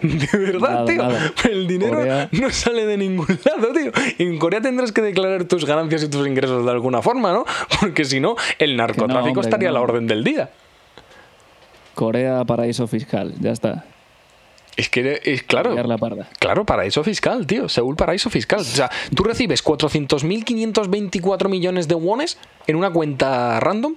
no, 0.00 0.08
de 0.08 0.38
verdad, 0.38 0.60
Nada, 0.70 0.84
tío. 0.86 1.02
nada. 1.02 1.32
El 1.50 1.66
dinero 1.66 1.96
Corea- 1.98 2.28
no 2.32 2.50
sale 2.50 2.86
de 2.86 2.96
ningún 2.96 3.26
lado, 3.44 3.72
tío. 3.72 3.90
En 4.18 4.38
Corea 4.38 4.60
tendrás 4.60 4.92
que 4.92 5.02
declarar 5.02 5.44
tus 5.44 5.64
ganancias 5.66 6.04
y 6.04 6.08
tus 6.08 6.26
ingresos 6.26 6.64
de 6.64 6.70
alguna 6.70 7.02
forma, 7.02 7.32
¿no? 7.32 7.44
Porque 7.80 8.04
si 8.04 8.20
no, 8.20 8.36
el 8.58 8.76
narcotráfico 8.76 9.28
hombre, 9.40 9.42
estaría 9.42 9.68
a 9.68 9.72
la 9.72 9.80
orden 9.80 10.06
del 10.06 10.22
día. 10.24 10.50
Corea, 11.94 12.44
paraíso 12.44 12.86
fiscal, 12.86 13.34
ya 13.40 13.50
está. 13.52 13.84
Es 14.76 14.88
que 14.88 15.20
es 15.24 15.42
claro. 15.44 15.74
La 15.84 15.96
parda. 15.98 16.28
Claro, 16.40 16.64
paraíso 16.64 17.04
fiscal, 17.04 17.46
tío. 17.46 17.68
Seúl, 17.68 17.94
paraíso 17.96 18.28
fiscal. 18.30 18.60
O 18.60 18.64
sea, 18.64 18.90
tú 19.14 19.22
recibes 19.24 19.62
400.524 19.64 21.48
millones 21.48 21.88
de 21.88 21.94
wones 21.94 22.38
en 22.66 22.76
una 22.76 22.90
cuenta 22.90 23.60
random 23.60 23.94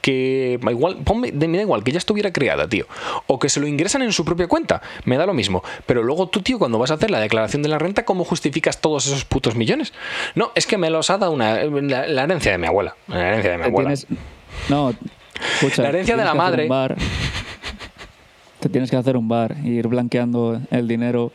que 0.00 0.58
igual, 0.68 0.96
ponme, 1.04 1.30
me 1.30 1.56
da 1.56 1.62
igual, 1.62 1.84
que 1.84 1.92
ya 1.92 1.98
estuviera 1.98 2.32
creada, 2.32 2.66
tío. 2.68 2.86
O 3.28 3.38
que 3.38 3.48
se 3.48 3.60
lo 3.60 3.68
ingresan 3.68 4.02
en 4.02 4.12
su 4.12 4.24
propia 4.24 4.48
cuenta. 4.48 4.82
Me 5.04 5.16
da 5.16 5.26
lo 5.26 5.32
mismo. 5.34 5.62
Pero 5.86 6.02
luego 6.02 6.28
tú, 6.28 6.42
tío, 6.42 6.58
cuando 6.58 6.76
vas 6.78 6.90
a 6.90 6.94
hacer 6.94 7.10
la 7.12 7.20
declaración 7.20 7.62
de 7.62 7.68
la 7.68 7.78
renta, 7.78 8.04
¿cómo 8.04 8.24
justificas 8.24 8.80
todos 8.80 9.06
esos 9.06 9.24
putos 9.24 9.54
millones? 9.54 9.92
No, 10.34 10.50
es 10.56 10.66
que 10.66 10.76
me 10.76 10.90
los 10.90 11.08
ha 11.10 11.18
dado 11.18 11.30
una, 11.30 11.62
la, 11.64 12.08
la 12.08 12.22
herencia 12.24 12.50
de 12.50 12.58
mi 12.58 12.66
abuela. 12.66 12.96
La 13.06 13.28
herencia 13.28 13.50
de 13.52 13.56
mi 13.58 13.62
Te 13.62 13.68
abuela. 13.68 13.90
tienes- 13.90 14.06
No, 14.68 14.92
escucha. 15.60 15.82
La 15.82 15.88
herencia 15.90 16.16
de 16.16 16.24
la 16.24 16.34
madre. 16.34 16.68
Te 18.62 18.68
tienes 18.68 18.90
que 18.90 18.96
hacer 18.96 19.16
un 19.16 19.26
bar 19.28 19.56
y 19.64 19.70
ir 19.70 19.88
blanqueando 19.88 20.60
el 20.70 20.86
dinero 20.88 21.32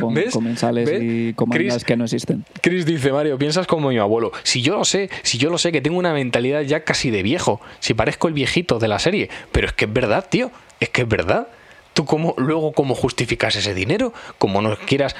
con 0.00 0.14
¿Ves? 0.14 0.32
comensales 0.32 0.88
¿Ves? 0.88 1.02
y 1.02 1.34
comandas 1.34 1.74
Chris- 1.74 1.84
que 1.84 1.96
no 1.96 2.04
existen. 2.04 2.44
Chris 2.62 2.86
dice, 2.86 3.12
Mario, 3.12 3.36
piensas 3.36 3.66
como 3.66 3.88
mi 3.90 3.98
abuelo. 3.98 4.32
Si 4.44 4.62
yo 4.62 4.76
lo 4.78 4.84
sé, 4.84 5.10
si 5.22 5.38
yo 5.38 5.50
lo 5.50 5.58
sé, 5.58 5.72
que 5.72 5.80
tengo 5.82 5.98
una 5.98 6.14
mentalidad 6.14 6.62
ya 6.62 6.84
casi 6.84 7.10
de 7.10 7.22
viejo, 7.22 7.60
si 7.80 7.92
parezco 7.92 8.28
el 8.28 8.34
viejito 8.34 8.78
de 8.78 8.88
la 8.88 8.98
serie, 9.00 9.28
pero 9.52 9.66
es 9.66 9.72
que 9.72 9.84
es 9.86 9.92
verdad, 9.92 10.24
tío, 10.30 10.50
es 10.80 10.88
que 10.88 11.02
es 11.02 11.08
verdad. 11.08 11.48
¿Tú 11.94 12.04
cómo, 12.04 12.34
luego 12.38 12.72
cómo 12.72 12.94
justificas 12.94 13.56
ese 13.56 13.74
dinero? 13.74 14.12
Como 14.38 14.62
no 14.62 14.76
quieras... 14.86 15.16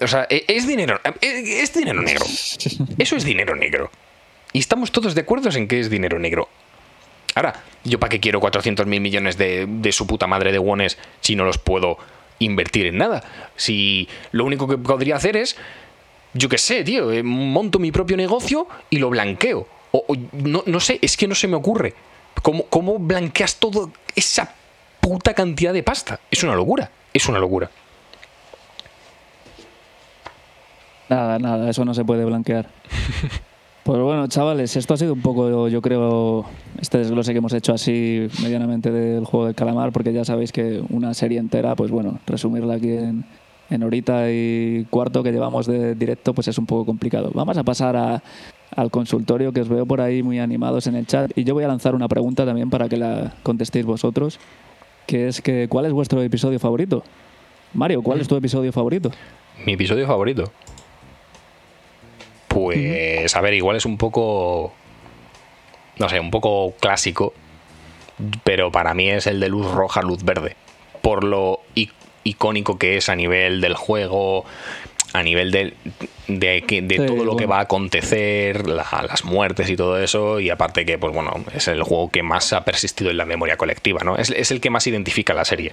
O 0.00 0.06
sea, 0.06 0.26
e- 0.30 0.44
es 0.46 0.66
dinero, 0.66 1.00
es, 1.20 1.32
es 1.32 1.74
dinero 1.74 2.00
negro. 2.02 2.24
Eso 2.98 3.16
es 3.16 3.24
dinero 3.24 3.56
negro. 3.56 3.90
Y 4.52 4.60
estamos 4.60 4.92
todos 4.92 5.14
de 5.14 5.22
acuerdo 5.22 5.50
en 5.50 5.66
que 5.68 5.80
es 5.80 5.90
dinero 5.90 6.18
negro. 6.18 6.48
Ahora, 7.34 7.62
¿yo 7.84 7.98
para 8.00 8.10
qué 8.10 8.20
quiero 8.20 8.40
400 8.40 8.86
mil 8.86 9.00
millones 9.00 9.36
de, 9.38 9.66
de 9.68 9.92
su 9.92 10.06
puta 10.06 10.26
madre 10.26 10.52
de 10.52 10.58
wones 10.58 10.98
si 11.20 11.36
no 11.36 11.44
los 11.44 11.58
puedo 11.58 11.98
invertir 12.38 12.86
en 12.86 12.98
nada? 12.98 13.22
Si 13.56 14.08
lo 14.32 14.44
único 14.44 14.66
que 14.66 14.78
podría 14.78 15.16
hacer 15.16 15.36
es, 15.36 15.56
yo 16.34 16.48
qué 16.48 16.58
sé, 16.58 16.84
tío, 16.84 17.12
eh, 17.12 17.22
monto 17.22 17.78
mi 17.78 17.92
propio 17.92 18.16
negocio 18.16 18.66
y 18.90 18.98
lo 18.98 19.10
blanqueo. 19.10 19.66
O, 19.92 20.04
o 20.06 20.16
no, 20.32 20.62
no 20.66 20.80
sé, 20.80 20.98
es 21.00 21.16
que 21.16 21.28
no 21.28 21.34
se 21.34 21.48
me 21.48 21.56
ocurre. 21.56 21.94
¿Cómo, 22.42 22.64
¿Cómo 22.64 22.98
blanqueas 22.98 23.56
toda 23.56 23.88
esa 24.14 24.54
puta 25.00 25.34
cantidad 25.34 25.72
de 25.72 25.82
pasta? 25.82 26.20
Es 26.30 26.42
una 26.42 26.54
locura, 26.54 26.90
es 27.12 27.28
una 27.28 27.38
locura. 27.38 27.70
Nada, 31.08 31.38
nada, 31.38 31.70
eso 31.70 31.84
no 31.84 31.94
se 31.94 32.04
puede 32.04 32.24
blanquear. 32.24 32.68
Pues 33.88 34.02
bueno, 34.02 34.26
chavales, 34.26 34.76
esto 34.76 34.92
ha 34.92 34.96
sido 34.98 35.14
un 35.14 35.22
poco, 35.22 35.66
yo 35.68 35.80
creo, 35.80 36.44
este 36.78 36.98
desglose 36.98 37.32
que 37.32 37.38
hemos 37.38 37.54
hecho 37.54 37.72
así 37.72 38.28
medianamente 38.42 38.92
del 38.92 39.24
juego 39.24 39.46
del 39.46 39.54
calamar, 39.54 39.92
porque 39.92 40.12
ya 40.12 40.26
sabéis 40.26 40.52
que 40.52 40.82
una 40.90 41.14
serie 41.14 41.38
entera, 41.38 41.74
pues 41.74 41.90
bueno, 41.90 42.18
resumirla 42.26 42.74
aquí 42.74 42.90
en, 42.90 43.82
horita 43.82 44.30
y 44.30 44.86
cuarto 44.90 45.22
que 45.22 45.32
llevamos 45.32 45.66
de 45.66 45.94
directo, 45.94 46.34
pues 46.34 46.48
es 46.48 46.58
un 46.58 46.66
poco 46.66 46.84
complicado. 46.84 47.30
Vamos 47.32 47.56
a 47.56 47.64
pasar 47.64 48.20
al 48.76 48.90
consultorio, 48.90 49.52
que 49.54 49.62
os 49.62 49.70
veo 49.70 49.86
por 49.86 50.02
ahí 50.02 50.22
muy 50.22 50.38
animados 50.38 50.86
en 50.86 50.94
el 50.94 51.06
chat, 51.06 51.30
y 51.34 51.44
yo 51.44 51.54
voy 51.54 51.64
a 51.64 51.68
lanzar 51.68 51.94
una 51.94 52.08
pregunta 52.08 52.44
también 52.44 52.68
para 52.68 52.90
que 52.90 52.98
la 52.98 53.36
contestéis 53.42 53.86
vosotros, 53.86 54.38
que 55.06 55.28
es 55.28 55.40
que, 55.40 55.66
¿cuál 55.66 55.86
es 55.86 55.94
vuestro 55.94 56.20
episodio 56.20 56.58
favorito? 56.58 57.04
Mario, 57.72 58.02
¿cuál 58.02 58.20
es 58.20 58.28
tu 58.28 58.36
episodio 58.36 58.70
favorito? 58.70 59.10
Mi 59.64 59.72
episodio 59.72 60.06
favorito. 60.06 60.52
Pues, 62.58 63.36
a 63.36 63.40
ver, 63.40 63.54
igual 63.54 63.76
es 63.76 63.86
un 63.86 63.96
poco. 63.98 64.72
No 65.98 66.08
sé, 66.08 66.18
un 66.18 66.30
poco 66.32 66.74
clásico. 66.80 67.32
Pero 68.42 68.72
para 68.72 68.94
mí 68.94 69.08
es 69.08 69.28
el 69.28 69.38
de 69.38 69.48
luz 69.48 69.70
roja, 69.70 70.02
luz 70.02 70.24
verde. 70.24 70.56
Por 71.02 71.22
lo 71.22 71.60
icónico 72.24 72.76
que 72.78 72.96
es 72.96 73.08
a 73.08 73.14
nivel 73.14 73.60
del 73.60 73.74
juego, 73.74 74.44
a 75.12 75.22
nivel 75.22 75.52
de, 75.52 75.74
de 76.26 76.64
Sí, 76.68 76.96
todo 77.06 77.24
lo 77.24 77.36
que 77.36 77.46
va 77.46 77.58
a 77.58 77.62
acontecer, 77.62 78.68
la- 78.68 79.04
las 79.08 79.24
muertes 79.24 79.70
y 79.70 79.76
todo 79.76 80.02
eso. 80.02 80.40
Y 80.40 80.50
aparte 80.50 80.84
que, 80.84 80.98
pues 80.98 81.14
bueno, 81.14 81.32
es 81.54 81.68
el 81.68 81.82
juego 81.84 82.10
que 82.10 82.22
más 82.24 82.52
ha 82.52 82.64
persistido 82.64 83.10
en 83.12 83.16
la 83.18 83.24
memoria 83.24 83.56
colectiva, 83.56 84.00
¿no? 84.04 84.16
Es, 84.16 84.30
es 84.30 84.50
el 84.50 84.60
que 84.60 84.68
más 84.70 84.86
identifica 84.88 85.32
la 85.32 85.44
serie, 85.44 85.72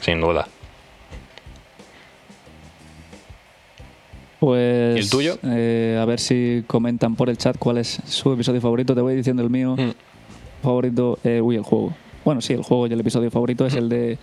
sin 0.00 0.20
duda. 0.20 0.46
Pues. 4.40 4.96
¿Y 4.96 5.00
el 5.00 5.10
tuyo? 5.10 5.38
eh, 5.44 5.98
a 6.00 6.04
ver 6.04 6.20
si 6.20 6.62
comentan 6.66 7.14
por 7.16 7.30
el 7.30 7.38
chat 7.38 7.56
cuál 7.58 7.78
es 7.78 8.00
su 8.06 8.32
episodio 8.32 8.60
favorito. 8.60 8.94
Te 8.94 9.00
voy 9.00 9.14
diciendo 9.16 9.42
el 9.42 9.50
mío. 9.50 9.76
Mm. 9.76 9.92
Favorito. 10.62 11.18
eh, 11.24 11.40
uy, 11.40 11.56
el 11.56 11.62
juego. 11.62 11.94
Bueno, 12.24 12.40
sí, 12.40 12.52
el 12.52 12.62
juego 12.62 12.86
y 12.86 12.92
el 12.92 13.00
episodio 13.00 13.30
favorito 13.30 13.66
es 13.66 13.74
el 13.74 13.88
de 13.88 14.18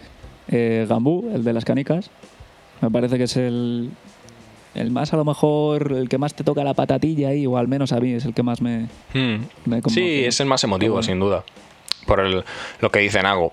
eh, 0.50 0.86
Gambú, 0.90 1.32
el 1.34 1.44
de 1.44 1.54
las 1.54 1.66
canicas. 1.66 2.10
Me 2.82 2.90
parece 2.92 3.18
que 3.18 3.24
es 3.24 3.38
el. 3.38 3.90
El 4.76 4.90
más, 4.90 5.14
a 5.14 5.18
lo 5.18 5.24
mejor, 5.26 5.92
el 5.94 6.10
que 6.10 6.18
más 6.18 6.34
te 6.34 6.44
toca 6.44 6.64
la 6.64 6.74
patatilla 6.74 7.30
ahí, 7.30 7.46
o 7.46 7.58
al 7.58 7.68
menos 7.68 7.92
a 7.94 8.00
mí 8.00 8.12
es 8.14 8.26
el 8.26 8.34
que 8.34 8.42
más 8.42 8.60
me. 8.60 8.88
Mm. 9.14 9.46
Me 9.66 9.82
sí, 9.88 10.26
es 10.26 10.40
el 10.40 10.48
más 10.48 10.64
emotivo, 10.64 10.94
bueno. 10.94 11.04
sin 11.04 11.20
duda. 11.20 11.44
Por 12.08 12.20
el- 12.20 12.44
lo 12.82 12.92
que 12.92 13.00
dice 13.00 13.22
Nago. 13.22 13.52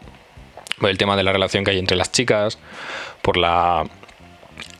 Por 0.80 0.88
el 0.88 0.96
tema 0.96 1.16
de 1.16 1.22
la 1.22 1.32
relación 1.32 1.62
que 1.62 1.72
hay 1.72 1.78
entre 1.78 1.96
las 1.98 2.10
chicas. 2.10 2.58
Por 3.20 3.36
la, 3.36 3.84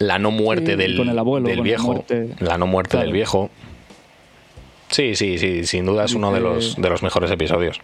la 0.00 0.18
no 0.18 0.32
muerte 0.32 0.72
Sí, 0.72 0.76
del, 0.76 0.96
con 0.96 1.08
el 1.08 1.18
abuelo, 1.18 1.46
del 1.46 1.58
con 1.58 1.64
la 1.66 1.70
viejo. 1.70 1.92
muerte. 1.92 2.30
La 2.40 2.58
no 2.58 2.66
muerte 2.66 2.90
Claro. 2.90 3.04
del 3.06 3.12
viejo. 3.14 3.50
Sí, 4.88 5.14
sí, 5.14 5.38
sí, 5.38 5.64
sin 5.66 5.86
duda 5.86 6.04
es 6.06 6.14
uno 6.14 6.32
de 6.32 6.40
los, 6.40 6.74
de 6.76 6.90
los 6.90 7.02
mejores 7.04 7.30
episodios. 7.30 7.78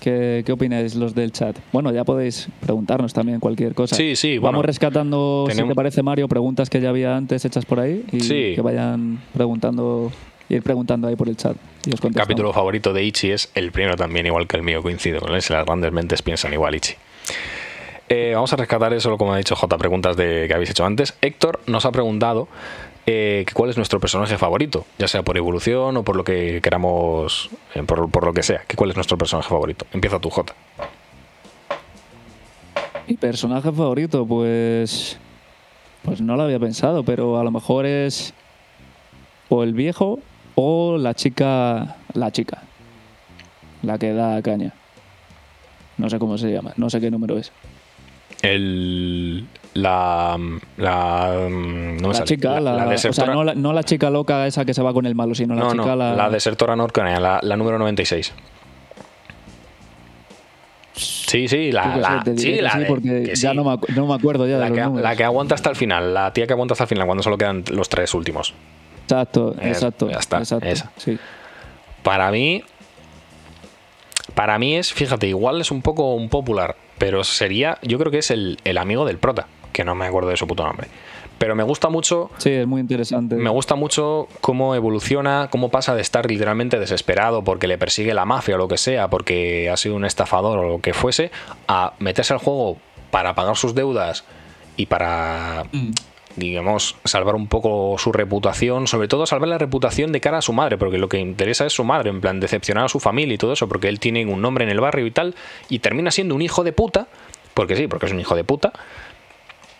¿Qué, 0.00 0.42
¿Qué 0.46 0.52
opináis 0.52 0.94
los 0.94 1.14
del 1.14 1.32
chat? 1.32 1.56
Bueno, 1.72 1.92
ya 1.92 2.04
podéis 2.04 2.48
preguntarnos 2.60 3.12
también 3.12 3.40
cualquier 3.40 3.74
cosa. 3.74 3.96
Sí, 3.96 4.14
sí, 4.14 4.38
Vamos 4.38 4.52
bueno, 4.58 4.62
rescatando, 4.62 5.44
si 5.48 5.52
tenemos- 5.54 5.72
te 5.72 5.74
parece, 5.74 6.02
Mario, 6.02 6.28
preguntas 6.28 6.70
que 6.70 6.80
ya 6.80 6.88
había 6.90 7.16
antes 7.16 7.44
hechas 7.44 7.64
por 7.64 7.80
ahí 7.80 8.04
y 8.12 8.20
Sí. 8.20 8.52
que 8.54 8.60
vayan 8.60 9.20
preguntando 9.34 10.12
ir 10.48 10.62
preguntando 10.62 11.08
ahí 11.08 11.16
por 11.16 11.28
el 11.28 11.36
chat. 11.36 11.56
Y 11.84 11.92
os 11.92 12.00
contestamos. 12.00 12.16
capítulo 12.26 12.52
favorito 12.54 12.92
de 12.94 13.04
Ichi 13.04 13.32
es 13.32 13.50
el 13.54 13.70
primero 13.70 13.96
también, 13.96 14.24
igual 14.26 14.46
que 14.46 14.56
el 14.56 14.62
mío, 14.62 14.82
coincido 14.82 15.20
con 15.20 15.34
él. 15.34 15.42
Si 15.42 15.52
las 15.52 15.66
grandes 15.66 15.92
mentes 15.92 16.22
piensan 16.22 16.52
igual, 16.54 16.74
Ichi. 16.76 16.94
Eh, 18.08 18.32
vamos 18.34 18.52
a 18.52 18.56
rescatar 18.56 18.92
eso, 18.94 19.18
como 19.18 19.34
ha 19.34 19.36
dicho 19.36 19.54
J, 19.54 19.76
preguntas 19.76 20.16
de, 20.16 20.46
que 20.48 20.54
habéis 20.54 20.70
hecho 20.70 20.84
antes. 20.84 21.14
Héctor 21.20 21.60
nos 21.66 21.84
ha 21.84 21.92
preguntado 21.92 22.48
eh, 23.06 23.44
cuál 23.52 23.68
es 23.68 23.76
nuestro 23.76 24.00
personaje 24.00 24.38
favorito, 24.38 24.86
ya 24.98 25.08
sea 25.08 25.22
por 25.22 25.36
evolución 25.36 25.96
o 25.98 26.02
por 26.02 26.16
lo 26.16 26.24
que 26.24 26.60
queramos, 26.62 27.50
eh, 27.74 27.82
por, 27.82 28.10
por 28.10 28.24
lo 28.24 28.32
que 28.32 28.42
sea. 28.42 28.62
Que 28.66 28.76
¿Cuál 28.76 28.90
es 28.90 28.96
nuestro 28.96 29.18
personaje 29.18 29.48
favorito? 29.48 29.86
Empieza 29.92 30.18
tu 30.18 30.30
J. 30.30 30.54
Mi 33.06 33.14
personaje 33.14 33.72
favorito, 33.72 34.26
pues. 34.26 35.18
Pues 36.02 36.20
no 36.22 36.36
lo 36.36 36.44
había 36.44 36.58
pensado, 36.58 37.02
pero 37.02 37.38
a 37.38 37.44
lo 37.44 37.50
mejor 37.50 37.84
es. 37.84 38.32
O 39.50 39.62
el 39.62 39.74
viejo 39.74 40.18
o 40.54 40.96
la 40.96 41.12
chica. 41.14 41.96
La 42.14 42.30
chica. 42.30 42.62
La 43.82 43.98
que 43.98 44.12
da 44.14 44.40
caña. 44.40 44.72
No 45.98 46.08
sé 46.08 46.18
cómo 46.18 46.38
se 46.38 46.50
llama, 46.50 46.72
no 46.76 46.88
sé 46.88 47.00
qué 47.00 47.10
número 47.10 47.36
es. 47.36 47.52
El. 48.42 49.46
La. 49.74 50.36
La. 50.76 51.46
No 51.48 52.08
me 52.08 52.14
la 52.14 52.24
chica, 52.24 52.60
la, 52.60 52.72
o 52.72 52.76
sea, 52.76 52.86
desertora. 52.86 53.34
no 53.34 53.44
la, 53.44 53.54
no 53.54 53.72
la 53.72 53.82
chica 53.82 54.10
loca 54.10 54.46
esa 54.46 54.64
que 54.64 54.74
se 54.74 54.82
va 54.82 54.92
con 54.92 55.06
el 55.06 55.14
malo, 55.14 55.34
sino 55.34 55.54
la 55.54 55.60
no, 55.62 55.70
chica, 55.72 55.84
no, 55.86 55.96
la. 55.96 56.14
la 56.14 56.30
desertora 56.30 56.74
norcoreana, 56.76 57.20
la, 57.20 57.40
la 57.42 57.56
número 57.56 57.78
96. 57.78 58.32
Sí, 60.94 61.46
sí, 61.46 61.70
la, 61.70 62.22
sé, 62.24 62.36
sí, 62.38 62.54
la 62.60 62.70
sí, 62.72 62.78
de- 62.80 62.84
porque 62.86 63.22
que 63.24 63.34
ya 63.36 63.50
sí. 63.50 63.56
no 63.56 63.62
me, 63.62 63.78
no 63.94 64.06
me 64.06 64.14
acuerdo 64.14 64.46
ya 64.48 64.56
la, 64.56 64.64
de 64.64 64.70
los 64.70 64.78
que, 64.78 64.84
números. 64.84 65.02
la 65.08 65.14
que 65.16 65.24
aguanta 65.24 65.54
hasta 65.54 65.70
el 65.70 65.76
final, 65.76 66.14
la 66.14 66.32
tía 66.32 66.46
que 66.46 66.54
aguanta 66.54 66.72
hasta 66.72 66.84
el 66.84 66.88
final, 66.88 67.06
cuando 67.06 67.22
solo 67.22 67.36
quedan 67.38 67.62
los 67.70 67.88
tres 67.88 68.14
últimos. 68.14 68.54
Exacto, 69.04 69.54
Es- 69.60 69.66
exacto. 69.76 70.10
ya 70.10 70.16
está, 70.18 70.38
exacto, 70.38 70.66
esa. 70.66 70.90
sí. 70.96 71.18
Para 72.02 72.30
mí, 72.30 72.62
para 74.34 74.58
mí 74.58 74.74
es, 74.76 74.92
fíjate, 74.92 75.26
igual 75.28 75.60
es 75.60 75.70
un 75.70 75.82
poco 75.82 76.14
un 76.14 76.28
popular, 76.30 76.74
pero 76.98 77.24
sería, 77.24 77.78
yo 77.82 77.98
creo 77.98 78.10
que 78.10 78.18
es 78.18 78.30
el, 78.30 78.58
el 78.64 78.78
amigo 78.78 79.04
del 79.04 79.18
prota, 79.18 79.46
que 79.72 79.84
no 79.84 79.94
me 79.94 80.06
acuerdo 80.06 80.30
de 80.30 80.36
su 80.36 80.46
puto 80.46 80.64
nombre. 80.64 80.88
Pero 81.38 81.54
me 81.54 81.62
gusta 81.62 81.88
mucho 81.88 82.30
Sí, 82.38 82.50
es 82.50 82.66
muy 82.66 82.80
interesante. 82.80 83.36
Me 83.36 83.50
gusta 83.50 83.76
mucho 83.76 84.26
cómo 84.40 84.74
evoluciona, 84.74 85.48
cómo 85.50 85.70
pasa 85.70 85.94
de 85.94 86.02
estar 86.02 86.28
literalmente 86.28 86.80
desesperado 86.80 87.44
porque 87.44 87.68
le 87.68 87.78
persigue 87.78 88.12
la 88.12 88.24
mafia 88.24 88.56
o 88.56 88.58
lo 88.58 88.66
que 88.66 88.76
sea, 88.76 89.08
porque 89.08 89.70
ha 89.70 89.76
sido 89.76 89.94
un 89.94 90.04
estafador 90.04 90.58
o 90.58 90.68
lo 90.68 90.80
que 90.80 90.92
fuese, 90.94 91.30
a 91.68 91.94
meterse 92.00 92.32
al 92.32 92.40
juego 92.40 92.78
para 93.12 93.34
pagar 93.34 93.56
sus 93.56 93.74
deudas 93.74 94.24
y 94.76 94.86
para, 94.86 95.64
digamos, 96.38 96.96
salvar 97.04 97.34
un 97.34 97.46
poco 97.48 97.96
su 97.98 98.12
reputación, 98.12 98.86
sobre 98.86 99.08
todo 99.08 99.26
salvar 99.26 99.48
la 99.48 99.58
reputación 99.58 100.12
de 100.12 100.20
cara 100.20 100.38
a 100.38 100.42
su 100.42 100.52
madre, 100.52 100.78
porque 100.78 100.98
lo 100.98 101.08
que 101.08 101.18
interesa 101.18 101.66
es 101.66 101.72
su 101.72 101.84
madre, 101.84 102.10
en 102.10 102.20
plan 102.20 102.40
decepcionar 102.40 102.84
a 102.84 102.88
su 102.88 103.00
familia 103.00 103.34
y 103.34 103.38
todo 103.38 103.52
eso, 103.52 103.68
porque 103.68 103.88
él 103.88 104.00
tiene 104.00 104.24
un 104.26 104.40
nombre 104.40 104.64
en 104.64 104.70
el 104.70 104.80
barrio 104.80 105.06
y 105.06 105.10
tal, 105.10 105.34
y 105.68 105.80
termina 105.80 106.10
siendo 106.10 106.34
un 106.34 106.42
hijo 106.42 106.64
de 106.64 106.72
puta, 106.72 107.08
porque 107.54 107.76
sí, 107.76 107.86
porque 107.88 108.06
es 108.06 108.12
un 108.12 108.20
hijo 108.20 108.34
de 108.36 108.44
puta, 108.44 108.72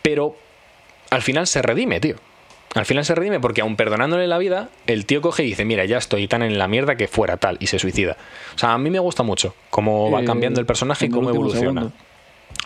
pero 0.03 0.37
al 1.11 1.23
final 1.23 1.47
se 1.47 1.63
redime, 1.63 2.01
tío. 2.01 2.17
Al 2.75 2.85
final 2.85 3.05
se 3.07 3.15
redime 3.15 3.41
porque 3.41 3.63
aun 3.63 3.77
perdonándole 3.77 4.27
la 4.27 4.37
vida, 4.37 4.69
el 4.87 5.07
tío 5.07 5.23
coge 5.23 5.43
y 5.43 5.47
dice, 5.47 5.65
mira, 5.65 5.87
ya 5.87 5.97
estoy 5.97 6.29
tan 6.29 6.43
en 6.43 6.59
la 6.59 6.69
mierda 6.69 6.97
que 6.97 7.09
fuera 7.09 7.39
tal, 7.39 7.57
y 7.61 7.67
se 7.69 7.79
suicida. 7.79 8.17
O 8.55 8.59
sea, 8.59 8.75
a 8.75 8.79
mí 8.79 8.91
me 8.91 8.99
gusta 8.99 9.23
mucho 9.23 9.55
cómo 9.71 10.11
va 10.11 10.21
Eh, 10.21 10.25
cambiando 10.27 10.61
el 10.61 10.67
personaje 10.67 11.07
y 11.07 11.09
cómo 11.09 11.31
evoluciona. 11.31 11.81
segundo. 11.81 11.93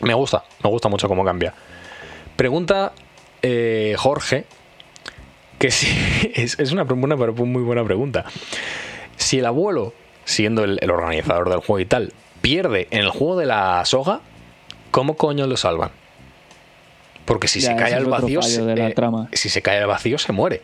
Me 0.00 0.14
gusta, 0.14 0.42
me 0.64 0.70
gusta 0.70 0.88
mucho 0.88 1.06
cómo 1.06 1.24
cambia. 1.24 1.54
Pregunta 2.34 2.92
eh, 3.42 3.94
Jorge, 3.98 4.44
que 5.58 5.70
sí, 5.70 5.88
es, 6.34 6.58
es 6.58 6.72
una, 6.72 6.82
una 6.84 7.16
muy 7.16 7.62
buena 7.62 7.84
pregunta. 7.84 8.24
Si 9.16 9.38
el 9.38 9.46
abuelo, 9.46 9.92
siendo 10.24 10.64
el, 10.64 10.78
el 10.80 10.90
organizador 10.90 11.48
del 11.50 11.58
juego 11.60 11.80
y 11.80 11.86
tal, 11.86 12.12
pierde 12.40 12.88
en 12.90 13.00
el 13.00 13.10
juego 13.10 13.36
de 13.36 13.46
la 13.46 13.84
soga, 13.84 14.20
¿cómo 14.90 15.16
coño 15.16 15.46
lo 15.46 15.56
salvan? 15.56 15.90
Porque 17.24 17.46
si 17.46 17.60
Ya, 17.60 17.70
se 17.70 17.76
cae 17.76 17.94
al 17.94 18.06
vacío, 18.06 18.42
se- 18.42 18.62
eh, 18.72 18.94
si 19.32 19.48
se 19.48 19.62
cae 19.62 19.78
al 19.78 19.86
vacío 19.86 20.18
se 20.18 20.32
muere. 20.32 20.60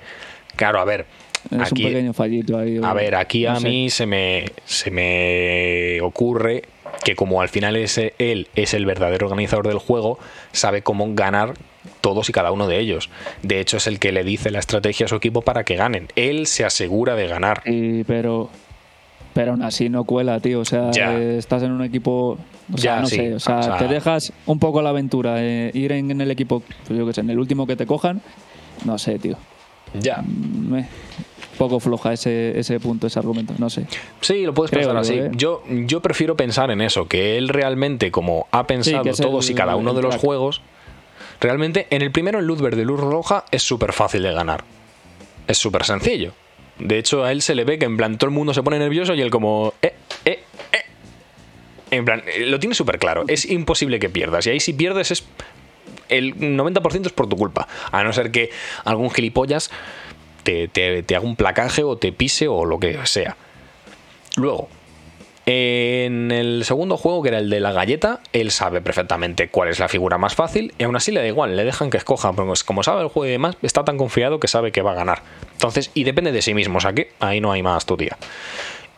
Claro, 0.57 0.81
a 0.81 0.85
ver, 0.85 1.07
Es 1.53 1.71
aquí, 1.73 1.85
un 1.85 1.91
pequeño 1.93 2.13
fallito 2.13 2.59
ahí. 2.59 2.81
a 2.83 2.93
ver, 2.95 3.15
aquí 3.15 3.45
no 3.45 3.53
a 3.53 3.61
sé. 3.61 3.69
mí 3.69 3.91
se 3.91 4.07
me, 4.07 4.47
se 4.65 4.91
me 4.91 6.01
ocurre 6.03 6.65
que 7.05 7.15
como 7.15 7.41
al 7.41 7.49
final 7.49 7.77
es 7.77 7.97
él 8.19 8.49
es 8.57 8.75
el 8.75 8.87
verdadero 8.87 9.27
organizador 9.29 9.69
del 9.69 9.79
juego, 9.79 10.19
sabe 10.51 10.83
cómo 10.83 11.07
ganar 11.15 11.55
todos 12.01 12.29
y 12.29 12.33
cada 12.33 12.53
uno 12.53 12.67
de 12.69 12.79
ellos. 12.81 13.11
De 13.43 13.61
hecho, 13.61 13.77
es 13.79 13.87
el 13.87 13.99
que 13.99 14.13
le 14.13 14.25
dice 14.25 14.51
la 14.51 14.59
estrategia 14.59 15.07
a 15.07 15.09
su 15.09 15.17
equipo 15.17 15.43
para 15.43 15.65
que 15.65 15.77
ganen. 15.77 16.09
Él 16.17 16.47
se 16.47 16.65
asegura 16.65 17.15
de 17.15 17.27
ganar. 17.29 17.63
Sí, 17.65 18.05
pero. 18.07 18.51
Pero 19.35 19.53
aún 19.53 19.63
así 19.63 19.89
no 19.89 20.03
cuela, 20.05 20.41
tío. 20.41 20.61
O 20.61 20.65
sea, 20.65 20.91
Ya. 20.91 21.17
eh, 21.17 21.39
estás 21.39 21.63
en 21.63 21.71
un 21.71 21.85
equipo. 21.85 22.39
O 22.73 22.79
sea, 22.79 22.97
Ya, 22.97 23.01
no 23.03 23.07
sí. 23.07 23.17
sé. 23.17 23.35
O 23.35 23.39
sea, 23.41 23.59
O 23.59 23.63
sea- 23.63 23.77
te 23.79 23.87
dejas 23.87 24.33
un 24.47 24.59
poco 24.59 24.83
la 24.83 24.91
aventura. 24.91 25.37
eh, 25.39 25.71
ir 25.75 25.93
en, 25.93 26.11
en 26.11 26.21
el 26.21 26.31
equipo, 26.31 26.61
pues 26.87 26.99
yo 26.99 27.07
qué 27.07 27.13
sé, 27.13 27.21
en 27.21 27.31
el 27.31 27.39
último 27.39 27.67
que 27.67 27.77
te 27.77 27.87
cojan. 27.87 28.21
No 28.85 28.99
sé, 28.99 29.19
tío. 29.19 29.37
Ya. 30.01 30.23
Me, 30.27 30.87
poco 31.57 31.79
floja 31.81 32.13
ese, 32.13 32.59
ese 32.59 32.79
punto, 32.81 33.07
ese 33.07 33.19
argumento. 33.19 33.55
No 33.59 33.71
sé. 33.71 33.87
Sí, 34.21 34.43
lo 34.45 34.55
puedes 34.55 34.71
Creo 34.71 34.83
pensar 34.93 34.97
así. 34.99 35.15
¿eh? 35.15 35.31
Yo, 35.35 35.63
yo 35.69 36.01
prefiero 36.01 36.37
pensar 36.37 36.71
en 36.71 36.81
eso, 36.81 37.07
que 37.07 37.37
él 37.39 37.49
realmente, 37.49 38.11
como 38.11 38.47
ha 38.51 38.67
pensado 38.67 39.05
todos 39.15 39.47
el- 39.47 39.53
y 39.53 39.55
cada 39.55 39.77
uno 39.77 39.95
de 39.95 40.03
los 40.03 40.17
juegos, 40.17 40.63
realmente 41.41 41.87
en 41.91 42.03
el 42.03 42.11
primero, 42.11 42.39
en 42.39 42.47
luz 42.47 42.61
verde 42.61 42.85
luz 42.85 43.01
roja, 43.01 43.45
es 43.51 43.63
súper 43.63 43.93
fácil 43.93 44.23
de 44.23 44.33
ganar. 44.33 44.65
Es 45.47 45.59
súper 45.59 45.85
sencillo. 45.85 46.33
De 46.79 46.99
hecho, 46.99 47.25
a 47.25 47.33
él 47.33 47.43
se 47.43 47.55
le 47.55 47.65
ve 47.65 47.79
que 47.79 47.87
en 47.87 47.97
plan 47.97 48.19
todo 48.19 48.29
el 48.29 48.35
mundo 48.35 48.55
se 48.55 48.63
pone 48.63 48.79
nervioso 48.79 49.15
y 49.15 49.21
él 49.21 49.31
como... 49.31 49.75
Eh, 49.83 49.95
eh, 50.25 50.43
eh. 50.73 50.85
En 51.91 52.05
plan, 52.05 52.23
eh, 52.27 52.47
lo 52.47 52.59
tiene 52.61 52.75
súper 52.75 52.99
claro. 52.99 53.25
Es 53.29 53.45
imposible 53.47 53.99
que 53.99 54.09
pierdas. 54.09 54.47
Y 54.47 54.51
ahí 54.51 54.61
si 54.61 54.73
pierdes 54.73 55.11
es... 55.11 55.25
El 56.09 56.37
90% 56.37 57.07
es 57.07 57.13
por 57.13 57.29
tu 57.29 57.37
culpa. 57.37 57.67
A 57.91 58.03
no 58.05 58.13
ser 58.13 58.31
que 58.31 58.51
algún 58.85 59.11
gilipollas 59.11 59.71
te, 60.43 60.69
te- 60.69 61.03
te 61.03 61.17
haga 61.17 61.25
un 61.27 61.37
placaje 61.37 61.83
o 61.83 61.97
te 61.97 62.13
pise 62.13 62.47
o 62.49 62.65
lo 62.65 62.79
que 62.79 62.99
sea. 63.07 63.37
Luego, 64.37 64.69
en 65.51 66.31
el 66.31 66.63
segundo 66.67 66.99
juego, 66.99 67.23
que 67.23 67.31
era 67.31 67.39
el 67.39 67.49
de 67.49 67.59
la 67.61 67.73
galleta, 67.73 68.21
él 68.35 68.51
sabe 68.51 68.83
perfectamente 68.83 69.49
cuál 69.49 69.71
es 69.71 69.79
la 69.79 69.89
figura 69.89 70.19
más 70.19 70.35
fácil 70.35 70.75
y 70.77 70.85
aún 70.85 70.95
así 70.95 71.11
le 71.11 71.21
da 71.21 71.27
igual, 71.27 71.57
le 71.57 71.65
dejan 71.65 71.89
que 71.89 71.97
escoja, 71.97 72.35
porque 72.35 72.53
como 72.67 72.83
sabe 72.83 73.01
el 73.01 73.09
juego 73.09 73.27
y 73.27 73.31
demás, 73.31 73.57
está 73.63 73.83
tan 73.83 73.97
confiado 73.97 74.41
que 74.41 74.47
sabe 74.47 74.73
que 74.73 74.83
va 74.83 74.93
a 74.93 74.97
ganar. 74.97 75.23
Entonces, 75.53 75.91
y 75.95 76.05
depende 76.05 76.33
de 76.33 76.43
sí 76.43 76.53
mismo, 76.53 76.77
o 76.77 76.81
sea 76.83 76.93
que 76.93 77.13
ahí 77.19 77.41
no 77.41 77.51
hay 77.51 77.63
más 77.63 77.87
tu 77.87 77.97
tía. 77.97 78.19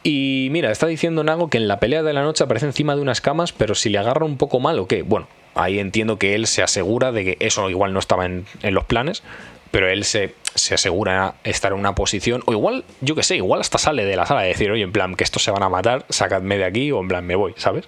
Y 0.03 0.49
mira, 0.51 0.73
está 0.73 0.89
diciendo 0.89 1.23
Nago 1.23 1.51
que 1.51 1.59
en 1.59 1.69
la 1.69 1.79
pelea 1.79 2.03
de 2.03 2.13
la 2.13 2.25
noche 2.25 2.43
aparece 2.43 2.67
encima 2.67 2.97
de 2.97 3.03
unas 3.03 3.21
camas, 3.21 3.53
pero 3.53 3.77
si 3.77 3.89
le 3.89 3.99
agarra 3.99 4.27
un 4.27 4.37
poco 4.37 4.59
mal 4.59 4.77
o 4.81 4.89
qué. 4.89 5.03
Bueno, 5.03 5.29
ahí 5.55 5.79
entiendo 5.79 6.19
que 6.19 6.35
él 6.35 6.49
se 6.49 6.65
asegura 6.65 7.13
de 7.13 7.25
que 7.25 7.37
eso 7.39 7.71
igual 7.71 7.93
no 7.93 8.01
estaba 8.01 8.27
en 8.27 8.45
los 8.65 8.85
planes, 8.87 9.23
pero 9.71 9.89
él 9.89 10.05
se, 10.05 10.35
se 10.55 10.75
asegura 10.75 11.35
estar 11.45 11.73
en 11.73 11.79
una 11.79 11.95
posición, 11.95 12.43
o 12.47 12.53
igual, 12.53 12.85
yo 13.01 13.15
que 13.15 13.23
sé, 13.23 13.37
igual 13.37 13.61
hasta 13.61 13.79
sale 13.79 14.05
de 14.05 14.17
la 14.17 14.27
sala 14.27 14.43
de 14.43 14.49
decir, 14.49 14.71
oye, 14.71 14.83
en 14.83 14.93
plan, 14.93 15.15
que 15.15 15.25
estos 15.25 15.43
se 15.43 15.51
van 15.51 15.63
a 15.63 15.69
matar, 15.69 16.05
sacadme 16.09 16.59
de 16.59 16.65
aquí, 16.65 16.91
o 16.93 17.01
en 17.01 17.09
plan, 17.09 17.27
me 17.27 17.37
voy, 17.37 17.55
¿sabes? 17.57 17.87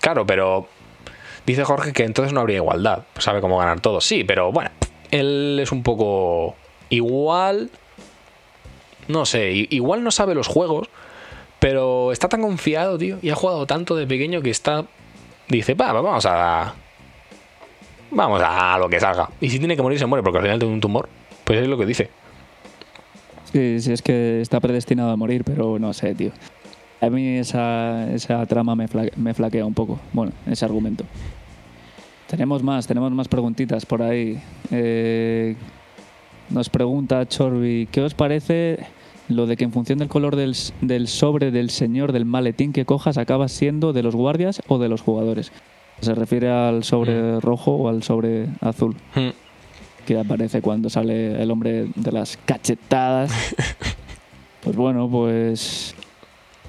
Claro, 0.00 0.26
pero 0.26 0.68
dice 1.46 1.64
Jorge 1.64 1.92
que 1.92 2.04
entonces 2.04 2.32
no 2.32 2.40
habría 2.40 2.56
igualdad, 2.56 3.04
sabe 3.18 3.40
cómo 3.40 3.58
ganar 3.58 3.80
todo. 3.80 4.00
Sí, 4.00 4.24
pero 4.24 4.52
bueno, 4.52 4.70
él 5.10 5.58
es 5.60 5.72
un 5.72 5.82
poco 5.82 6.56
igual 6.88 7.70
no 9.10 9.26
sé, 9.26 9.66
igual 9.70 10.02
no 10.02 10.10
sabe 10.10 10.34
los 10.34 10.46
juegos, 10.46 10.88
pero 11.58 12.12
está 12.12 12.28
tan 12.28 12.42
confiado, 12.42 12.96
tío, 12.96 13.18
y 13.22 13.30
ha 13.30 13.34
jugado 13.34 13.66
tanto 13.66 13.96
de 13.96 14.06
pequeño 14.06 14.40
que 14.40 14.50
está. 14.50 14.86
Dice, 15.48 15.74
va, 15.74 15.92
vamos 15.92 16.24
a. 16.26 16.74
Vamos 18.10 18.40
a 18.44 18.76
lo 18.78 18.88
que 18.88 18.98
salga. 19.00 19.28
Y 19.40 19.48
si 19.50 19.58
tiene 19.58 19.76
que 19.76 19.82
morir, 19.82 19.98
se 19.98 20.06
muere, 20.06 20.22
porque 20.22 20.38
al 20.38 20.44
final 20.44 20.58
tiene 20.58 20.74
un 20.74 20.80
tumor. 20.80 21.08
Pues 21.44 21.60
es 21.60 21.68
lo 21.68 21.78
que 21.78 21.86
dice. 21.86 22.10
Sí, 23.52 23.80
sí, 23.80 23.92
es 23.92 24.02
que 24.02 24.40
está 24.40 24.60
predestinado 24.60 25.10
a 25.10 25.16
morir, 25.16 25.42
pero 25.44 25.78
no 25.78 25.92
sé, 25.92 26.14
tío. 26.14 26.30
A 27.00 27.08
mí 27.10 27.38
esa, 27.38 28.12
esa 28.12 28.44
trama 28.46 28.74
me, 28.76 28.88
fla- 28.88 29.10
me 29.16 29.34
flaquea 29.34 29.64
un 29.64 29.74
poco. 29.74 29.98
Bueno, 30.12 30.32
ese 30.46 30.64
argumento. 30.64 31.04
Tenemos 32.28 32.62
más, 32.62 32.86
tenemos 32.86 33.10
más 33.12 33.26
preguntitas 33.28 33.86
por 33.86 34.02
ahí. 34.02 34.40
Eh, 34.70 35.56
nos 36.50 36.68
pregunta 36.68 37.26
Chorby, 37.26 37.88
¿qué 37.90 38.02
os 38.02 38.14
parece 38.14 38.78
lo 39.28 39.46
de 39.46 39.56
que 39.56 39.64
en 39.64 39.72
función 39.72 39.98
del 39.98 40.08
color 40.08 40.36
del, 40.36 40.54
del 40.80 41.08
sobre 41.08 41.50
del 41.50 41.70
señor 41.70 42.12
del 42.12 42.24
maletín 42.24 42.72
que 42.72 42.84
cojas 42.84 43.18
acabas 43.18 43.50
siendo 43.52 43.92
de 43.92 44.02
los 44.02 44.14
guardias 44.14 44.62
o 44.68 44.78
de 44.78 44.88
los 44.88 45.00
jugadores? 45.00 45.50
¿Se 46.00 46.14
refiere 46.14 46.50
al 46.50 46.82
sobre 46.84 47.40
rojo 47.40 47.72
o 47.72 47.88
al 47.88 48.02
sobre 48.02 48.46
azul? 48.60 48.96
Hmm. 49.14 49.28
que 50.06 50.18
aparece 50.18 50.60
cuando 50.62 50.88
sale 50.90 51.40
el 51.42 51.50
hombre 51.50 51.86
de 51.94 52.12
las 52.12 52.36
cachetadas. 52.44 53.30
Pues 54.62 54.76
bueno, 54.76 55.08
pues. 55.10 55.94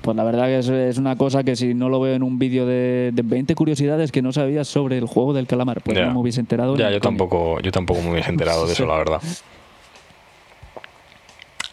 Pues 0.01 0.15
la 0.15 0.23
verdad 0.23 0.45
que 0.45 0.59
es, 0.59 0.69
es 0.69 0.97
una 0.97 1.17
cosa 1.17 1.43
que 1.43 1.57
si 1.57 1.73
no 1.73 1.89
lo 1.89 1.99
veo 1.99 2.15
en 2.15 2.23
un 2.23 2.39
vídeo 2.39 2.65
de, 2.65 3.11
de 3.13 3.21
20 3.21 3.53
curiosidades 3.53 4.13
que 4.13 4.21
no 4.21 4.31
sabías 4.31 4.69
sobre 4.69 4.97
el 4.97 5.05
juego 5.07 5.33
del 5.33 5.45
calamar, 5.45 5.81
pues 5.81 5.99
no 5.99 6.13
me 6.13 6.19
hubiese 6.19 6.39
enterado. 6.39 6.77
Ya, 6.77 6.85
yo 6.89 6.99
coño. 7.01 7.01
tampoco, 7.01 7.59
yo 7.59 7.69
tampoco 7.73 8.01
me 8.01 8.11
hubiese 8.11 8.29
enterado 8.29 8.65
de 8.65 8.71
eso, 8.71 8.85
la 8.85 8.95
verdad. 8.95 9.21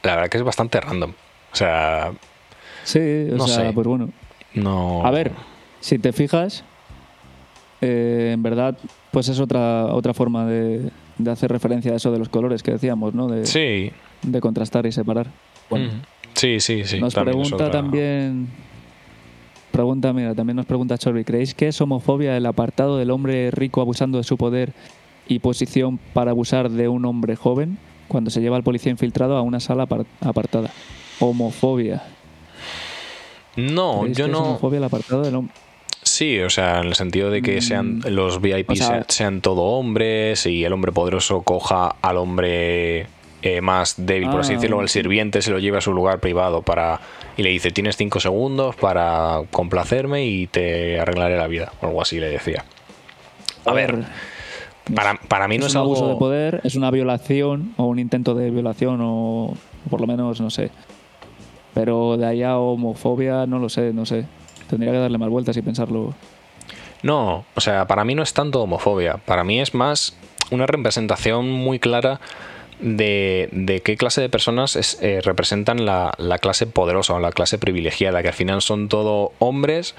la 0.02 0.14
verdad 0.16 0.28
que 0.28 0.38
es 0.38 0.42
bastante 0.44 0.80
random. 0.80 1.12
O 1.52 1.56
sea, 1.56 2.12
Sí, 2.84 2.98
o 3.32 3.36
No 3.36 3.46
sea, 3.46 3.68
sé. 3.68 3.72
pues 3.72 3.86
bueno. 3.86 4.10
no. 4.54 5.06
A 5.06 5.10
ver, 5.12 5.30
si 5.80 5.98
te 5.98 6.12
fijas, 6.12 6.64
eh, 7.80 8.30
en 8.34 8.42
verdad, 8.42 8.76
pues 9.10 9.28
es 9.28 9.40
otra, 9.40 9.86
otra 9.86 10.14
forma 10.14 10.46
de, 10.46 10.90
de 11.18 11.30
hacer 11.30 11.50
referencia 11.50 11.92
a 11.92 11.96
eso 11.96 12.10
de 12.12 12.18
los 12.18 12.28
colores 12.28 12.62
que 12.62 12.72
decíamos, 12.72 13.14
¿no? 13.14 13.28
De, 13.28 13.46
Sí. 13.46 13.90
de 14.22 14.40
contrastar 14.40 14.86
y 14.86 14.92
separar. 14.92 15.28
Bueno, 15.70 15.86
Mm. 15.92 16.02
Sí, 16.34 16.60
sí, 16.60 16.84
sí. 16.84 17.00
nos 17.00 17.14
también 17.14 17.34
pregunta 17.36 17.56
otra- 17.56 17.70
también. 17.70 18.48
Pregunta, 19.72 20.12
mira, 20.12 20.34
también 20.34 20.56
nos 20.56 20.66
pregunta 20.66 20.96
Chorby, 20.98 21.24
¿creéis 21.24 21.54
que 21.54 21.68
es 21.68 21.80
homofobia 21.80 22.36
el 22.36 22.46
apartado 22.46 22.96
del 22.96 23.10
hombre 23.10 23.50
rico 23.50 23.80
abusando 23.80 24.18
de 24.18 24.24
su 24.24 24.36
poder 24.36 24.72
y 25.28 25.40
posición 25.40 25.98
para 26.14 26.30
abusar 26.30 26.70
de 26.70 26.88
un 26.88 27.04
hombre 27.04 27.36
joven 27.36 27.76
cuando 28.08 28.30
se 28.30 28.40
lleva 28.40 28.56
al 28.56 28.62
policía 28.62 28.90
infiltrado 28.90 29.36
a 29.36 29.42
una 29.42 29.60
sala 29.60 29.86
apar- 29.86 30.06
apartada? 30.20 30.70
Homofobia. 31.20 32.02
No, 33.56 34.00
¿Creéis 34.00 34.16
yo 34.18 34.24
que 34.26 34.30
es 34.30 34.36
no. 34.38 34.44
homofobia 34.44 34.78
el 34.78 34.84
apartado 34.84 35.22
del 35.22 35.34
hombre? 35.34 35.54
Sí, 36.18 36.40
o 36.40 36.50
sea, 36.50 36.80
en 36.80 36.86
el 36.88 36.94
sentido 36.96 37.30
de 37.30 37.42
que 37.42 37.60
sean 37.60 37.98
Mm, 37.98 38.08
los 38.08 38.40
VIP 38.40 38.70
o 38.72 38.74
sea- 38.74 38.86
sean, 38.88 39.04
sean 39.06 39.40
todo 39.40 39.62
hombres 39.62 40.46
y 40.46 40.64
el 40.64 40.72
hombre 40.72 40.90
poderoso 40.90 41.42
coja 41.42 41.94
al 42.02 42.16
hombre 42.16 43.06
eh, 43.42 43.60
más 43.60 43.94
débil, 43.98 44.28
por 44.28 44.40
así 44.40 44.54
Ah, 44.54 44.56
decirlo, 44.56 44.80
el 44.80 44.88
sirviente 44.88 45.42
se 45.42 45.52
lo 45.52 45.60
lleva 45.60 45.78
a 45.78 45.80
su 45.80 45.92
lugar 45.92 46.18
privado 46.18 46.62
para 46.62 46.98
y 47.36 47.44
le 47.44 47.50
dice 47.50 47.70
tienes 47.70 47.96
cinco 47.96 48.18
segundos 48.18 48.74
para 48.74 49.42
complacerme 49.52 50.26
y 50.26 50.48
te 50.48 50.98
arreglaré 50.98 51.36
la 51.36 51.46
vida, 51.46 51.70
o 51.80 51.86
algo 51.86 52.02
así 52.02 52.18
le 52.18 52.30
decía. 52.30 52.64
A 53.64 53.72
ver, 53.72 54.02
para, 54.92 55.14
para 55.28 55.46
mí 55.46 55.56
no 55.56 55.66
es 55.66 55.70
es, 55.70 55.76
un 55.76 55.82
algo 55.82 55.92
abuso 55.94 56.08
de 56.08 56.16
poder, 56.16 56.60
es 56.64 56.74
una 56.74 56.90
violación 56.90 57.74
o 57.76 57.84
un 57.84 58.00
intento 58.00 58.34
de 58.34 58.50
violación 58.50 58.98
o 59.04 59.54
por 59.88 60.00
lo 60.00 60.08
menos 60.08 60.40
no 60.40 60.50
sé. 60.50 60.72
Pero 61.74 62.16
de 62.16 62.26
ahí 62.26 62.42
a 62.42 62.58
homofobia 62.58 63.46
no 63.46 63.60
lo 63.60 63.68
sé, 63.68 63.92
no 63.92 64.04
sé. 64.04 64.24
Tendría 64.68 64.92
que 64.92 64.98
darle 64.98 65.18
más 65.18 65.28
vueltas 65.28 65.56
y 65.56 65.62
pensarlo. 65.62 66.14
No, 67.02 67.44
o 67.54 67.60
sea, 67.60 67.86
para 67.86 68.04
mí 68.04 68.14
no 68.14 68.22
es 68.22 68.32
tanto 68.34 68.60
homofobia, 68.62 69.18
para 69.18 69.44
mí 69.44 69.60
es 69.60 69.72
más 69.74 70.16
una 70.50 70.66
representación 70.66 71.50
muy 71.50 71.78
clara 71.78 72.20
de, 72.80 73.48
de 73.52 73.80
qué 73.80 73.96
clase 73.96 74.20
de 74.20 74.28
personas 74.28 74.76
es- 74.76 74.98
eh, 75.02 75.20
representan 75.22 75.84
la, 75.86 76.12
la 76.18 76.38
clase 76.38 76.66
poderosa 76.66 77.14
o 77.14 77.18
la 77.20 77.32
clase 77.32 77.58
privilegiada, 77.58 78.22
que 78.22 78.28
al 78.28 78.34
final 78.34 78.62
son 78.62 78.88
todo 78.88 79.32
hombres. 79.38 79.94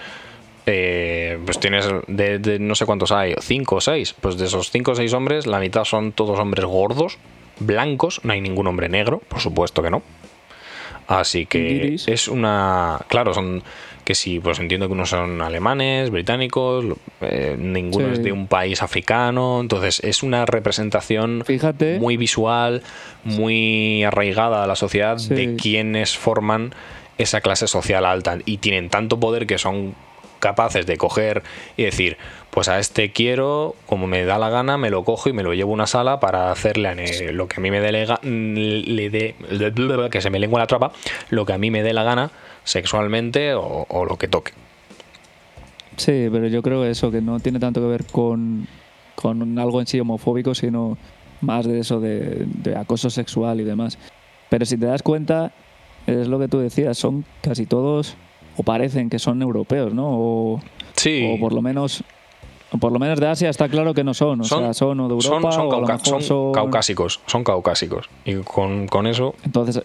eh, 0.65 1.39
pues 1.45 1.59
tienes 1.59 1.87
de, 2.07 2.37
de 2.39 2.59
no 2.59 2.75
sé 2.75 2.85
cuántos 2.85 3.11
hay, 3.11 3.33
cinco 3.41 3.77
o 3.77 3.81
seis. 3.81 4.13
Pues 4.19 4.37
de 4.37 4.45
esos 4.45 4.69
cinco 4.71 4.91
o 4.91 4.95
seis 4.95 5.13
hombres, 5.13 5.47
la 5.47 5.59
mitad 5.59 5.83
son 5.85 6.11
todos 6.11 6.37
hombres 6.39 6.65
gordos, 6.65 7.17
blancos, 7.59 8.21
no 8.23 8.33
hay 8.33 8.41
ningún 8.41 8.67
hombre 8.67 8.87
negro, 8.89 9.19
por 9.27 9.39
supuesto 9.39 9.81
que 9.81 9.89
no. 9.89 10.01
Así 11.07 11.45
que 11.47 11.95
es 12.07 12.27
una. 12.27 12.99
Claro, 13.07 13.33
son. 13.33 13.63
Que 14.09 14.15
sí, 14.15 14.39
pues 14.39 14.57
entiendo 14.57 14.87
que 14.87 14.93
unos 14.93 15.09
son 15.11 15.39
alemanes, 15.39 16.09
británicos, 16.09 16.83
eh, 17.21 17.55
ninguno 17.59 18.07
Sí. 18.07 18.13
es 18.13 18.23
de 18.23 18.31
un 18.31 18.47
país 18.47 18.81
africano. 18.81 19.59
Entonces 19.61 19.99
es 20.03 20.23
una 20.23 20.47
representación 20.47 21.43
Fíjate. 21.45 21.99
muy 21.99 22.17
visual, 22.17 22.81
muy 23.23 24.03
arraigada 24.03 24.63
a 24.63 24.67
la 24.67 24.75
sociedad 24.75 25.19
Sí. 25.19 25.35
de 25.35 25.55
quienes 25.57 26.17
forman 26.17 26.73
esa 27.19 27.41
clase 27.41 27.67
social 27.67 28.03
alta. 28.03 28.39
Y 28.45 28.57
tienen 28.57 28.89
tanto 28.89 29.19
poder 29.19 29.45
que 29.45 29.59
son 29.59 29.93
capaces 30.39 30.87
de 30.87 30.97
coger 30.97 31.43
y 31.77 31.83
decir, 31.83 32.17
pues 32.49 32.67
a 32.67 32.79
este 32.79 33.11
quiero, 33.11 33.75
como 33.85 34.07
me 34.07 34.25
da 34.25 34.39
la 34.39 34.49
gana, 34.49 34.79
me 34.79 34.89
lo 34.89 35.03
cojo 35.03 35.29
y 35.29 35.33
me 35.33 35.43
lo 35.43 35.53
llevo 35.53 35.69
a 35.69 35.73
una 35.75 35.85
sala 35.85 36.19
para 36.19 36.51
hacerle 36.51 37.31
lo 37.31 37.47
que 37.47 37.57
a 37.57 37.59
mí 37.61 37.69
me 37.69 37.79
dé 37.79 37.91
lega- 37.91 38.19
le 38.23 39.09
dé, 39.11 39.35
que 40.09 40.21
se 40.21 40.31
me 40.31 40.39
lengua 40.39 40.59
la 40.61 40.65
trapa, 40.65 40.93
lo 41.29 41.45
que 41.45 41.53
a 41.53 41.59
mí 41.59 41.69
me 41.69 41.83
dé 41.83 41.93
la 41.93 42.01
gana 42.01 42.31
sexualmente 42.69 43.53
o, 43.55 43.85
o 43.89 44.05
lo 44.05 44.15
que 44.17 44.27
toque. 44.27 44.51
Sí, 45.97 46.27
pero 46.31 46.47
yo 46.47 46.61
creo 46.61 46.85
eso, 46.85 47.11
que 47.11 47.21
no 47.21 47.39
tiene 47.39 47.59
tanto 47.59 47.81
que 47.81 47.87
ver 47.87 48.05
con, 48.05 48.67
con 49.15 49.57
algo 49.59 49.81
en 49.81 49.87
sí 49.87 49.99
homofóbico, 49.99 50.55
sino 50.55 50.97
más 51.41 51.65
de 51.65 51.79
eso 51.79 51.99
de, 51.99 52.45
de 52.47 52.75
acoso 52.75 53.09
sexual 53.09 53.59
y 53.59 53.63
demás. 53.63 53.97
Pero 54.49 54.65
si 54.65 54.77
te 54.77 54.85
das 54.85 55.03
cuenta, 55.03 55.51
es 56.07 56.27
lo 56.27 56.39
que 56.39 56.47
tú 56.47 56.59
decías, 56.59 56.97
son 56.97 57.25
casi 57.41 57.65
todos, 57.65 58.15
o 58.55 58.63
parecen 58.63 59.09
que 59.09 59.19
son 59.19 59.41
europeos, 59.41 59.93
¿no? 59.93 60.07
O, 60.09 60.61
Sí, 60.95 61.29
o 61.33 61.39
por 61.39 61.53
lo 61.53 61.61
menos 61.61 62.03
por 62.79 62.91
lo 62.91 62.99
menos 62.99 63.19
de 63.19 63.25
Asia 63.27 63.49
está 63.49 63.67
claro 63.67 63.95
que 63.95 64.03
no 64.03 64.13
son, 64.13 64.41
o 64.41 64.43
sea, 64.43 64.73
son 64.75 64.99
o 64.99 65.07
de 65.09 65.21
son- 65.23 65.33
Europa 65.33 65.51
son 65.53 65.61
o 65.61 65.63
a 65.63 65.65
lo 65.65 65.69
cauca- 65.87 65.93
mejor 65.93 66.05
son 66.07 66.21
son- 66.21 66.51
caucásicos, 66.51 67.19
son 67.25 67.43
caucásicos. 67.43 68.09
Y 68.25 68.35
con, 68.35 68.87
con 68.87 69.07
eso 69.07 69.33
Entonces 69.43 69.81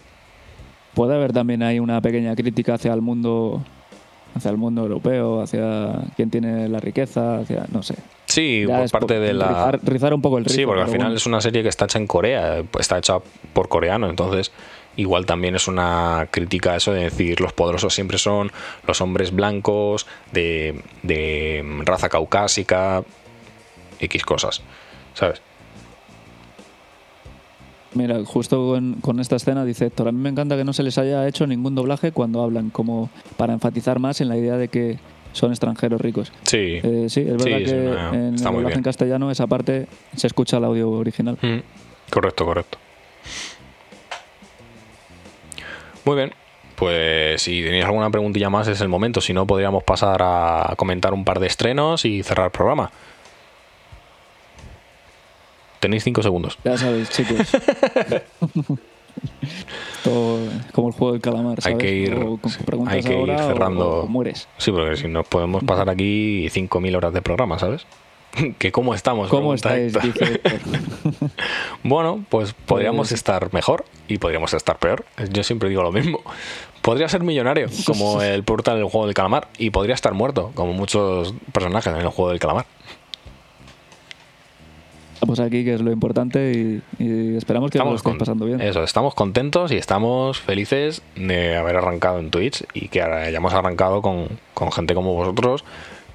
puede 0.95 1.13
haber 1.13 1.33
también 1.33 1.61
ahí 1.61 1.79
una 1.79 2.01
pequeña 2.01 2.35
crítica 2.35 2.75
hacia 2.75 2.93
el 2.93 3.01
mundo 3.01 3.61
hacia 4.35 4.51
el 4.51 4.57
mundo 4.57 4.81
europeo, 4.81 5.41
hacia 5.41 5.93
quién 6.15 6.29
tiene 6.29 6.67
la 6.67 6.79
riqueza, 6.79 7.39
hacia 7.39 7.65
no 7.71 7.83
sé. 7.83 7.95
Sí, 8.25 8.65
Ya 8.67 8.79
por 8.79 8.91
parte 8.91 9.19
de 9.19 9.33
la. 9.33 9.47
rizar, 9.47 9.79
rizar 9.83 10.13
un 10.13 10.21
poco 10.21 10.37
el 10.37 10.45
rizo. 10.45 10.57
Sí, 10.57 10.65
porque 10.65 10.81
al 10.81 10.87
final 10.87 11.07
bueno. 11.07 11.17
es 11.17 11.25
una 11.25 11.39
serie 11.39 11.63
que 11.63 11.69
está 11.69 11.85
hecha 11.85 11.99
en 11.99 12.07
Corea, 12.07 12.63
está 12.77 12.97
hecha 12.97 13.19
por 13.53 13.69
coreano, 13.69 14.09
entonces 14.09 14.51
igual 14.97 15.25
también 15.25 15.55
es 15.55 15.67
una 15.67 16.27
crítica 16.31 16.73
a 16.73 16.75
eso 16.77 16.91
de 16.91 17.03
decir 17.03 17.39
los 17.41 17.53
poderosos 17.53 17.93
siempre 17.93 18.17
son 18.17 18.51
los 18.87 19.01
hombres 19.01 19.33
blancos 19.33 20.05
de, 20.31 20.81
de 21.03 21.63
raza 21.85 22.09
caucásica, 22.09 23.03
X 23.99 24.23
cosas, 24.23 24.61
¿sabes? 25.13 25.41
Mira, 27.95 28.23
justo 28.25 28.67
con, 28.67 28.95
con 29.01 29.19
esta 29.19 29.37
escena 29.37 29.65
dice 29.65 29.85
Héctor, 29.87 30.09
a 30.09 30.11
mí 30.11 30.19
me 30.19 30.29
encanta 30.29 30.55
que 30.55 30.63
no 30.63 30.73
se 30.73 30.83
les 30.83 30.97
haya 30.97 31.27
hecho 31.27 31.47
ningún 31.47 31.75
doblaje 31.75 32.11
cuando 32.11 32.43
hablan, 32.43 32.69
como 32.69 33.09
para 33.37 33.53
enfatizar 33.53 33.99
más 33.99 34.21
en 34.21 34.29
la 34.29 34.37
idea 34.37 34.57
de 34.57 34.67
que 34.67 34.99
son 35.31 35.51
extranjeros 35.51 35.99
ricos. 36.01 36.31
Sí. 36.43 36.79
Eh, 36.83 37.05
sí, 37.09 37.21
es 37.21 37.37
verdad 37.43 37.57
Sí, 37.59 37.65
que 37.65 37.71
en 37.71 38.15
el 38.35 38.35
doblaje 38.37 38.65
bien. 38.67 38.77
en 38.79 38.83
castellano 38.83 39.31
esa 39.31 39.47
parte 39.47 39.87
se 40.15 40.27
escucha 40.27 40.57
el 40.57 40.65
audio 40.65 40.89
original. 40.91 41.37
Mm, 41.41 41.59
Correcto, 42.11 42.45
correcto. 42.45 42.77
Muy 46.05 46.15
bien. 46.17 46.31
Pues 46.75 47.41
si 47.41 47.63
tenéis 47.63 47.85
alguna 47.85 48.09
preguntilla 48.09 48.49
más 48.49 48.67
es 48.67 48.81
el 48.81 48.89
momento. 48.89 49.21
Si 49.21 49.33
no, 49.33 49.47
podríamos 49.47 49.83
pasar 49.83 50.21
a 50.21 50.73
comentar 50.75 51.13
un 51.13 51.23
par 51.23 51.39
de 51.39 51.47
estrenos 51.47 52.03
y 52.05 52.21
cerrar 52.21 52.47
el 52.47 52.51
programa. 52.51 52.91
Tenéis 55.79 56.03
cinco 56.03 56.21
segundos. 56.23 56.57
Ya 56.63 56.77
sabéis, 56.77 57.09
chicos. 57.09 57.37
Todo 60.03 60.39
como 60.73 60.89
el 60.89 60.93
juego 60.93 61.13
del 61.13 61.21
calamar, 61.21 61.59
Hay 61.63 61.77
que 61.77 61.91
ir- 61.93 62.13
O 62.15 62.39
hay 62.87 63.01
que 63.01 63.13
ir 63.21 63.29
o- 63.31 63.37
cerrando. 63.37 63.89
o 64.01 64.07
mueres. 64.07 64.47
Sí, 64.57 64.71
porque 64.71 64.97
si 64.97 65.07
nos 65.07 65.25
podemos 65.27 65.63
pasar 65.63 65.89
aquí 65.89 66.47
5.000 66.49 66.95
horas 66.95 67.13
de 67.13 67.21
programa, 67.21 67.57
¿sabes? 67.57 67.85
que 68.59 68.71
cómo 68.71 68.93
estamos. 68.93 69.29
¿Cómo 69.29 69.53
estáis? 69.53 69.93
Bueno, 71.83 72.25
pues 72.29 72.53
podríamos 72.53 73.07
Pues- 73.09 73.13
estar 73.13 73.53
mejor 73.53 73.85
y 74.07 74.17
podríamos 74.17 74.53
estar 74.53 74.77
peor. 74.79 75.05
Yo 75.31 75.43
siempre 75.43 75.69
digo 75.69 75.81
lo 75.83 75.91
mismo. 75.91 76.21
Podría 76.81 77.07
ser 77.09 77.23
millonario, 77.23 77.67
como 77.85 78.21
el 78.21 78.43
portal 78.43 78.75
del 78.75 78.85
juego 78.85 79.05
del 79.07 79.15
calamar, 79.15 79.47
y 79.57 79.71
podría 79.71 79.95
estar 79.95 80.13
muerto, 80.13 80.51
como 80.53 80.73
muchos 80.73 81.33
personajes 81.51 81.91
en 81.93 81.99
el 82.01 82.07
juego 82.09 82.29
del 82.29 82.39
calamar. 82.39 82.65
Estamos 85.25 85.39
aquí, 85.39 85.65
que 85.65 85.73
es 85.73 85.81
lo 85.81 85.91
importante, 85.91 86.51
y, 86.51 86.81
y 87.03 87.35
esperamos 87.35 87.71
que 87.71 87.79
lo 87.79 87.85
estéis 87.85 88.03
con- 88.03 88.17
pasando 88.19 88.45
bien. 88.45 88.61
Eso, 88.61 88.83
estamos 88.83 89.15
contentos 89.15 89.71
y 89.71 89.77
estamos 89.77 90.39
felices 90.39 91.01
de 91.15 91.57
haber 91.57 91.77
arrancado 91.77 92.19
en 92.19 92.29
Twitch 92.29 92.63
y 92.75 92.89
que 92.89 93.01
hayamos 93.01 93.51
arrancado 93.55 94.03
con, 94.03 94.27
con 94.53 94.71
gente 94.71 94.93
como 94.93 95.13
vosotros, 95.15 95.65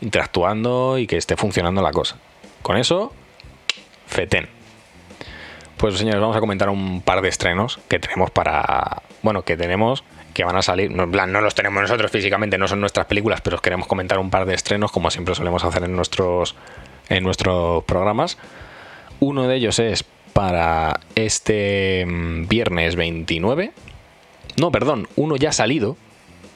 interactuando 0.00 0.96
y 0.98 1.08
que 1.08 1.16
esté 1.16 1.36
funcionando 1.36 1.82
la 1.82 1.90
cosa. 1.90 2.18
Con 2.62 2.76
eso, 2.76 3.12
fetén. 4.06 4.48
Pues 5.76 5.96
señores, 5.98 6.20
vamos 6.20 6.36
a 6.36 6.40
comentar 6.40 6.68
un 6.68 7.02
par 7.02 7.20
de 7.20 7.28
estrenos 7.30 7.80
que 7.88 7.98
tenemos 7.98 8.30
para. 8.30 9.02
Bueno, 9.22 9.42
que 9.42 9.56
tenemos. 9.56 10.04
Que 10.34 10.44
van 10.44 10.54
a 10.54 10.62
salir. 10.62 10.92
No, 10.92 11.02
en 11.02 11.10
plan, 11.10 11.32
no 11.32 11.40
los 11.40 11.56
tenemos 11.56 11.82
nosotros 11.82 12.12
físicamente, 12.12 12.56
no 12.58 12.68
son 12.68 12.80
nuestras 12.80 13.06
películas, 13.06 13.40
pero 13.40 13.56
os 13.56 13.62
queremos 13.62 13.88
comentar 13.88 14.20
un 14.20 14.30
par 14.30 14.46
de 14.46 14.54
estrenos, 14.54 14.92
como 14.92 15.10
siempre 15.10 15.34
solemos 15.34 15.64
hacer 15.64 15.82
en 15.82 15.96
nuestros, 15.96 16.54
en 17.08 17.24
nuestros 17.24 17.82
programas. 17.82 18.38
Uno 19.20 19.46
de 19.46 19.56
ellos 19.56 19.78
es 19.78 20.04
para 20.32 21.00
este 21.14 22.04
mm, 22.06 22.48
viernes 22.48 22.96
29. 22.96 23.72
No, 24.58 24.70
perdón, 24.70 25.06
uno 25.16 25.36
ya 25.36 25.50
ha 25.50 25.52
salido, 25.52 25.96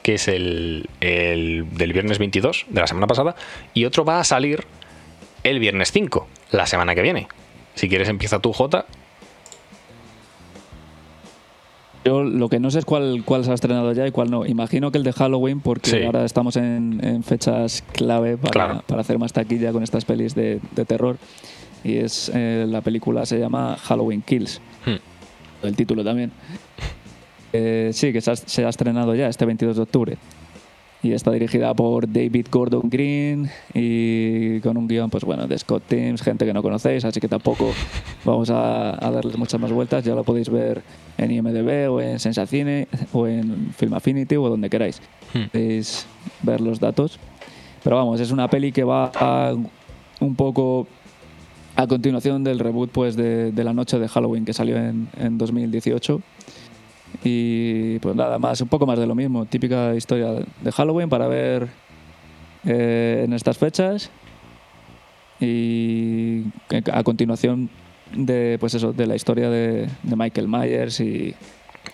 que 0.03 0.15
es 0.15 0.27
el, 0.27 0.89
el 1.01 1.65
del 1.71 1.93
viernes 1.93 2.17
22 2.19 2.65
de 2.69 2.81
la 2.81 2.87
semana 2.87 3.07
pasada. 3.07 3.35
Y 3.73 3.85
otro 3.85 4.03
va 4.05 4.19
a 4.19 4.23
salir 4.23 4.63
el 5.43 5.59
viernes 5.59 5.91
5, 5.91 6.27
la 6.51 6.65
semana 6.65 6.95
que 6.95 7.01
viene. 7.01 7.27
Si 7.75 7.87
quieres, 7.89 8.09
empieza 8.09 8.39
tú, 8.39 8.53
Jota. 8.53 8.85
Yo 12.03 12.23
lo 12.23 12.49
que 12.49 12.59
no 12.59 12.69
sé 12.69 12.79
es 12.79 12.85
cuál, 12.85 13.23
cuál 13.25 13.43
se 13.45 13.51
ha 13.51 13.55
estrenado 13.55 13.91
ya 13.93 14.05
y 14.07 14.11
cuál 14.11 14.29
no. 14.29 14.45
Imagino 14.45 14.91
que 14.91 14.99
el 14.99 15.03
de 15.03 15.11
Halloween, 15.11 15.59
porque 15.59 15.89
Sí. 15.89 16.03
ahora 16.03 16.23
estamos 16.23 16.55
en, 16.55 16.99
en 17.03 17.23
fechas 17.23 17.83
clave 17.93 18.37
para, 18.37 18.51
Claro. 18.51 18.83
para 18.85 19.01
hacer 19.01 19.17
más 19.17 19.33
taquilla 19.33 19.71
con 19.71 19.81
estas 19.81 20.05
pelis 20.05 20.35
de, 20.35 20.59
de 20.75 20.85
terror. 20.85 21.17
Y 21.85 21.97
es 21.97 22.31
eh, 22.33 22.65
la 22.67 22.81
película 22.81 23.27
se 23.27 23.39
llama 23.39 23.77
Halloween 23.77 24.23
Kills. 24.23 24.59
Hmm. 24.85 25.65
El 25.65 25.75
título 25.75 26.03
también. 26.03 26.31
Eh, 27.53 27.91
sí, 27.93 28.11
que 28.11 28.21
se 28.21 28.31
ha, 28.31 28.35
se 28.35 28.65
ha 28.65 28.69
estrenado 28.69 29.13
ya 29.13 29.27
este 29.27 29.45
22 29.45 29.75
de 29.75 29.81
octubre. 29.83 30.17
Y 31.03 31.11
está 31.11 31.29
dirigida 31.31 31.71
por 31.75 32.11
David 32.11 32.47
Gordon 32.49 32.89
Green 32.89 33.47
y 33.75 34.59
con 34.61 34.75
un 34.77 34.87
guion, 34.87 35.11
pues 35.11 35.23
bueno, 35.23 35.45
de 35.45 35.55
Scott 35.59 35.83
Teams, 35.87 36.23
gente 36.23 36.47
que 36.47 36.53
no 36.53 36.63
conocéis, 36.63 37.05
así 37.05 37.19
que 37.19 37.27
tampoco 37.27 37.71
vamos 38.25 38.49
a, 38.49 39.05
a 39.05 39.11
darles 39.11 39.37
muchas 39.37 39.61
más 39.61 39.71
vueltas. 39.71 40.03
Ya 40.03 40.15
lo 40.15 40.23
podéis 40.23 40.49
ver 40.49 40.81
en 41.19 41.31
IMDb 41.31 41.91
o 41.91 42.01
en 42.01 42.19
Sensacine 42.19 42.87
o 43.13 43.27
en 43.27 43.71
Film 43.77 43.93
Affinity 43.93 44.37
o 44.37 44.49
donde 44.49 44.71
queráis. 44.71 44.99
Hmm. 45.35 45.49
Podéis 45.51 46.07
ver 46.41 46.61
los 46.61 46.79
datos. 46.79 47.19
Pero 47.83 47.97
vamos, 47.97 48.19
es 48.19 48.31
una 48.31 48.47
peli 48.47 48.71
que 48.71 48.83
va 48.83 49.11
a 49.13 49.53
un 50.19 50.35
poco 50.35 50.87
a 51.75 51.87
continuación 51.87 52.43
del 52.43 52.59
reboot 52.59 52.91
pues 52.91 53.15
de, 53.15 53.51
de 53.51 53.63
la 53.63 53.73
noche 53.73 53.99
de 53.99 54.07
Halloween 54.07 54.45
que 54.45 54.53
salió 54.53 54.77
en, 54.77 55.07
en 55.17 55.37
2018 55.37 56.21
y 57.23 57.99
pues 57.99 58.15
nada 58.15 58.39
más 58.39 58.61
un 58.61 58.67
poco 58.67 58.85
más 58.85 58.99
de 58.99 59.07
lo 59.07 59.15
mismo 59.15 59.45
típica 59.45 59.95
historia 59.95 60.31
de 60.61 60.71
Halloween 60.71 61.09
para 61.09 61.27
ver 61.27 61.67
eh, 62.65 63.23
en 63.25 63.33
estas 63.33 63.57
fechas. 63.57 64.09
Y 65.39 66.43
a 66.91 67.03
continuación 67.03 67.69
de 68.13 68.57
pues 68.59 68.73
eso 68.73 68.93
de 68.93 69.05
la 69.05 69.15
historia 69.15 69.49
de, 69.49 69.89
de 70.03 70.15
Michael 70.15 70.47
Myers 70.47 70.99
y 70.99 71.35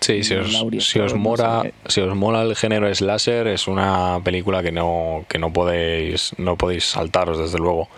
Sí, 0.00 0.22
si 0.22 0.34
os, 0.34 0.52
Laurie 0.52 0.80
si 0.80 0.98
os 0.98 1.14
no 1.14 1.62
si 1.86 2.00
os 2.00 2.16
mola 2.16 2.42
el 2.42 2.56
género 2.56 2.92
slasher, 2.92 3.46
es 3.46 3.68
una 3.68 4.20
película 4.24 4.62
que 4.62 4.72
no, 4.72 5.24
que 5.28 5.38
no 5.38 5.52
podéis, 5.52 6.34
no 6.38 6.56
podéis 6.56 6.84
saltaros, 6.84 7.38
desde 7.38 7.58
luego. 7.58 7.88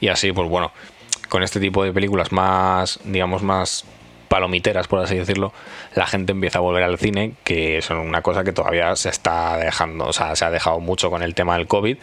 Y 0.00 0.08
así, 0.08 0.32
pues 0.32 0.48
bueno, 0.48 0.72
con 1.34 1.42
este 1.42 1.58
tipo 1.58 1.82
de 1.82 1.92
películas 1.92 2.30
más, 2.30 3.00
digamos, 3.02 3.42
más 3.42 3.84
palomiteras, 4.28 4.86
por 4.86 5.00
así 5.00 5.16
decirlo, 5.16 5.52
la 5.96 6.06
gente 6.06 6.30
empieza 6.30 6.58
a 6.58 6.60
volver 6.60 6.84
al 6.84 6.96
cine, 6.96 7.32
que 7.42 7.78
es 7.78 7.90
una 7.90 8.22
cosa 8.22 8.44
que 8.44 8.52
todavía 8.52 8.94
se 8.94 9.08
está 9.08 9.56
dejando, 9.56 10.06
o 10.06 10.12
sea, 10.12 10.36
se 10.36 10.44
ha 10.44 10.52
dejado 10.52 10.78
mucho 10.78 11.10
con 11.10 11.24
el 11.24 11.34
tema 11.34 11.56
del 11.56 11.66
COVID 11.66 11.96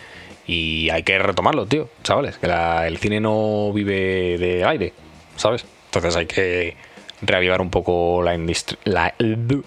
y 0.47 0.89
hay 0.89 1.03
que 1.03 1.17
retomarlo, 1.17 1.65
tío, 1.65 1.87
chavales, 2.03 2.39
que 2.39 2.47
el 2.47 2.97
cine 2.97 3.21
no 3.21 3.71
vive 3.71 4.37
de 4.37 4.65
aire, 4.65 4.91
¿sabes? 5.37 5.65
Entonces 5.85 6.17
hay 6.17 6.25
que 6.25 6.75
reavivar 7.21 7.61
un 7.61 7.69
poco 7.69 8.21
la, 8.21 9.13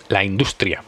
la 0.08 0.24
industria. 0.24 0.82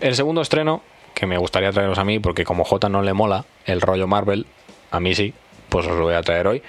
El 0.00 0.14
segundo 0.14 0.42
estreno, 0.42 0.82
que 1.14 1.24
me 1.24 1.38
gustaría 1.38 1.72
traeros 1.72 1.96
a 1.96 2.04
mí, 2.04 2.18
porque 2.18 2.44
como 2.44 2.64
J 2.64 2.90
no 2.90 3.00
le 3.00 3.14
mola 3.14 3.46
el 3.64 3.80
rollo 3.80 4.06
Marvel, 4.06 4.44
a 4.90 5.00
mí 5.00 5.14
sí, 5.14 5.32
pues 5.68 5.86
os 5.86 5.96
lo 5.96 6.04
voy 6.04 6.14
a 6.14 6.22
traer 6.22 6.46
hoy. 6.46 6.62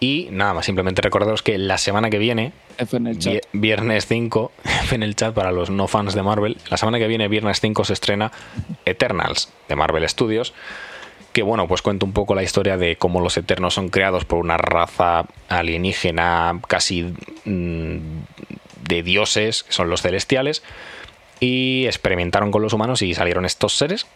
Y 0.00 0.28
nada 0.30 0.54
más, 0.54 0.66
simplemente 0.66 1.00
recordaros 1.00 1.42
que 1.42 1.56
la 1.56 1.78
semana 1.78 2.10
que 2.10 2.18
viene, 2.18 2.52
viernes 3.52 4.06
5, 4.06 4.52
en 4.92 5.02
el 5.02 5.16
chat 5.16 5.34
para 5.34 5.52
los 5.52 5.70
no 5.70 5.88
fans 5.88 6.14
de 6.14 6.22
Marvel, 6.22 6.58
la 6.68 6.76
semana 6.76 6.98
que 6.98 7.06
viene, 7.06 7.28
viernes 7.28 7.60
5, 7.60 7.84
se 7.84 7.92
estrena 7.94 8.30
Eternals 8.84 9.52
de 9.68 9.76
Marvel 9.76 10.06
Studios, 10.08 10.52
que 11.32 11.42
bueno, 11.42 11.66
pues 11.66 11.82
cuenta 11.82 12.04
un 12.04 12.12
poco 12.12 12.34
la 12.34 12.42
historia 12.42 12.76
de 12.76 12.96
cómo 12.96 13.20
los 13.20 13.36
Eternos 13.36 13.74
son 13.74 13.88
creados 13.88 14.24
por 14.24 14.38
una 14.38 14.56
raza 14.56 15.24
alienígena 15.48 16.60
casi 16.68 17.14
mm, 17.44 17.96
de 18.86 19.02
dioses, 19.02 19.62
que 19.62 19.72
son 19.72 19.90
los 19.90 20.02
celestiales, 20.02 20.62
y 21.40 21.86
experimentaron 21.86 22.50
con 22.50 22.62
los 22.62 22.72
humanos 22.72 23.02
y 23.02 23.14
salieron 23.14 23.44
estos 23.44 23.76
seres. 23.76 24.06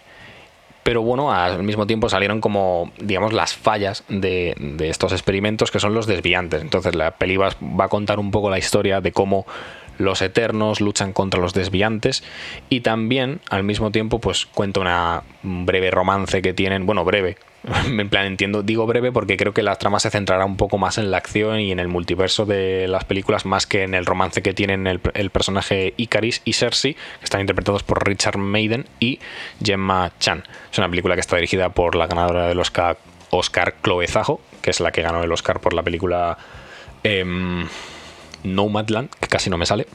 Pero 0.88 1.02
bueno, 1.02 1.30
al 1.30 1.62
mismo 1.64 1.86
tiempo 1.86 2.08
salieron 2.08 2.40
como, 2.40 2.92
digamos, 2.98 3.34
las 3.34 3.52
fallas 3.52 4.04
de, 4.08 4.54
de 4.58 4.88
estos 4.88 5.12
experimentos 5.12 5.70
que 5.70 5.80
son 5.80 5.92
los 5.92 6.06
desviantes. 6.06 6.62
Entonces 6.62 6.94
la 6.94 7.10
peli 7.10 7.36
va, 7.36 7.50
va 7.78 7.84
a 7.84 7.88
contar 7.88 8.18
un 8.18 8.30
poco 8.30 8.48
la 8.48 8.56
historia 8.56 9.02
de 9.02 9.12
cómo 9.12 9.44
los 9.98 10.22
eternos 10.22 10.80
luchan 10.80 11.12
contra 11.12 11.40
los 11.40 11.54
desviantes 11.54 12.24
y 12.68 12.80
también 12.80 13.40
al 13.50 13.64
mismo 13.64 13.90
tiempo 13.90 14.20
pues 14.20 14.46
cuenta 14.46 14.80
una 14.80 15.22
un 15.42 15.66
breve 15.66 15.90
romance 15.90 16.42
que 16.42 16.52
tienen, 16.52 16.86
bueno, 16.86 17.04
breve, 17.04 17.36
en 17.86 18.08
plan 18.08 18.26
entiendo, 18.26 18.62
digo 18.62 18.86
breve 18.86 19.12
porque 19.12 19.36
creo 19.36 19.52
que 19.52 19.62
la 19.62 19.76
trama 19.76 20.00
se 20.00 20.10
centrará 20.10 20.44
un 20.44 20.56
poco 20.56 20.78
más 20.78 20.98
en 20.98 21.10
la 21.10 21.18
acción 21.18 21.60
y 21.60 21.72
en 21.72 21.80
el 21.80 21.88
multiverso 21.88 22.46
de 22.46 22.86
las 22.88 23.04
películas 23.04 23.44
más 23.44 23.66
que 23.66 23.82
en 23.82 23.94
el 23.94 24.06
romance 24.06 24.42
que 24.42 24.54
tienen 24.54 24.86
el, 24.86 25.30
personaje 25.30 25.94
Icaris 25.96 26.42
y 26.44 26.54
Cersei, 26.54 26.94
que 26.94 27.24
están 27.24 27.40
interpretados 27.40 27.82
por 27.82 28.06
Richard 28.06 28.38
Maiden 28.38 28.86
y 29.00 29.18
Gemma 29.62 30.12
Chan. 30.18 30.44
Es 30.70 30.78
una 30.78 30.88
película 30.88 31.14
que 31.14 31.20
está 31.20 31.36
dirigida 31.36 31.70
por 31.70 31.94
la 31.94 32.06
ganadora 32.06 32.48
del 32.48 32.58
Oscar, 32.60 32.98
Oscar 33.30 33.74
Chloe 33.82 34.06
Zajo, 34.06 34.40
que 34.62 34.70
es 34.70 34.80
la 34.80 34.92
que 34.92 35.02
ganó 35.02 35.22
el 35.22 35.32
Oscar 35.32 35.60
por 35.60 35.74
la 35.74 35.82
película 35.82 36.38
em, 37.02 37.66
Nomadland, 38.44 39.10
que 39.20 39.28
casi 39.28 39.50
no 39.50 39.58
me 39.58 39.66
sale. 39.66 39.86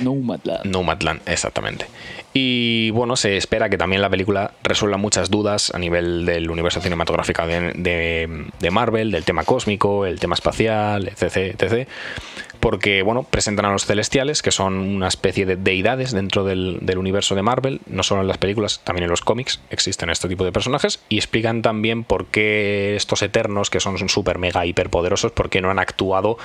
Nomadland. 0.00 0.64
Nomadland, 0.66 1.20
exactamente. 1.26 1.86
Y 2.32 2.90
bueno, 2.90 3.14
se 3.14 3.36
espera 3.36 3.68
que 3.70 3.78
también 3.78 4.02
la 4.02 4.10
película 4.10 4.50
resuelva 4.64 4.96
muchas 4.96 5.30
dudas 5.30 5.72
a 5.72 5.78
nivel 5.78 6.26
del 6.26 6.50
universo 6.50 6.80
cinematográfico 6.80 7.46
de, 7.46 7.72
de- 7.74 8.46
de 8.58 8.70
Marvel, 8.72 9.12
del 9.12 9.24
tema 9.24 9.44
cósmico, 9.44 10.04
el 10.04 10.18
tema 10.18 10.34
espacial, 10.34 11.06
etc, 11.06 11.60
etc. 11.62 11.88
Porque, 12.58 13.02
bueno, 13.02 13.22
presentan 13.22 13.66
a 13.66 13.72
los 13.72 13.84
celestiales, 13.84 14.42
que 14.42 14.50
son 14.50 14.74
una 14.78 15.06
especie 15.06 15.46
de 15.46 15.54
deidades 15.54 16.10
dentro 16.10 16.42
del, 16.44 16.78
del 16.80 16.98
universo 16.98 17.36
de 17.36 17.42
Marvel, 17.42 17.80
no 17.86 18.02
solo 18.02 18.22
en 18.22 18.26
las 18.26 18.38
películas, 18.38 18.80
también 18.82 19.04
en 19.04 19.10
los 19.10 19.20
cómics 19.20 19.60
existen 19.70 20.10
este 20.10 20.26
tipo 20.28 20.44
de 20.44 20.50
personajes, 20.50 20.98
y 21.08 21.18
explican 21.18 21.62
también 21.62 22.02
por 22.02 22.26
qué 22.26 22.96
estos 22.96 23.22
eternos, 23.22 23.70
que 23.70 23.78
son 23.78 24.08
súper 24.08 24.38
mega 24.38 24.66
hiperpoderosos, 24.66 25.30
por 25.30 25.50
qué 25.50 25.60
no 25.60 25.70
han 25.70 25.78
actuado 25.78 26.36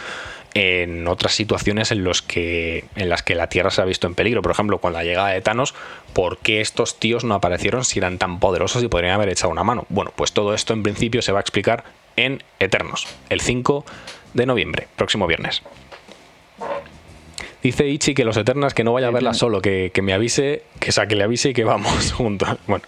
en 0.53 1.07
otras 1.07 1.33
situaciones 1.33 1.91
en, 1.91 2.03
los 2.03 2.21
que, 2.21 2.85
en 2.95 3.09
las 3.09 3.21
que 3.23 3.35
la 3.35 3.47
Tierra 3.47 3.69
se 3.71 3.81
ha 3.81 3.85
visto 3.85 4.07
en 4.07 4.15
peligro. 4.15 4.41
Por 4.41 4.51
ejemplo, 4.51 4.79
con 4.79 4.93
la 4.93 5.03
llegada 5.03 5.29
de 5.29 5.41
Thanos, 5.41 5.75
¿por 6.13 6.37
qué 6.39 6.61
estos 6.61 6.99
tíos 6.99 7.23
no 7.23 7.35
aparecieron 7.35 7.85
si 7.85 7.99
eran 7.99 8.17
tan 8.17 8.39
poderosos 8.39 8.83
y 8.83 8.87
podrían 8.87 9.13
haber 9.13 9.29
echado 9.29 9.51
una 9.51 9.63
mano? 9.63 9.85
Bueno, 9.89 10.11
pues 10.15 10.31
todo 10.31 10.53
esto 10.53 10.73
en 10.73 10.83
principio 10.83 11.21
se 11.21 11.31
va 11.31 11.39
a 11.39 11.41
explicar 11.41 11.83
en 12.15 12.43
Eternos, 12.59 13.07
el 13.29 13.41
5 13.41 13.85
de 14.33 14.45
noviembre, 14.45 14.87
próximo 14.95 15.27
viernes. 15.27 15.61
Dice 17.61 17.87
Ichi 17.89 18.13
que 18.13 18.23
los 18.23 18.37
Eternas 18.37 18.73
que 18.73 18.85
no 18.85 18.93
vaya 18.93 19.07
a 19.07 19.11
verla 19.11 19.33
solo, 19.33 19.61
que, 19.61 19.91
que 19.93 20.01
me 20.01 20.13
avise, 20.13 20.63
que, 20.79 20.89
o 20.89 20.93
sea, 20.93 21.07
que 21.07 21.15
le 21.15 21.25
avise 21.25 21.49
y 21.49 21.53
que 21.53 21.65
vamos 21.65 22.13
juntos. 22.13 22.57
Bueno, 22.67 22.85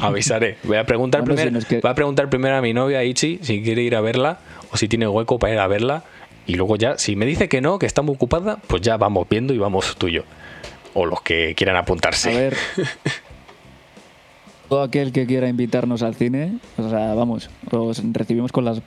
avisaré. 0.00 0.56
Voy 0.62 0.76
a 0.76 0.84
preguntar 0.86 1.22
Bueno, 1.22 1.34
primero, 1.34 1.50
si 1.50 1.52
no 1.52 1.58
es 1.58 1.64
que- 1.66 1.80
voy 1.80 1.90
a 1.90 1.94
preguntar 1.96 2.30
primero 2.30 2.56
a 2.56 2.60
mi 2.60 2.72
novia 2.72 3.02
Ichi 3.02 3.40
si 3.42 3.62
quiere 3.62 3.82
ir 3.82 3.96
a 3.96 4.00
verla 4.00 4.38
o 4.70 4.76
si 4.76 4.86
tiene 4.86 5.08
hueco 5.08 5.38
para 5.40 5.52
ir 5.54 5.58
a 5.58 5.66
verla. 5.66 6.04
Y 6.46 6.54
luego 6.56 6.76
ya, 6.76 6.98
si 6.98 7.16
me 7.16 7.24
dice 7.26 7.48
que 7.48 7.60
no, 7.60 7.78
que 7.78 7.86
está 7.86 8.02
muy 8.02 8.14
ocupada, 8.14 8.58
pues 8.66 8.82
ya 8.82 8.96
vamos 8.96 9.26
viendo 9.28 9.54
y 9.54 9.58
vamos 9.58 9.96
tú 9.96 10.08
y 10.08 10.12
yo. 10.14 10.22
O 10.92 11.06
los 11.06 11.22
que 11.22 11.54
quieran 11.56 11.76
apuntarse. 11.76 12.30
A 12.30 12.38
ver. 12.38 12.56
Todo 14.68 14.82
aquel 14.82 15.12
que 15.12 15.26
quiera 15.26 15.48
invitarnos 15.48 16.02
al 16.02 16.14
cine, 16.14 16.58
o 16.78 16.88
sea, 16.88 17.14
vamos, 17.14 17.50
os 17.70 18.02
recibimos 18.12 18.50
con, 18.50 18.64
las, 18.64 18.80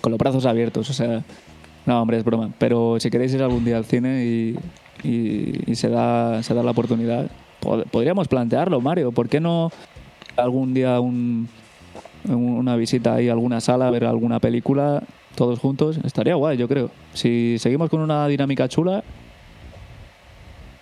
con 0.00 0.10
los 0.10 0.18
brazos 0.18 0.44
abiertos. 0.44 0.90
O 0.90 0.92
sea, 0.92 1.22
no, 1.86 2.02
hombre, 2.02 2.18
es 2.18 2.24
broma. 2.24 2.50
Pero 2.58 2.98
si 2.98 3.10
queréis 3.10 3.32
ir 3.34 3.42
algún 3.42 3.64
día 3.64 3.76
al 3.76 3.84
cine 3.84 4.24
y, 4.24 4.56
y- 5.04 5.70
y 5.70 5.74
se, 5.76 5.88
da, 5.88 6.42
se 6.42 6.52
da 6.52 6.62
la 6.64 6.72
oportunidad, 6.72 7.30
pod- 7.62 7.84
podríamos 7.90 8.26
plantearlo, 8.26 8.80
Mario. 8.80 9.12
¿Por 9.12 9.28
qué 9.28 9.38
no 9.40 9.70
algún 10.36 10.74
día 10.74 10.98
un- 11.00 11.48
un- 12.28 12.34
una 12.58 12.74
visita 12.76 13.14
ahí 13.14 13.28
a 13.28 13.32
alguna 13.32 13.60
sala, 13.60 13.86
a 13.86 13.90
ver 13.90 14.04
alguna 14.04 14.40
película, 14.40 15.02
todos 15.34 15.58
juntos? 15.58 15.98
Estaría 16.04 16.34
guay, 16.34 16.56
yo 16.56 16.68
creo. 16.68 16.90
Si 17.14 17.56
seguimos 17.58 17.88
con 17.90 18.00
una 18.00 18.26
dinámica 18.28 18.68
chula, 18.68 19.02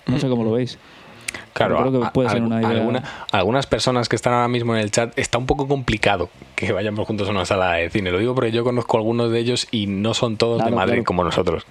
no 0.06 0.18
sé 0.18 0.28
cómo 0.28 0.44
lo 0.44 0.52
veis. 0.52 0.78
Claro, 1.52 1.76
Creo 1.78 2.00
que 2.00 2.06
a- 2.06 2.12
puede 2.12 2.28
ser 2.30 2.40
algu- 2.40 2.46
una 2.46 2.58
idea. 2.62 2.70
alguna- 2.70 3.02
algunas 3.32 3.66
personas 3.66 4.08
que 4.08 4.16
están 4.16 4.32
ahora 4.32 4.48
mismo 4.48 4.74
en 4.76 4.80
el 4.80 4.90
chat 4.90 5.16
está 5.18 5.38
un 5.38 5.46
poco 5.46 5.66
complicado 5.68 6.30
que 6.54 6.72
vayamos 6.72 7.06
juntos 7.06 7.28
a 7.28 7.32
una 7.32 7.44
sala 7.44 7.72
de 7.74 7.90
cine. 7.90 8.10
Lo 8.12 8.18
digo 8.18 8.34
porque 8.34 8.52
yo 8.52 8.62
conozco 8.64 8.96
algunos 8.96 9.30
de 9.32 9.40
ellos 9.40 9.66
y 9.70 9.86
no 9.88 10.14
son 10.14 10.36
todos 10.36 10.64
de 10.64 10.70
Madrid 10.70 10.92
claro. 10.92 11.04
como 11.04 11.24
nosotros. 11.24 11.66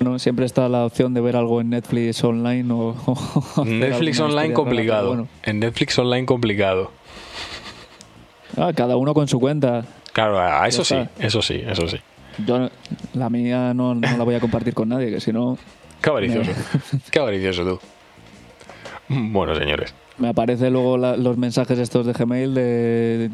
No, 0.00 0.18
siempre 0.20 0.46
está 0.46 0.68
la 0.68 0.84
opción 0.86 1.12
de 1.12 1.20
ver 1.20 1.36
algo 1.36 1.60
en 1.60 1.70
Netflix 1.70 2.22
online 2.22 2.72
o. 2.72 2.94
Netflix 3.64 4.20
online 4.20 4.42
rara, 4.42 4.54
complicado. 4.54 5.08
bueno. 5.08 5.28
En 5.42 5.58
Netflix 5.58 5.98
online 5.98 6.24
complicado. 6.24 6.92
Ah, 8.56 8.72
cada 8.74 8.96
uno 8.96 9.14
con 9.14 9.28
su 9.28 9.38
cuenta. 9.40 9.84
Claro, 10.12 10.38
a 10.40 10.66
eso 10.66 10.84
sí, 10.84 10.96
eso 11.18 11.42
sí, 11.42 11.62
eso 11.66 11.86
sí. 11.88 11.98
Yo 12.46 12.68
la 13.14 13.30
mía 13.30 13.74
no, 13.74 13.94
no 13.94 14.16
la 14.16 14.24
voy 14.24 14.34
a 14.34 14.40
compartir 14.40 14.74
con 14.74 14.88
nadie, 14.88 15.10
que 15.10 15.20
si 15.20 15.32
no 15.32 15.58
Qué 16.00 16.10
avaricioso. 16.10 16.50
Qué 17.10 17.18
avaricioso 17.18 17.64
tú. 17.64 17.80
Bueno, 19.08 19.54
señores. 19.56 19.94
me 20.18 20.28
aparecen 20.28 20.72
luego 20.72 20.98
la- 20.98 21.16
los 21.16 21.36
mensajes 21.36 21.78
estos 21.78 22.06
de 22.06 22.12
Gmail 22.12 22.54
de. 22.54 23.30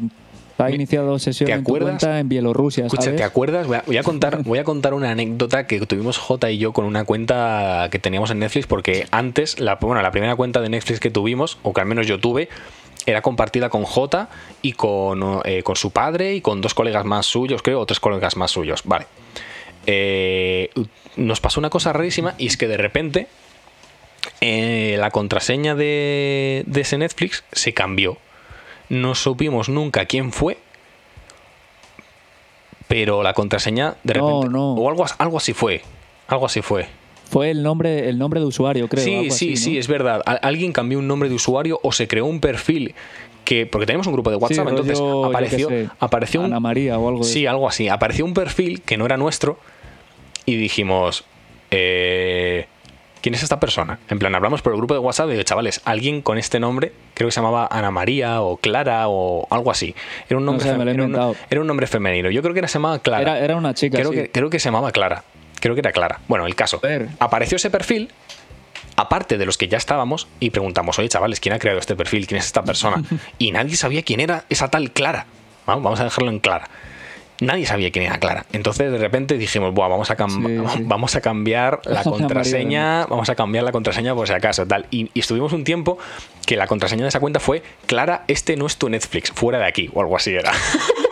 Ha 0.57 0.71
iniciado 0.71 1.19
sesión 1.19 1.47
¿te 1.47 1.53
en 1.53 1.65
tu 1.65 1.71
cuenta 1.77 2.17
en 2.17 2.29
Bielorrusia, 2.29 2.85
Escucha, 2.85 3.03
¿sabes? 3.03 3.17
¿te 3.17 3.25
acuerdas? 3.25 3.67
Voy 3.67 3.75
a, 3.75 3.83
voy 3.85 3.97
a 3.97 4.03
contar, 4.03 4.41
voy 4.45 4.57
a 4.57 4.63
contar 4.63 4.93
una 4.93 5.11
anécdota 5.11 5.67
que 5.67 5.81
tuvimos 5.85 6.17
J 6.17 6.49
y 6.51 6.57
yo 6.59 6.71
con 6.71 6.85
una 6.85 7.03
cuenta 7.03 7.89
que 7.91 7.99
teníamos 7.99 8.31
en 8.31 8.39
Netflix, 8.39 8.65
porque 8.65 9.05
antes, 9.11 9.59
la, 9.59 9.75
bueno, 9.75 10.01
la 10.01 10.11
primera 10.11 10.33
cuenta 10.37 10.61
de 10.61 10.69
Netflix 10.69 11.01
que 11.01 11.11
tuvimos, 11.11 11.57
o 11.61 11.73
que 11.73 11.81
al 11.81 11.87
menos 11.87 12.07
yo 12.07 12.21
tuve, 12.21 12.47
era 13.05 13.21
compartida 13.21 13.69
con 13.69 13.83
J 13.83 14.29
y 14.61 14.73
con, 14.73 15.41
eh, 15.45 15.63
con 15.63 15.75
su 15.75 15.91
padre 15.91 16.33
y 16.35 16.41
con 16.41 16.61
dos 16.61 16.73
colegas 16.73 17.05
más 17.05 17.25
suyos, 17.25 17.61
creo, 17.61 17.79
o 17.81 17.85
tres 17.85 17.99
colegas 17.99 18.35
más 18.35 18.51
suyos. 18.51 18.81
Vale. 18.85 19.05
eh, 19.87 20.69
nos 21.15 21.39
pasó 21.39 21.59
una 21.59 21.69
cosa 21.69 21.93
rarísima 21.93 22.33
y 22.37 22.47
es 22.47 22.57
que 22.57 22.67
de 22.67 22.77
repente 22.77 23.27
eh, 24.41 24.95
la 24.99 25.11
contraseña 25.11 25.75
de, 25.75 26.63
de 26.65 26.81
ese 26.81 26.97
Netflix 26.97 27.43
se 27.51 27.73
cambió. 27.73 28.17
No 28.89 29.15
supimos 29.15 29.69
nunca 29.69 30.05
quién 30.05 30.31
fue, 30.33 30.57
pero 32.87 33.23
la 33.23 33.33
contraseña 33.33 33.95
de 34.03 34.15
No, 34.15 34.27
repente... 34.41 34.53
no. 34.53 34.73
O 34.73 34.89
algo, 34.89 35.03
as- 35.05 35.15
algo 35.17 35.37
así 35.37 35.53
fue. 35.53 35.81
Algo 36.27 36.45
así 36.45 36.61
fue. 36.61 36.87
Fue 37.29 37.49
el 37.51 37.63
nombre, 37.63 38.07
el 38.09 38.17
nombre 38.17 38.39
de 38.39 38.45
usuario, 38.45 38.87
creo. 38.87 39.03
Sí, 39.03 39.11
sí, 39.23 39.27
así, 39.29 39.55
sí, 39.57 39.73
¿no? 39.73 39.79
es 39.79 39.87
verdad. 39.87 40.21
Al- 40.25 40.39
alguien 40.41 40.71
cambió 40.71 40.99
un 40.99 41.07
nombre 41.07 41.27
de 41.29 41.35
usuario 41.35 41.79
o 41.83 41.91
se 41.91 42.07
creó 42.07 42.25
un 42.25 42.39
perfil 42.39 42.93
que 43.43 43.65
porque 43.65 43.85
tenemos 43.85 44.07
un 44.07 44.13
grupo 44.13 44.29
de 44.31 44.37
WhatsApp, 44.37 44.67
entonces 44.69 44.99
apareció 45.25 45.69
sé, 45.69 45.89
apareció 45.99 46.39
un 46.41 46.47
Ana 46.47 46.59
María 46.59 46.97
o 46.97 47.07
algo 47.09 47.19
de 47.23 47.25
Sí, 47.29 47.43
eso. 47.43 47.51
algo 47.51 47.67
así. 47.67 47.89
Apareció 47.89 48.25
un 48.25 48.33
perfil 48.33 48.81
que 48.81 48.97
no 48.97 49.05
era 49.05 49.17
nuestro 49.17 49.59
y 50.45 50.55
dijimos, 50.55 51.25
eh, 51.71 52.65
¿quién 53.21 53.35
es 53.35 53.43
esta 53.43 53.59
persona? 53.59 53.99
En 54.09 54.17
plan, 54.19 54.33
hablamos 54.33 54.61
por 54.61 54.71
el 54.73 54.77
grupo 54.77 54.93
de 54.95 54.99
WhatsApp 54.99 55.27
y 55.27 55.31
digo, 55.31 55.43
chavales, 55.43 55.81
alguien 55.85 56.21
con 56.21 56.37
este 56.37 56.59
nombre, 56.59 56.91
creo 57.13 57.27
que 57.27 57.31
se 57.31 57.39
llamaba 57.41 57.67
Ana 57.71 57.91
María 57.91 58.41
o 58.41 58.57
Clara 58.57 59.07
o 59.09 59.47
algo 59.51 59.69
así. 59.71 59.93
Era 60.29 60.37
un 60.37 60.45
No 60.45 60.51
nombre, 60.53 60.67
sé, 60.69 60.75
fem- 60.75 60.81
era 60.81 60.91
un- 60.91 60.99
inventado. 61.09 61.35
era 61.49 61.61
un 61.61 61.67
nombre 61.67 61.85
femenino. 61.87 62.29
Yo 62.31 62.41
creo 62.41 62.53
que 62.53 62.59
era, 62.59 62.67
se 62.67 62.75
llamaba 62.75 62.99
Clara. 62.99 63.21
Era, 63.21 63.39
era 63.39 63.55
una 63.57 63.73
chica, 63.73 63.97
creo, 63.99 64.09
sí. 64.11 64.15
que, 64.17 64.31
creo 64.31 64.49
que 64.49 64.59
se 64.59 64.65
llamaba 64.69 64.91
Clara. 64.91 65.23
Creo 65.65 65.73
que 65.73 65.79
era 65.81 65.91
Clara. 65.91 66.19
Bueno, 66.27 66.45
el 66.45 66.53
caso. 66.53 66.79
Apareció 67.17 67.55
ese 67.55 67.71
perfil, 67.71 68.11
aparte 68.97 69.39
de 69.39 69.47
los 69.47 69.57
que 69.57 69.67
ya 69.67 69.79
estábamos, 69.79 70.27
y 70.39 70.51
preguntamos, 70.51 70.99
oye, 70.99 71.09
chavales, 71.09 71.39
¿quién 71.39 71.53
ha 71.55 71.59
creado 71.59 71.79
este 71.79 71.95
perfil? 71.95 72.27
¿Quién 72.27 72.37
es 72.37 72.45
esta 72.45 72.63
persona? 72.63 73.01
Y 73.39 73.51
nadie 73.51 73.75
sabía 73.75 74.03
quién 74.03 74.19
era 74.19 74.45
esa 74.49 74.67
tal 74.69 74.91
Clara. 74.91 75.25
Vamos 75.65 75.83
vamos 75.83 75.99
a 76.01 76.03
dejarlo 76.03 76.29
en 76.29 76.37
Clara. 76.37 76.69
Nadie 77.41 77.65
sabía 77.65 77.89
quién 77.89 78.05
era 78.05 78.19
Clara. 78.19 78.45
Entonces, 78.53 78.91
de 78.91 78.97
repente 78.99 79.39
dijimos, 79.39 79.73
Buah, 79.73 79.87
vamos, 79.87 80.11
a 80.11 80.15
cam- 80.15 80.69
Sí, 80.69 80.77
sí. 80.77 80.83
vamos 80.85 81.15
a 81.15 81.21
cambiar 81.21 81.81
la 81.85 82.03
contraseña, 82.03 83.07
vamos 83.07 83.27
a 83.29 83.33
cambiar 83.35 83.63
la 83.63 83.71
contraseña 83.71 84.13
por 84.13 84.27
si 84.27 84.33
acaso, 84.33 84.67
tal. 84.67 84.85
Y, 84.91 85.09
y 85.15 85.19
estuvimos 85.21 85.51
un 85.51 85.63
tiempo 85.63 85.97
que 86.45 86.55
la 86.57 86.67
contraseña 86.67 87.01
de 87.01 87.09
esa 87.09 87.19
cuenta 87.19 87.39
fue, 87.39 87.63
Clara, 87.87 88.23
este 88.27 88.55
no 88.55 88.67
es 88.67 88.77
tu 88.77 88.87
Netflix, 88.87 89.31
fuera 89.31 89.57
de 89.57 89.65
aquí, 89.65 89.89
o 89.95 89.99
algo 90.01 90.15
así 90.15 90.35
era. 90.35 90.51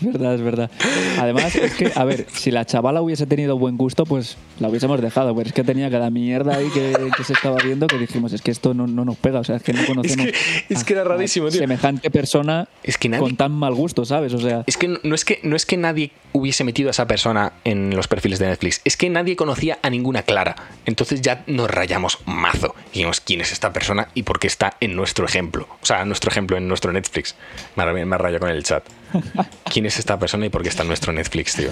Es 0.00 0.04
verdad, 0.12 0.34
es 0.34 0.40
verdad. 0.42 0.70
Además, 1.18 1.54
es 1.56 1.74
que, 1.74 1.92
a 1.94 2.04
ver, 2.04 2.26
si 2.32 2.50
la 2.50 2.64
chavala 2.64 3.02
hubiese 3.02 3.26
tenido 3.26 3.58
buen 3.58 3.76
gusto, 3.76 4.04
pues 4.06 4.36
la 4.60 4.68
hubiésemos 4.68 5.00
dejado. 5.00 5.34
Pero 5.34 5.48
es 5.48 5.52
que 5.52 5.64
tenía 5.64 5.90
cada 5.90 6.10
mierda 6.10 6.56
ahí 6.56 6.68
que, 6.70 6.94
que 7.16 7.24
se 7.24 7.32
estaba 7.32 7.56
viendo 7.62 7.86
que 7.86 7.98
dijimos, 7.98 8.32
es 8.32 8.42
que 8.42 8.50
esto 8.50 8.74
no, 8.74 8.86
no 8.86 9.04
nos 9.04 9.16
pega. 9.16 9.40
O 9.40 9.44
sea, 9.44 9.56
es 9.56 9.62
que 9.62 9.72
no 9.72 9.84
conocemos. 9.86 10.26
que- 10.26 10.34
es 10.74 10.84
que 10.84 10.92
era 10.92 11.04
rarísimo, 11.04 11.48
tío. 11.48 11.58
Semejante 11.60 12.10
persona 12.10 12.68
Es 12.82 12.98
que 12.98 13.08
nadie- 13.08 13.20
con 13.20 13.36
tan 13.36 13.52
mal 13.52 13.74
gusto, 13.74 14.04
¿sabes? 14.04 14.32
O 14.34 14.38
sea, 14.40 14.64
Es 14.66 14.76
que 14.76 14.88
no- 14.88 14.98
no 15.02 15.14
es 15.14 15.24
que 15.24 15.40
no 15.42 15.56
es 15.56 15.66
que 15.66 15.76
nadie 15.76 16.12
hubiese 16.32 16.62
metido 16.62 16.88
a 16.88 16.92
esa 16.92 17.06
persona 17.06 17.52
en 17.64 17.96
los 17.96 18.06
perfiles 18.06 18.38
de 18.38 18.46
Netflix, 18.46 18.80
es 18.84 18.96
que 18.96 19.08
nadie 19.10 19.34
conocía 19.34 19.78
a 19.82 19.90
ninguna 19.90 20.22
Clara. 20.22 20.56
Entonces 20.86 21.20
ya 21.22 21.42
nos 21.46 21.70
rayamos 21.70 22.18
mazo. 22.26 22.74
Y 22.92 22.98
dijimos, 22.98 23.20
¿quién 23.20 23.40
es 23.40 23.50
esta 23.52 23.72
persona 23.72 24.08
y 24.14 24.22
por 24.24 24.38
qué 24.38 24.46
está 24.46 24.76
en 24.80 24.94
nuestro 24.94 25.24
ejemplo? 25.24 25.66
O 25.82 25.86
sea, 25.86 26.04
nuestro 26.04 26.30
ejemplo 26.30 26.56
en 26.56 26.68
nuestro 26.68 26.92
Netflix. 26.92 27.34
Me 27.76 27.82
ha- 27.82 27.92
me 27.92 28.14
ha 28.14 28.18
rayado 28.18 28.40
con 28.40 28.50
el 28.50 28.62
chat. 28.62 28.84
¿Quién 29.72 29.86
es 29.86 29.98
esta 29.98 30.18
persona 30.18 30.46
y 30.46 30.48
por 30.48 30.62
qué 30.62 30.68
está 30.68 30.82
en 30.82 30.88
nuestro 30.88 31.12
Netflix, 31.12 31.54
tío? 31.56 31.70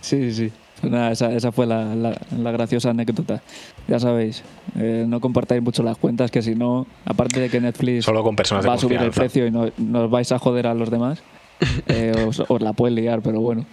sí, 0.00 0.32
sí. 0.32 0.52
Pues 0.80 0.92
nada, 0.92 1.10
esa, 1.10 1.32
esa 1.32 1.52
fue 1.52 1.66
la, 1.66 1.94
la- 1.94 2.20
la 2.36 2.50
graciosa 2.50 2.90
anécdota. 2.90 3.42
Ya 3.88 3.98
sabéis, 3.98 4.42
eh, 4.78 5.06
no 5.08 5.20
compartáis 5.20 5.62
mucho 5.62 5.82
las 5.82 5.96
cuentas, 5.96 6.30
que 6.30 6.42
si 6.42 6.54
no, 6.54 6.86
aparte 7.06 7.40
de 7.40 7.48
que 7.48 7.60
Netflix 7.62 8.04
Solo 8.04 8.22
con 8.22 8.36
personas 8.36 8.62
de 8.64 8.68
va 8.68 8.74
a 8.74 8.78
subir 8.78 9.00
el 9.00 9.10
precio 9.10 9.46
y 9.46 9.50
no- 9.50 9.70
nos 9.78 10.10
vais 10.10 10.30
a 10.32 10.38
joder 10.38 10.66
a 10.66 10.74
los 10.74 10.90
demás, 10.90 11.22
eh, 11.88 12.12
os, 12.28 12.40
os 12.46 12.60
la 12.60 12.74
pueden 12.74 12.94
liar, 12.96 13.22
pero 13.22 13.40
bueno. 13.40 13.64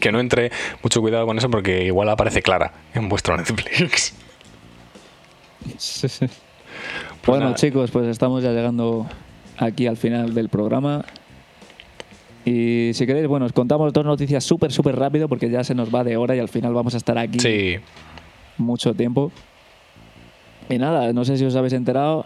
Que 0.00 0.12
no 0.12 0.20
entre 0.20 0.52
mucho 0.82 1.00
cuidado 1.00 1.24
con 1.26 1.38
eso 1.38 1.48
porque 1.50 1.84
igual 1.84 2.10
aparece 2.10 2.42
Clara 2.42 2.74
en 2.94 3.08
vuestro 3.08 3.36
Netflix. 3.36 4.14
Sí, 5.76 6.08
sí. 6.08 6.26
bueno, 7.26 7.44
nada. 7.44 7.56
chicos, 7.56 7.90
pues 7.90 8.06
estamos 8.08 8.42
ya 8.42 8.50
llegando 8.50 9.06
aquí 9.60 9.86
al 9.86 9.96
final 9.96 10.34
del 10.34 10.48
programa. 10.48 11.04
Y 12.44 12.90
si 12.94 13.06
queréis, 13.06 13.26
bueno, 13.28 13.46
os 13.46 13.52
contamos 13.52 13.92
dos 13.92 14.04
noticias 14.04 14.42
súper, 14.44 14.72
súper 14.72 14.96
rápido 14.96 15.28
porque 15.28 15.50
ya 15.50 15.62
se 15.62 15.74
nos 15.74 15.94
va 15.94 16.02
de 16.04 16.16
hora 16.16 16.34
y 16.34 16.38
al 16.38 16.48
final 16.48 16.72
vamos 16.72 16.94
a 16.94 16.96
estar 16.96 17.18
aquí 17.18 17.38
Sí, 17.38 17.76
mucho 18.56 18.94
tiempo. 18.94 19.30
Y 20.68 20.78
nada, 20.78 21.12
no 21.12 21.24
sé 21.24 21.36
si 21.36 21.44
os 21.44 21.54
habéis 21.56 21.74
enterado. 21.74 22.24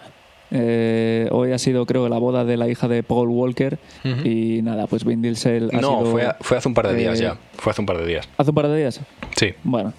eh, 0.50 1.26
hoy 1.32 1.50
ha 1.52 1.58
sido, 1.58 1.84
creo, 1.84 2.08
la 2.08 2.18
boda 2.18 2.44
de 2.44 2.56
la 2.56 2.68
hija 2.68 2.86
de 2.86 3.02
Paul 3.02 3.28
Walker. 3.30 3.78
Y 4.24 4.60
nada, 4.62 4.86
pues 4.86 5.04
Vin 5.04 5.20
Diesel 5.20 5.70
ha 5.72 5.80
no, 5.80 5.98
sido- 5.98 6.06
fue, 6.12 6.28
fue 6.40 6.56
hace 6.58 6.68
un 6.68 6.74
par 6.74 6.86
de 6.88 6.94
días 6.94 7.18
eh, 7.20 7.24
ya. 7.24 7.36
Fue 7.56 7.72
hace 7.72 7.80
un 7.82 7.86
par 7.86 7.98
de 7.98 8.06
días. 8.06 8.28
¿Hace 8.36 8.50
un 8.50 8.54
par 8.54 8.68
de 8.68 8.76
días? 8.78 9.00
Sí, 9.36 9.48
Bueno, 9.64 9.92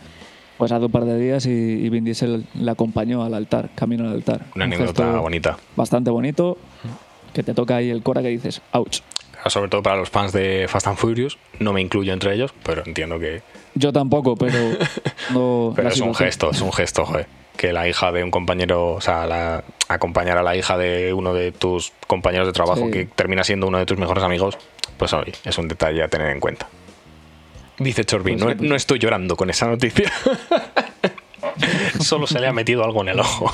pues 0.58 0.72
hace 0.72 0.86
un 0.86 0.92
par 0.92 1.04
de 1.04 1.20
días 1.20 1.46
y, 1.46 1.50
y 1.50 1.90
Vin 1.90 2.06
Diesel 2.06 2.46
la 2.54 2.72
acompañó 2.72 3.22
al 3.24 3.34
altar, 3.34 3.70
camino 3.76 4.06
al 4.06 4.14
altar. 4.14 4.46
una 4.56 4.64
Un 4.66 4.74
anécdota 4.74 5.18
bonita. 5.20 5.58
Bastante 5.76 6.10
bonito, 6.10 6.58
que 7.36 7.44
te 7.44 7.54
toca 7.54 7.76
ahí 7.76 7.90
el 7.92 8.02
cora 8.02 8.22
que 8.24 8.30
dices, 8.30 8.62
ouch. 8.72 9.02
Sobre 9.48 9.70
todo 9.70 9.84
para 9.84 9.98
los 9.98 10.10
fans 10.10 10.32
de 10.32 10.66
Fast 10.68 10.88
and 10.88 10.98
Furious. 10.98 11.38
No 11.60 11.72
me 11.72 11.80
incluyo 11.82 12.14
entre 12.14 12.34
ellos, 12.34 12.52
pero 12.64 12.82
entiendo 12.84 13.20
que, 13.20 13.44
Yo 13.76 13.94
tampoco, 13.94 14.36
pero 14.36 14.58
no. 15.32 15.72
Pero 15.76 15.90
es 15.90 16.00
un 16.00 16.16
gesto, 16.16 16.50
es 16.50 16.62
un 16.62 16.74
gesto, 16.74 17.06
joder. 17.06 17.28
Que 17.56 17.72
la 17.72 17.88
hija 17.88 18.12
de 18.12 18.24
un 18.24 18.32
compañero, 18.32 18.94
o 18.94 19.02
sea, 19.02 19.28
la- 19.28 19.64
acompañar 19.88 20.38
a 20.40 20.44
la 20.44 20.56
hija 20.56 20.78
de 20.78 21.14
uno 21.14 21.34
de 21.34 21.52
tus 21.52 21.94
compañeros 22.08 22.48
de 22.48 22.54
trabajo 22.54 22.86
Sí. 22.86 22.92
que 22.92 23.06
termina 23.06 23.44
siendo 23.44 23.68
uno 23.68 23.78
de 23.78 23.86
tus 23.86 23.98
mejores 24.00 24.24
amigos, 24.24 24.58
pues 24.98 25.14
oye, 25.14 25.34
es 25.44 25.58
un 25.60 25.68
detalle 25.68 26.02
a 26.02 26.08
tener 26.08 26.32
en 26.32 26.40
cuenta. 26.40 26.68
Dice 27.78 28.04
Chorbi, 28.04 28.32
Pues 28.32 28.40
no, 28.42 28.46
pues 28.48 28.62
no 28.62 28.76
estoy 28.76 28.98
llorando 29.00 29.36
con 29.36 29.50
esa 29.52 29.68
noticia. 29.68 30.12
Solo 32.00 32.26
se 32.28 32.40
le 32.40 32.48
ha 32.48 32.54
metido 32.54 32.84
algo 32.84 33.02
en 33.02 33.10
el 33.10 33.20
ojo. 33.20 33.52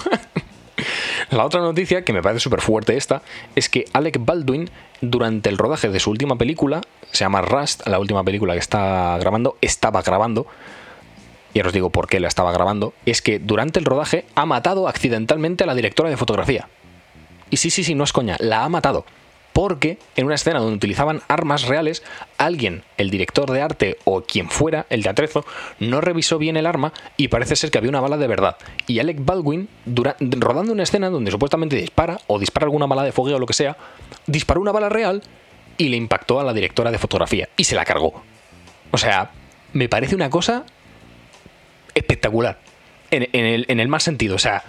La 1.31 1.45
otra 1.45 1.61
noticia, 1.61 2.03
que 2.03 2.11
me 2.11 2.21
parece 2.21 2.41
súper 2.41 2.59
fuerte 2.59 2.97
esta, 2.97 3.21
es 3.55 3.69
que 3.69 3.85
Alec 3.93 4.17
Baldwin, 4.19 4.69
durante 4.99 5.47
el 5.47 5.57
rodaje 5.57 5.87
de 5.87 6.01
su 6.01 6.11
última 6.11 6.35
película, 6.35 6.81
se 7.11 7.23
llama 7.23 7.41
Rust, 7.41 7.87
la 7.87 7.99
última 7.99 8.21
película 8.25 8.53
que 8.53 8.59
está 8.59 9.17
grabando, 9.17 9.55
estaba 9.61 10.01
grabando, 10.01 10.45
y 11.53 11.59
ahora 11.59 11.69
os 11.69 11.73
digo 11.73 11.89
por 11.89 12.07
qué 12.07 12.19
la 12.19 12.27
estaba 12.27 12.51
grabando, 12.51 12.93
es 13.05 13.21
que 13.21 13.39
durante 13.39 13.79
el 13.79 13.85
rodaje 13.85 14.25
ha 14.35 14.45
matado 14.45 14.89
accidentalmente 14.89 15.63
a 15.63 15.67
la 15.67 15.75
directora 15.75 16.09
de 16.09 16.17
fotografía. 16.17 16.67
Y 17.49 17.57
sí, 17.57 17.69
sí, 17.69 17.85
sí, 17.85 17.95
no 17.95 18.03
es 18.03 18.11
coña, 18.11 18.35
la 18.39 18.65
ha 18.65 18.69
matado. 18.69 19.05
Porque 19.53 19.97
en 20.15 20.25
una 20.25 20.35
escena 20.35 20.59
donde 20.59 20.75
utilizaban 20.75 21.21
armas 21.27 21.67
reales, 21.67 22.03
alguien, 22.37 22.83
el 22.97 23.09
director 23.09 23.51
de 23.51 23.61
arte 23.61 23.97
o 24.05 24.21
quien 24.21 24.49
fuera, 24.49 24.85
el 24.89 25.03
de 25.03 25.09
atrezo, 25.09 25.45
no 25.79 25.99
revisó 25.99 26.37
bien 26.37 26.57
el 26.57 26.65
arma 26.65 26.93
y 27.17 27.27
parece 27.27 27.55
ser 27.55 27.69
que 27.69 27.77
había 27.77 27.89
una 27.89 27.99
bala 27.99 28.17
de 28.17 28.27
verdad. 28.27 28.57
Y 28.87 28.99
Alec 28.99 29.17
Baldwin, 29.25 29.67
rodando 29.85 30.71
una 30.71 30.83
escena 30.83 31.09
donde 31.09 31.31
supuestamente 31.31 31.75
dispara, 31.75 32.19
o 32.27 32.39
dispara 32.39 32.65
alguna 32.65 32.85
bala 32.85 33.03
de 33.03 33.11
fogueo 33.11 33.35
o 33.35 33.39
lo 33.39 33.45
que 33.45 33.53
sea, 33.53 33.75
disparó 34.25 34.61
una 34.61 34.71
bala 34.71 34.89
real 34.89 35.21
y 35.77 35.89
le 35.89 35.97
impactó 35.97 36.39
a 36.39 36.43
la 36.43 36.53
directora 36.53 36.91
de 36.91 36.97
fotografía 36.97 37.49
y 37.57 37.65
se 37.65 37.75
la 37.75 37.85
cargó. 37.85 38.23
O 38.91 38.97
sea, 38.97 39.31
me 39.73 39.89
parece 39.89 40.15
una 40.15 40.29
cosa 40.29 40.65
espectacular. 41.93 42.59
En 43.09 43.45
el, 43.45 43.65
en 43.67 43.81
el 43.81 43.89
más 43.89 44.03
sentido, 44.03 44.35
o 44.35 44.39
sea, 44.39 44.63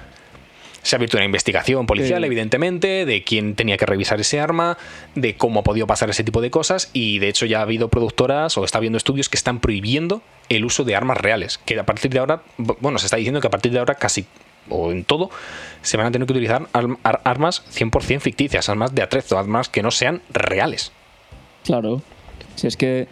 se 0.83 0.95
ha 0.95 0.99
abierto 0.99 1.17
una 1.17 1.25
investigación 1.27 1.87
policial, 1.87 2.21
Sí. 2.23 2.27
evidentemente, 2.27 3.07
de 3.07 3.23
quién 3.25 3.55
tenía 3.55 3.77
que 3.77 3.87
revisar 3.87 4.21
ese 4.21 4.41
arma, 4.41 4.77
de 5.15 5.37
cómo 5.37 5.61
ha 5.61 5.63
podido 5.63 5.87
pasar 5.87 6.11
ese 6.11 6.25
tipo 6.25 6.41
de 6.41 6.51
cosas, 6.51 6.91
y 6.93 7.19
de 7.21 7.29
hecho 7.29 7.47
ya 7.47 7.61
ha 7.61 7.63
habido 7.63 7.89
productoras 7.89 8.57
o 8.59 8.65
está 8.65 8.79
habiendo 8.79 8.97
estudios 8.99 9.29
que 9.29 9.37
están 9.37 9.61
prohibiendo 9.61 10.23
el 10.49 10.65
uso 10.65 10.85
de 10.85 10.97
armas 10.97 11.19
reales. 11.19 11.59
Que 11.65 11.79
a 11.79 11.87
partir 11.87 12.11
de 12.11 12.19
ahora, 12.19 12.43
bueno, 12.59 12.99
se 12.99 13.07
está 13.07 13.17
diciendo 13.17 13.41
que 13.41 13.47
a 13.47 13.51
partir 13.51 13.71
de 13.73 13.79
ahora 13.79 13.95
casi, 13.95 14.27
o 14.69 14.91
en 14.93 15.05
todo, 15.05 15.31
se 15.83 15.97
van 15.97 16.07
a 16.07 16.11
tener 16.11 16.27
que 16.27 16.33
utilizar 16.33 16.67
arm- 16.73 16.99
ar- 17.03 17.21
armas 17.25 17.63
100% 17.71 18.21
ficticias, 18.21 18.69
armas 18.69 18.95
de 18.95 19.03
atrezo, 19.03 19.39
armas 19.39 19.69
que 19.69 19.83
no 19.83 19.91
sean 19.91 20.21
reales. 20.31 20.93
Claro. 21.65 22.03
Si 22.57 22.67
es 22.67 22.77
que 22.77 23.07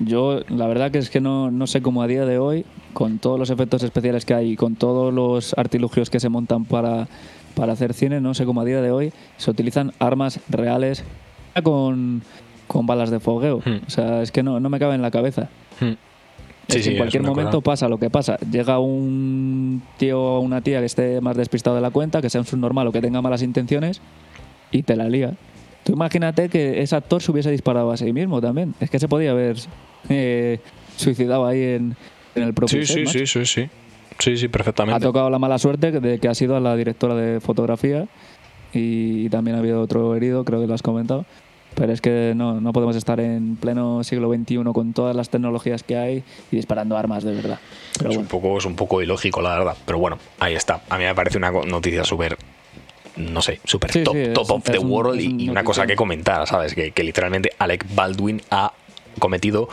yo, 0.00 0.40
la 0.48 0.66
verdad 0.66 0.90
que 0.90 0.98
es 0.98 1.08
que 1.10 1.20
no, 1.20 1.50
no 1.50 1.66
sé 1.66 1.82
cómo 1.82 2.02
a 2.02 2.06
día 2.08 2.24
de 2.26 2.38
hoy, 2.38 2.64
con 2.92 3.18
todos 3.18 3.38
los 3.38 3.50
efectos 3.50 3.82
especiales 3.82 4.24
que 4.24 4.34
hay 4.34 4.52
y 4.52 4.56
con 4.56 4.74
todos 4.76 5.12
los 5.12 5.54
artilugios 5.56 6.10
que 6.10 6.20
se 6.20 6.28
montan 6.28 6.64
para, 6.64 7.08
para 7.54 7.72
hacer 7.72 7.94
cine, 7.94 8.20
no 8.20 8.34
sé 8.34 8.44
cómo 8.44 8.60
a 8.60 8.64
día 8.64 8.80
de 8.82 8.90
hoy 8.90 9.12
se 9.36 9.50
utilizan 9.50 9.92
armas 9.98 10.40
reales 10.48 11.04
con, 11.62 12.22
con 12.66 12.86
balas 12.86 13.10
de 13.10 13.20
fogueo. 13.20 13.60
Hmm. 13.64 13.80
O 13.86 13.90
sea, 13.90 14.22
es 14.22 14.30
que 14.32 14.42
no, 14.42 14.60
no 14.60 14.68
me 14.68 14.78
cabe 14.78 14.94
en 14.94 15.02
la 15.02 15.10
cabeza. 15.10 15.48
Hmm. 15.80 15.94
Es 16.68 16.74
Sí, 16.74 16.76
que 16.76 16.82
sí, 16.84 16.90
en 16.90 16.96
cualquier 16.98 17.22
momento 17.24 17.50
cosa- 17.60 17.64
pasa 17.64 17.88
lo 17.88 17.98
que 17.98 18.08
pasa. 18.08 18.36
Llega 18.50 18.78
un 18.78 19.82
tío 19.98 20.20
o 20.22 20.40
una 20.40 20.60
tía 20.60 20.78
que 20.80 20.86
esté 20.86 21.20
más 21.20 21.36
despistado 21.36 21.74
de 21.76 21.82
la 21.82 21.90
cuenta, 21.90 22.22
que 22.22 22.30
sea 22.30 22.40
un 22.40 22.46
subnormal 22.46 22.86
o 22.86 22.92
que 22.92 23.00
tenga 23.00 23.20
malas 23.20 23.42
intenciones 23.42 24.00
y 24.70 24.82
te 24.84 24.94
la 24.96 25.08
lía. 25.08 25.32
Tú 25.84 25.92
imagínate 25.92 26.48
que 26.48 26.80
ese 26.80 26.94
actor 26.94 27.20
se 27.20 27.32
hubiese 27.32 27.50
disparado 27.50 27.90
a 27.90 27.96
sí 27.96 28.12
mismo 28.12 28.40
también. 28.40 28.74
Es 28.78 28.88
que 28.90 29.00
se 29.00 29.08
podía 29.08 29.32
haber 29.32 29.56
eh, 30.08 30.60
suicidado 30.96 31.44
ahí 31.46 31.60
en, 31.62 31.96
en 32.34 32.42
el 32.44 32.54
propio 32.54 32.80
Sí, 32.80 32.86
set, 32.86 33.06
sí, 33.08 33.26
sí, 33.26 33.26
sí, 33.26 33.46
sí. 33.46 33.68
Sí, 34.18 34.36
sí, 34.36 34.46
Ha 34.46 34.48
perfectamente. 34.50 35.00
tocado 35.00 35.30
la 35.30 35.38
mala 35.38 35.58
suerte 35.58 35.90
de 35.90 36.18
que 36.18 36.28
ha 36.28 36.34
sido 36.34 36.56
a 36.56 36.60
la 36.60 36.76
directora 36.76 37.14
de 37.14 37.40
fotografía 37.40 38.06
y 38.72 39.28
también 39.30 39.56
ha 39.56 39.60
habido 39.60 39.80
otro 39.80 40.14
herido, 40.14 40.44
creo 40.44 40.60
que 40.60 40.66
lo 40.66 40.74
has 40.74 40.82
comentado. 40.82 41.24
Pero 41.74 41.90
es 41.92 42.02
que 42.02 42.34
no, 42.36 42.60
no 42.60 42.72
podemos 42.74 42.96
estar 42.96 43.18
en 43.18 43.56
pleno 43.56 44.04
siglo 44.04 44.30
XXI 44.32 44.58
con 44.74 44.92
todas 44.92 45.16
las 45.16 45.30
tecnologías 45.30 45.82
que 45.82 45.96
hay 45.96 46.22
y 46.50 46.56
disparando 46.56 46.98
armas 46.98 47.24
de 47.24 47.34
verdad. 47.34 47.58
Pero 47.96 48.10
es, 48.10 48.16
bueno. 48.16 48.20
un 48.20 48.26
poco, 48.26 48.58
es 48.58 48.64
un 48.66 48.76
poco 48.76 49.00
ilógico, 49.00 49.40
la 49.40 49.58
verdad. 49.58 49.76
Pero 49.86 49.98
bueno, 49.98 50.18
ahí 50.38 50.54
está. 50.54 50.82
A 50.90 50.98
mí 50.98 51.04
me 51.04 51.14
parece 51.14 51.38
una 51.38 51.50
noticia 51.50 52.04
súper, 52.04 52.36
no 53.16 53.40
sé, 53.40 53.58
súper 53.64 53.90
Sí, 53.90 54.02
top, 54.04 54.14
sí, 54.14 54.32
top 54.34 54.50
of 54.50 54.64
the 54.64 54.78
un- 54.78 54.90
world 54.90 55.18
y, 55.20 55.28
un 55.28 55.40
y 55.40 55.48
una 55.48 55.64
cosa 55.64 55.86
que 55.86 55.96
comentar, 55.96 56.46
¿sabes? 56.46 56.74
Que, 56.74 56.90
que 56.90 57.02
literalmente 57.04 57.52
Alec 57.58 57.86
Baldwin 57.94 58.42
ha 58.50 58.72
cometido 59.18 59.70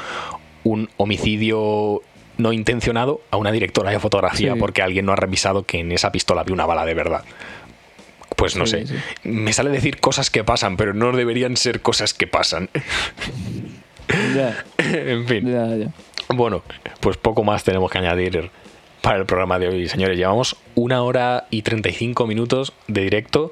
un 0.64 0.88
homicidio 0.96 2.02
no 2.40 2.52
intencionado 2.54 3.22
a 3.30 3.38
una 3.38 3.52
directora 3.52 3.92
de 3.92 4.00
fotografía 4.00 4.54
Sí. 4.54 4.60
porque 4.60 4.82
alguien 4.82 5.06
no 5.06 5.12
ha 5.12 5.16
revisado 5.16 5.64
que 5.64 5.80
en 5.80 5.92
esa 5.92 6.12
pistola 6.12 6.42
había 6.42 6.54
una 6.56 6.66
bala 6.66 6.86
de 6.86 6.94
verdad. 6.96 7.24
Pues 8.36 8.56
no 8.56 8.66
Sí, 8.66 8.86
sé. 8.86 8.88
sí. 8.88 8.96
Me 9.24 9.54
sale 9.54 9.70
decir 9.70 10.00
cosas 10.00 10.30
que 10.32 10.44
pasan, 10.44 10.78
pero 10.78 10.94
no 10.94 11.12
deberían 11.12 11.58
ser 11.58 11.82
cosas 11.82 12.14
que 12.14 12.26
pasan. 12.28 12.70
Ya, 14.36 14.66
en 14.80 15.28
fin. 15.28 15.48
ya, 15.52 15.68
ya. 15.76 15.88
Bueno, 16.30 16.64
pues 17.00 17.18
poco 17.18 17.44
más 17.44 17.64
tenemos 17.64 17.92
que 17.92 18.00
añadir 18.00 18.50
para 19.02 19.18
el 19.18 19.26
programa 19.28 19.60
de 19.60 19.68
hoy, 19.68 19.88
señores. 19.88 20.18
Llevamos 20.18 20.56
una 20.74 21.04
hora 21.04 21.46
y 21.52 21.62
35 21.62 22.26
minutos 22.26 22.74
de 22.88 23.02
directo. 23.02 23.52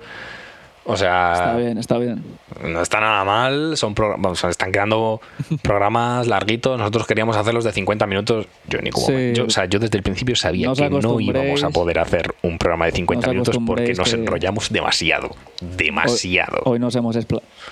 O 0.84 0.98
sea, 0.98 1.34
Está 1.34 1.56
bien, 1.58 1.78
está 1.78 1.98
bien. 2.00 2.24
No 2.64 2.82
está 2.82 3.00
nada 3.00 3.24
mal. 3.24 3.78
Son 3.78 3.94
vamos, 3.96 4.44
están 4.44 4.72
quedando 4.72 5.22
programas 5.62 6.28
larguitos. 6.28 6.78
Nosotros 6.78 7.06
queríamos 7.08 7.36
hacerlos 7.38 7.64
de 7.64 7.72
50 7.72 8.06
minutos. 8.08 8.48
Yo 8.68 8.80
ni 8.82 8.90
como. 8.90 9.08
Sí. 9.08 9.34
yo, 9.34 9.46
o 9.46 9.50
sea, 9.50 9.66
yo 9.66 9.80
desde 9.80 9.98
el 9.98 10.04
principio 10.04 10.36
sabía 10.36 10.72
que 10.74 10.90
no 10.90 11.20
íbamos 11.20 11.64
a 11.64 11.70
poder 11.70 12.00
hacer 12.00 12.34
un 12.44 12.58
programa 12.58 12.86
de 12.86 12.92
50 12.94 13.26
No 13.28 13.30
os 13.30 13.34
minutos 13.34 13.58
porque 13.66 13.94
nos 13.94 14.14
enrollamos 14.14 14.70
demasiado. 14.72 15.36
Demasiado. 15.62 16.62
Hoy, 16.66 16.74
hoy 16.74 16.80
nos 16.80 16.96
hemos 16.96 17.18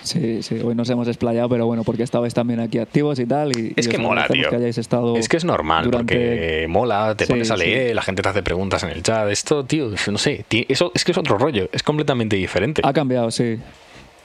sí, 0.03 0.41
sí, 0.43 0.59
hoy 0.63 0.75
nos 0.75 0.89
hemos 0.89 1.07
explayado, 1.07 1.49
pero 1.49 1.65
bueno, 1.65 1.83
porque 1.83 2.03
estabais 2.03 2.33
también 2.33 2.59
aquí 2.59 2.79
activos 2.79 3.19
y 3.19 3.25
tal. 3.25 3.57
Y, 3.57 3.73
Es 3.75 3.87
y 3.87 3.89
que 3.89 3.97
mola, 3.97 4.27
tío. 4.27 4.49
que 4.49 4.55
hayáis 4.55 4.77
estado 4.77 5.15
Es 5.15 5.29
que 5.29 5.37
es 5.37 5.45
normal, 5.45 5.85
durante- 5.85 6.13
porque 6.15 6.65
mola, 6.69 7.15
te 7.15 7.27
pones 7.27 7.51
a 7.51 7.57
leer, 7.57 7.95
la 7.95 8.01
gente 8.01 8.21
te 8.21 8.29
hace 8.29 8.43
preguntas 8.43 8.83
en 8.83 8.89
el 8.89 9.03
chat. 9.03 9.29
Esto, 9.29 9.65
tío, 9.65 9.89
no 10.11 10.17
sé, 10.17 10.45
eso 10.67 10.91
es 10.95 11.03
que 11.03 11.11
es 11.11 11.17
otro 11.17 11.37
rollo, 11.37 11.69
es 11.71 11.83
completamente 11.83 12.35
diferente. 12.35 12.81
Ha 12.83 12.93
cambiado, 12.93 13.31
sí. 13.31 13.57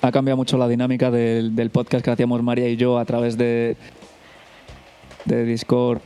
Ha 0.03 0.13
cambiado 0.13 0.37
mucho 0.37 0.57
la 0.57 0.67
dinámica 0.67 1.11
del, 1.11 1.71
podcast 1.71 2.05
que 2.05 2.11
hacíamos 2.11 2.43
María 2.43 2.69
y 2.69 2.77
yo 2.77 2.99
a 2.99 3.05
través 3.05 3.37
de, 3.37 3.77
de 5.27 5.45
Discord, 5.45 6.01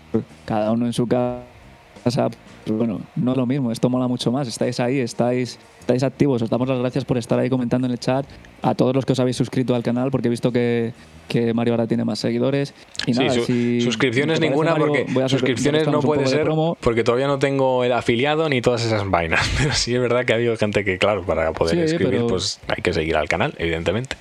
cada 0.45 0.73
uno 0.73 0.87
en 0.87 0.93
su 0.93 1.07
casa. 1.07 2.29
Bueno, 2.67 3.01
no 3.15 3.31
es 3.33 3.37
lo 3.37 3.47
mismo, 3.47 3.71
esto 3.71 3.89
mola 3.89 4.09
mucho 4.09 4.33
más. 4.33 4.49
Estáis 4.49 4.81
ahí, 4.81 4.99
estáis, 4.99 5.59
estáis 5.85 6.03
activos. 6.03 6.41
Os 6.43 6.49
damos 6.49 6.67
las 6.69 6.79
gracias 6.79 7.05
por 7.05 7.19
estar 7.19 7.39
ahí 7.39 7.51
comentando 7.51 7.87
en 7.87 7.93
el 7.93 7.99
chat. 8.01 8.25
A 8.63 8.75
todos 8.75 8.95
los 8.95 9.05
que 9.05 9.13
os 9.13 9.21
habéis 9.21 9.37
suscrito 9.37 9.75
al 9.75 9.83
canal, 9.83 10.11
porque 10.11 10.29
he 10.29 10.31
visto 10.31 10.51
que, 10.51 10.93
que 11.29 11.53
Mario 11.53 11.75
ahora 11.75 11.87
tiene 11.87 12.05
más 12.07 12.19
seguidores. 12.19 12.73
Y 13.07 13.13
Sí, 13.13 13.21
nada, 13.21 13.35
su- 13.35 13.45
si- 13.45 13.81
suscripciones 13.83 14.39
parece, 14.39 14.49
ninguna 14.51 14.71
Mario, 14.73 14.87
porque 14.87 15.07
voy 15.13 15.23
a 15.23 15.27
hacer- 15.27 15.39
suscripciones 15.41 15.87
no 15.87 16.01
puede 16.01 16.27
ser 16.27 16.49
porque 16.81 17.05
todavía 17.05 17.27
no 17.27 17.39
tengo 17.39 17.85
el 17.85 17.93
afiliado 17.93 18.49
ni 18.49 18.63
todas 18.63 18.85
esas 18.85 19.09
vainas. 19.11 19.47
Pero 19.59 19.73
sí 19.75 19.95
es 19.95 20.01
verdad 20.01 20.25
que 20.25 20.33
ha 20.33 20.37
habido 20.37 20.57
gente 20.57 20.85
que, 20.85 20.97
claro, 20.99 21.23
para 21.25 21.53
poder 21.53 21.75
Sí, 21.77 21.81
escribir, 21.83 22.15
pero- 22.15 22.27
pues 22.29 22.59
hay 22.69 22.83
que 22.83 22.93
seguir 22.95 23.17
al 23.17 23.29
canal, 23.29 23.53
evidentemente. 23.59 24.17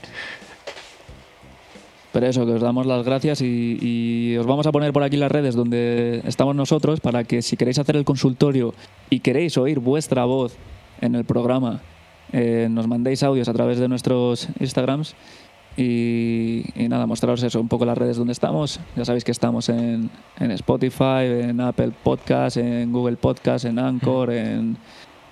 Pero 2.12 2.28
eso, 2.28 2.46
que 2.46 2.52
os 2.52 2.62
damos 2.62 2.86
las 2.86 3.04
gracias 3.04 3.42
y, 3.42 3.80
y 3.82 4.38
os 4.38 4.46
vamos 4.46 4.68
a 4.68 4.72
poner 4.72 4.94
por 4.94 5.02
aquí 5.02 5.18
las 5.18 5.32
redes 5.32 5.56
donde 5.56 6.22
estamos 6.28 6.56
nosotros 6.56 7.00
para 7.00 7.24
que 7.24 7.42
si 7.42 7.58
queréis 7.58 7.80
hacer 7.80 7.96
el 7.96 8.04
consultorio 8.06 8.76
y 9.10 9.22
queréis 9.22 9.58
oír 9.58 9.80
vuestra 9.80 10.24
voz 10.26 10.56
en 11.06 11.16
el 11.16 11.26
programa, 11.26 11.82
eh, 12.32 12.68
nos 12.70 12.88
mandéis 12.88 13.24
audios 13.24 13.48
a 13.50 13.54
través 13.54 13.78
de 13.80 13.88
nuestros 13.88 14.48
Instagrams 14.60 15.16
y, 15.76 16.64
y 16.76 16.88
nada, 16.88 17.06
mostraros 17.08 17.42
eso, 17.44 17.60
un 17.60 17.68
poco 17.68 17.86
las 17.86 17.98
redes 17.98 18.18
donde 18.18 18.34
estamos. 18.34 18.80
Ya 18.96 19.06
sabéis 19.06 19.24
que 19.24 19.32
estamos 19.32 19.70
en, 19.70 20.10
en 20.40 20.52
Spotify, 20.52 21.26
en 21.50 21.60
Apple 21.62 21.92
Podcast, 22.04 22.58
en 22.58 22.92
Google 22.92 23.18
Podcast, 23.18 23.66
en 23.66 23.80
Anchor, 23.80 24.32
en 24.32 24.78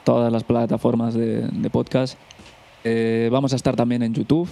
todas 0.03 0.31
las 0.31 0.43
plataformas 0.43 1.13
de, 1.13 1.41
de 1.47 1.69
podcast. 1.69 2.17
Eh, 2.83 3.29
vamos 3.31 3.53
a 3.53 3.55
estar 3.55 3.75
también 3.75 4.01
en 4.03 4.13
YouTube. 4.13 4.49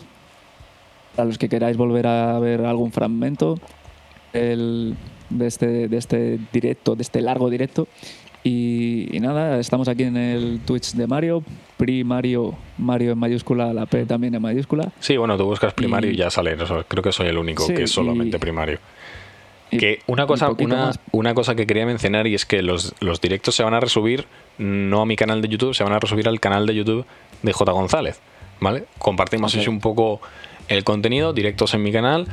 A 1.17 1.25
los 1.25 1.37
que 1.37 1.49
queráis 1.49 1.75
volver 1.75 2.05
a 2.07 2.37
ver 2.39 2.63
algún 2.65 2.91
fragmento 2.91 3.59
el- 4.31 4.95
de, 5.31 5.47
este, 5.47 5.87
de 5.87 5.97
este 5.97 6.39
directo, 6.53 6.95
de 6.95 7.01
este 7.01 7.21
largo 7.21 7.49
directo. 7.49 7.87
Y, 8.43 9.15
y 9.15 9.19
nada, 9.19 9.59
estamos 9.59 9.87
aquí 9.89 10.03
en 10.03 10.15
el 10.15 10.61
Twitch 10.65 10.93
de 10.93 11.07
Mario, 11.07 11.43
Pri 11.77 12.03
Mario, 12.05 12.55
en 12.77 13.17
mayúscula, 13.17 13.73
la 13.73 13.85
P 13.85 14.05
también 14.05 14.33
en 14.35 14.41
mayúscula. 14.41 14.91
Sí, 14.99 15.17
bueno, 15.17 15.37
tú 15.37 15.43
buscas 15.45 15.73
primario 15.73 16.09
y, 16.09 16.13
Y- 16.13 16.17
ya 16.17 16.29
sale. 16.29 16.55
creo 16.87 17.03
que 17.03 17.11
soy 17.11 17.27
el 17.27 17.37
único 17.37 17.63
Sí, 17.65 17.73
que 17.73 17.83
es 17.83 17.91
solamente 17.91 18.37
y- 18.37 18.39
primario. 18.39 18.79
Que 19.69 19.99
una 20.07 20.25
cosa, 20.25 20.49
una, 20.57 20.91
una 21.11 21.35
cosa 21.35 21.53
que 21.53 21.67
quería 21.67 21.85
mencionar 21.85 22.25
y 22.25 22.33
es 22.33 22.45
que 22.47 22.63
los, 22.63 22.95
los 23.01 23.21
directos 23.21 23.53
se 23.53 23.61
van 23.63 23.75
a 23.75 23.79
resubir 23.79 24.25
no 24.57 25.01
a 25.01 25.05
mi 25.05 25.15
canal 25.15 25.43
de 25.43 25.47
YouTube, 25.47 25.75
se 25.75 25.83
van 25.83 25.93
a 25.93 25.99
resubir 25.99 26.27
al 26.27 26.39
canal 26.39 26.65
de 26.65 26.73
YouTube 26.73 27.05
de 27.43 27.53
J. 27.53 27.71
González. 27.71 28.19
¿Vale? 28.61 28.85
Compartimos 28.97 29.53
Ok. 29.53 29.59
así 29.61 29.69
un 29.69 29.79
poco 29.79 30.21
el 30.69 30.83
contenido, 30.83 31.33
directos 31.33 31.73
en 31.75 31.83
mi 31.83 31.91
canal, 31.91 32.27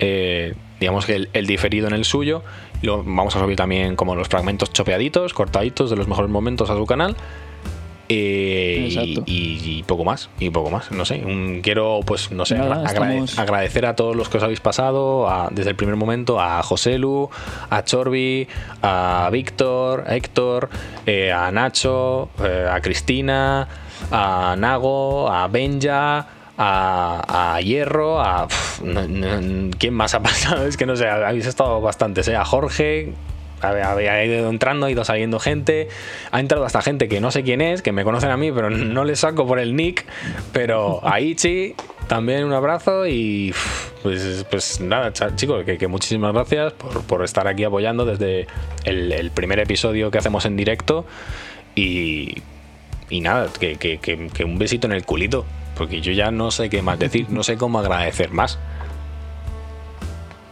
eh, 0.00 0.54
digamos 0.80 1.06
que 1.06 1.14
el, 1.14 1.28
el 1.32 1.46
diferido 1.46 1.86
en 1.86 1.94
el 1.94 2.04
suyo. 2.04 2.42
Lo, 2.82 3.02
vamos 3.04 3.34
a 3.36 3.40
subir 3.40 3.56
también 3.56 3.94
como 3.96 4.14
los 4.14 4.28
fragmentos 4.28 4.72
chopeaditos, 4.72 5.34
cortaditos 5.34 5.90
de 5.90 5.96
los 5.96 6.08
mejores 6.08 6.30
momentos 6.30 6.70
a 6.70 6.74
su 6.76 6.86
canal. 6.86 7.16
Eh, 8.12 8.78
y, 8.80 8.86
Exacto. 8.92 9.22
y- 9.26 9.78
y 9.78 9.82
poco 9.84 10.04
más, 10.04 10.30
y 10.40 10.50
poco 10.50 10.68
más, 10.68 10.90
no 10.90 11.04
sé. 11.04 11.22
un- 11.24 11.60
quiero, 11.62 12.00
pues, 12.04 12.32
no 12.32 12.44
sé, 12.44 12.56
Nada, 12.56 12.82
agrade- 12.84 12.86
estamos- 13.18 13.38
agradecer 13.38 13.86
a 13.86 13.94
todos 13.94 14.16
los 14.16 14.28
que 14.28 14.38
os 14.38 14.42
habéis 14.42 14.58
pasado 14.58 15.28
a- 15.30 15.48
desde 15.52 15.70
el 15.70 15.76
primer 15.76 15.94
momento, 15.94 16.40
a 16.40 16.60
Joselu, 16.64 17.30
a 17.70 17.84
Chorbi, 17.84 18.48
a 18.82 19.28
Víctor, 19.30 20.04
a 20.08 20.16
Héctor, 20.16 20.70
eh, 21.06 21.30
a 21.30 21.52
Nacho, 21.52 22.30
eh, 22.42 22.66
a 22.68 22.80
Cristina, 22.80 23.68
a 24.10 24.56
Nago, 24.58 25.30
a 25.30 25.46
Benja. 25.46 26.26
A, 26.62 27.58
Hierro, 27.62 28.20
a. 28.20 28.46
¿Quién 29.78 29.94
más 29.94 30.14
ha 30.14 30.20
pasado? 30.22 30.66
Es 30.68 30.76
que 30.76 30.84
no 30.84 30.94
sé, 30.94 31.08
habéis 31.08 31.46
estado 31.46 31.80
bastantes, 31.80 32.28
¿eh? 32.28 32.36
A 32.36 32.44
Jorge, 32.44 33.14
había, 33.62 33.92
había 33.92 34.22
ido 34.26 34.50
entrando, 34.50 34.84
ha 34.84 34.90
ido 34.90 35.02
saliendo 35.02 35.38
gente. 35.38 35.88
Ha 36.30 36.38
entrado 36.38 36.66
hasta 36.66 36.82
gente 36.82 37.08
que 37.08 37.18
no 37.22 37.30
sé 37.30 37.44
quién 37.44 37.62
es, 37.62 37.80
que 37.80 37.92
me 37.92 38.04
conocen 38.04 38.30
a 38.30 38.36
mí, 38.36 38.52
pero 38.52 38.68
no 38.70 39.04
le 39.04 39.16
saco 39.16 39.46
por 39.46 39.58
el 39.58 39.74
nick. 39.74 40.04
Pero 40.52 41.00
a 41.02 41.18
Ichi, 41.20 41.74
también 42.08 42.44
un 42.44 42.52
abrazo 42.52 43.06
y 43.06 43.54
pues, 44.02 44.44
pues 44.50 44.82
nada, 44.82 45.14
chicos, 45.36 45.64
que, 45.64 45.88
muchísimas 45.88 46.34
gracias 46.34 46.74
por, 46.74 47.02
por 47.04 47.24
estar 47.24 47.48
aquí 47.48 47.64
apoyando 47.64 48.04
desde 48.04 48.46
el, 48.84 49.30
primer 49.30 49.60
episodio 49.60 50.10
que 50.10 50.18
hacemos 50.18 50.44
en 50.44 50.58
directo. 50.58 51.06
Y, 51.74 52.34
y 53.08 53.20
nada, 53.22 53.48
que- 53.58 53.76
que 53.78 54.44
un 54.44 54.58
besito 54.58 54.86
en 54.86 54.92
el 54.92 55.06
culito, 55.06 55.46
porque 55.80 56.02
yo 56.02 56.12
ya 56.12 56.30
no 56.30 56.50
sé 56.50 56.68
qué 56.68 56.82
más 56.82 56.98
decir, 56.98 57.30
no 57.30 57.42
sé 57.42 57.56
cómo 57.56 57.78
agradecer 57.78 58.32
más. 58.32 58.58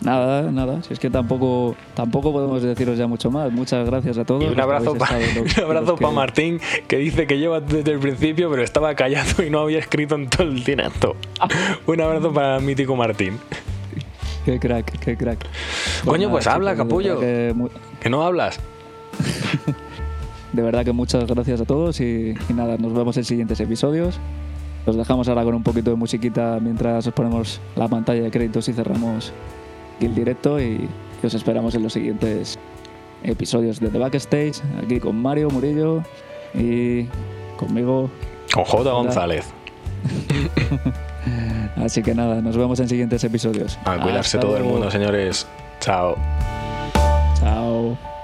Nada, 0.00 0.50
nada. 0.50 0.82
Si 0.82 0.94
es 0.94 0.98
que 0.98 1.10
tampoco, 1.10 1.76
tampoco 1.92 2.32
podemos 2.32 2.62
deciros 2.62 2.96
ya 2.96 3.06
mucho 3.06 3.30
más. 3.30 3.52
Muchas 3.52 3.84
gracias 3.84 4.16
a 4.16 4.24
todos. 4.24 4.42
Y 4.42 4.46
un 4.46 4.58
abrazo 4.58 4.94
para 4.94 5.18
pa 6.00 6.10
Martín, 6.12 6.62
que 6.86 6.96
dice 6.96 7.26
que 7.26 7.38
lleva 7.38 7.60
desde 7.60 7.92
el 7.92 7.98
principio, 7.98 8.48
pero 8.48 8.62
estaba 8.62 8.94
callado 8.94 9.42
y 9.44 9.50
no 9.50 9.58
había 9.58 9.80
escrito 9.80 10.14
en 10.14 10.30
todo 10.30 10.44
el 10.44 10.64
directo. 10.64 11.14
un 11.86 12.00
abrazo 12.00 12.32
para 12.32 12.56
el 12.56 12.62
mítico 12.62 12.96
Martín. 12.96 13.38
Qué 14.46 14.58
crack, 14.58 14.98
qué 14.98 15.14
crack. 15.14 15.44
Coño, 16.06 16.30
pues 16.30 16.46
habla, 16.46 16.70
verdad 16.70 16.84
capullo. 16.84 17.20
que 17.20 18.08
no 18.08 18.22
hablas. 18.22 18.58
De 20.54 20.62
verdad 20.62 20.86
que 20.86 20.92
muchas 20.92 21.26
gracias 21.26 21.60
a 21.60 21.66
todos 21.66 22.00
y, 22.00 22.34
y 22.48 22.52
nada, 22.54 22.78
nos 22.78 22.94
vemos 22.94 23.14
en 23.18 23.24
siguientes 23.24 23.60
episodios. 23.60 24.18
Os 24.86 24.96
dejamos 24.96 25.28
ahora 25.28 25.44
con 25.44 25.54
un 25.54 25.62
poquito 25.62 25.90
de 25.90 25.96
musiquita 25.96 26.58
mientras 26.60 27.06
os 27.06 27.12
ponemos 27.12 27.60
la 27.76 27.88
pantalla 27.88 28.22
de 28.22 28.30
créditos 28.30 28.68
y 28.68 28.72
cerramos 28.72 29.32
el 30.00 30.14
directo 30.14 30.60
y, 30.60 30.88
os 31.22 31.34
esperamos 31.34 31.74
en 31.74 31.82
los 31.82 31.92
siguientes 31.92 32.58
episodios 33.24 33.80
de 33.80 33.88
The 33.88 33.98
Backstage, 33.98 34.62
aquí 34.82 35.00
con 35.00 35.20
Mario 35.20 35.50
Murillo 35.50 36.02
y 36.54 37.06
conmigo. 37.56 38.08
Con 38.54 38.64
J. 38.64 38.90
González. 38.90 39.52
Así 41.76 42.02
que 42.02 42.14
nada, 42.14 42.40
nos 42.40 42.56
vemos 42.56 42.78
en 42.80 42.88
siguientes 42.88 43.22
episodios. 43.24 43.78
A 43.84 44.00
cuidarse 44.00 44.36
Hasta 44.36 44.40
todo 44.40 44.56
el 44.56 44.64
mundo, 44.64 44.90
señores. 44.90 45.46
Chao. 45.80 46.16
Chao. 47.40 48.17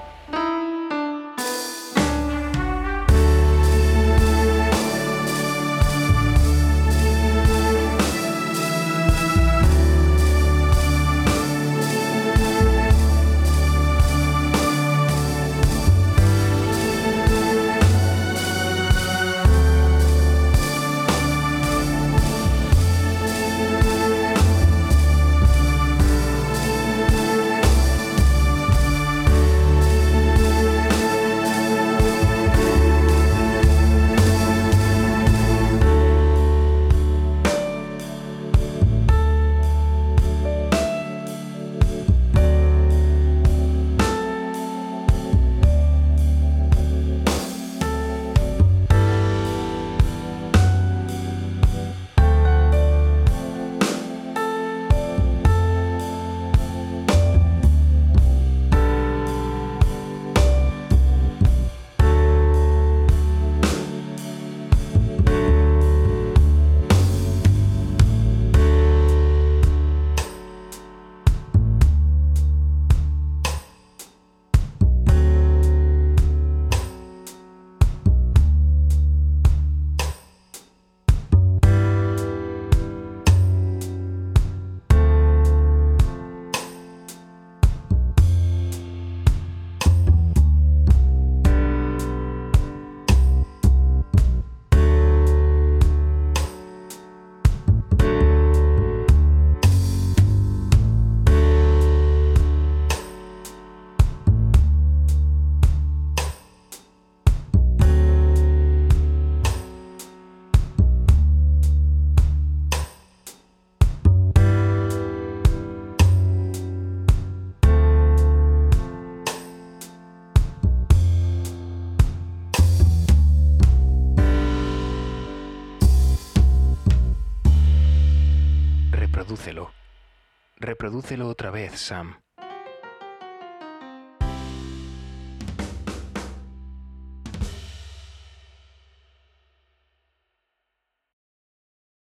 Reprodúcelo 130.85 131.27
otra 131.29 131.49
vez, 131.49 131.79
Sam. 131.79 132.24